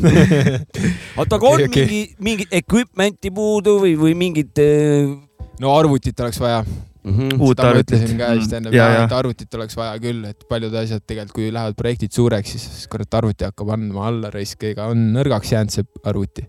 oota, 1.18 1.36
aga 1.38 1.48
on 1.48 1.54
Okei, 1.54 1.68
okei. 1.68 1.86
mingi, 1.86 2.02
mingit 2.26 2.58
equipment'i 2.58 3.32
puudu 3.36 3.78
või, 3.84 3.94
või 4.00 4.18
mingit 4.18 4.62
äh, 4.64 5.14
no 5.62 5.76
arvutit 5.78 6.20
oleks 6.26 6.42
vaja. 6.42 6.64
mm? 7.06 7.40
Uut 7.40 7.56
seda 7.56 7.70
arvutit. 7.70 7.96
ütlesin 7.96 8.18
ka 8.20 8.32
just 8.36 8.52
Mm. 8.52 8.58
enne, 8.58 8.76
jaa. 8.76 9.04
et 9.06 9.16
arvutit 9.16 9.58
oleks 9.60 9.78
vaja 9.78 10.00
küll, 10.02 10.24
et 10.30 10.46
paljud 10.50 10.74
asjad 10.82 11.04
tegelikult, 11.06 11.36
kui 11.36 11.52
lähevad 11.54 11.78
projektid 11.80 12.12
suureks, 12.16 12.56
siis 12.56 12.88
kurat 12.92 13.14
arvuti 13.20 13.46
hakkab 13.48 13.74
andma 13.78 14.08
alla 14.10 14.32
raisk, 14.34 14.64
ega 14.72 14.90
on 14.92 15.12
nõrgaks 15.16 15.54
jäänud 15.54 15.72
see 15.76 15.86
arvuti. 16.04 16.48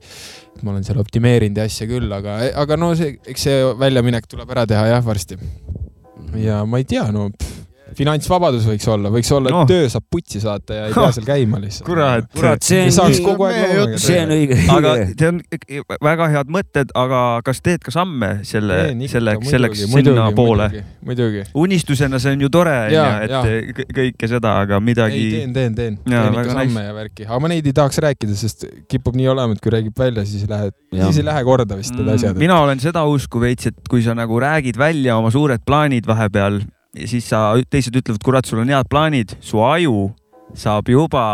ma 0.63 0.73
olen 0.73 0.85
seal 0.85 0.99
optimeerinud 1.03 1.59
ja 1.61 1.65
asja 1.69 1.87
küll, 1.87 2.09
aga, 2.13 2.39
aga 2.63 2.77
no 2.81 2.95
see, 2.97 3.19
eks 3.29 3.43
see 3.49 3.65
väljaminek 3.79 4.27
tuleb 4.27 4.51
ära 4.51 4.67
teha 4.67 4.87
jah 4.95 5.05
varsti. 5.05 5.37
ja 6.41 6.65
ma 6.65 6.79
ei 6.79 6.85
tea, 6.89 7.05
no 7.13 7.29
pff, 7.31 7.56
finantsvabadus 7.97 8.67
võiks 8.69 8.87
olla, 8.93 9.11
võiks 9.13 9.31
olla, 9.35 9.51
et 9.51 9.57
Noh. 9.57 9.67
töö 9.69 9.89
saab 9.93 10.05
putsi 10.13 10.41
saata 10.43 10.77
ja 10.81 10.87
ei 10.89 10.95
pea 10.97 11.13
seal 11.17 11.27
käima 11.29 11.61
lihtsalt. 11.63 11.87
kurat. 11.89 12.29
kurat, 12.35 12.63
see 12.67 12.83
on 12.87 12.93
saaks 12.97 13.21
nii, 13.23 13.99
see 14.03 14.19
on 14.23 14.35
õige. 14.37 14.59
aga 14.77 14.95
see 15.13 15.31
on 15.31 15.41
väga 16.05 16.29
head 16.35 16.53
mõtted, 16.53 16.93
aga 16.99 17.23
kas 17.47 17.63
teed 17.65 17.85
ka 17.87 17.95
samme 17.95 18.31
selle, 18.49 18.79
selleks, 19.11 19.51
selleks 19.51 19.85
sinnapoole? 19.93 20.69
muidugi. 21.07 21.45
unistusena 21.55 22.21
see 22.23 22.37
on 22.37 22.47
ju 22.47 22.53
tore, 22.53 22.77
onju, 22.91 23.07
et 23.27 23.77
kõ- 23.81 23.91
kõike 24.01 24.31
seda, 24.31 24.57
aga 24.65 24.81
ei, 24.81 24.87
midagi. 24.91 25.25
teen, 25.33 25.57
teen, 25.57 25.75
teen. 25.79 25.99
Jaa, 26.05 26.29
teen 26.29 26.41
ikka 26.43 26.59
samme 26.61 26.87
ja 26.89 26.95
värki, 26.97 27.27
aga 27.29 27.41
ma 27.43 27.53
neid 27.53 27.67
ei 27.71 27.77
tahaks 27.77 28.01
rääkida, 28.07 28.37
sest 28.39 28.67
kipub 28.91 29.17
nii 29.19 29.29
olema, 29.33 29.57
et 29.57 29.65
kui 29.65 29.73
räägib 29.75 29.97
välja, 29.99 30.27
siis 30.29 30.47
ei 30.47 30.53
lähe, 30.53 30.71
siis 31.07 31.21
ei 31.23 31.29
lähe 31.29 31.45
korda 31.47 31.79
vist 31.79 31.97
need 31.97 32.13
asjad. 32.15 32.35
Mm, 32.35 32.45
mina 32.47 32.61
olen 32.65 32.83
seda 32.83 33.05
usku 33.11 33.43
veits, 33.43 33.71
et 33.73 33.79
kui 33.91 34.05
sa 34.05 34.17
nagu 34.19 34.41
räägid 34.43 34.79
välja 34.81 35.17
oma 35.21 35.33
suured 35.35 35.65
plaanid 35.67 36.09
vahepeal, 36.09 36.61
siis 37.05 37.29
sa, 37.29 37.51
teised 37.71 37.97
ütlevad, 37.97 38.23
kurat, 38.25 38.49
sul 38.49 38.63
on 38.63 38.73
head 38.73 38.89
plaanid, 38.91 39.37
su 39.45 39.61
aju 39.65 40.09
saab 40.57 40.89
juba 40.89 41.27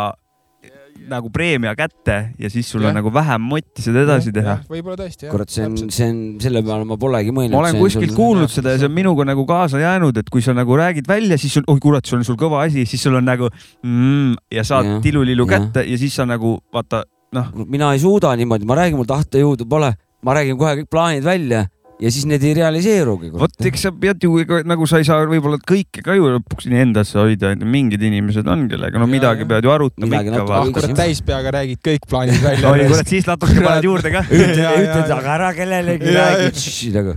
nagu 1.08 1.30
preemia 1.34 1.72
kätte 1.76 2.16
ja 2.38 2.50
siis 2.50 2.68
sul 2.70 2.82
Jah. 2.82 2.90
on 2.90 2.98
nagu 3.00 3.10
vähem 3.14 3.42
motti 3.42 3.82
seda 3.84 4.04
edasi 4.04 4.32
teha. 4.34 4.58
võib-olla 4.70 4.96
tõesti 5.00 5.26
jah. 5.26 5.32
kurat, 5.32 5.50
see 5.52 5.64
on, 5.66 5.76
see 5.94 6.08
on, 6.08 6.20
selle 6.42 6.62
peale 6.66 6.86
ma 6.88 6.98
polegi 7.00 7.34
mõelnud. 7.34 7.54
ma 7.56 7.62
olen 7.64 7.80
kuskilt 7.80 8.14
kuulnud 8.16 8.52
seda 8.52 8.74
ja 8.74 8.82
see 8.82 8.90
on 8.90 8.94
minuga 8.96 9.26
nagu 9.28 9.44
kaasa 9.48 9.80
jäänud, 9.82 10.22
et 10.22 10.30
kui 10.32 10.44
sa 10.44 10.54
nagu 10.56 10.76
räägid 10.78 11.08
välja, 11.10 11.38
siis 11.40 11.58
sul, 11.58 11.66
oi 11.70 11.82
kurat, 11.82 12.06
sul 12.08 12.20
on 12.20 12.26
sul 12.28 12.38
kõva 12.40 12.62
asi, 12.66 12.86
siis 12.88 13.02
sul 13.02 13.18
on 13.18 13.26
nagu 13.28 13.50
mm, 13.50 14.38
ja 14.54 14.66
saad 14.68 14.94
tilulilu 15.04 15.46
kätte 15.50 15.84
ja 15.88 16.00
siis 16.00 16.14
sa 16.18 16.26
nagu 16.28 16.56
vaata, 16.74 17.04
noh, 17.36 17.52
mina 17.66 17.92
ei 17.96 18.02
suuda 18.02 18.34
niimoodi, 18.38 18.68
ma 18.68 18.78
räägin, 18.82 19.00
mul 19.00 19.10
tahtejõudu 19.10 19.68
pole, 19.68 19.94
ma 20.22 20.38
räägin 20.38 20.60
kohe 20.60 20.78
kõik 20.82 20.92
plaanid 20.92 21.26
välja 21.26 21.66
ja 22.03 22.11
siis 22.11 22.24
need 22.26 22.42
ei 22.42 22.55
realiseerugi. 22.59 23.30
vot 23.38 23.66
eks 23.68 23.84
sa 23.86 23.92
pead 23.94 24.24
ju 24.26 24.34
ega 24.42 24.61
nagu 24.66 24.86
sa 24.90 24.98
ei 24.98 25.07
saa 25.07 25.22
võib-olla 25.30 25.59
kõike 25.62 26.03
ka 26.03 26.16
ju 26.18 26.26
lõpuks 26.34 26.66
nii 26.70 26.80
endasse 26.88 27.18
hoida, 27.20 27.53
et 27.55 27.62
mingid 27.62 28.03
inimesed 28.03 28.48
on, 28.50 28.64
kellega 28.70 28.98
no 28.98 29.07
Jaa, 29.07 29.12
midagi 29.14 29.44
jah. 29.44 29.50
pead 29.53 29.68
ju 29.68 29.74
arutama 29.74 30.09
Midagi 30.11 30.32
ikka 30.32 30.57
ah 30.59 30.72
kurat, 30.74 30.94
täispeaga 30.98 31.53
räägid 31.59 31.82
kõik 31.86 32.09
plaanid 32.11 32.42
välja. 32.46 32.72
oi 32.72 32.88
kurat, 32.90 33.12
siis 33.12 33.28
natuke 33.30 33.59
paned 33.62 33.86
juurde 33.86 34.12
ka. 34.14 34.24
ütled, 34.28 35.14
aga 35.18 35.34
ära 35.36 35.50
kellelegi 35.57 36.16
räägi. 36.16 37.16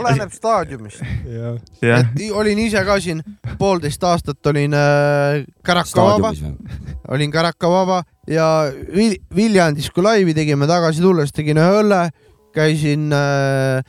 oleneb 0.00 0.32
staadiumist. 0.34 1.02
olin 2.34 2.58
ise 2.66 2.82
ka 2.86 2.98
siin 3.02 3.22
poolteist 3.58 4.02
aastat 4.04 4.46
olin 4.50 4.74
äh, 4.74 5.44
Karakavaba, 5.62 6.32
olin 7.14 7.30
Karakavaba 7.30 8.02
ja 8.28 8.48
Vil- 8.94 9.20
Viljandis, 9.34 9.90
kui 9.94 10.02
laivi 10.04 10.34
tegime 10.36 10.66
tagasi 10.68 11.00
tulles, 11.04 11.30
tegin 11.34 11.58
ühe 11.60 11.78
õlle, 11.82 12.00
käisin 12.56 13.12
äh, 13.14 13.84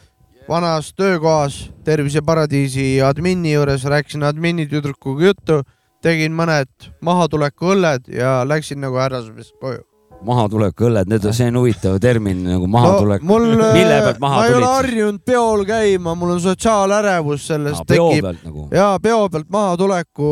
vanas 0.50 0.93
töökohas 0.97 1.70
Terviseparadiisi 1.86 3.02
admini 3.06 3.54
juures, 3.54 3.86
rääkisin 3.86 4.24
admini 4.24 4.66
tüdrukuga 4.70 5.30
juttu, 5.30 5.62
tegin 6.02 6.34
mõned 6.34 6.89
mahatuleku 7.06 7.76
õlled 7.76 8.10
ja 8.14 8.41
läksin 8.47 8.82
nagu 8.82 8.97
härrasmees 8.97 9.54
koju. 9.62 9.89
mahatulek, 10.26 10.76
õlled, 10.84 11.08
need 11.08 11.24
on, 11.26 11.34
see 11.34 11.48
on 11.48 11.56
huvitav 11.62 11.96
termin 12.04 12.42
nagu 12.44 12.68
mahatulek 12.68 13.22
mul, 13.24 13.46
Mille 13.56 14.00
pealt 14.04 14.20
maha 14.20 14.42
ma 14.42 14.46
ei 14.48 14.52
ole 14.54 14.58
tulid? 14.60 14.74
harjunud 14.74 15.20
peol 15.26 15.64
käima, 15.70 16.16
mul 16.20 16.34
on 16.36 16.42
sotsiaalärevus 16.44 17.46
sellest 17.48 17.86
peo 17.88 18.10
tekib 18.12 18.26
pealt 18.28 18.44
nagu. 18.50 18.66
ja 18.76 18.90
peo 19.02 19.22
pealt 19.32 19.48
maatuleku 19.56 20.32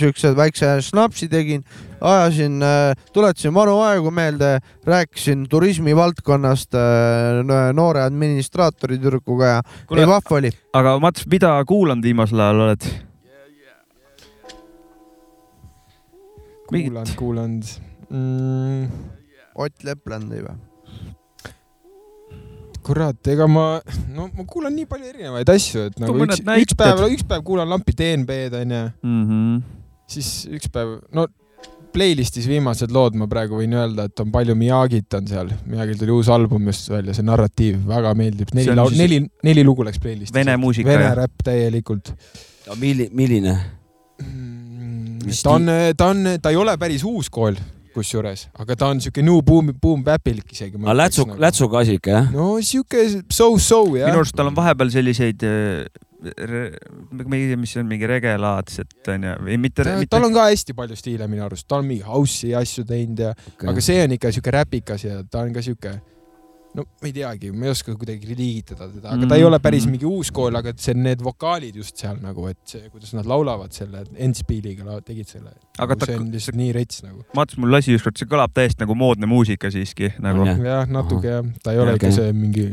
siukse 0.00 0.32
väikse 0.36 0.70
snapsi 0.86 1.28
tegin, 1.28 1.60
ajasin, 2.00 2.56
tuletasin 3.12 3.52
vanu 3.54 3.76
aegu 3.84 4.10
meelde, 4.10 4.54
rääkisin 4.88 5.44
turismivaldkonnast 5.52 6.74
äh, 6.74 7.42
noore 7.76 8.02
administraatori 8.06 8.96
tüdrukuga 8.98 9.52
ja 9.58 9.60
Kuule- 9.86 10.00
ei 10.06 10.08
vahva 10.08 10.40
oli. 10.40 10.50
aga 10.72 10.96
Mats, 11.04 11.26
mida 11.28 11.52
kuulanud 11.68 12.04
viimasel 12.08 12.40
ajal 12.40 12.64
oled? 12.70 12.88
kuulanud, 16.70 17.14
kuulanud 17.18 17.62
mm,. 18.10 19.06
Ott 19.60 19.82
Lepland 19.84 20.30
või? 20.30 20.58
kurat, 22.90 23.18
ega 23.30 23.46
ma, 23.50 23.64
no 24.14 24.28
ma 24.32 24.46
kuulan 24.48 24.72
nii 24.74 24.86
palju 24.88 25.10
erinevaid 25.10 25.50
asju, 25.52 25.90
et 25.90 25.98
nagu 26.00 26.16
üks, 26.24 26.40
üks 26.40 26.76
päev, 26.78 27.02
üks 27.12 27.26
päev 27.28 27.44
kuulan 27.46 27.68
lampi 27.70 27.94
DNB-d 27.96 28.62
onju, 28.62 28.80
mm? 29.04 29.20
-hmm. 29.28 29.60
siis 30.10 30.30
üks 30.50 30.70
päev, 30.72 30.96
no 31.14 31.26
playlist'is 31.94 32.46
viimased 32.48 32.92
lood 32.94 33.16
ma 33.18 33.26
praegu 33.30 33.58
võin 33.60 33.74
öelda, 33.74 34.06
et 34.08 34.22
on 34.22 34.30
palju 34.32 34.54
Miyagit 34.58 35.18
on 35.18 35.26
seal, 35.30 35.50
Miyagil 35.66 35.98
tuli 36.00 36.14
uus 36.14 36.30
album 36.32 36.70
just 36.70 36.90
välja, 36.90 37.14
see 37.16 37.26
narratiiv 37.26 37.82
väga 37.88 38.14
meeldib, 38.18 38.54
neli 38.56 38.76
laul, 38.76 38.94
neli, 38.98 39.20
neli 39.46 39.66
lugu 39.66 39.86
läks 39.86 40.00
playlist'i. 40.02 40.38
Vene 40.38 40.56
muusika, 40.60 40.90
Vene 40.90 41.10
räpp 41.18 41.44
täielikult. 41.50 42.14
milline, 42.78 43.10
milline? 43.12 43.58
Mis 45.26 45.42
ta 45.44 45.56
on, 45.58 45.68
ta 45.96 46.10
on, 46.14 46.24
ta 46.42 46.52
ei 46.52 46.58
ole 46.58 46.76
päris 46.80 47.04
uus 47.06 47.28
kool, 47.32 47.58
kusjuures, 47.94 48.46
aga 48.62 48.76
ta 48.78 48.90
on 48.92 49.00
siuke 49.02 49.24
new 49.24 49.40
boom, 49.46 49.72
boom 49.82 50.04
bäpilik 50.06 50.52
isegi. 50.54 50.78
aga 50.80 50.96
lätsu, 51.02 51.26
lätsuga 51.40 51.82
asi 51.84 51.98
ikka 51.98 52.14
jah? 52.14 52.30
no 52.34 52.52
siuke 52.64 53.06
so-so 53.32 53.82
jah 53.98 54.10
minu. 54.10 54.22
arust 54.22 54.36
tal 54.36 54.50
on 54.50 54.56
vahepeal 54.56 54.92
selliseid, 54.94 55.44
ma 56.20 57.38
ei 57.38 57.48
tea, 57.50 57.58
mis 57.60 57.74
see 57.74 57.82
on, 57.82 57.88
mingi 57.90 58.08
regelaadset 58.10 59.12
onju, 59.14 59.34
või 59.46 59.58
mitte, 59.62 59.86
Ta, 59.86 59.96
mitte 60.00 60.14
tal 60.14 60.28
on 60.28 60.36
ka 60.36 60.46
hästi 60.50 60.76
palju 60.76 60.98
stiile 60.98 61.28
minu 61.30 61.46
arust, 61.46 61.66
ta 61.68 61.80
on 61.80 61.88
mingi 61.88 62.06
house'i 62.06 62.54
asju 62.58 62.86
teinud 62.88 63.24
ja, 63.26 63.34
aga 63.72 63.84
see 63.84 64.00
on 64.04 64.16
ikka 64.18 64.32
siuke 64.36 64.54
räpikas 64.54 65.06
ja 65.08 65.22
ta 65.24 65.44
on 65.46 65.54
ka 65.56 65.64
siuke, 65.64 65.96
no 66.74 66.84
ma 66.86 67.08
ei 67.08 67.12
teagi, 67.16 67.48
ma 67.50 67.66
ei 67.66 67.72
oska 67.72 67.94
kuidagi 67.98 68.34
liigitada 68.38 68.86
teda, 68.92 69.08
aga 69.16 69.26
ta 69.26 69.34
ei 69.38 69.42
Mhm, 69.42 69.46
ole 69.48 69.58
päris 69.58 69.86
mhm. 69.86 69.90
mingi 69.96 70.06
uus 70.06 70.30
kool, 70.30 70.54
aga 70.54 70.72
see 70.78 70.94
need 70.94 71.22
vokaalid 71.24 71.74
just 71.80 71.96
seal 71.98 72.16
nagu, 72.22 72.46
et 72.50 72.58
see, 72.64 72.84
kuidas 72.92 73.10
nad 73.16 73.26
laulavad 73.26 73.72
selle 73.74 74.04
Endspiiliga 74.16 75.00
tegid 75.06 75.26
selle. 75.28 75.50
Aga 75.78 75.96
ta- 75.96 76.06
see 76.06 76.18
on 76.20 76.28
lihtsalt 76.30 76.56
nii 76.60 76.72
rets 76.76 77.02
nagu. 77.02 77.24
Mats 77.34 77.56
mul 77.58 77.72
lasi 77.74 77.96
ükskord, 77.96 78.18
see 78.20 78.28
kõlab 78.30 78.52
täiesti 78.54 78.84
nagu 78.84 78.94
moodne 78.94 79.26
muusika 79.30 79.70
siiski 79.74 80.12
nagu 80.22 80.46
jah? 80.46 80.86
natuke 80.86 81.26
jah, 81.34 81.50
ta 81.64 81.72
ei 81.74 81.78
ole 81.82 81.96
ikka 81.98 82.12
see 82.14 82.30
mingi. 82.32 82.68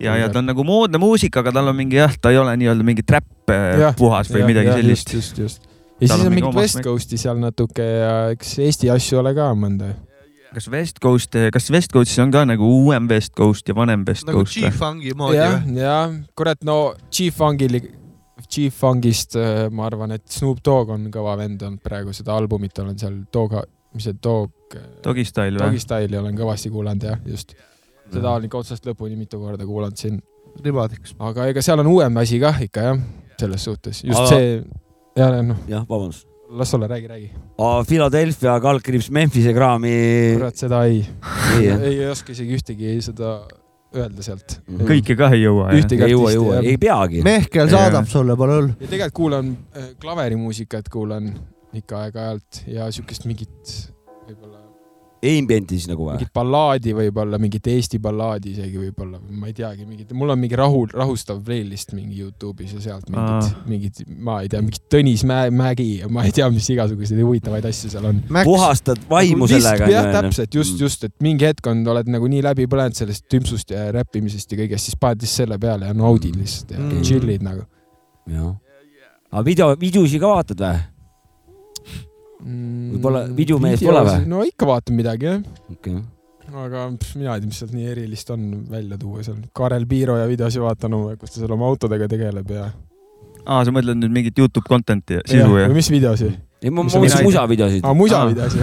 ja, 0.00 0.16
ja 0.20 0.28
ta 0.28 0.38
on 0.42 0.46
nagu 0.52 0.64
moodne 0.64 0.98
muusika, 1.00 1.40
aga 1.40 1.52
tal 1.56 1.68
on 1.72 1.76
mingi 1.80 1.96
jah, 1.96 2.12
ta 2.20 2.30
ei 2.34 2.36
ole 2.38 2.52
nii-öelda 2.60 2.84
mingi 2.84 3.02
trap 3.02 3.24
äh, 3.50 3.78
Jah, 3.80 3.96
puhas 3.96 4.28
või 4.30 4.44
midagi 4.52 4.70
sellist. 4.76 5.14
just, 5.14 5.38
just, 5.38 5.38
just. 5.38 5.62
ja 6.00 6.08
Tal 6.08 6.18
siis 6.18 6.20
on 6.20 6.26
on 6.26 6.34
mingi 6.36 6.44
mingit 6.52 6.60
West. 6.60 6.82
Coast'i 6.84 7.16
seal 7.18 7.40
natuke 7.42 7.82
ja 7.82 8.12
eks 8.36 8.58
Eesti 8.62 8.90
asju 8.92 9.18
ole 9.22 9.32
ka 9.34 9.48
mõnda. 9.58 9.94
Kas 10.54 10.68
West 10.72 11.00
Coast, 11.02 11.36
kas 11.52 11.70
West 11.74 11.92
Coastis 11.92 12.18
on 12.22 12.32
ka 12.32 12.44
nagu 12.48 12.66
uuem 12.80 13.08
West 13.10 13.34
Coast 13.36 13.68
ja 13.68 13.76
vanem 13.76 14.04
West 14.08 14.26
nagu 14.28 14.40
Coast 14.42 14.56
või? 14.56 14.68
G-Fungi 14.70 15.14
moodi 15.18 15.38
jah 15.38 15.56
või?, 15.64 15.80
jah, 15.82 16.14
kurat, 16.38 16.62
no 16.66 16.78
G-Funkil, 17.12 17.80
G-Funkist 18.48 19.36
äh, 19.40 19.66
ma 19.74 19.88
arvan, 19.88 20.14
et 20.16 20.24
Snoop 20.32 20.62
Dogg 20.64 20.94
on 20.94 21.08
kõva 21.14 21.36
vend 21.40 21.64
olnud 21.66 21.82
praegu, 21.84 22.14
seda 22.16 22.36
albumit 22.38 22.78
olen 22.80 22.96
seal 23.00 23.18
Dogg, 23.34 23.58
mis 23.96 24.08
see 24.08 24.16
Dogg, 24.24 24.78
Doggy 25.04 25.26
Style 25.28 25.58
Doggy 25.58 25.76
või? 25.76 25.84
Style'i 25.84 26.20
olen 26.22 26.38
kõvasti 26.38 26.72
kuulanud 26.72 27.08
jah, 27.10 27.20
just. 27.28 27.54
seda 28.08 28.32
olen 28.32 28.48
ikka 28.48 28.62
otsast 28.62 28.88
lõpuni 28.88 29.18
mitu 29.18 29.40
korda 29.42 29.68
kuulanud 29.68 30.00
siin. 30.00 30.20
ribadeks. 30.64 31.14
aga 31.20 31.50
ega 31.52 31.62
seal 31.64 31.84
on 31.84 31.92
uuem 31.92 32.22
asi 32.24 32.40
kah 32.42 32.56
ikka 32.64 32.88
jah, 32.90 33.04
selles 33.40 33.68
suhtes, 33.68 34.02
just 34.04 34.24
Aga- 34.24 34.32
see, 34.32 34.58
ja 35.18 35.30
noh, 35.42 35.60
jah, 35.68 35.84
vabandust. 35.88 36.24
Las 36.48 36.74
olla, 36.74 36.88
räägi, 36.88 37.08
räägi. 37.08 37.30
Philadelphia 37.86 38.60
kaldkriips 38.60 39.10
Memphise 39.10 39.52
kraami. 39.52 39.94
kurat, 40.36 40.56
seda 40.56 40.84
ei, 40.84 41.04
ei 41.60 41.70
ei 41.70 42.06
oska 42.10 42.32
isegi 42.32 42.56
ühtegi 42.56 42.94
seda 43.04 43.34
öelda 43.96 44.24
sealt. 44.24 44.58
kõike 44.88 45.16
ka 45.18 45.30
ei 45.34 45.42
jõua. 45.44 45.70
Ühtegi 45.76 46.04
ei 46.06 46.14
jõua, 46.14 46.32
jõua, 46.34 46.62
ei 46.62 46.76
peagi. 46.80 47.22
Mehkel 47.24 47.70
saadab 47.72 48.08
sulle, 48.10 48.36
pole 48.36 48.58
hull. 48.60 48.72
ja 48.80 48.86
tegelikult 48.86 49.18
kuulan 49.20 49.52
äh, 49.76 49.92
klaverimuusikat, 50.00 50.88
kuulan 50.92 51.32
ikka 51.76 52.04
aeg-ajalt 52.06 52.62
ja 52.68 52.88
siukest 52.92 53.28
mingit 53.28 53.74
võib-olla, 54.28 54.57
Ambienti 55.18 55.74
siis 55.74 55.88
nagu 55.90 56.04
või? 56.06 56.12
mingit 56.14 56.30
ballaadi 56.32 56.92
võib-olla, 56.94 57.38
mingit 57.42 57.66
Eesti 57.66 57.98
ballaadi 57.98 58.52
isegi 58.52 58.78
võib-olla, 58.78 59.18
ma 59.18 59.48
ei 59.50 59.54
teagi, 59.56 59.82
mingit, 59.84 60.12
mul 60.14 60.30
on 60.30 60.38
mingi 60.38 60.54
rahu, 60.58 60.84
rahustav 60.94 61.40
playlist 61.42 61.90
mingi 61.96 62.20
Youtube'is 62.22 62.76
ja 62.76 62.80
sealt 62.84 63.08
mingid 63.10 63.66
mingid, 63.66 64.02
ma 64.22 64.36
ei 64.44 64.48
tea, 64.52 64.60
mingit 64.62 64.84
Tõnis 64.94 65.24
Mäe, 65.26 65.50
Mägi 65.50 65.88
ja 66.04 66.08
ma 66.08 66.22
ei 66.22 66.30
tea, 66.36 66.46
mis 66.54 66.68
igasuguseid 66.70 67.18
huvitavaid 67.24 67.66
asju 67.66 67.90
seal 67.90 68.06
on. 68.12 68.20
puhastad 68.44 69.00
vaimu 69.10 69.48
Vist- 69.48 69.58
sellega. 69.58 69.88
jah, 69.90 70.06
täpselt, 70.20 70.54
just, 70.54 70.74
Mm. 70.76 70.84
just, 70.86 71.04
et 71.04 71.14
mingi 71.20 71.44
hetk 71.50 71.66
on, 71.66 71.82
oled 71.88 72.06
nagu 72.14 72.26
nii 72.30 72.42
läbi 72.46 72.66
põlenud 72.70 72.94
sellest 72.94 73.26
tümpsust 73.28 73.70
ja 73.74 73.88
räppimisest 73.92 74.52
ja 74.52 74.58
kõigest, 74.62 74.86
siis 74.86 74.94
paned 75.00 75.18
lihtsalt 75.20 75.42
selle 75.48 75.58
peale 75.58 75.86
ja 75.90 75.92
naudid 75.94 76.36
lihtsalt 76.38 76.70
ja 76.70 76.78
Mm. 76.78 76.92
mm. 76.92 77.02
chill'id 77.02 77.42
nagu 77.42 77.66
jah. 78.30 78.54
aga 79.32 79.42
video, 79.44 79.74
videosi 79.76 80.18
ka 80.22 80.26
vaatad 80.30 80.62
või? 80.62 80.78
mm,. 82.44 82.94
Võib-olla 82.94 83.24
videomees 83.36 83.82
pole 83.84 84.04
või? 84.08 84.28
no 84.30 84.44
ikka 84.46 84.68
vaatan 84.68 84.98
midagi 84.98 85.30
jah, 85.30 85.38
okei. 85.74 86.00
aga 86.48 86.88
pff, 86.96 87.16
mina 87.20 87.36
ei 87.36 87.44
tea, 87.44 87.52
mis 87.52 87.62
sealt 87.62 87.76
nii 87.76 87.88
erilist 87.94 88.34
on 88.34 88.50
välja 88.72 88.98
tuua 89.00 89.24
seal. 89.26 89.40
Karel 89.56 89.86
Piiro 89.90 90.18
ja 90.20 90.28
videosi 90.30 90.62
vaatan, 90.62 90.98
kus 91.20 91.34
ta 91.34 91.42
seal 91.42 91.56
oma 91.56 91.68
autodega 91.70 92.10
tegeleb 92.10 92.52
ja. 92.56 92.68
aa, 93.44 93.62
sa 93.64 93.74
mõtled 93.74 94.00
nüüd 94.00 94.14
mingit 94.14 94.38
Youtube 94.38 94.68
content'i, 94.68 95.22
sisu 95.26 95.50
või 95.54 95.66
ja 95.66 95.72
mis 95.74 95.90
videosi? 95.92 96.32
ei, 96.62 96.72
ma 96.74 96.82
mõtlesin 96.82 97.22
musavideosid 97.26 97.84
aa, 97.86 97.94
musa 97.94 98.20
Aa. 98.22 98.28
videosi. 98.30 98.58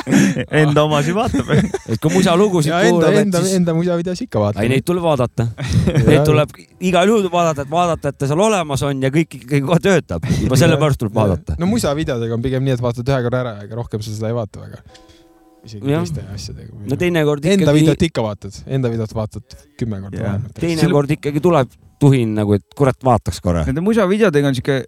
enda 0.62 0.84
omasid 0.84 1.16
vaatab. 1.16 1.52
et 1.56 2.00
kui 2.02 2.12
musalugusid 2.12 2.72
enda, 2.74 2.90
kuulad, 2.90 3.18
enda, 3.22 3.42
siis. 3.44 3.56
enda 3.60 3.74
musa 3.76 3.96
videosi 4.00 4.26
ikka 4.28 4.42
vaatan. 4.42 4.64
ei, 4.64 4.72
neid 4.74 4.86
tuleb 4.86 5.04
vaadata. 5.04 5.46
Neid 6.10 6.24
tuleb 6.28 6.52
igal 6.90 7.08
juhul 7.08 7.30
vaadata, 7.32 7.64
et 7.64 7.72
vaadata, 7.72 8.12
et 8.12 8.18
ta 8.20 8.28
seal 8.30 8.44
olemas 8.44 8.84
on 8.86 9.04
ja 9.06 9.12
kõik 9.14 9.38
ikkagi 9.40 9.62
kohe 9.64 9.80
töötab. 9.84 10.26
juba 10.42 10.58
sellepärast 10.60 11.00
tuleb 11.00 11.16
vaadata. 11.16 11.56
no 11.60 11.68
musa 11.70 11.94
videodega 11.96 12.36
on 12.36 12.44
pigem 12.44 12.66
nii, 12.66 12.76
et 12.76 12.84
vaatad 12.84 13.08
ühe 13.08 13.22
korra 13.28 13.44
ära, 13.44 13.54
ega 13.64 13.78
rohkem 13.78 14.04
sa 14.04 14.12
seda 14.12 14.32
ei 14.32 14.36
vaata 14.36 14.64
väga. 14.66 14.82
isegi 15.64 15.84
teiste 15.86 16.26
asjadega. 16.34 16.82
no 16.92 17.00
teinekord 17.00 17.44
enda 17.44 17.70
ikkagi, 17.70 17.84
videot 17.84 18.08
ikka 18.10 18.26
vaatad, 18.26 18.64
enda 18.66 18.92
videot 18.92 19.14
vaatad 19.16 19.62
kümme 19.80 20.02
korda 20.04 20.26
vähemalt. 20.26 20.58
teinekord 20.60 21.16
ikkagi 21.16 21.40
tuleb 21.44 21.72
tuhin 22.00 22.32
nagu, 22.36 22.56
et 22.56 22.64
kurat, 22.76 22.96
vaataks 23.04 23.42
korra. 23.44 23.64
Nende 23.68 23.82
musavideodega 23.84 24.48
on 24.48 24.56
siuke 24.56 24.78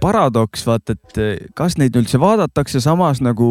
paradoks, 0.00 0.64
vaata, 0.66 0.96
et 0.96 1.18
eh, 1.20 1.48
kas 1.58 1.76
neid 1.80 1.96
üldse 1.98 2.20
vaadatakse 2.22 2.80
samas 2.82 3.20
nagu 3.24 3.48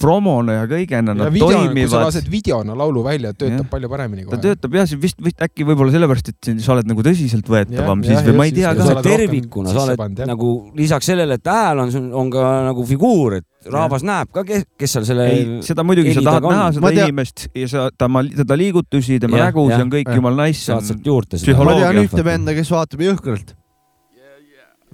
promona 0.00 0.60
ja 0.60 0.68
kõigena 0.70 1.14
ja 1.14 1.18
nad 1.18 1.32
video, 1.34 1.48
kui 1.48 1.56
sa 1.56 1.64
toimivad. 1.66 2.04
lased 2.06 2.30
videona 2.32 2.76
laulu 2.78 3.02
välja, 3.06 3.32
töötab 3.36 3.64
Jah. 3.64 3.70
palju 3.72 3.90
paremini 3.92 4.24
ta 4.24 4.30
kohe. 4.30 4.42
töötab 4.44 4.78
jah, 4.78 4.88
see 4.90 5.00
vist, 5.02 5.18
vist 5.24 5.42
äkki 5.46 5.66
võib-olla 5.68 5.94
sellepärast, 5.94 6.30
et 6.32 6.52
sa 6.64 6.74
oled 6.76 6.90
nagu 6.90 7.04
tõsiseltvõetavam 7.06 8.04
siis 8.06 8.22
või 8.28 8.38
ma 8.40 8.48
ei 8.48 8.54
tea 8.56 8.72
ka 8.78 9.02
tervikuna, 9.06 9.74
sa 9.74 9.84
oled 9.86 10.22
jah. 10.22 10.30
nagu 10.30 10.52
lisaks 10.78 11.12
sellele, 11.12 11.40
et 11.40 11.52
hääl 11.52 11.84
on 11.84 11.94
on 12.16 12.30
ka 12.32 12.46
nagu 12.68 12.86
figuur, 12.86 13.38
et 13.40 13.70
rahvas 13.72 14.04
näeb 14.06 14.30
ka, 14.34 14.44
kes, 14.46 14.66
kes 14.78 14.96
seal 14.96 15.08
selle. 15.08 15.26
ei, 15.32 15.46
seda 15.66 15.84
muidugi 15.86 16.14
sa 16.16 16.24
tahad 16.28 16.46
näha 16.46 16.68
seda 16.76 16.92
tean- 16.92 17.10
inimest 17.10 17.48
ja 17.50 17.70
sa, 17.72 17.88
tema, 17.98 18.22
teda 18.42 18.58
liigutusi, 18.58 19.18
tema 19.22 19.42
nägu, 19.42 19.66
see 19.72 19.82
on 19.86 19.92
kõik 19.92 20.12
jumala 20.14 20.46
nice. 20.46 20.62
saad 20.68 20.86
sealt 20.86 21.06
juurde 21.06 21.40
ma 21.58 21.76
tean 21.80 22.00
ühte 22.04 22.24
venda, 22.26 22.54
kes 22.56 22.72
vaatab 22.72 23.04
jõhkralt. 23.08 23.54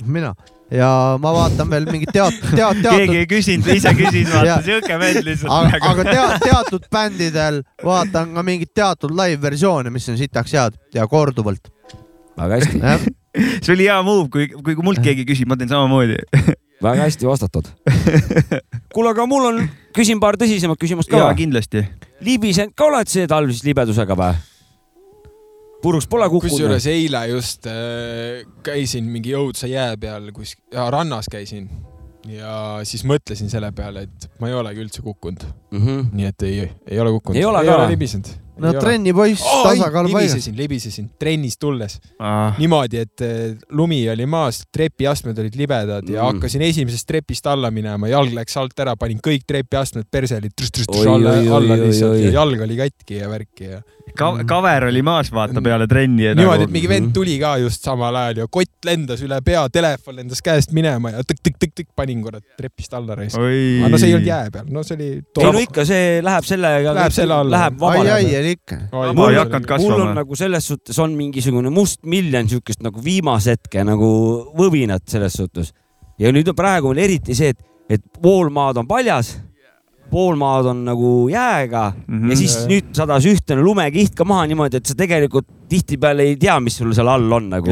mina 0.07 0.33
ja 0.73 0.91
ma 1.21 1.33
vaatan 1.37 1.71
veel 1.71 1.87
mingit 1.91 2.13
teat-, 2.15 2.39
teat-, 2.53 2.81
keegi 2.81 2.83
teatud, 2.83 3.17
ei 3.21 3.29
küsinud, 3.31 3.71
ise 3.77 3.95
küsis, 3.99 4.29
vaata 4.33 4.59
siuke 4.65 4.99
vend 5.01 5.27
lihtsalt. 5.27 5.53
aga, 5.53 5.81
aga 5.91 6.07
tea-, 6.09 6.39
teatud 6.47 6.87
bändidel 6.93 7.63
vaatan 7.85 8.33
ka 8.37 8.45
mingit 8.47 8.73
teatud 8.75 9.13
live-versioone, 9.17 9.93
mis 9.95 10.09
on 10.13 10.21
sitaks 10.21 10.57
head 10.57 10.79
ja 10.95 11.07
korduvalt. 11.11 11.73
väga 12.39 12.61
hästi, 12.61 13.13
see 13.65 13.75
oli 13.77 13.89
hea 13.89 13.99
move, 14.07 14.29
kui, 14.33 14.49
kui 14.49 14.77
mult 14.85 15.03
keegi 15.05 15.27
küsib, 15.29 15.51
ma 15.51 15.59
teen 15.61 15.71
samamoodi. 15.73 16.19
väga 16.87 17.09
hästi 17.09 17.29
vastatud. 17.29 17.69
kuule, 18.95 19.13
aga 19.13 19.27
mul 19.29 19.51
on, 19.51 19.61
küsin 19.97 20.23
paar 20.23 20.41
tõsisemat 20.41 20.81
küsimust 20.81 21.13
ka 21.13 21.21
jaa, 21.21 21.35
kindlasti. 21.39 21.85
libisenud 22.25 22.75
ka 22.77 22.89
oled 22.89 23.13
see 23.13 23.29
talv 23.31 23.53
siis 23.53 23.67
libedusega 23.69 24.19
või? 24.19 24.33
Puruks 25.83 26.07
pole 26.11 26.29
kukkunud? 26.31 26.53
kusjuures 26.53 26.87
eile 26.91 27.27
just 27.33 27.67
äh, 27.71 28.43
käisin 28.67 29.09
mingi 29.11 29.35
õudsa 29.39 29.71
jää 29.71 29.97
peal 30.01 30.31
kus, 30.37 30.57
rannas 30.73 31.31
käisin 31.33 31.71
ja 32.31 32.83
siis 32.87 33.03
mõtlesin 33.09 33.51
selle 33.51 33.73
peale, 33.75 34.07
et 34.07 34.31
ma 34.41 34.51
ei 34.51 34.55
olegi 34.55 34.83
üldse 34.85 35.03
kukkunud, 35.03 35.43
mm. 35.73 35.83
-hmm. 35.83 36.07
nii 36.15 36.29
et 36.31 36.47
ei, 36.47 36.71
ei 36.87 37.01
ole 37.03 37.11
kukkunud. 37.19 37.39
Ei 37.39 37.45
ole 37.45 37.63
ei 37.65 37.71
ka 37.71 37.89
libisenud. 37.91 38.31
no 38.63 38.73
trennipoiss, 38.77 39.43
tasakaal 39.43 40.07
paigas. 40.07 40.13
libisesin, 40.13 40.57
libisesin 40.57 41.11
trennist 41.19 41.59
tulles 41.61 41.99
niimoodi, 42.59 43.01
et 43.01 43.25
eh, 43.27 43.57
lumi 43.71 44.05
oli 44.13 44.27
maas, 44.27 44.63
trepiastmed 44.73 45.39
olid 45.39 45.57
libedad 45.59 46.09
ja 46.09 46.23
Mm. 46.23 46.27
hakkasin 46.35 46.63
esimesest 46.63 47.07
trepist 47.07 47.47
alla 47.47 47.71
minema, 47.71 48.09
jalg 48.09 48.35
läks 48.37 48.57
alt 48.57 48.79
ära, 48.79 48.95
panin 48.97 49.19
kõik 49.19 49.47
trepiastmed 49.47 50.07
perse 50.11 50.37
olid 50.37 50.53
trüs-trüs-trüs 50.61 51.07
Oi, 51.07 51.15
alla 51.15 51.57
alla 51.57 51.81
lihtsalt 51.81 52.21
ja 52.21 52.31
jalg 52.39 52.61
oli 52.61 52.77
katki 52.77 53.19
ja 53.19 53.29
värki 53.29 53.65
ja 53.65 53.83
Ka-, 54.19 54.45
kaver 54.49 54.89
oli 54.91 55.03
maas, 55.05 55.31
vaata 55.33 55.63
peale 55.65 55.87
trenni. 55.89 56.27
Niimoodi, 56.37 56.67
et 56.67 56.69
Nagu... 56.69 56.75
mingi 56.75 56.91
vend 56.91 57.13
tuli 57.17 57.39
ka 57.41 57.55
just 57.63 57.85
samal 57.87 58.17
ajal 58.21 58.43
ja 58.43 58.47
kott 58.53 58.89
lendas 58.89 59.23
üle 59.25 59.39
pea, 59.45 59.63
telefon 59.73 60.19
lendas 60.19 60.43
käest 60.45 60.75
minema 60.77 61.15
ja 61.15 61.25
tõkk-tõkk-tõkk-tõkk 61.25 61.91
panin 61.97 62.21
korra 62.25 62.43
trepist 62.59 62.93
alla 62.99 63.17
reis. 63.19 63.37
oi 63.39 63.81
aga 63.81 63.93
no 63.95 64.01
see 64.01 64.11
ei 64.11 64.17
olnud 64.19 64.29
jää 64.29 64.51
peal, 64.55 64.67
no 64.73 64.85
see 64.87 64.99
oli. 64.99 65.11
ei 65.23 65.47
no 65.49 65.63
ikka 65.65 65.87
see 65.89 66.09
läheb 66.25 66.49
sellega. 66.49 66.97
Läheb 66.99 67.17
selle 67.17 67.39
alla. 67.39 67.57
Läheb 67.57 67.79
ai, 67.83 67.93
ai, 67.93 68.03
vabale. 68.03 68.41
oli 68.43 68.57
ikka. 68.59 68.81
Ma 68.93 69.31
ei 69.31 69.41
hakanud 69.41 69.53
mul 69.53 69.63
on 69.63 69.69
kasvama. 69.73 70.17
nagu 70.21 70.41
selles 70.43 70.69
suhtes 70.73 70.99
on 71.03 71.17
mingisugune 71.19 71.73
must 71.73 72.03
miljon 72.05 72.51
siukest 72.51 72.85
nagu 72.85 73.05
viimase 73.05 73.57
hetke 73.57 73.85
nagu 73.87 74.11
võvinat 74.59 75.07
selles 75.11 75.39
suhtes. 75.41 75.73
ja 76.21 76.33
nüüd 76.35 76.53
on 76.53 76.59
praegu 76.59 76.93
on 76.93 77.01
eriti 77.01 77.35
see, 77.35 77.55
et, 77.55 77.65
et 77.91 78.05
pool 78.23 78.53
maad 78.53 78.77
on 78.83 78.89
paljas, 78.89 79.39
pool 80.13 80.37
maad 80.41 80.69
on 80.73 80.85
nagu 80.87 81.13
jääga 81.33 81.91
mm 81.97 82.17
Mhm. 82.19 82.31
ja 82.31 82.37
siis 82.37 82.57
nüüd 82.69 82.93
sadas 82.97 83.27
ühtlane 83.29 83.65
lumekiht 83.65 84.15
ka 84.15 84.25
maha 84.29 84.47
niimoodi, 84.51 84.77
et 84.81 84.87
sa 84.87 84.95
tegelikult 84.99 85.49
tihtipeale 85.73 86.29
ei 86.29 86.37
tea, 86.37 86.59
mis 86.61 86.77
sul 86.77 86.93
seal 86.93 87.09
all 87.09 87.33
on 87.33 87.49
nagu. 87.51 87.71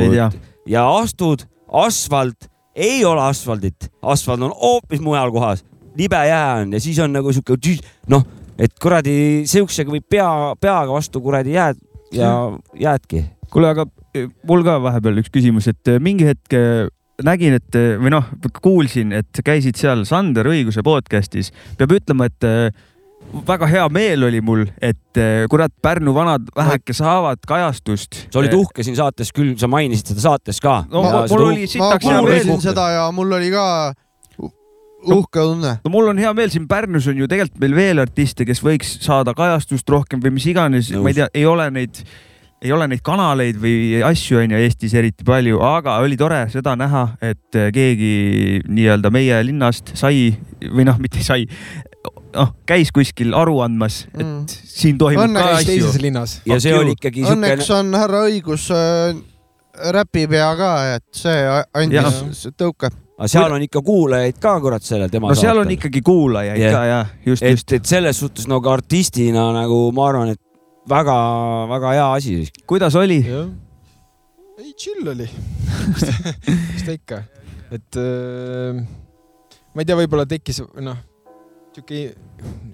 Ja 0.67 0.85
astud 0.99 1.45
asfalt, 1.73 2.49
ei 2.75 3.05
ole 3.05 3.23
asfaldit, 3.23 3.91
asfalt 4.03 4.43
on 4.43 4.55
hoopis 4.57 5.01
mujal 5.01 5.31
kohas, 5.35 5.65
libe 5.97 6.17
jää 6.17 6.63
on 6.63 6.73
ja 6.73 6.81
siis 6.81 6.99
on 6.99 7.13
nagu 7.13 7.33
sihuke 7.33 7.79
noh, 8.09 8.25
et 8.59 8.73
kuradi 8.83 9.43
siuksega 9.49 9.91
võib 9.91 10.07
pea, 10.09 10.55
peaga 10.61 10.93
vastu 10.93 11.21
kuradi 11.21 11.57
jääd 11.57 11.79
ja 12.13 12.31
jäädki. 12.79 13.25
kuule, 13.51 13.69
aga 13.69 13.87
eh, 14.15 14.29
mul 14.47 14.63
ka 14.67 14.79
vahepeal 14.83 15.21
üks 15.23 15.31
küsimus, 15.33 15.69
et 15.69 15.89
eh, 15.89 15.99
mingi 16.03 16.27
hetk 16.29 16.55
eh, 16.55 16.89
nägin, 17.27 17.57
et 17.61 17.77
või 18.01 18.13
noh, 18.15 18.29
kuulsin, 18.63 19.13
et 19.17 19.43
käisid 19.45 19.79
seal 19.81 20.05
Sander 20.09 20.47
Õiguse 20.51 20.85
podcast'is. 20.87 21.53
peab 21.79 21.93
ütlema, 21.97 22.29
et 22.31 22.47
eh, 22.49 22.71
väga 23.47 23.69
hea 23.71 23.87
meel 23.93 24.25
oli 24.27 24.41
mul, 24.45 24.65
et 24.83 25.21
eh, 25.21 25.47
kurat, 25.51 25.73
Pärnu 25.83 26.15
vanad 26.17 26.49
väheke 26.57 26.95
saavad 26.97 27.43
kajastust. 27.47 28.27
sa 28.33 28.41
olid 28.43 28.55
uhke 28.57 28.85
siin 28.87 28.97
saates 28.99 29.33
küll, 29.33 29.57
sa 29.61 29.69
mainisid 29.71 30.13
seda 30.13 30.21
saates 30.21 30.61
ka. 30.61 30.85
No 30.91 31.03
mul- 31.05 31.29
mul 31.31 31.49
oli 31.53 31.69
ma 31.79 31.97
kuulasin 31.99 32.63
seda 32.63 32.91
ja 32.97 33.11
mul 33.15 33.33
oli 33.39 33.51
ka 33.55 33.67
uhke 35.09 35.41
tunne. 35.41 35.77
no 35.85 35.93
mul 35.93 36.11
on 36.13 36.19
hea 36.21 36.33
meel, 36.37 36.51
siin 36.53 36.67
Pärnus 36.69 37.07
on 37.11 37.21
ju 37.21 37.29
tegelikult 37.31 37.61
meil 37.63 37.77
veel 37.77 38.03
artiste, 38.03 38.45
kes 38.49 38.63
võiks 38.65 38.97
saada 39.05 39.35
kajastust 39.37 39.89
rohkem 39.89 40.23
või 40.23 40.35
mis 40.37 40.49
iganes, 40.51 40.91
ma 40.97 41.13
ei 41.13 41.21
tea, 41.21 41.31
ei 41.35 41.47
ole 41.49 41.71
neid, 41.75 42.03
ei 42.63 42.73
ole 42.77 42.87
neid 42.93 43.01
kanaleid 43.07 43.57
või 43.57 44.03
asju 44.05 44.37
on 44.43 44.51
ju 44.53 44.59
Eestis 44.61 44.93
eriti 44.95 45.25
palju, 45.25 45.61
aga 45.65 45.95
oli 46.05 46.17
tore 46.21 46.43
seda 46.53 46.75
näha, 46.77 47.07
et 47.25 47.57
keegi 47.73 48.61
nii-öelda 48.69 49.11
meie 49.15 49.39
linnast 49.49 49.95
sai 49.97 50.35
või 50.69 50.85
noh, 50.85 50.99
mitte 51.01 51.23
sai, 51.25 51.47
noh, 52.37 52.53
käis 52.69 52.93
kuskil 52.93 53.33
aru 53.35 53.61
andmas, 53.65 54.03
et 54.13 54.25
Mm. 54.27 54.45
siin 54.47 54.99
toimub 55.01 55.25
Õnneks 55.25 55.41
ka 55.47 55.57
asju 55.57 55.67
teises. 55.73 56.01
linnas. 56.03 56.41
ja 56.47 56.61
see 56.61 56.73
Fuck 56.73 56.83
oli 56.85 56.93
ikkagi 56.99 57.25
õnneks 57.33 57.65
siukene, 57.65 57.79
on 57.79 58.01
härra 58.03 58.21
õigus 58.29 58.69
äh, 58.77 59.17
räpipea 59.97 60.51
ka, 60.59 60.71
et 60.97 61.05
see 61.17 61.39
andis 61.75 62.21
s- 62.37 62.53
tõuke. 62.59 62.91
aga 63.21 63.29
seal 63.29 63.53
on 63.53 63.63
ikka 63.63 63.81
kuulajaid 63.85 64.39
ka 64.41 64.59
kurat 64.61 64.83
sellel 64.85 65.09
tema 65.13 65.29
no 65.29 65.35
seal 65.35 65.57
on 65.59 65.65
saatel. 65.65 65.77
ikkagi 65.79 66.01
kuulajaid 66.05 66.61
Jah. 66.61 66.73
ka 66.77 66.85
jah, 66.93 67.07
just, 67.27 67.43
just., 67.43 67.73
et 67.73 67.85
selles 67.87 68.17
suhtes 68.21 68.47
nagu 68.49 68.69
artistina 68.69 69.49
nagu 69.57 69.91
ma 69.93 70.09
arvan, 70.09 70.29
et 70.37 70.41
väga-väga 70.91 71.93
hea 71.97 72.09
asi. 72.15 72.39
kuidas 72.67 72.97
oli? 72.99 73.21
ei, 74.61 74.73
chill 74.77 75.09
oli. 75.09 75.29
mis 76.73 76.83
ta 76.87 76.97
ikka, 76.97 77.23
et 77.71 78.01
äh, 78.01 78.83
ma 79.75 79.83
ei 79.83 79.89
tea, 79.89 79.99
võib-olla 80.03 80.27
tekkis 80.29 80.63
noh, 80.83 80.99
sihuke 81.75 82.03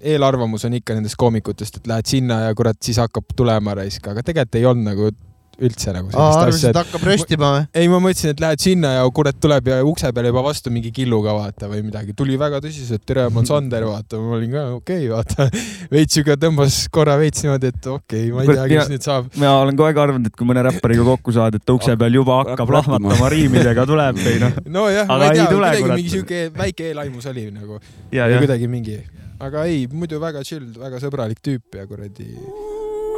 eelarvamus 0.07 0.65
on 0.67 0.77
ikka 0.79 0.97
nendest 0.97 1.17
koomikutest, 1.19 1.79
et 1.79 1.89
lähed 1.89 2.09
sinna 2.09 2.41
ja 2.47 2.57
kurat, 2.57 2.79
siis 2.83 2.99
hakkab 3.01 3.31
tulema 3.37 3.75
raisk, 3.77 4.09
aga 4.09 4.23
tegelikult 4.25 4.59
ei 4.59 4.69
olnud 4.69 4.89
nagu 4.91 5.11
üldse 5.57 5.93
nagu 5.93 6.11
sellist 6.11 6.39
arvasid, 6.41 6.69
asja 6.69 6.83
hakkab 6.83 7.05
röstima 7.07 7.49
või? 7.55 7.63
ei, 7.81 7.89
ma 7.89 7.99
mõtlesin, 8.03 8.33
et 8.35 8.41
lähed 8.43 8.61
sinna 8.61 8.91
ja 8.97 9.07
kurat 9.13 9.39
tuleb 9.41 9.69
ja 9.71 9.79
ukse 9.87 10.11
peal 10.13 10.29
juba 10.29 10.43
vastu 10.45 10.73
mingi 10.73 10.91
killuga 10.93 11.33
vaata 11.33 11.69
või 11.71 11.81
midagi. 11.87 12.13
tuli 12.17 12.37
väga 12.39 12.61
tõsiselt, 12.63 13.03
tere, 13.07 13.25
ma 13.31 13.41
olen 13.41 13.49
Sander, 13.49 13.87
vaata, 13.89 14.19
ma 14.21 14.37
olin 14.37 14.53
ka 14.53 14.63
okei 14.77 15.07
okay,, 15.07 15.11
vaata. 15.15 15.65
veits 15.95 16.17
siuke 16.17 16.37
tõmbas 16.41 16.79
korra 16.93 17.17
veits 17.19 17.43
niimoodi, 17.45 17.73
et 17.73 17.89
okei 17.93 18.29
okay,, 18.29 18.35
ma 18.35 18.45
ei 18.45 18.53
tea, 18.53 18.67
kes 18.75 18.93
nüüd 18.93 19.09
saab. 19.09 19.29
mina 19.35 19.57
olen 19.63 19.79
kogu 19.79 19.89
aeg 19.89 20.01
arvanud, 20.05 20.29
et 20.29 20.37
kui 20.37 20.49
mõne 20.49 20.65
räppariga 20.69 21.05
kokku 21.09 21.35
saad, 21.35 21.57
et 21.57 21.65
ta 21.65 21.77
ukse 21.77 21.97
peal 21.99 22.21
juba 22.21 22.41
hakkab 22.43 22.73
lahmatama 22.77 23.31
riimidega 23.35 23.87
tuleb 23.89 24.21
või 24.21 24.39
noh. 24.45 24.57
nojah, 24.79 25.09
ma 25.09 25.21
ei 25.31 25.39
tea, 25.41 25.51
tule, 25.51 25.73
kuidagi 25.81 25.93
mingi 25.93 26.17
siuke 26.17 26.43
väike 26.57 26.91
eelaimus 26.93 27.29
oli 27.33 27.49
nagu 27.49 27.81
kuidagi 28.13 28.69
mingi, 28.69 29.01
aga 29.41 29.65
ei, 29.69 29.85
muidu 29.89 30.21
väga 30.21 30.45
chill, 30.45 30.69
väga 30.77 31.01
sõbralik 31.01 31.41
tüüp 31.41 31.81
ja 31.81 31.89
kuradi 31.89 32.29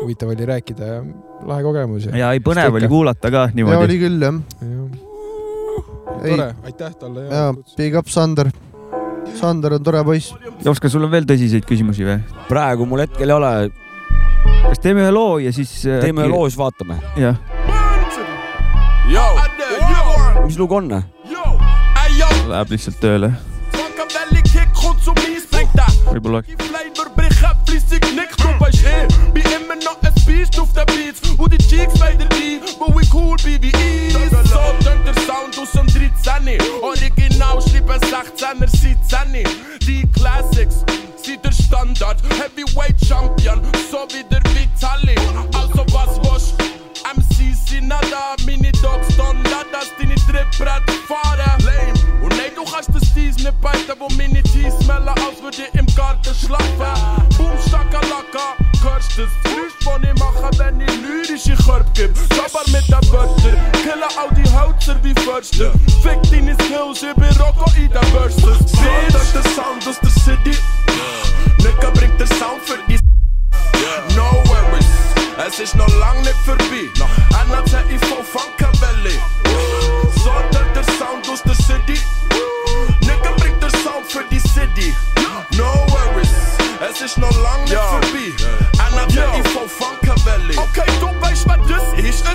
huvitav 0.02 0.32
oli 0.34 0.46
rääkida 0.46 0.86
ja 0.86 1.02
lahe 1.48 1.64
kogemus 1.64 2.08
ja, 2.12 2.32
ei 2.32 2.42
põnev 2.44 2.80
oli 2.80 2.88
kuulata 2.92 3.32
ka 3.32 3.46
ja 3.50 3.56
niimoodi. 3.56 3.86
oli 3.86 4.00
küll 4.02 4.26
jah. 4.26 4.40
ja. 4.62 4.88
tore, 6.24 6.50
aitäh 6.66 6.96
talle 7.02 7.28
ja 7.28 7.44
big 7.78 7.98
up 8.00 8.08
Sander. 8.12 8.52
Sander 9.36 9.76
on 9.76 9.84
tore 9.86 10.02
poiss. 10.04 10.34
Jops, 10.66 10.80
kas 10.82 10.92
sul 10.96 11.06
on 11.06 11.12
veel 11.12 11.28
tõsiseid 11.30 11.68
küsimusi 11.68 12.08
või? 12.08 12.18
praegu 12.50 12.88
mul 12.90 13.04
hetkel 13.06 13.30
ei 13.30 13.36
ole, 13.36 13.52
kas 14.70 14.82
teeme 14.84 15.06
ühe 15.06 15.14
loo 15.14 15.38
ja 15.44 15.54
siis. 15.56 15.76
teeme 15.86 16.26
ühe 16.26 16.32
loo, 16.32 16.48
siis 16.50 16.60
vaatame. 16.60 17.00
jah, 17.20 17.38
mis 20.46 20.60
lugu 20.60 20.80
on? 20.80 20.90
läheb 22.50 22.72
lihtsalt 22.74 22.98
tööle, 23.04 23.34
võib-olla. 26.10 26.42
Beast 30.40 30.58
auf 30.58 30.72
der 30.72 30.86
Beats. 30.86 31.20
Und 31.38 31.52
die 31.52 31.58
Cheeks 31.58 32.00
bei 32.00 32.14
der 32.14 32.28
die, 32.30 32.62
wo 32.80 32.88
we 32.96 33.02
cool 33.14 33.36
is. 33.36 34.50
So 34.50 34.60
tönt 34.84 35.06
der 35.06 35.14
Sound 35.26 35.58
aus 35.60 35.72
dem 35.72 35.86
13. 35.88 36.58
Original 36.82 37.62
schreiben 37.62 38.00
16er 38.00 38.68
17. 38.68 39.44
Die 39.82 40.08
Classics 40.14 40.86
sind 41.22 41.44
der 41.44 41.52
Standard. 41.52 42.22
Heavyweight 42.40 42.96
Champion, 43.06 43.62
so 43.92 44.08
wie 44.14 44.24
der 44.32 44.42
Vitali. 44.54 45.16
Also 45.54 45.86
was 45.92 46.18
was 46.24 46.54
MCs 47.16 47.70
sind 47.70 47.90
nicht 47.90 48.12
da, 48.12 48.36
meine 48.46 48.72
Dogs 48.72 49.08
don't 49.18 49.44
da, 49.44 49.60
deine 50.32 50.50
Trittbrett 50.50 50.92
fahren. 51.08 51.40
Lame. 51.40 51.94
Und 52.22 52.30
nein, 52.38 52.52
du 52.56 52.64
kannst 52.64 52.90
das 52.94 53.14
Tees 53.14 53.38
nicht 53.38 53.62
beiten, 53.62 53.94
wo 53.98 54.08
meine 54.16 54.42
Tees 54.44 54.74
smellen, 54.82 55.08
als 55.10 55.42
würde 55.42 55.58
ich 55.58 55.80
im 55.80 55.86
Garten 55.96 56.34
schlafen. 56.34 57.28
Boom, 57.38 57.52
Stakalaka, 57.68 58.56
hörst 58.84 59.12
das 59.18 59.30
Geräusch, 59.44 59.74
das 59.84 59.98
ich 60.04 60.20
mache, 60.20 60.50
wenn 60.58 60.82
ich 60.82 61.02
lyrische 61.02 61.56
Körper 61.64 61.90
gebe. 61.94 62.14
Sabber 62.36 62.64
mit 62.68 62.88
den 62.88 63.12
Wörtern, 63.12 63.72
killen 63.84 64.04
all 64.18 64.30
die 64.36 64.50
Hölzer 64.50 64.98
wie 65.04 65.14
Förster. 65.22 65.72
Fick 66.02 66.22
deine 66.32 66.56
Skills, 66.56 67.04
ich 67.04 67.16
bin 67.16 67.42
Rocco 67.42 67.70
in 67.76 67.90
den 67.90 68.04
Verses. 68.12 68.72
Bitch, 68.72 69.34
der 69.34 69.44
Sound 69.52 69.88
aus 69.88 70.00
der 70.00 70.10
City. 70.10 70.58
Nigga 71.60 71.90
bringt 71.92 72.20
der 72.20 72.28
Sound 72.28 72.62
für 72.66 72.78
die 72.88 73.00
No 74.16 74.44
worries, 74.46 74.86
es 75.48 75.60
ist 75.60 75.76
noch 75.76 75.88
lang 76.00 76.20
nicht 76.22 76.36
vorbei. 76.46 76.90
NATIV 77.50 78.02
Funkavelli. 78.32 79.18
So 79.44 79.99
tönt 80.52 80.76
der 80.76 80.84
Sound 80.84 81.30
aus 81.30 81.44
der 81.44 81.56
City. 81.56 82.00
Nigga 83.02 83.32
bringt 83.38 83.62
der 83.62 83.70
Sound 83.70 84.06
für 84.08 84.24
die 84.30 84.40
City. 84.40 84.96
No 85.56 85.86
worries, 85.88 86.32
es 86.90 87.02
ist 87.02 87.18
noch 87.18 87.36
lang 87.42 87.64
nicht 87.64 87.74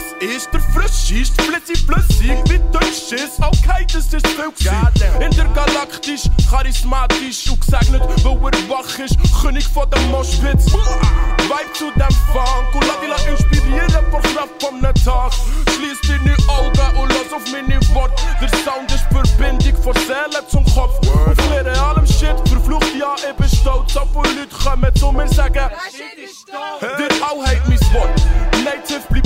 das 0.05 0.29
ist. 0.29 0.49
Der 0.53 0.61
Frischist, 0.61 1.41
flitzy 1.41 1.77
flüssig 1.77 2.39
wie 2.49 2.59
Deutsch 2.73 3.13
ist. 3.13 3.39
Okay, 3.41 3.87
das 3.93 4.13
ist 4.13 4.27
viel. 4.27 5.23
Intergalaktisch, 5.23 6.23
charismatisch 6.49 7.51
und 7.51 7.61
gesegnet, 7.61 8.03
weil 8.25 8.53
er 8.53 8.69
wach 8.69 8.99
ist. 8.99 9.17
König 9.41 9.67
von 9.69 9.89
der 9.91 10.01
Moschpitz. 10.03 10.67
Vibe 10.67 11.73
zu 11.75 11.91
dem 11.93 12.17
Funk 12.33 12.75
und 12.75 12.87
lass 12.87 13.23
dich 13.23 13.29
inspirieren 13.29 14.05
vor 14.11 14.23
Kraft 14.23 14.61
vom 14.61 14.81
Tag. 14.81 15.33
Schließ 15.75 16.01
deine 16.09 16.37
Augen 16.49 16.97
und 16.99 17.09
lass 17.11 17.33
auf 17.33 17.45
meine 17.53 17.81
Worte. 17.95 18.23
Der 18.41 18.49
Sound 18.61 18.91
ist 18.93 19.05
Verbindung 19.11 19.83
von 19.83 19.95
Seele 19.95 20.47
zum 20.49 20.65
Kopf. 20.75 20.99
Für 21.05 21.83
allem 21.83 22.07
Shit, 22.07 22.37
verflucht 22.49 22.95
ja, 22.99 23.15
ich 23.17 23.37
bin 23.37 23.49
stolz. 23.49 23.97
Auf 23.97 24.09
viele 24.13 24.41
Leute 24.41 24.55
kommen 24.57 24.95
zu 24.95 25.13
mir 25.13 25.29
sagen, 25.29 25.71
der 26.81 27.27
auch 27.27 27.47
hat 27.47 27.69
mein 27.69 27.81
Wort. 27.93 28.24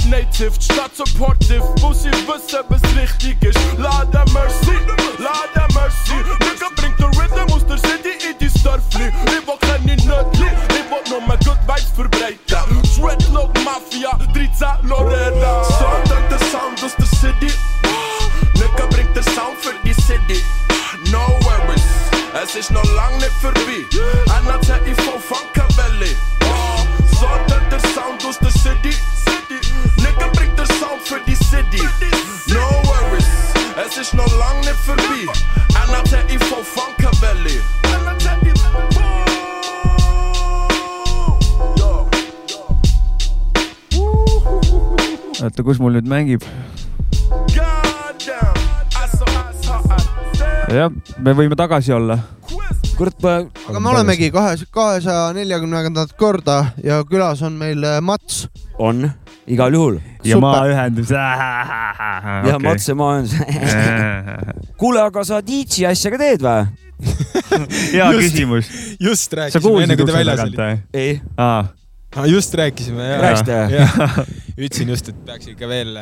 Native 0.08 0.54
Stadt 0.58 0.96
supportive. 0.96 1.62
Muss 1.80 2.04
ich 2.06 2.12
wissen, 2.26 2.64
was 2.68 2.82
richtig 2.96 3.42
ist. 3.44 3.58
Lade 3.76 4.24
Mercy, 4.32 4.76
Lade 5.18 5.74
Mercy. 5.74 6.16
Nigga 6.40 6.68
bringt 6.76 6.98
den 6.98 7.12
Rhythm 7.20 7.52
aus 7.52 7.66
der 7.66 7.76
City 7.78 8.12
in 8.26 8.38
die 8.38 8.48
Dörfli. 8.62 9.12
Ich 9.26 9.46
will 9.46 9.58
keine 9.60 9.96
Nötli, 9.96 10.46
ich 10.70 10.90
will 10.90 11.10
nur 11.10 11.20
mal 11.26 11.38
Good 11.44 11.58
Vibes 11.66 11.92
verbreiten. 11.94 12.38
Dreadlock 12.96 13.52
Mafia, 13.64 14.18
13 14.32 14.88
Lorena. 14.88 15.64
So 15.64 15.84
tönt 16.08 16.30
der 16.30 16.38
Sound 16.50 16.82
aus 16.82 16.96
der 16.96 17.06
City. 17.06 17.52
Nigga 18.54 18.86
bringt 18.90 19.14
den 19.14 19.22
Sound 19.24 19.58
für 19.60 19.74
die 19.84 19.94
City. 19.94 20.42
No 21.10 21.20
worries, 21.42 21.84
es 22.42 22.54
ist 22.56 22.70
noch 22.70 22.84
lang 22.94 23.16
nicht 23.18 23.32
vorbei. 23.40 23.84
NATIV 24.46 24.96
Funkavelli. 24.96 25.47
Lang 34.88 34.96
nicht 35.10 35.26
vorbei. 35.26 35.26
NATIV 35.90 36.42
Funkavelli. 36.74 37.60
oota, 45.42 45.62
kus 45.62 45.78
mul 45.78 45.94
nüüd 45.94 46.08
mängib? 46.10 46.42
jah, 50.68 50.90
me 51.18 51.32
võime 51.32 51.56
tagasi 51.56 51.94
olla. 51.94 52.18
kurat, 52.98 53.22
aga 53.22 53.80
me 53.80 53.92
olemegi 53.92 54.32
kahe, 54.34 54.56
kahesaja 54.74 55.30
neljakümnendat 55.36 56.16
korda 56.18 56.72
ja 56.84 57.04
külas 57.06 57.42
on 57.46 57.54
meil 57.60 57.84
äh, 57.86 58.00
Mats. 58.02 58.48
on, 58.78 59.10
igal 59.48 59.74
juhul. 59.74 60.00
ja 60.24 60.40
maaühendus. 60.42 61.10
jah, 62.48 62.58
Mats 62.62 62.88
ja 62.88 62.94
ma 62.98 63.14
olen. 63.14 63.26
kuule, 64.80 65.00
aga 65.02 65.24
sa 65.24 65.40
DJ 65.44 65.90
asja 65.92 66.12
ka 66.14 66.20
teed 66.20 66.44
või? 66.44 66.68
hea 67.94 68.12
Just. 68.12 68.22
küsimus. 68.24 68.70
just 68.98 69.32
rääkisime 69.32 69.84
enne, 69.84 69.96
kui 69.96 70.08
te 70.08 70.16
väljas 70.16 70.46
olite. 70.48 70.70
ei, 70.92 71.20
aa, 72.16 72.26
just 72.26 72.54
rääkisime 72.54 73.04
ja. 73.04 73.18
Rääkisite 73.20 73.56
jah, 73.74 73.96
ütlesin 74.58 74.90
just, 74.92 75.10
et 75.12 75.18
peaks 75.26 75.50
ikka 75.52 75.68
veel, 75.70 75.92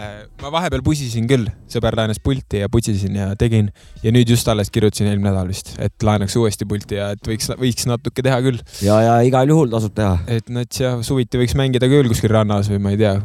ma 0.43 0.51
vahepeal 0.55 0.83
pusisin 0.87 1.27
küll, 1.31 1.49
sõber 1.71 1.97
laenas 1.99 2.21
pulti 2.23 2.63
ja 2.63 2.71
pusisin 2.73 3.17
ja 3.19 3.31
tegin 3.39 3.73
ja 4.05 4.13
nüüd 4.15 4.31
just 4.31 4.49
alles 4.49 4.71
kirjutasin 4.75 5.11
eelmine 5.11 5.33
nädal 5.33 5.51
vist, 5.51 5.75
et 5.83 6.07
laenaks 6.07 6.37
uuesti 6.39 6.69
pulti 6.69 7.01
ja 7.01 7.11
et 7.17 7.31
võiks, 7.31 7.51
võiks 7.59 7.89
natuke 7.91 8.25
teha 8.25 8.39
küll, 8.45 8.63
ja, 8.87 9.01
ja 9.03 9.17
igal 9.27 9.51
juhul 9.51 9.73
tasub 9.73 9.97
teha. 9.97 10.19
et 10.39 10.53
nats 10.53 10.83
ja 10.83 10.95
suviti 11.07 11.43
võiks 11.43 11.57
mängida 11.59 11.91
küll 11.91 12.11
kuskil 12.13 12.33
rannas 12.37 12.71
või 12.73 12.83
ma 12.87 12.95
ei 12.95 13.03
tea. 13.03 13.17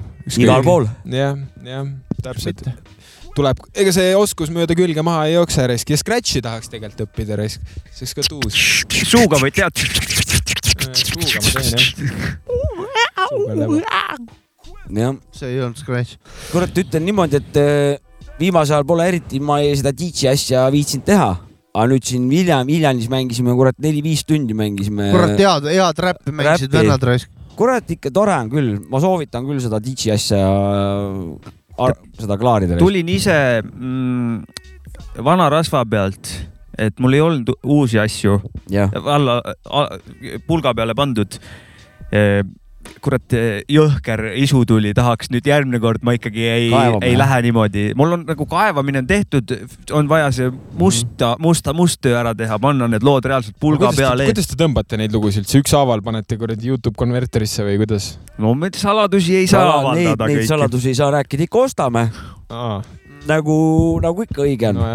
igal 0.41 0.65
pool. 0.65 0.89
jah, 1.05 1.37
jah, 1.67 1.85
täpselt. 2.25 2.65
tuleb, 3.37 3.61
ega 3.77 3.93
see 3.95 4.15
oskus 4.17 4.51
mööda 4.53 4.75
külge 4.75 5.05
maha 5.05 5.29
ei 5.29 5.37
jookse 5.37 5.69
raisk 5.69 5.93
ja 5.93 6.01
Scratchi 6.01 6.41
tahaks 6.43 6.73
tegelikult 6.73 7.07
õppida 7.07 7.39
raisk, 7.39 7.61
see 7.93 8.09
oleks 8.09 8.17
ka 8.17 8.27
tuus. 8.33 8.63
suuga 9.13 9.39
võid 9.39 9.61
tead. 9.61 10.50
Suuga 10.89 11.41
ma 11.41 11.51
teen 11.55 11.77
jah. 13.81 14.17
jah, 14.91 15.19
see 15.35 15.51
ei 15.53 15.61
olnud 15.63 15.79
Scratch. 15.79 16.17
kurat, 16.51 16.81
ütlen 16.83 17.05
niimoodi, 17.07 17.39
et 17.39 17.59
äh, 17.61 17.99
viimasel 18.41 18.79
ajal 18.79 18.87
pole 18.89 19.07
eriti 19.11 19.39
ma 19.43 19.59
seda 19.77 19.93
DJ 19.95 20.31
asja 20.33 20.65
viitsinud 20.73 21.07
teha. 21.07 21.31
aga 21.71 21.85
nüüd 21.87 22.07
siin 22.07 22.25
Vilja, 22.31 22.57
Viljanis 22.67 23.07
mängisime 23.11 23.55
kurat 23.55 23.77
neli-viis 23.79 24.25
tundi 24.27 24.57
mängisime. 24.57 25.11
kurat, 25.13 25.37
head, 25.39 25.69
head 25.71 26.03
räppi 26.07 26.35
mängisid 26.35 26.73
vennad 26.75 27.05
raisk. 27.07 27.31
kurat, 27.55 27.95
ikka 27.95 28.11
tore 28.13 28.35
on 28.35 28.51
küll, 28.51 28.73
ma 28.91 28.99
soovitan 29.03 29.47
küll 29.47 29.61
seda 29.63 29.79
DJ 29.83 30.15
asja, 30.17 30.41
seda 32.19 32.39
klaarida. 32.41 32.79
tulin 32.81 33.11
ise 33.15 33.37
mm, 33.63 34.41
vana 35.23 35.47
rasva 35.53 35.85
pealt, 35.87 36.33
et 36.77 36.99
mul 36.99 37.18
ei 37.18 37.22
olnud 37.23 37.53
uusi 37.64 37.99
asju 38.02 38.39
jah, 38.72 38.91
alla, 39.03 39.41
pulga 40.48 40.76
peale 40.77 40.95
pandud. 40.98 41.39
kurat 43.02 43.34
jõhker 43.69 44.23
isu 44.41 44.64
tuli, 44.68 44.91
tahaks 44.98 45.30
nüüd 45.31 45.45
järgmine 45.48 45.80
kord 45.81 46.03
ma 46.06 46.15
ikkagi 46.18 46.43
ei, 46.49 46.65
ei 47.06 47.14
lähe 47.18 47.38
niimoodi. 47.45 47.84
mul 47.98 48.18
on 48.18 48.26
nagu 48.27 48.45
kaevamine 48.49 49.03
on 49.03 49.07
tehtud, 49.07 49.53
on 49.95 50.10
vaja 50.10 50.31
see 50.35 50.49
musta, 50.80 51.35
musta, 51.41 51.76
must 51.77 52.02
töö 52.03 52.18
ära 52.19 52.34
teha, 52.38 52.57
panna 52.61 52.89
need 52.91 53.06
lood 53.06 53.26
reaalselt 53.30 53.56
pulga 53.61 53.93
peale. 53.95 54.27
kuidas 54.30 54.49
te 54.49 54.57
tõmbate 54.60 54.99
neid 54.99 55.14
lugusid 55.15 55.45
üldse, 55.45 55.61
ükshaaval 55.61 56.03
panete 56.06 56.38
kuradi 56.41 56.73
Youtube 56.73 56.98
konverterisse 56.99 57.65
või 57.68 57.77
kuidas? 57.84 58.15
no 58.41 58.53
me 58.57 58.73
saladusi 58.76 59.39
ei 59.43 59.49
saa 59.49 59.65
avaldada. 59.77 60.27
Neid 60.27 60.49
saladusi 60.49 60.91
ei 60.91 60.98
saa 60.98 61.14
rääkida, 61.19 61.48
ikka 61.48 61.65
ostame. 61.69 62.07
nagu, 63.30 63.57
nagu 64.03 64.27
ikka 64.27 64.45
õige 64.45 64.73
on 64.73 64.81
no, 64.81 64.91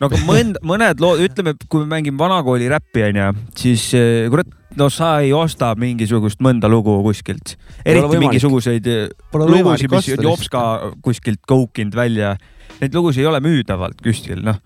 no 0.00 0.10
aga 0.10 0.20
mõnd, 0.26 0.60
mõned 0.70 1.02
lood, 1.02 1.22
ütleme, 1.24 1.54
kui 1.68 1.84
me 1.84 1.96
mängime 1.96 2.20
vanakooli 2.20 2.68
räppi 2.72 3.06
onju, 3.08 3.30
siis 3.58 3.86
eh, 3.98 4.26
kurat, 4.32 4.50
no 4.78 4.90
sa 4.92 5.16
ei 5.24 5.32
osta 5.36 5.72
mingisugust 5.78 6.42
mõnda 6.44 6.70
lugu 6.70 6.96
kuskilt. 7.06 7.56
eriti 7.84 8.22
mingisuguseid 8.22 8.90
eh, 8.90 9.08
lugusid, 9.34 9.90
mis 9.92 10.12
Jopska 10.14 10.64
kuskilt 11.04 11.42
koukinud 11.46 11.96
välja. 11.98 12.36
Neid 12.80 12.96
lugusid 12.96 13.22
ei 13.22 13.30
ole 13.30 13.38
müüdavalt 13.44 14.00
kuskil, 14.02 14.42
noh 14.44 14.58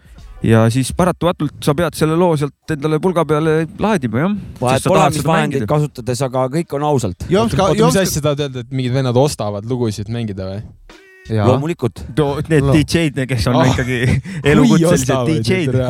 ja 0.44 0.64
siis 0.70 0.92
paratamatult 0.96 1.56
sa 1.64 1.74
pead 1.74 1.96
selle 1.98 2.16
loo 2.18 2.36
sealt 2.38 2.74
endale 2.74 3.00
pulga 3.02 3.24
peale 3.26 3.64
laadima, 3.80 4.22
jah. 4.22 4.36
vahet 4.60 4.86
pole, 4.86 5.08
mis 5.16 5.26
vahendeid 5.26 5.66
kasutades, 5.70 6.22
aga 6.28 6.44
kõik 6.52 6.78
on 6.78 6.86
ausalt. 6.86 7.26
oota, 7.32 7.74
mis 7.74 8.00
asja 8.04 8.22
tahad 8.22 8.46
öelda, 8.46 8.62
et 8.62 8.70
mingid 8.70 8.94
vennad 8.94 9.18
ostavad 9.18 9.66
lugusid 9.68 10.10
mängida 10.14 10.46
või? 10.46 10.62
Loomulikult. 11.30 12.04
Need 12.48 12.66
no. 12.66 12.74
DJ-d, 12.74 13.26
kes 13.30 13.46
on 13.50 13.60
oh. 13.60 13.70
ikkagi 13.70 14.20
elukutselised 14.52 15.32
DJ-d. 15.32 15.88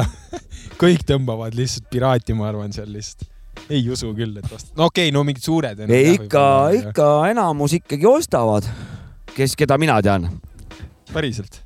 kõik 0.78 1.02
tõmbavad 1.08 1.56
lihtsalt 1.58 1.88
piraati, 1.90 2.36
ma 2.38 2.50
arvan, 2.52 2.72
seal 2.74 2.90
lihtsalt 2.92 3.26
ei 3.68 3.82
usu 3.90 4.12
küll, 4.16 4.36
et 4.38 4.52
osta-, 4.54 4.72
no 4.78 4.86
okei 4.88 5.08
okay,, 5.08 5.14
no 5.14 5.24
mingid 5.26 5.44
suured. 5.44 5.80
ikka, 5.88 6.44
ikka 6.78 7.08
enamus 7.32 7.74
ikkagi 7.80 8.06
ostavad, 8.08 8.68
kes, 9.34 9.56
keda 9.58 9.78
mina 9.80 9.98
tean. 10.04 10.28
päriselt? 11.12 11.62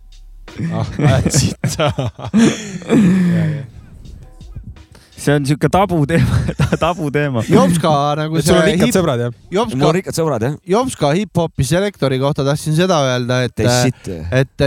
ah, 0.73 0.89
jätsid 0.99 1.78
see 5.23 5.35
on 5.39 5.47
siuke 5.47 5.70
tabuteema 5.73 6.39
tabuteema. 6.85 7.44
Jopska 7.49 7.93
nagu 8.19 8.40
see. 8.40 8.49
sul 8.49 8.59
on 8.59 8.66
rikkad 8.66 8.89
hip... 8.89 8.97
sõbrad 8.97 9.23
jah? 9.27 9.35
Jopska, 9.55 9.78
mul 9.78 9.89
on 9.89 9.97
rikkad 9.97 10.19
sõbrad 10.19 10.47
jah. 10.47 10.57
Jopska 10.74 11.12
hip-hopi 11.19 11.66
selektori 11.66 12.19
kohta 12.23 12.44
tahtsin 12.47 12.77
seda 12.77 12.99
öelda, 13.11 13.43
et, 13.47 13.62
et, 13.62 14.66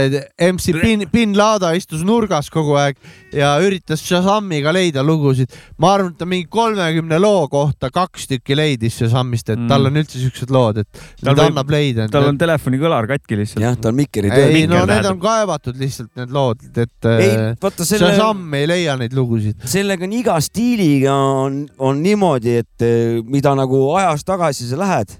MC 0.52 0.76
Bin, 0.80 1.04
Bin 1.12 1.36
Lada 1.36 1.72
istus 1.76 2.04
nurgas 2.06 2.48
kogu 2.52 2.76
aeg 2.80 2.98
ja 3.36 3.52
üritas 3.64 4.02
Shazamiga 4.06 4.72
leida 4.74 5.04
lugusid. 5.04 5.52
ma 5.82 5.92
arvan, 5.96 6.12
et 6.14 6.20
ta 6.20 6.28
mingi 6.28 6.48
kolmekümne 6.52 7.18
loo 7.20 7.46
kohta 7.52 7.90
kaks 7.92 8.28
tükki 8.32 8.56
leidis 8.56 8.96
Shazamist, 9.00 9.50
et 9.50 9.58
mm. 9.58 9.68
tal 9.70 9.90
on 9.90 10.00
üldse 10.00 10.20
siuksed 10.22 10.52
lood, 10.54 10.82
et 10.84 11.02
tal 11.22 11.34
nüüd 11.34 11.44
annab 11.50 11.72
leida. 11.72 12.08
tal 12.12 12.30
on 12.30 12.40
telefonikõlar 12.40 13.08
katki 13.10 13.40
lihtsalt. 13.42 13.64
jah, 13.66 13.76
tal 13.80 13.96
Mikeri 13.96 14.32
töö. 14.32 14.48
ei 14.48 14.64
no 14.70 14.84
need 14.88 15.10
on 15.10 15.20
kaevatud 15.22 15.78
lihtsalt 15.80 16.12
need 16.20 16.32
lood, 16.34 16.64
et 16.72 17.10
ei, 17.12 17.30
selle... 17.82 18.14
Shazam 18.14 18.56
ei 18.56 18.68
leia 18.70 18.96
neid 19.00 19.16
lugusid. 19.16 19.60
sellega 19.68 20.06
on 20.06 20.16
igas 20.16 20.45
stiiliga 20.46 21.14
on, 21.44 21.62
on 21.82 22.00
niimoodi, 22.02 22.58
et 22.62 22.84
eh, 22.84 23.20
mida 23.26 23.54
nagu 23.58 23.82
ajas 23.98 24.24
tagasi 24.26 24.68
sa 24.68 24.78
lähed, 24.80 25.14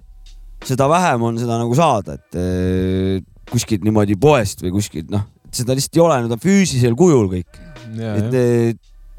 seda 0.67 0.89
vähem 0.91 1.25
on 1.29 1.39
seda 1.41 1.59
nagu 1.61 1.77
saada, 1.79 2.17
et 2.19 2.41
eh, 2.41 3.23
kuskilt 3.51 3.87
niimoodi 3.87 4.19
poest 4.21 4.65
või 4.65 4.75
kuskilt 4.79 5.13
noh, 5.13 5.27
seda 5.55 5.77
lihtsalt 5.77 5.99
ei 5.99 6.05
ole, 6.05 6.19
need 6.25 6.37
on 6.37 6.43
füüsilisel 6.43 6.99
kujul 6.99 7.31
kõik. 7.33 7.63
et 7.97 8.35
eh, 8.37 8.75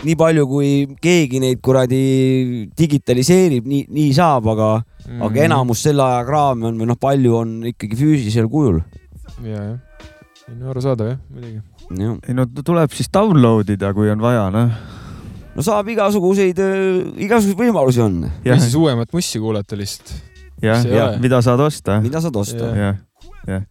nii 0.05 0.17
palju, 0.19 0.45
kui 0.49 0.71
keegi 1.01 1.41
neid 1.41 1.61
kuradi 1.65 2.01
digitaliseerib, 2.77 3.65
nii, 3.65 3.87
nii 3.93 4.11
saab, 4.13 4.51
aga 4.53 4.69
mm, 4.77 5.07
-hmm. 5.07 5.23
aga 5.25 5.47
enamus 5.47 5.81
selle 5.87 6.03
aja 6.05 6.25
kraami 6.27 6.69
on 6.69 6.77
või 6.77 6.91
noh, 6.91 6.99
palju 6.99 7.35
on 7.35 7.55
ikkagi 7.73 7.97
füüsilisel 7.97 8.49
kujul. 8.51 8.83
ja, 9.43 9.63
jah, 9.63 10.05
no 10.59 10.69
arusaadav 10.69 11.15
jah, 11.15 11.19
muidugi. 11.33 11.61
ei 12.27 12.37
no 12.37 12.45
tuleb 12.63 12.93
siis 12.93 13.09
download 13.13 13.69
ida, 13.73 13.93
kui 13.93 14.09
on 14.11 14.21
vaja, 14.21 14.49
noh 14.53 15.05
no 15.57 15.65
saab 15.65 15.89
igasuguseid, 15.93 16.59
äh, 16.61 17.23
igasuguseid 17.27 17.61
võimalusi 17.65 18.03
on. 18.03 18.19
või 18.45 18.59
siis 18.61 18.77
uuemat 18.77 19.15
mussi 19.15 19.41
kuulata 19.41 19.79
lihtsalt. 19.79 20.13
jah, 20.63 20.85
ja 20.85 21.09
mida 21.21 21.41
saad 21.45 21.63
osta. 21.65 21.99
mida 22.03 22.21
saad 22.23 22.37
osta. 22.43 22.69
jah, 22.77 23.01
jah 23.49 23.65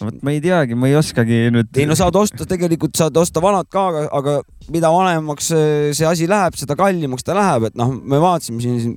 vot 0.00 0.22
ma 0.24 0.32
ei 0.32 0.40
teagi, 0.40 0.76
ma 0.78 0.88
ei 0.88 0.96
oskagi 0.96 1.42
nüüd. 1.52 1.70
ei 1.76 1.86
no 1.88 1.96
saad 1.98 2.16
osta, 2.16 2.46
tegelikult 2.48 2.96
saad 2.96 3.16
osta 3.20 3.42
vanad 3.44 3.68
ka, 3.72 3.86
aga, 3.90 4.04
aga 4.16 4.36
mida 4.72 4.90
vanemaks 4.92 5.50
see 5.96 6.08
asi 6.08 6.28
läheb, 6.30 6.56
seda 6.56 6.76
kallimaks 6.78 7.26
ta 7.26 7.36
läheb, 7.36 7.68
et 7.68 7.76
noh, 7.78 7.92
me 7.92 8.20
vaatasime 8.22 8.64
siin 8.64 8.94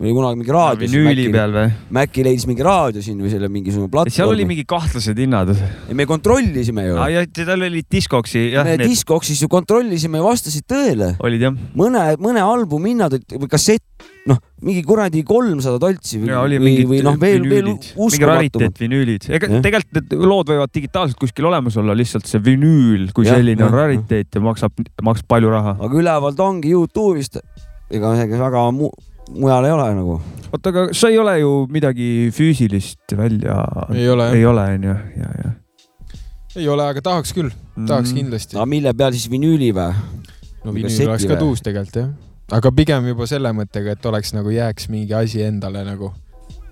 oli 0.00 0.12
kunagi 0.16 0.38
mingi 0.40 0.52
raadio. 0.54 0.88
vinüüli 0.88 1.26
peal 1.32 1.52
või? 1.52 1.72
Maci 1.92 2.22
leidis 2.24 2.46
mingi 2.48 2.64
raadio 2.64 3.02
siin 3.04 3.18
või 3.20 3.32
selle 3.32 3.50
mingisugune 3.52 3.90
platvorm. 3.92 4.14
seal 4.16 4.30
oli 4.32 4.46
mingi 4.48 4.64
kahtlased 4.68 5.18
hinnad. 5.20 5.52
me 5.92 6.06
kontrollisime 6.08 6.86
ju. 6.86 6.94
ja 7.12 7.24
tal 7.36 7.66
oli 7.66 7.82
Discogsi. 7.84 8.46
me 8.56 8.76
need... 8.78 8.86
Discogsis 8.88 9.42
ju 9.44 9.48
kontrollisime 9.52 10.22
ja 10.22 10.24
vastasid 10.24 10.64
tõele. 10.70 11.12
olid 11.20 11.44
jah. 11.44 11.58
mõne, 11.76 12.04
mõne 12.22 12.44
albumi 12.44 12.94
hinnad 12.94 13.18
või 13.34 13.50
kassett, 13.52 13.84
noh, 14.30 14.40
mingi 14.64 14.80
kuradi 14.88 15.20
kolmsada 15.28 15.76
toltsi 15.82 16.22
või, 16.22 16.32
või, 16.32 16.72
või 16.94 17.02
noh, 17.04 17.20
veel, 17.20 17.44
veel 17.44 17.68
uskumatum. 17.74 18.08
mingi 18.14 18.30
rariteet 18.32 18.82
vinüülid. 18.86 19.28
ega 19.36 19.52
tegelikult 19.60 20.00
need 20.00 20.16
lood 20.32 20.54
võivad 20.54 20.72
digitaalselt 20.80 21.20
kuskil 21.20 21.50
olemas 21.52 21.76
olla, 21.80 21.98
lihtsalt 21.98 22.24
see 22.30 22.40
vinüül 22.48 23.10
kui 23.12 23.28
ja, 23.28 23.36
selline 23.36 23.66
ja, 23.66 23.68
on 23.68 23.76
rariteet 23.76 24.40
ja 24.40 24.44
maksab, 24.48 24.80
maksab 25.04 25.28
palju 25.36 25.52
raha. 25.52 25.76
aga 25.76 26.02
ülevalt 26.06 26.40
ongi 26.48 26.72
Youtube'ist 26.72 27.42
ega 27.92 28.16
väga 28.16 28.64
mu 28.72 28.88
mujal 29.34 29.66
ei 29.68 29.74
ole 29.74 29.88
nagu. 29.98 30.16
oota, 30.50 30.72
aga 30.72 30.86
sa 30.96 31.10
ei 31.12 31.18
ole 31.20 31.36
ju 31.40 31.52
midagi 31.72 32.30
füüsilist 32.34 33.16
välja. 33.16 33.62
ei 33.94 34.08
ole, 34.10 34.30
ei 34.36 34.46
ole, 34.46 34.66
onju, 34.76 34.96
ja, 35.20 35.34
ja. 35.44 35.52
ei 36.56 36.68
ole, 36.68 36.88
aga 36.94 37.02
tahaks 37.04 37.34
küll, 37.36 37.52
tahaks 37.76 38.12
mm. 38.12 38.16
kindlasti. 38.22 38.58
aga 38.58 38.66
mille 38.70 38.94
peal 38.96 39.14
siis 39.16 39.30
vinüüli 39.32 39.70
või? 39.76 39.92
no 40.64 40.74
vinüül 40.76 41.08
oleks 41.08 41.28
ka 41.30 41.38
tuus 41.40 41.62
tegelikult 41.64 42.02
jah, 42.02 42.10
aga 42.58 42.74
pigem 42.74 43.12
juba 43.12 43.28
selle 43.30 43.54
mõttega, 43.56 43.96
et 43.96 44.10
oleks 44.10 44.34
nagu 44.36 44.52
jääks 44.54 44.90
mingi 44.92 45.16
asi 45.16 45.44
endale 45.46 45.84
nagu, 45.86 46.12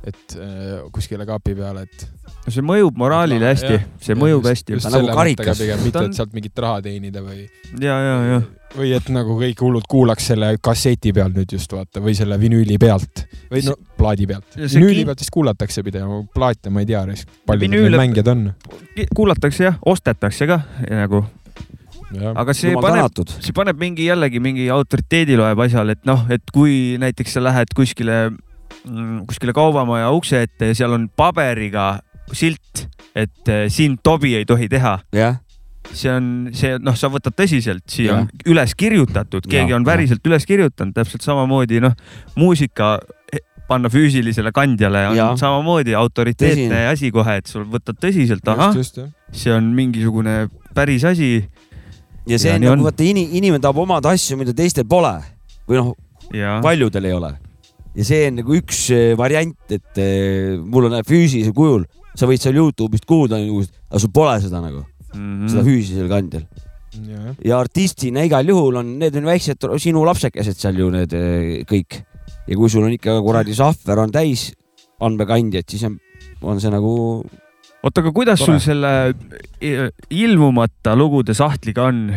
et 0.06 0.38
äh, 0.38 0.78
kuskile 0.94 1.26
kapi 1.28 1.54
peale, 1.58 1.86
et 1.88 2.08
no 2.44 2.54
see 2.54 2.64
mõjub 2.64 2.98
moraalile 2.98 3.52
hästi, 3.52 3.80
see 4.02 4.18
mõjub 4.18 4.46
just, 4.48 4.70
hästi. 4.74 4.94
nagu 4.94 5.12
karikas. 5.14 5.62
mitte, 5.84 6.06
et 6.10 6.18
sealt 6.18 6.34
mingit 6.36 6.64
raha 6.64 6.82
teenida 6.84 7.22
või. 7.24 7.46
ja, 7.78 7.98
ja, 8.02 8.16
ja. 8.32 8.40
Või 8.76 8.92
et 8.96 9.08
nagu 9.12 9.36
kõik 9.38 9.62
hullud 9.64 9.86
kuulaks 9.88 10.28
selle 10.32 10.50
kasseti 10.62 11.12
peal 11.16 11.32
nüüd 11.34 11.52
just 11.56 11.72
vaata 11.72 12.02
või 12.04 12.14
selle 12.16 12.38
vinüüli 12.40 12.76
pealt 12.80 13.24
või 13.52 13.64
no 13.66 13.74
plaadi 13.98 14.28
pealt. 14.28 14.58
vinüüli 14.58 15.06
pealt 15.08 15.24
vist 15.24 15.32
kuulatakse 15.34 15.84
pidevalt, 15.86 16.28
plaate 16.34 16.72
ma 16.72 16.84
ei 16.84 16.90
tea, 16.90 17.04
palju 17.48 17.70
neid 17.72 17.96
mängijad 17.96 18.32
on. 18.34 18.46
kuulatakse 19.16 19.68
jah, 19.70 19.82
ostetakse 19.86 20.50
ka 20.50 20.62
nagu 20.88 21.24
Ja. 22.08 22.30
aga 22.40 22.54
see 22.56 22.70
Jumal 22.70 22.86
paneb, 22.86 23.32
see 23.44 23.52
paneb 23.52 23.76
mingi 23.76 24.06
jällegi 24.06 24.40
mingi 24.40 24.70
autoriteedi 24.72 25.34
loeb 25.36 25.60
asjale, 25.60 25.92
et 25.92 26.06
noh, 26.08 26.22
et 26.32 26.40
kui 26.56 26.96
näiteks 26.96 27.36
sa 27.36 27.42
lähed 27.44 27.74
kuskile, 27.76 28.30
mm, 28.30 29.26
kuskile 29.28 29.52
kaubamaja 29.52 30.08
ukse 30.16 30.40
ette 30.46 30.70
ja 30.70 30.78
seal 30.78 30.96
on 30.96 31.04
paberiga 31.12 31.98
silt, 32.32 32.86
et 33.12 33.52
äh, 33.52 33.66
siin 33.68 33.98
tobi 34.00 34.32
ei 34.40 34.48
tohi 34.48 34.70
teha 34.72 34.94
yeah 35.12 35.36
see 35.92 36.10
on 36.12 36.26
see, 36.56 36.78
noh, 36.82 36.96
sa 36.98 37.10
võtad 37.12 37.36
tõsiselt, 37.36 37.84
siia 37.90 38.20
on 38.20 38.26
üles 38.50 38.74
kirjutatud, 38.78 39.46
keegi 39.48 39.72
ja, 39.72 39.78
on 39.78 39.86
päriselt 39.86 40.20
ja. 40.22 40.30
üles 40.30 40.46
kirjutanud, 40.48 40.94
täpselt 40.96 41.24
samamoodi 41.26 41.80
noh, 41.84 41.94
muusika 42.38 42.98
panna 43.68 43.90
füüsilisele 43.92 44.52
kandjale 44.56 45.04
on 45.10 45.16
ja. 45.18 45.28
samamoodi 45.36 45.94
autoriteetne 45.98 46.86
asi 46.88 47.10
kohe, 47.14 47.38
et 47.42 47.50
sul 47.50 47.66
võtad 47.68 47.98
tõsiselt, 48.00 48.46
ahah, 48.48 48.76
see 49.32 49.52
on 49.52 49.72
mingisugune 49.76 50.46
päris 50.76 51.04
asi. 51.08 51.42
ja 52.28 52.38
see 52.40 52.54
ja 52.54 52.56
on 52.56 52.64
nagu 52.64 52.88
vaata, 52.88 53.04
inimene 53.04 53.60
tahab 53.60 53.82
omada 53.84 54.14
asju, 54.16 54.38
mida 54.40 54.56
teistel 54.56 54.88
pole 54.88 55.12
või 55.68 55.82
noh, 55.82 55.92
paljudel 56.64 57.10
ei 57.10 57.16
ole. 57.16 57.34
ja 57.98 58.08
see 58.08 58.28
on 58.30 58.40
nagu 58.40 58.56
üks 58.56 58.88
eh, 58.96 59.12
variant, 59.18 59.58
et 59.68 60.00
eh, 60.00 60.56
mul 60.58 60.88
on 60.88 61.00
füüsilisel 61.04 61.56
kujul 61.56 61.84
sa 62.18 62.26
võid 62.26 62.42
seal 62.42 62.56
Youtube'ist 62.58 63.06
kuulda, 63.08 63.38
aga 63.38 64.00
sul 64.00 64.12
pole 64.14 64.38
seda 64.42 64.62
nagu 64.64 64.86
mm, 65.14 65.20
-hmm. 65.20 65.48
seda 65.52 65.64
füüsilisel 65.66 66.10
kandjal. 66.10 66.46
Ja. 67.04 67.34
ja 67.44 67.58
artistina 67.60 68.24
igal 68.24 68.48
juhul 68.48 68.80
on, 68.80 68.94
need 68.98 69.16
on 69.20 69.28
väiksed 69.28 69.66
sinu 69.78 70.04
lapsekesed 70.08 70.56
seal 70.56 70.78
ju 70.80 70.88
need 70.90 71.12
eh, 71.12 71.64
kõik. 71.68 72.00
ja 72.48 72.56
kui 72.56 72.70
sul 72.72 72.86
on 72.86 72.94
ikka 72.96 73.20
kuradi 73.22 73.54
sahver 73.54 74.00
on 74.00 74.10
täis 74.10 74.48
andmekandjat, 75.00 75.68
siis 75.68 75.84
on, 75.84 75.98
on 76.42 76.60
see 76.60 76.72
nagu. 76.72 77.22
oota, 77.82 78.00
aga 78.00 78.12
kuidas 78.12 78.40
tore. 78.40 78.56
sul 78.56 78.64
selle 78.64 79.14
eh, 79.60 79.90
ilmumata 80.10 80.96
lugude 80.96 81.36
sahtliga 81.36 81.90
on? 81.92 82.08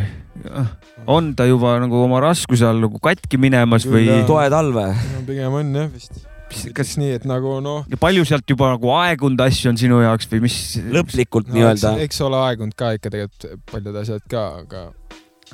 on 1.07 1.35
ta 1.35 1.45
juba 1.45 1.75
nagu 1.83 2.03
oma 2.05 2.21
raskuse 2.23 2.65
all 2.65 2.81
nagu 2.87 2.99
katki 3.03 3.37
minemas 3.37 3.85
või? 3.85 4.07
toe 4.25 4.49
talve 4.49 4.87
no,? 4.95 5.23
pigem 5.27 5.59
on 5.59 5.75
jah 5.75 5.91
vist 5.91 6.30
kas 6.77 6.95
nii, 7.01 7.17
et 7.19 7.27
nagu 7.29 7.57
noh. 7.63 7.85
ja 7.91 7.99
palju 8.01 8.25
sealt 8.27 8.47
juba 8.49 8.73
nagu 8.75 8.93
aegunud 8.99 9.41
asju 9.47 9.73
on 9.73 9.81
sinu 9.81 10.01
jaoks 10.03 10.29
või 10.31 10.45
mis? 10.47 10.57
lõplikult 10.91 11.51
no, 11.51 11.57
nii-öelda. 11.59 11.97
eks 12.05 12.21
ole 12.25 12.41
aegunud 12.49 12.77
ka 12.77 12.93
ikka 12.97 13.13
tegelikult 13.13 13.65
paljud 13.71 14.01
asjad 14.03 14.25
ka, 14.31 14.45
aga 14.63 14.87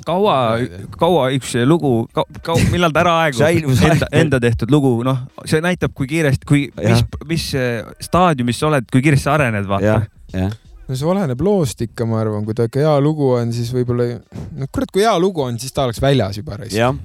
kaua, 0.06 0.36
kaua 0.98 1.26
üks 1.36 1.56
lugu, 1.66 1.92
kaua, 2.14 2.60
millal 2.72 2.94
ta 2.94 3.02
ära 3.04 3.16
aegub 3.24 3.74
enda, 3.90 4.10
enda 4.14 4.40
tehtud 4.42 4.72
lugu, 4.74 4.92
noh, 5.06 5.24
see 5.48 5.62
näitab, 5.64 5.94
kui 5.96 6.10
kiiresti, 6.10 6.48
kui, 6.48 6.68
mis 6.78 7.04
mis 7.28 7.50
eh, 7.58 7.82
staadiumis 8.04 8.60
sa 8.60 8.70
oled, 8.70 8.88
kui 8.92 9.04
kiiresti 9.04 9.26
sa 9.26 9.36
arened, 9.38 9.68
vaata 9.70 9.88
jah, 9.88 10.08
jah, 10.34 10.56
no 10.88 10.96
see 10.96 11.08
oleneb 11.08 11.42
loost 11.44 11.82
ikka, 11.84 12.06
ma 12.08 12.22
arvan, 12.22 12.44
kui 12.46 12.56
ta 12.56 12.66
ikka 12.68 12.80
hea 12.80 12.94
lugu 13.04 13.28
on, 13.36 13.52
siis 13.54 13.70
võib-olla, 13.76 14.06
no 14.56 14.68
kurat, 14.72 14.92
kui 14.94 15.04
hea 15.04 15.14
lugu 15.20 15.44
on, 15.44 15.58
siis 15.60 15.74
ta 15.76 15.84
oleks 15.84 16.00
väljas 16.02 16.40
juba, 16.40 16.58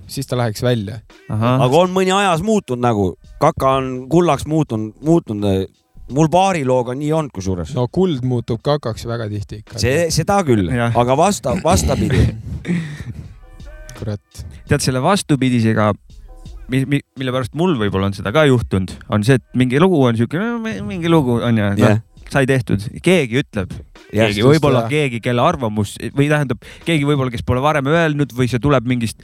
siis 0.07 0.29
ta 0.29 0.39
läheks 0.39 0.63
välja. 0.63 1.01
aga 1.29 1.71
on 1.81 1.91
mõni 1.95 2.13
ajas 2.15 2.43
muutunud 2.45 2.83
nagu, 2.83 3.13
Kaka 3.43 3.77
on 3.81 3.89
kullaks 4.11 4.47
muutunud, 4.47 4.95
muutunud. 5.03 5.67
mul 6.13 6.27
paari 6.29 6.65
looga 6.67 6.93
nii 6.95 7.11
olnud 7.15 7.31
kusjuures. 7.33 7.73
no 7.75 7.87
kuld 7.87 8.23
muutub 8.27 8.61
kakaks 8.63 9.05
väga 9.07 9.27
tihti 9.31 9.61
ikka. 9.63 9.79
see, 9.79 10.07
seda 10.11 10.39
küll, 10.47 10.71
aga 10.71 11.17
vasta, 11.17 11.57
vastapidi. 11.63 12.23
kurat, 13.99 14.43
tead 14.67 14.83
selle 14.83 15.03
vastupidisega, 15.03 15.91
mi-, 16.71 16.85
mi-, 16.87 17.03
mille 17.19 17.35
pärast 17.35 17.55
mul 17.59 17.75
võib-olla 17.79 18.07
on 18.11 18.15
seda 18.15 18.31
ka 18.35 18.47
juhtunud, 18.47 18.95
on 19.11 19.27
see, 19.27 19.39
et 19.41 19.45
mingi 19.59 19.79
lugu 19.83 19.99
on 20.07 20.15
siuke, 20.19 20.39
mingi 20.87 21.11
lugu 21.11 21.41
on 21.43 21.59
ju, 21.59 21.69
jah, 21.83 21.99
sai 22.33 22.47
tehtud, 22.49 22.83
keegi 23.05 23.41
ütleb, 23.43 23.73
keegi, 24.09 24.43
võib-olla 24.45 24.85
keegi, 24.91 25.21
kelle 25.23 25.45
arvamus 25.45 25.95
või 26.17 26.29
tähendab 26.31 26.61
keegi 26.85 27.05
võib-olla, 27.07 27.33
kes 27.33 27.45
pole 27.45 27.61
varem 27.63 27.87
öelnud 27.93 28.33
või 28.35 28.49
see 28.51 28.61
tuleb 28.63 28.87
mingist 28.89 29.21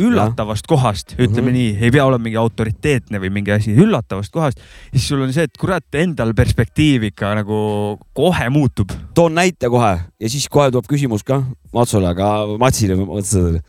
üllatavast 0.00 0.64
kohast, 0.64 1.12
ütleme 1.18 1.50
Mhm. 1.50 1.56
nii, 1.58 1.72
ei 1.84 1.90
pea 1.92 2.04
olema 2.08 2.24
mingi 2.24 2.38
autoriteetne 2.40 3.20
või 3.20 3.30
mingi 3.34 3.52
asi, 3.52 3.74
üllatavast 3.76 4.32
kohast. 4.32 4.60
siis 4.92 5.08
sul 5.08 5.20
on 5.20 5.32
see, 5.32 5.44
et 5.44 5.58
kurat, 5.60 5.84
endal 5.92 6.32
perspektiiv 6.32 7.04
ikka 7.10 7.34
nagu 7.34 7.98
kohe 8.16 8.48
muutub. 8.48 8.90
toon 9.14 9.34
näite 9.34 9.68
kohe 9.68 9.92
ja 10.20 10.28
siis 10.28 10.48
kohe 10.48 10.70
tuleb 10.70 10.88
küsimus 10.88 11.22
ka 11.24 11.42
Matsule, 11.72 12.08
aga 12.08 12.46
Matsile, 12.58 12.96
Matsile. 12.96 13.60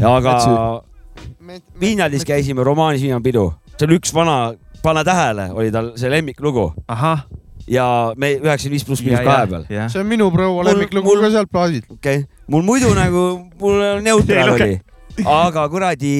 aga 0.00 0.82
Viinaldis 1.80 2.24
käisime 2.24 2.64
romaanis 2.64 3.02
Viinapidu, 3.02 3.52
see 3.76 3.86
oli 3.88 3.98
üks 3.98 4.14
vana, 4.14 4.54
pane 4.82 5.02
tähele, 5.04 5.50
oli 5.52 5.72
tal 5.74 5.92
see 5.96 6.10
lemmiklugu 6.10 6.72
ahah. 6.88 7.26
Ja 7.70 7.86
me 8.16 8.34
üheksakümmend 8.38 8.76
viis 8.76 8.86
pluss 8.86 9.04
miinus 9.04 9.24
kahe 9.26 9.46
peal. 9.50 9.66
see 9.68 10.00
on 10.00 10.08
minu 10.10 10.30
proua 10.34 10.66
lemmiklugu 10.70 11.18
ka 11.20 11.30
sealt 11.34 11.52
plaadilt. 11.52 11.86
okei 11.90 12.22
okay., 12.24 12.42
mul 12.48 12.66
muidu 12.66 12.92
nagu, 13.02 13.24
mul 13.60 13.78
luge. 14.02 14.42
oli, 14.56 14.80
aga 15.36 15.68
kuradi 15.72 16.12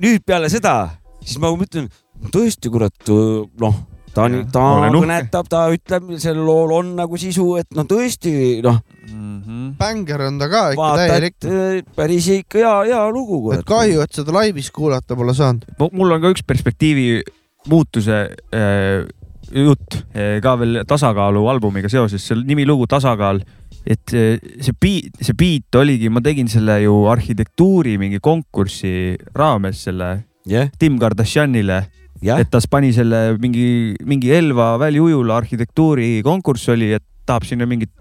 nüüd 0.00 0.24
peale 0.26 0.50
seda, 0.52 0.74
siis 1.22 1.38
ma 1.42 1.52
mõtlen, 1.52 1.88
tõesti 2.34 2.70
kurat, 2.72 3.12
noh, 3.60 3.80
ta 4.14 4.26
on 4.26 4.38
ta 4.52 4.64
uhke. 4.78 4.92
kõnetab, 4.98 5.50
ta 5.50 5.66
ütleb, 5.74 6.14
sellel 6.22 6.46
lool 6.46 6.76
on 6.78 6.94
nagu 6.98 7.20
sisu, 7.20 7.50
et 7.60 7.68
no 7.76 7.86
tõesti, 7.88 8.32
noh, 8.64 8.80
Mhm. 9.08 9.76
bänger 9.78 10.20
on 10.26 10.38
ta 10.38 10.48
ka 10.52 10.62
ikka 10.74 10.88
täielik 11.00 11.36
et. 11.40 11.44
äh, 11.48 11.94
päris 11.96 12.28
ikka 12.28 12.58
hea, 12.58 12.74
hea 12.90 13.02
lugu, 13.08 13.52
et 13.54 13.64
kahju, 13.64 14.02
et 14.04 14.12
seda 14.12 14.34
laivis 14.36 14.70
kuulata 14.70 15.16
pole 15.16 15.34
saanud. 15.34 15.64
mul 15.92 16.12
on 16.12 16.20
ka 16.20 16.32
üks 16.34 16.44
perspektiivi 16.44 17.22
muutuse 17.68 18.18
äh, 18.52 19.08
jutt 19.52 20.00
äh, 20.14 20.38
ka 20.44 20.54
veel 20.60 20.82
tasakaalu 20.88 21.44
albumiga 21.50 21.90
seoses, 21.92 22.24
selle 22.24 22.46
nimilugu 22.48 22.86
Tasakaal. 22.90 23.42
et 23.86 24.12
äh, 24.12 24.40
see 24.60 24.74
beat, 24.80 25.20
see 25.20 25.36
beat 25.38 25.74
oligi, 25.80 26.08
ma 26.08 26.20
tegin 26.20 26.48
selle 26.48 26.80
ju 26.82 27.06
arhitektuuri 27.08 27.96
mingi 27.98 28.20
konkursi 28.20 29.16
raames 29.34 29.84
selle 29.88 30.10
jah, 30.48 30.68
Tim 30.78 30.98
Kardashianile, 30.98 31.82
jah, 32.24 32.40
et 32.40 32.50
ta 32.50 32.60
pani 32.70 32.92
selle 32.92 33.38
mingi, 33.40 33.96
mingi 34.04 34.32
Elva 34.34 34.76
väliujula 34.80 35.38
arhitektuuri 35.40 36.18
konkurss 36.26 36.68
oli, 36.74 36.92
et 36.98 37.04
tahab 37.28 37.44
sinna 37.44 37.66
mingit, 37.68 37.92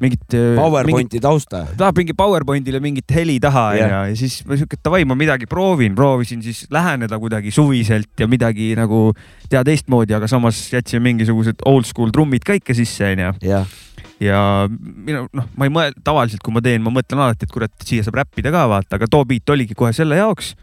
mingit. 0.00 0.24
Mhm. 0.32 0.56
PowerPointi 0.56 1.20
tausta. 1.20 1.62
tahab 1.76 1.98
mingi 2.00 2.14
PowerPointile 2.16 2.80
mingit 2.80 3.12
heli 3.14 3.36
taha 3.40 3.66
onju 3.74 3.82
Jah. 3.84 4.08
ja 4.08 4.16
siis 4.16 4.38
ma 4.48 4.56
siuke, 4.56 4.78
davai, 4.84 5.04
ma 5.08 5.14
midagi 5.18 5.46
proovin, 5.50 5.94
proovisin 5.98 6.42
siis 6.42 6.64
läheneda 6.72 7.18
kuidagi 7.20 7.52
suviselt 7.54 8.10
ja 8.20 8.26
midagi 8.28 8.72
nagu 8.78 9.12
teha 9.52 9.62
teistmoodi, 9.68 10.16
aga 10.16 10.28
samas 10.30 10.58
jätsime 10.72 11.04
mingisugused 11.12 11.60
oldschool 11.68 12.10
trummid 12.14 12.44
ka 12.48 12.56
ikka 12.58 12.74
sisse 12.74 13.12
onju. 13.12 13.34
jah, 13.44 13.68
ja 14.22 14.40
mina 14.72 15.26
noh, 15.32 15.46
ma 15.58 15.68
ei 15.68 15.72
mõelnud 15.74 16.00
tavaliselt, 16.06 16.40
kui 16.42 16.54
ma 16.56 16.60
teen, 16.64 16.82
ma 16.82 16.90
mõtlen 16.94 17.20
alati, 17.20 17.44
et 17.48 17.52
kurat, 17.52 17.72
siia 17.84 18.04
saab 18.06 18.20
räppida 18.22 18.52
ka 18.54 18.64
vaata, 18.70 18.96
aga 18.96 19.06
too 19.10 19.24
beat 19.28 19.50
oligi 19.52 19.74
kohe 19.76 19.92
selle 19.92 20.16
jaoks. 20.20 20.54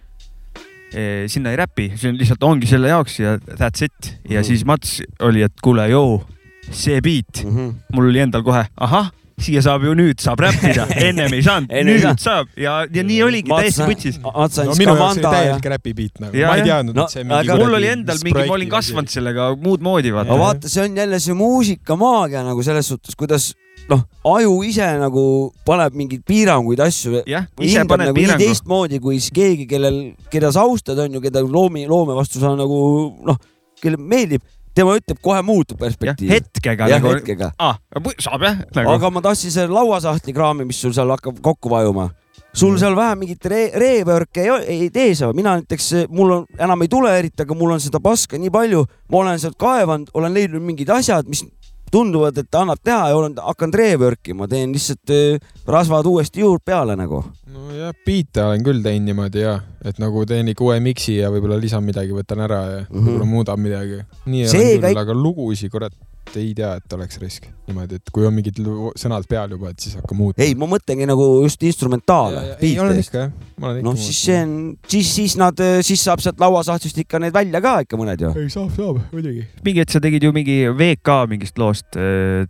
sinna 1.30 1.52
ei 1.54 1.58
räpi, 1.60 1.91
see 2.02 2.10
on 2.10 2.16
lihtsalt 2.18 2.41
ongi 2.48 2.66
selle 2.66 2.90
jaoks 2.90 3.20
ja 3.22 3.36
that's 3.38 3.84
it 3.86 4.16
ja 4.26 4.40
Mhm. 4.40 4.48
siis 4.48 4.64
Mats 4.66 4.96
oli, 5.22 5.44
et 5.46 5.54
kuule, 5.62 5.84
joo, 5.91 6.24
see 6.72 6.99
beat, 7.02 7.44
Mhm. 7.45 7.72
mul 7.94 8.10
oli 8.11 8.19
endal 8.26 8.44
kohe, 8.45 8.65
ahah, 8.77 9.10
siia 9.40 9.61
saab 9.64 9.86
ju 9.88 9.94
nüüd 9.95 10.19
saab 10.19 10.41
räppida, 10.44 10.84
ennem 11.07 11.31
ei 11.34 11.41
saanud, 11.41 11.69
nüüd 11.72 12.02
saanud. 12.03 12.19
saab 12.19 12.48
ja, 12.60 12.81
ja 12.91 13.03
nii 13.07 13.22
oligi 13.23 13.48
täiesti 13.49 13.86
putsis. 13.88 14.18
No 14.19 14.34
minu 14.36 14.57
jaoks 14.60 14.80
oli 14.84 14.99
manda 14.99 15.22
ja 15.22 15.31
täielik 15.38 15.69
räpibiit 15.73 16.19
nagu, 16.19 16.36
ma 16.36 16.57
ei 16.60 16.65
teadnud, 16.68 16.95
No, 16.99 17.06
et 17.07 17.15
see 17.15 17.23
aga 17.23 17.56
mul 17.61 17.77
oli 17.80 17.88
endal 17.94 18.19
mingi, 18.26 18.44
ma 18.49 18.57
olin 18.57 18.69
kasvanud 18.73 19.10
sellega 19.14 19.48
muud 19.56 19.80
moodi 19.86 20.11
vaata. 20.11 20.36
vaata, 20.44 20.68
see 20.69 20.84
on 20.84 20.98
jälle 20.99 21.19
see 21.23 21.34
muusikamaagia 21.40 22.44
nagu 22.44 22.64
selles 22.68 22.91
suhtes, 22.91 23.15
kuidas 23.15 23.53
noh, 23.90 24.03
aju 24.27 24.57
ise 24.68 24.86
nagu 24.99 25.23
paneb 25.65 25.95
mingeid 25.98 26.22
piiranguid, 26.27 26.80
asju. 26.84 27.23
hindab 27.26 27.95
nagu 27.98 28.11
nii 28.11 28.19
piirangu. 28.19 28.44
teistmoodi 28.44 28.99
kui 29.02 29.18
siis 29.23 29.31
keegi, 29.34 29.65
kellel, 29.72 30.02
keda 30.30 30.52
sa 30.52 30.68
austad, 30.68 30.99
on 30.99 31.15
ju, 31.15 31.22
keda 31.23 31.41
loomi, 31.48 31.88
loome 31.90 32.14
vastu 32.14 32.44
sa 32.44 32.52
nagu 32.60 32.81
noh, 33.26 33.40
kellele 33.81 34.03
meeldib, 34.03 34.44
tema 34.76 34.96
ütleb, 35.00 35.20
kohe 35.24 35.41
muutub 35.46 35.80
perspektiiv. 35.82 36.32
hetkega 36.32 36.88
jah, 36.91 37.02
nagu, 37.02 37.14
hetkega. 37.18 37.52
aa, 37.60 37.76
saab 38.22 38.46
jah 38.48 38.64
nagu.. 38.76 38.96
aga 38.96 39.12
ma 39.14 39.24
tahtsin 39.26 39.54
selle 39.54 39.74
lauasahtli 39.76 40.34
kraami, 40.36 40.68
mis 40.70 40.80
sul 40.82 40.96
seal 40.96 41.12
hakkab 41.14 41.41
kokku 41.46 41.72
vajuma. 41.72 42.10
sul 42.54 42.78
seal 42.82 42.96
vähe 42.98 43.16
mingit 43.20 43.46
re 43.46 43.62
rework'e 43.84 44.46
ei, 44.46 44.66
ei 44.76 44.90
tee 44.94 45.14
sa, 45.16 45.32
mina 45.34 45.58
näiteks, 45.60 45.91
mul 46.10 46.36
on, 46.40 46.46
enam 46.60 46.86
ei 46.86 46.91
tule 46.91 47.14
eriti, 47.18 47.44
aga 47.46 47.58
mul 47.58 47.76
on 47.76 47.84
seda 47.84 48.02
paska 48.04 48.40
nii 48.41 48.54
palju, 48.54 48.86
ma 49.12 49.24
olen 49.24 49.41
sealt 49.41 49.58
kaevanud, 49.60 50.14
olen 50.14 50.34
leidnud 50.34 50.66
mingid 50.66 50.90
asjad, 50.94 51.30
mis 51.30 51.46
tunduvad, 51.91 52.38
et 52.38 52.56
annab 52.56 52.80
teha 52.84 53.10
ja 53.11 53.16
olen 53.18 53.36
hakanud 53.41 53.76
rework 53.80 54.28
ima, 54.34 54.48
teen 54.48 54.74
lihtsalt 54.76 55.14
äh, 55.16 55.40
rasvad 55.68 56.06
uuesti 56.10 56.41
juurde 56.44 56.64
peale 56.66 56.95
nagu. 56.99 57.24
nojah, 57.53 57.94
biite 58.06 58.44
olen 58.44 58.64
küll 58.66 58.84
teinud 58.86 59.07
niimoodi 59.10 59.41
ja, 59.44 59.56
et 59.86 59.98
nagu 60.02 60.26
teen 60.30 60.48
ikka 60.53 60.64
uue 60.68 60.80
miksi 60.84 61.18
ja 61.20 61.32
võib-olla 61.34 61.57
lisan 61.61 61.84
midagi, 61.84 62.14
võtan 62.14 62.44
ära 62.45 62.60
ja 62.70 62.80
Mhm. 62.90 63.06
võib-olla 63.07 63.26
muudan 63.26 63.60
midagi. 63.60 64.02
nii 64.26 64.48
Seega 64.48 64.88
olen 64.88 64.94
küll, 64.94 65.02
aga 65.02 65.14
lugusid, 65.14 65.72
kurat, 65.72 65.94
ei 66.39 66.51
tea, 66.57 66.72
et 66.80 66.95
oleks 66.95 67.19
risk 67.22 67.47
niimoodi, 67.69 67.99
et 67.99 68.11
kui 68.14 68.26
on 68.27 68.35
mingid 68.35 68.60
sõnad 68.99 69.27
peal 69.30 69.53
juba, 69.56 69.73
et 69.73 69.84
siis 69.84 69.95
hakka 69.99 70.18
muutma. 70.18 70.43
ei, 70.45 70.56
ma 70.60 70.69
mõtlengi 70.69 71.07
nagu 71.10 71.27
just 71.43 71.64
instrumentaale, 71.69 72.43
ei, 72.60 72.73
olen 72.81 72.99
ikka 73.01 73.23
jah, 73.23 73.31
ma 73.57 73.69
olen 73.69 73.81
ikka 73.81 73.89
noh, 73.89 73.99
siis 73.99 74.23
see 74.27 74.41
on, 74.43 74.57
siis, 74.89 75.14
siis 75.15 75.38
nad, 75.39 75.64
siis 75.85 76.03
saab 76.06 76.23
sealt 76.23 76.41
lauasahtlist 76.41 77.01
ikka 77.06 77.22
need 77.23 77.35
välja 77.35 77.64
ka 77.64 77.80
ikka 77.85 77.99
mõned 77.99 78.26
ju. 78.26 78.34
ei, 78.41 78.51
saab, 78.53 78.73
saab, 78.76 79.01
muidugi. 79.14 79.45
mingi 79.65 79.85
hetk 79.85 79.95
sa 79.95 80.03
tegid 80.03 80.27
ju 80.27 80.35
mingi 80.35 80.60
VK 80.69 81.23
mingist 81.31 81.61
loost, 81.61 81.97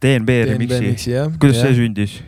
DNB 0.02 0.42
remix'i. 0.54 0.98
kuidas 1.40 1.64
see 1.64 1.80
sündis? 1.84 2.20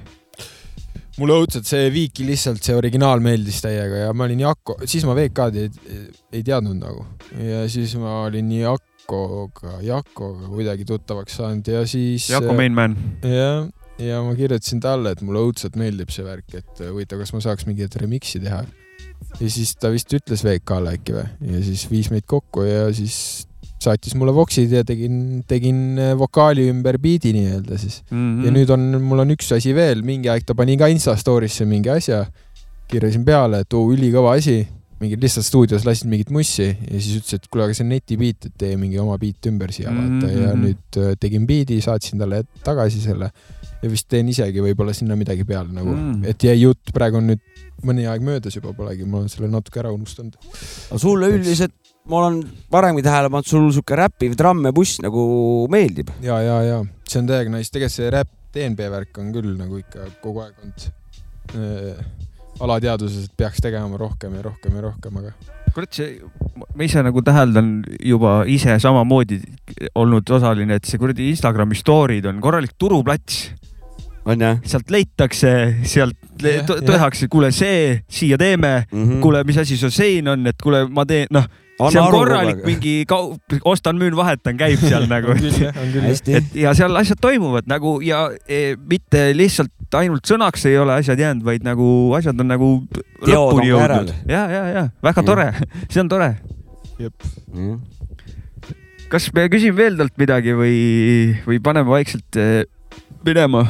mulle 1.22 1.36
õudselt 1.42 1.68
see 1.68 1.90
Viiki 1.94 2.26
lihtsalt 2.28 2.64
see 2.66 2.76
originaal 2.78 3.22
meeldis 3.24 3.60
täiega 3.64 4.06
ja 4.06 4.14
ma 4.16 4.26
olin 4.28 4.42
Jako, 4.46 4.78
siis 4.90 5.06
ma 5.08 5.16
VK-d 5.18 5.66
ei, 5.66 5.72
ei 6.40 6.44
teadnud 6.48 6.80
nagu 6.80 7.06
ja 7.38 7.66
siis 7.72 7.94
ma 8.00 8.24
olin 8.26 8.50
Jakoga, 9.02 9.80
Jakoga 9.82 10.48
kuidagi 10.52 10.86
tuttavaks 10.86 11.38
saanud 11.40 11.68
ja 11.68 11.86
siis. 11.88 12.30
Jako 12.30 12.54
Mainman. 12.54 12.96
jah, 13.24 13.68
ja 14.00 14.22
ma 14.24 14.36
kirjutasin 14.36 14.82
talle, 14.84 15.16
et 15.16 15.22
mulle 15.26 15.44
õudselt 15.48 15.78
meeldib 15.80 16.12
see 16.14 16.26
värk, 16.26 16.54
et 16.58 16.84
huvitav, 16.88 17.22
kas 17.22 17.34
ma 17.36 17.42
saaks 17.44 17.68
mingit 17.70 17.96
remix'i 18.02 18.42
teha. 18.44 18.64
ja 19.40 19.50
siis 19.50 19.76
ta 19.80 19.92
vist 19.94 20.12
ütles 20.14 20.44
VK-le 20.46 20.98
äkki 20.98 21.16
või 21.16 21.54
ja 21.54 21.64
siis 21.66 21.86
viis 21.92 22.10
meid 22.12 22.26
kokku 22.30 22.64
ja 22.66 22.88
siis 22.94 23.48
saatis 23.82 24.14
mulle 24.18 24.34
voksid 24.34 24.74
ja 24.74 24.84
tegin, 24.86 25.42
tegin 25.50 25.98
vokaali 26.18 26.68
ümber 26.70 27.00
biidi 27.02 27.34
nii-öelda 27.34 27.78
siis. 27.82 28.02
Mhm. 28.12 28.46
ja 28.46 28.54
nüüd 28.54 28.74
on, 28.74 28.86
mul 29.02 29.26
on 29.26 29.34
üks 29.36 29.52
asi 29.56 29.74
veel, 29.78 30.06
mingi 30.06 30.30
aeg 30.30 30.46
ta 30.46 30.58
pani 30.58 30.78
ka 30.78 30.90
Insta 30.92 31.16
story'sse 31.18 31.66
mingi 31.70 31.90
asja, 31.94 32.26
kirjasin 32.92 33.26
peale, 33.26 33.64
et 33.64 33.74
oo 33.74 33.90
ülikõva 33.94 34.36
asi, 34.38 34.62
mingid 35.02 35.24
lihtsalt 35.24 35.46
stuudios 35.48 35.84
lasid 35.88 36.08
mingit 36.12 36.30
mussi 36.34 36.68
ja 36.70 37.00
siis 37.02 37.18
ütles, 37.22 37.34
et 37.40 37.48
kuule, 37.50 37.66
aga 37.66 37.74
see 37.78 37.84
on 37.88 37.92
netibiit, 37.96 38.46
et 38.50 38.54
tee 38.62 38.76
mingi 38.80 39.00
oma 39.02 39.18
biit 39.22 39.50
ümber 39.50 39.74
siia 39.74 39.90
vaata 39.94 40.28
Mhm. 40.30 40.42
ja 40.44 40.54
nüüd 40.60 41.00
äh, 41.02 41.16
tegin 41.20 41.48
biidi, 41.50 41.80
saatsin 41.82 42.22
talle 42.22 42.44
tagasi 42.64 43.02
selle 43.02 43.32
ja 43.82 43.90
vist 43.90 44.06
teen 44.14 44.30
isegi 44.30 44.62
võib-olla 44.62 44.94
sinna 44.94 45.16
midagi 45.18 45.44
peale 45.48 45.74
nagu 45.74 45.90
Mm. 45.96 46.24
et 46.30 46.44
jäi 46.46 46.60
jutt, 46.62 46.92
praegu 46.94 47.18
on 47.18 47.28
nüüd 47.34 47.42
mõni 47.84 48.06
aeg 48.06 48.22
möödas 48.22 48.54
juba 48.56 48.74
polegi, 48.78 49.06
ma 49.10 49.18
olen 49.24 49.30
selle 49.34 49.50
natuke 49.50 49.80
ära 49.82 49.90
unustanud. 49.92 50.36
aga 50.92 51.00
sulle 51.02 51.32
üldiselt, 51.34 51.74
ma 52.06 52.18
olen 52.22 52.44
varemgi 52.72 53.02
tähele 53.02 53.30
pannud, 53.34 53.48
sul 53.50 53.72
sihuke 53.74 53.98
räppiv 53.98 54.36
tramm 54.38 54.66
ja 54.70 54.72
buss 54.72 55.00
nagu 55.02 55.68
meeldib. 55.74 56.12
ja, 56.22 56.38
ja, 56.46 56.62
ja 56.62 56.78
see 57.10 57.20
on 57.24 57.28
täiega 57.28 57.50
nice, 57.50 57.72
tegelikult 57.74 57.98
see 57.98 58.12
räpp 58.14 58.30
DNB 58.54 58.80
värk 58.92 59.18
on 59.18 59.32
küll 59.34 59.56
nagu 59.58 59.78
ikka 59.82 60.10
kogu 60.22 60.42
aeg 60.46 60.54
olnud 60.62 60.88
äh, 61.58 62.06
alateadvuses, 62.60 63.26
et 63.26 63.38
peaks 63.38 63.62
tegema 63.64 63.98
rohkem 63.98 64.36
ja 64.36 64.42
rohkem 64.50 64.76
ja 64.76 64.82
rohkem, 64.90 65.18
aga 65.22 65.34
kurat, 65.72 65.92
see, 65.96 66.20
ma 66.76 66.86
ise 66.86 67.04
nagu 67.06 67.24
täheldan 67.26 67.72
juba 68.04 68.42
ise 68.50 68.76
samamoodi 68.84 69.40
olnud 69.96 70.30
osaline, 70.36 70.78
et 70.80 70.88
see 70.88 71.00
kuradi 71.02 71.30
Instagrami 71.32 71.78
story'd 71.80 72.28
on 72.30 72.42
korralik 72.44 72.76
turuplats. 72.80 73.50
on 74.26 74.42
jah 74.42 74.60
sealt 74.68 74.92
leitakse, 74.94 75.52
sealt 75.84 76.18
jah. 76.44 76.68
tehakse, 76.86 77.28
kuule 77.32 77.52
see, 77.52 78.04
siia 78.10 78.38
teeme 78.38 78.86
mm 78.92 79.04
-hmm.? 79.04 79.22
kuule, 79.22 79.44
mis 79.44 79.58
asi 79.58 79.78
sul 79.78 79.90
sein 79.90 80.28
on, 80.28 80.48
et 80.48 80.62
kuule, 80.62 80.86
ma 80.90 81.06
teen, 81.06 81.28
noh, 81.32 81.48
see 81.90 82.02
on 82.02 82.12
korralik 82.14 82.62
mingi 82.66 82.94
kaup, 83.10 83.56
ostan, 83.68 83.98
müün, 84.00 84.16
vahetan, 84.18 84.58
käib 84.60 84.82
seal 84.84 85.08
nagu. 85.12 85.36
et 85.36 86.56
ja 86.58 86.74
seal 86.78 86.96
asjad 87.00 87.22
toimuvad 87.22 87.70
nagu 87.72 87.98
ja 88.06 88.26
e, 88.48 88.76
mitte 88.78 89.30
lihtsalt 89.38 89.98
ainult 89.98 90.28
sõnaks 90.28 90.66
ei 90.70 90.78
ole 90.80 91.00
asjad 91.02 91.20
jäänud, 91.20 91.46
vaid 91.48 91.66
nagu 91.68 91.86
asjad 92.18 92.40
on 92.40 92.52
nagu 92.52 92.72
lõpuni 93.26 93.72
jõudnud. 93.72 94.14
ja, 94.30 94.46
ja, 94.52 94.64
ja. 94.76 94.86
Väga 95.04 95.26
tore, 95.28 95.48
see 95.92 96.04
on 96.04 96.12
tore. 96.12 96.34
kas 99.12 99.32
me 99.36 99.48
küsime 99.52 99.78
veel 99.78 99.98
talt 100.00 100.18
midagi 100.22 100.56
või, 100.58 100.76
või 101.48 101.62
paneme 101.64 101.90
vaikselt 101.92 102.40
eh, 102.40 102.64
minema? 103.26 103.66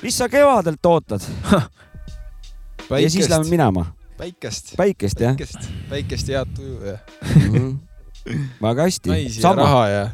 mis 0.00 0.16
sa 0.16 0.30
kevadelt 0.32 0.86
ootad? 0.86 1.24
Ja 2.90 3.06
siis 3.06 3.28
lähme 3.30 3.46
minema? 3.46 3.84
päikest, 4.20 4.74
päikest 4.78 5.24
jah 5.24 5.36
päikest, 5.36 5.70
päikest 5.90 6.32
ja 6.32 6.44
head 6.44 6.54
tuju 6.56 6.78
ja 6.84 6.98
mm 6.98 7.54
-hmm.? 7.54 8.40
väga 8.62 8.88
hästi, 8.88 9.10
naisi 9.10 9.40
ja 9.40 9.48
sama, 9.48 9.62
raha 9.62 9.84
ja 9.88 10.04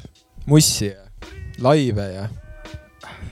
mussi 0.46 0.92
ja 0.92 1.32
laive 1.58 2.06
ja 2.12 2.28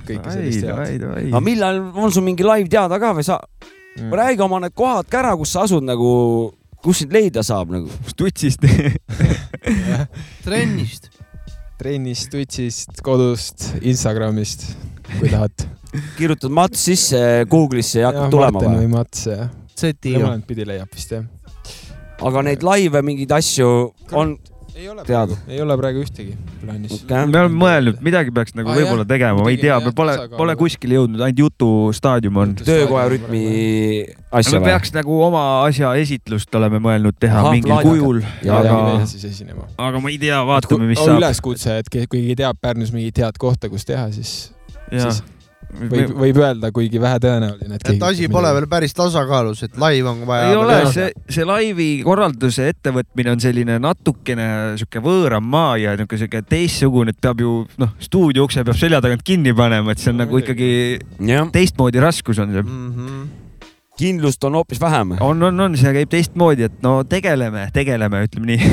kõike 0.04 0.32
sellist 0.32 0.66
head. 0.66 1.06
aga 1.30 1.40
millal 1.40 1.80
on 1.94 2.12
sul 2.12 2.26
mingi 2.26 2.44
live 2.44 2.68
teada 2.68 2.98
ka 3.00 3.14
või 3.14 3.26
sa, 3.26 3.40
Mm. 3.94 4.10
räägi 4.10 4.42
oma 4.42 4.58
need 4.58 4.74
kohad 4.74 5.06
ka 5.06 5.20
ära, 5.20 5.36
kus 5.38 5.52
sa 5.54 5.62
asud 5.68 5.84
nagu, 5.86 6.08
kus 6.82 6.98
sind 7.04 7.12
leida 7.14 7.44
saab 7.46 7.70
nagu. 7.70 7.90
tutsist. 8.18 8.64
trennist. 10.46 11.10
trennist, 11.78 12.30
Twitch'ist, 12.32 13.02
kodust, 13.06 13.68
Instagramist, 13.82 14.66
kui 15.20 15.30
tahad. 15.30 15.66
kirjutad 16.18 16.50
Mats 16.50 16.82
sisse 16.88 17.44
Google'isse 17.50 18.02
ja 18.02 18.10
hakkad 18.10 18.34
tulema 18.34 18.58
Martin 18.58 18.72
või? 18.74 18.82
või 18.82 18.92
Mats 18.96 19.26
ja 19.30 19.46
Z-iga. 19.84 20.24
mõlemat 20.24 20.48
pidi 20.48 20.66
leiab 20.72 20.90
vist 20.94 21.12
jah. 21.14 21.24
aga 22.24 22.42
neid 22.48 22.62
laive, 22.66 23.02
mingeid 23.04 23.32
asju 23.36 23.70
on, 24.14 24.36
ei 24.74 24.88
ole 24.90 25.04
praegu, 25.06 25.36
ei 25.46 25.60
ole 25.62 25.74
praegu 25.78 26.00
ühtegi 26.02 26.32
plaanis 26.62 26.94
Okei. 26.96 27.26
me 27.30 27.38
oleme 27.44 27.58
mõelnud, 27.60 27.98
midagi 28.02 28.32
peaks 28.34 28.54
nagu 28.58 28.72
Ah, 28.72 28.78
võib-olla 28.80 29.04
tegema, 29.06 29.42
ma 29.44 29.50
ei 29.52 29.58
tea, 29.60 29.76
me 29.84 29.92
pole, 29.94 30.14
pole 30.34 30.56
kuskile 30.58 30.96
jõudnud, 30.96 31.20
ainult 31.26 31.42
jutustaadium 31.44 32.40
on. 32.42 32.54
töökoja 32.62 33.04
rütmi 33.12 33.42
asja 34.34 34.56
me 34.58 34.64
või? 34.64 34.70
peaks 34.72 34.94
nagu 34.96 35.20
oma 35.28 35.44
asja 35.68 35.92
esitlust 36.00 36.54
oleme 36.58 36.80
mõelnud 36.82 37.18
teha 37.22 37.38
Ahah, 37.42 37.54
mingil 37.54 37.70
plaaniga. 37.70 37.90
kujul, 37.90 38.22
aga 38.48 38.74
aga, 38.80 39.06
siis 39.12 39.28
esinema. 39.30 39.68
aga 39.78 40.00
ma 40.02 40.10
ei 40.14 40.18
tea, 40.22 40.40
vaatame, 40.48 40.88
mis 40.90 40.98
on 41.04 41.12
saab. 41.12 41.22
üleskutse, 41.22 41.78
et 41.84 41.92
kui 41.92 42.06
keegi 42.08 42.40
teab 42.42 42.58
Pärnus 42.62 42.90
mingit 42.94 43.18
head 43.22 43.38
kohta, 43.38 43.70
kus 43.70 43.86
teha, 43.86 44.08
siis 44.16 44.34
siis 44.90 45.22
võib, 45.74 45.94
ei 45.98 46.08
võib 46.24 46.40
öelda, 46.42 46.70
kuigi 46.74 47.00
vähetõenäoline, 47.02 47.78
et 47.78 47.90
et 47.94 48.02
asi 48.06 48.28
pole 48.32 48.50
veel 48.56 48.66
päris 48.70 48.94
tasakaalus, 48.96 49.64
et 49.66 49.78
live 49.80 50.10
on 50.10 50.24
vaja. 50.28 50.50
ole, 50.58 50.78
see, 50.94 51.10
see 51.30 51.46
laivi 51.48 51.88
korralduse 52.06 52.68
ettevõtmine 52.72 53.34
on 53.34 53.42
selline 53.42 53.78
natukene 53.82 54.48
sihuke 54.80 55.02
võõram 55.04 55.46
maa 55.54 55.76
ja 55.80 55.94
niuke 55.98 56.18
sihuke 56.20 56.44
teistsugune, 56.48 57.14
et 57.14 57.20
peab 57.22 57.42
ju 57.44 57.62
noh, 57.80 57.94
stuudio 58.02 58.46
ukse 58.48 58.64
peab 58.66 58.78
selja 58.78 59.02
tagant 59.04 59.24
kinni 59.26 59.54
panema, 59.56 59.94
et 59.94 60.02
see 60.02 60.12
on 60.14 60.22
nagu 60.22 60.42
ikkagi 60.42 60.70
jah, 61.30 61.48
teistmoodi 61.54 62.04
raskus 62.04 62.42
on 62.42 62.54
see. 62.54 62.62
Mhm. 62.64 63.24
kindlust 63.94 64.42
on 64.44 64.56
hoopis 64.58 64.80
vähem. 64.82 65.12
on, 65.22 65.42
on, 65.42 65.60
on, 65.60 65.76
see 65.78 65.92
käib 65.94 66.10
teistmoodi, 66.10 66.66
et 66.66 66.80
no 66.82 66.96
tegeleme, 67.06 67.68
tegeleme, 67.72 68.24
ütleme 68.26 68.50
nii. 68.50 68.72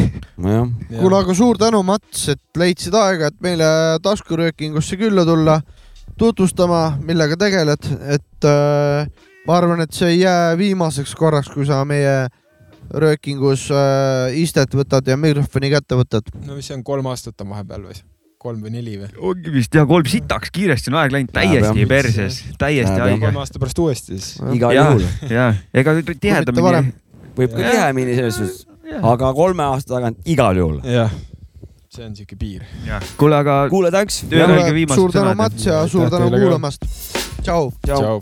kuule, 0.98 1.20
aga 1.20 1.36
suur 1.38 1.60
tänu, 1.62 1.84
Mats, 1.86 2.26
et 2.34 2.42
leidsid 2.58 2.96
aega, 2.98 3.30
et 3.30 3.38
meile 3.44 3.70
taskuröökingusse 4.02 4.98
külla 4.98 5.26
tulla, 5.28 5.60
tutvustama, 6.22 6.84
millega 7.06 7.38
tegeled, 7.40 7.90
et 8.14 8.48
äh, 8.48 9.10
ma 9.48 9.58
arvan, 9.58 9.82
et 9.86 9.96
see 9.96 10.14
ei 10.14 10.22
jää 10.22 10.54
viimaseks 10.60 11.16
korraks, 11.18 11.50
kui 11.54 11.66
sa 11.70 11.82
meie 11.88 12.30
röökingus 12.92 13.70
äh, 13.74 14.38
istet 14.42 14.74
võtad 14.76 15.08
ja 15.08 15.18
mikrofoni 15.18 15.72
kätte 15.74 15.98
võtad. 16.00 16.32
no 16.46 16.58
mis 16.58 16.70
see 16.70 16.78
on, 16.78 16.84
kolm 16.88 17.08
aastat 17.12 17.42
on 17.44 17.54
vahepeal 17.56 17.88
või? 17.90 18.02
kolm 18.42 18.62
või 18.66 18.74
neli 18.74 18.98
või? 19.00 19.10
ongi 19.32 19.54
vist 19.54 19.76
jah, 19.78 19.88
kolm 19.88 20.10
sitaks 20.10 20.52
kiiresti 20.54 20.92
on 20.92 21.00
aeg 21.02 21.16
läinud, 21.16 21.34
täiesti 21.36 21.88
perses, 21.90 22.42
täiesti 22.62 22.98
haige 22.98 23.20
kolme. 23.22 23.42
aasta 23.44 23.62
pärast 23.62 23.82
uuesti 23.82 24.18
siis. 24.18 24.34
igal 24.58 24.76
juhul. 24.78 25.08
ja, 25.30 25.52
ega 25.74 25.96
tihedamini. 26.12 26.94
võib 27.38 27.56
ka 27.56 27.66
tihemini 27.66 28.18
selles 28.18 28.40
suhtes, 28.42 28.64
aga 29.00 29.34
kolme 29.38 29.68
aasta 29.70 29.96
tagant 29.98 30.34
igal 30.34 30.58
juhul. 30.58 30.82
jah, 30.90 31.14
see 31.92 32.06
on 32.06 32.14
siuke 32.16 32.36
piir. 32.40 32.64
kuule, 33.18 33.36
aga 33.36 33.68
kuule, 33.70 33.92
tänks. 33.92 34.24
Suur 34.96 35.12
tänu. 35.12 35.34
Mats 35.36 35.66
ja 35.66 35.88
suur 35.88 36.10
tänu 36.10 36.30
kuulamast. 36.30 36.86
tšau. 37.42 37.72
tšau. 37.86 38.22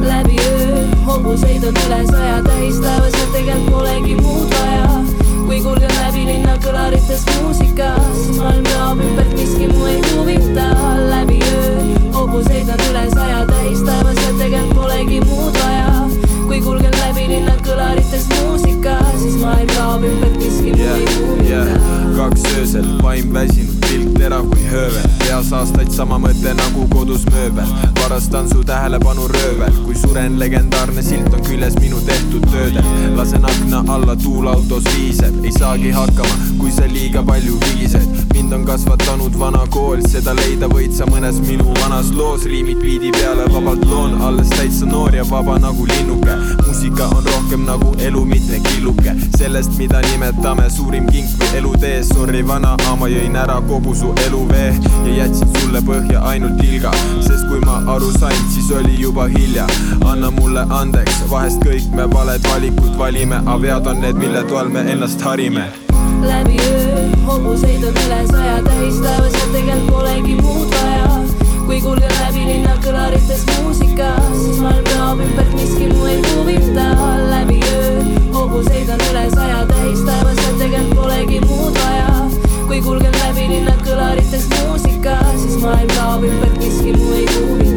läbi 0.00 0.36
öö 0.40 0.86
hobuseid 1.06 1.64
on 1.64 1.76
üle 1.86 2.00
saja 2.10 2.42
tähistaevas 2.44 3.12
ja 3.12 3.26
tegelikult 3.32 3.70
polegi 3.70 4.16
muud 4.16 4.56
vaja. 4.56 5.04
kui 5.46 5.60
kulgen 5.60 5.94
läbi 6.00 6.26
linna 6.26 6.56
kõlarites 6.64 7.28
muusika, 7.36 7.92
siis 8.14 8.36
maailm 8.40 8.64
kaob 8.72 9.04
ümbert, 9.04 9.36
miski 9.36 9.68
mu 9.68 9.86
ei 9.86 10.00
huvita. 10.14 10.93
Kodus 27.14 27.26
mööbel. 27.32 27.66
varastan 28.00 28.48
su 28.48 28.64
tähelepanu 28.64 29.28
röövel, 29.28 29.72
kui 29.84 29.94
suren, 29.94 30.38
legendaarne 30.38 31.02
silt 31.02 31.34
on 31.34 31.42
küljes 31.46 31.78
minu 31.80 32.00
tehtud 32.06 32.46
töödel. 32.50 32.84
lasen 33.16 33.44
akna 33.44 33.84
alla, 33.88 34.16
tuul 34.16 34.48
autos 34.48 34.84
viiseb, 34.96 35.44
ei 35.44 35.52
saagi 35.52 35.90
hakkama, 35.90 36.38
kui 36.58 36.70
sa 36.70 36.86
liiga 36.86 37.22
palju 37.22 37.58
vigised. 37.60 38.33
Mind 38.34 38.52
on 38.52 38.64
kasvatanud 38.64 39.38
vana 39.38 39.66
kool, 39.70 40.00
seda 40.10 40.34
leida 40.34 40.66
võid 40.70 40.94
sa 40.96 41.06
mõnes 41.06 41.38
minu 41.46 41.74
vanas 41.78 42.10
loos, 42.14 42.44
riimid 42.50 42.80
biidi 42.82 43.12
peale 43.14 43.46
vabalt 43.52 43.84
loon, 43.86 44.16
alles 44.26 44.50
täitsa 44.54 44.88
noor 44.90 45.14
ja 45.14 45.24
vaba 45.30 45.54
nagu 45.62 45.86
linnuke. 45.86 46.34
muusika 46.64 47.06
on 47.16 47.24
rohkem 47.26 47.64
nagu 47.68 47.94
elu, 47.98 48.24
mitte 48.24 48.58
killuke, 48.66 49.14
sellest, 49.38 49.78
mida 49.78 50.00
nimetame 50.08 50.66
suurim 50.70 51.06
kink 51.12 51.30
või 51.38 51.60
elutee. 51.60 52.02
Sorry 52.04 52.42
vana, 52.46 52.74
ma 52.98 53.08
jõin 53.08 53.36
ära 53.36 53.60
kogu 53.68 53.94
su 53.94 54.12
eluvee 54.26 54.74
ja 55.06 55.14
jätsin 55.20 55.54
sulle 55.60 55.82
põhja 55.86 56.24
ainult 56.32 56.58
tilga, 56.60 56.90
sest 57.20 57.46
kui 57.48 57.62
ma 57.66 57.80
aru 57.94 58.10
sain, 58.18 58.44
siis 58.50 58.70
oli 58.74 58.98
juba 59.00 59.28
hilja. 59.30 59.66
anna 60.04 60.30
mulle 60.30 60.66
andeks, 60.70 61.22
vahest 61.30 61.62
kõik 61.62 61.94
me 61.94 62.10
valed 62.12 62.50
valikud 62.50 62.98
valime, 62.98 63.42
aga 63.46 63.62
vead 63.62 63.86
on 63.86 64.00
need, 64.00 64.18
mille 64.18 64.44
toel 64.50 64.68
me 64.68 64.86
ennast 64.90 65.22
harime 65.22 65.83
läbi 66.28 66.56
öö 66.70 67.08
hobuseid 67.26 67.84
on 67.84 67.96
üle 68.06 68.20
saja 68.30 68.62
tähistaevas 68.64 69.32
ja 69.32 69.46
tegelikult 69.52 69.90
polegi 69.90 70.34
muud 70.42 70.68
vaja. 70.74 71.20
kui 71.66 71.80
kulgen 71.80 72.12
läbi 72.20 72.44
linna 72.46 72.74
kõlarites 72.84 73.44
muusika, 73.50 74.08
siis 74.32 74.58
maailm 74.60 74.84
kaob 74.90 75.20
ümbert, 75.24 75.52
miski 75.58 75.88
mu 75.92 76.06
ei 76.06 76.22
huvita. 76.30 76.86
läbi 77.30 77.60
öö 77.72 78.02
hobuseid 78.32 78.88
on 78.88 79.06
üle 79.10 79.28
saja 79.34 79.66
tähistaevas 79.66 80.42
ja 80.46 80.56
tegelikult 80.58 81.02
polegi 81.02 81.40
muud 81.48 81.78
vaja. 81.84 82.28
kui 82.66 82.80
kulgen 82.80 83.14
läbi 83.26 83.48
linna 83.54 83.76
kõlarites 83.84 84.50
muusika, 84.56 85.18
siis 85.36 85.62
maailm 85.62 85.96
kaob 85.96 86.28
ümbert, 86.30 86.58
miski 86.58 86.92
mu 86.98 87.12
ei 87.12 87.28
huvita 87.38 87.73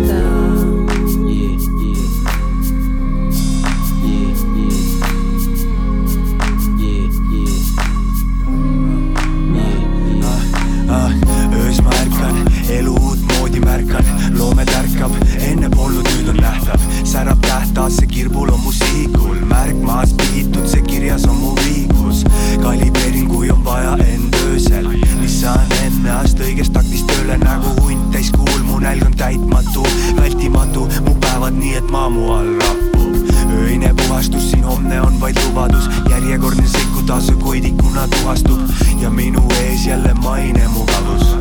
täitmatu, 29.18 29.88
vältimatu, 30.22 30.88
mu 31.06 31.16
päevad 31.22 31.58
nii, 31.58 31.76
et 31.82 31.92
maa 31.92 32.10
mu 32.10 32.32
all 32.34 32.54
rappub 32.62 32.98
öine 33.68 33.94
puhastus, 33.94 34.52
siin 34.52 34.64
homne 34.64 35.02
on 35.02 35.20
vaid 35.20 35.38
lubadus, 35.46 35.90
järjekordne 36.10 36.68
sekutasu 36.68 37.32
koidikuna 37.32 38.08
tuhastub. 38.08 38.60
Ja 39.02 39.10
minu 39.10 39.44
ees 39.62 39.86
jälle 39.86 40.14
mainemugavus. 40.14 41.36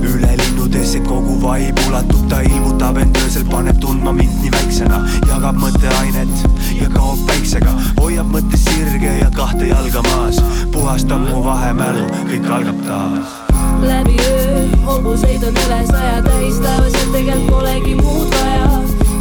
üle 0.00 0.36
linnuteesse 0.36 1.00
kogu 1.00 1.42
vaib 1.42 1.78
ulatub, 1.88 2.28
ta 2.28 2.40
ilmutab 2.40 2.96
end 2.96 3.16
öösel, 3.16 3.44
paneb 3.50 3.76
tundma 3.80 4.12
mind 4.12 4.38
nii 4.42 4.52
väiksena, 4.54 5.02
jagab 5.28 5.58
mõtteainet 5.60 6.46
ja 6.78 6.88
kaob 6.94 7.20
päiksega, 7.28 7.74
hoiab 7.98 8.30
mõttes 8.32 8.64
sirge 8.64 9.18
ja 9.18 9.28
kahte 9.36 9.68
jalga 9.68 10.02
maas, 10.08 10.40
puhastab 10.72 11.26
mu 11.28 11.44
vahemälu, 11.44 12.06
kõik 12.30 12.48
algab 12.48 12.80
taas. 12.86 13.36
Läbi 13.84 14.16
öö, 14.24 14.49
hobuseid 14.86 15.42
on 15.42 15.56
üle 15.64 15.80
saja 15.86 16.22
tähispäevas 16.22 16.92
ja 16.92 17.06
tegelikult 17.12 17.50
polegi 17.50 17.94
muud 17.94 18.34
vaja. 18.34 18.68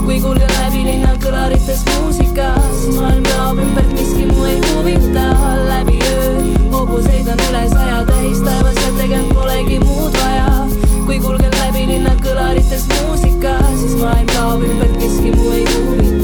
kui 0.06 0.20
kuulen 0.22 0.52
läbi 0.56 0.84
linna 0.86 1.14
kõlarites 1.24 1.84
muusikas, 1.90 2.80
maailm 2.96 3.28
laob 3.30 3.62
ümbert, 3.62 3.92
miski 3.94 4.26
muu 4.32 4.46
ei 4.50 4.62
huvita 4.70 5.26
läbi 5.68 6.00
öö. 6.12 6.46
hobuseid 6.72 7.28
on 7.28 7.44
üle 7.50 7.66
saja 7.74 8.06
tähispäevas 8.12 8.80
ja 8.86 8.94
tegelikult 8.98 9.36
polegi 9.42 9.80
muud 9.80 10.22
vaja. 10.22 10.68
kui 11.06 11.20
kulgen 11.20 11.60
läbi 11.64 11.88
linna 11.94 12.16
kõlarites 12.24 12.88
muusikas, 12.96 13.76
siis 13.82 14.00
maailm 14.02 14.34
laob 14.38 14.66
ümbert, 14.72 14.98
miski 15.04 15.36
muu 15.36 15.52
ei 15.52 15.68
huvita. 15.76 16.19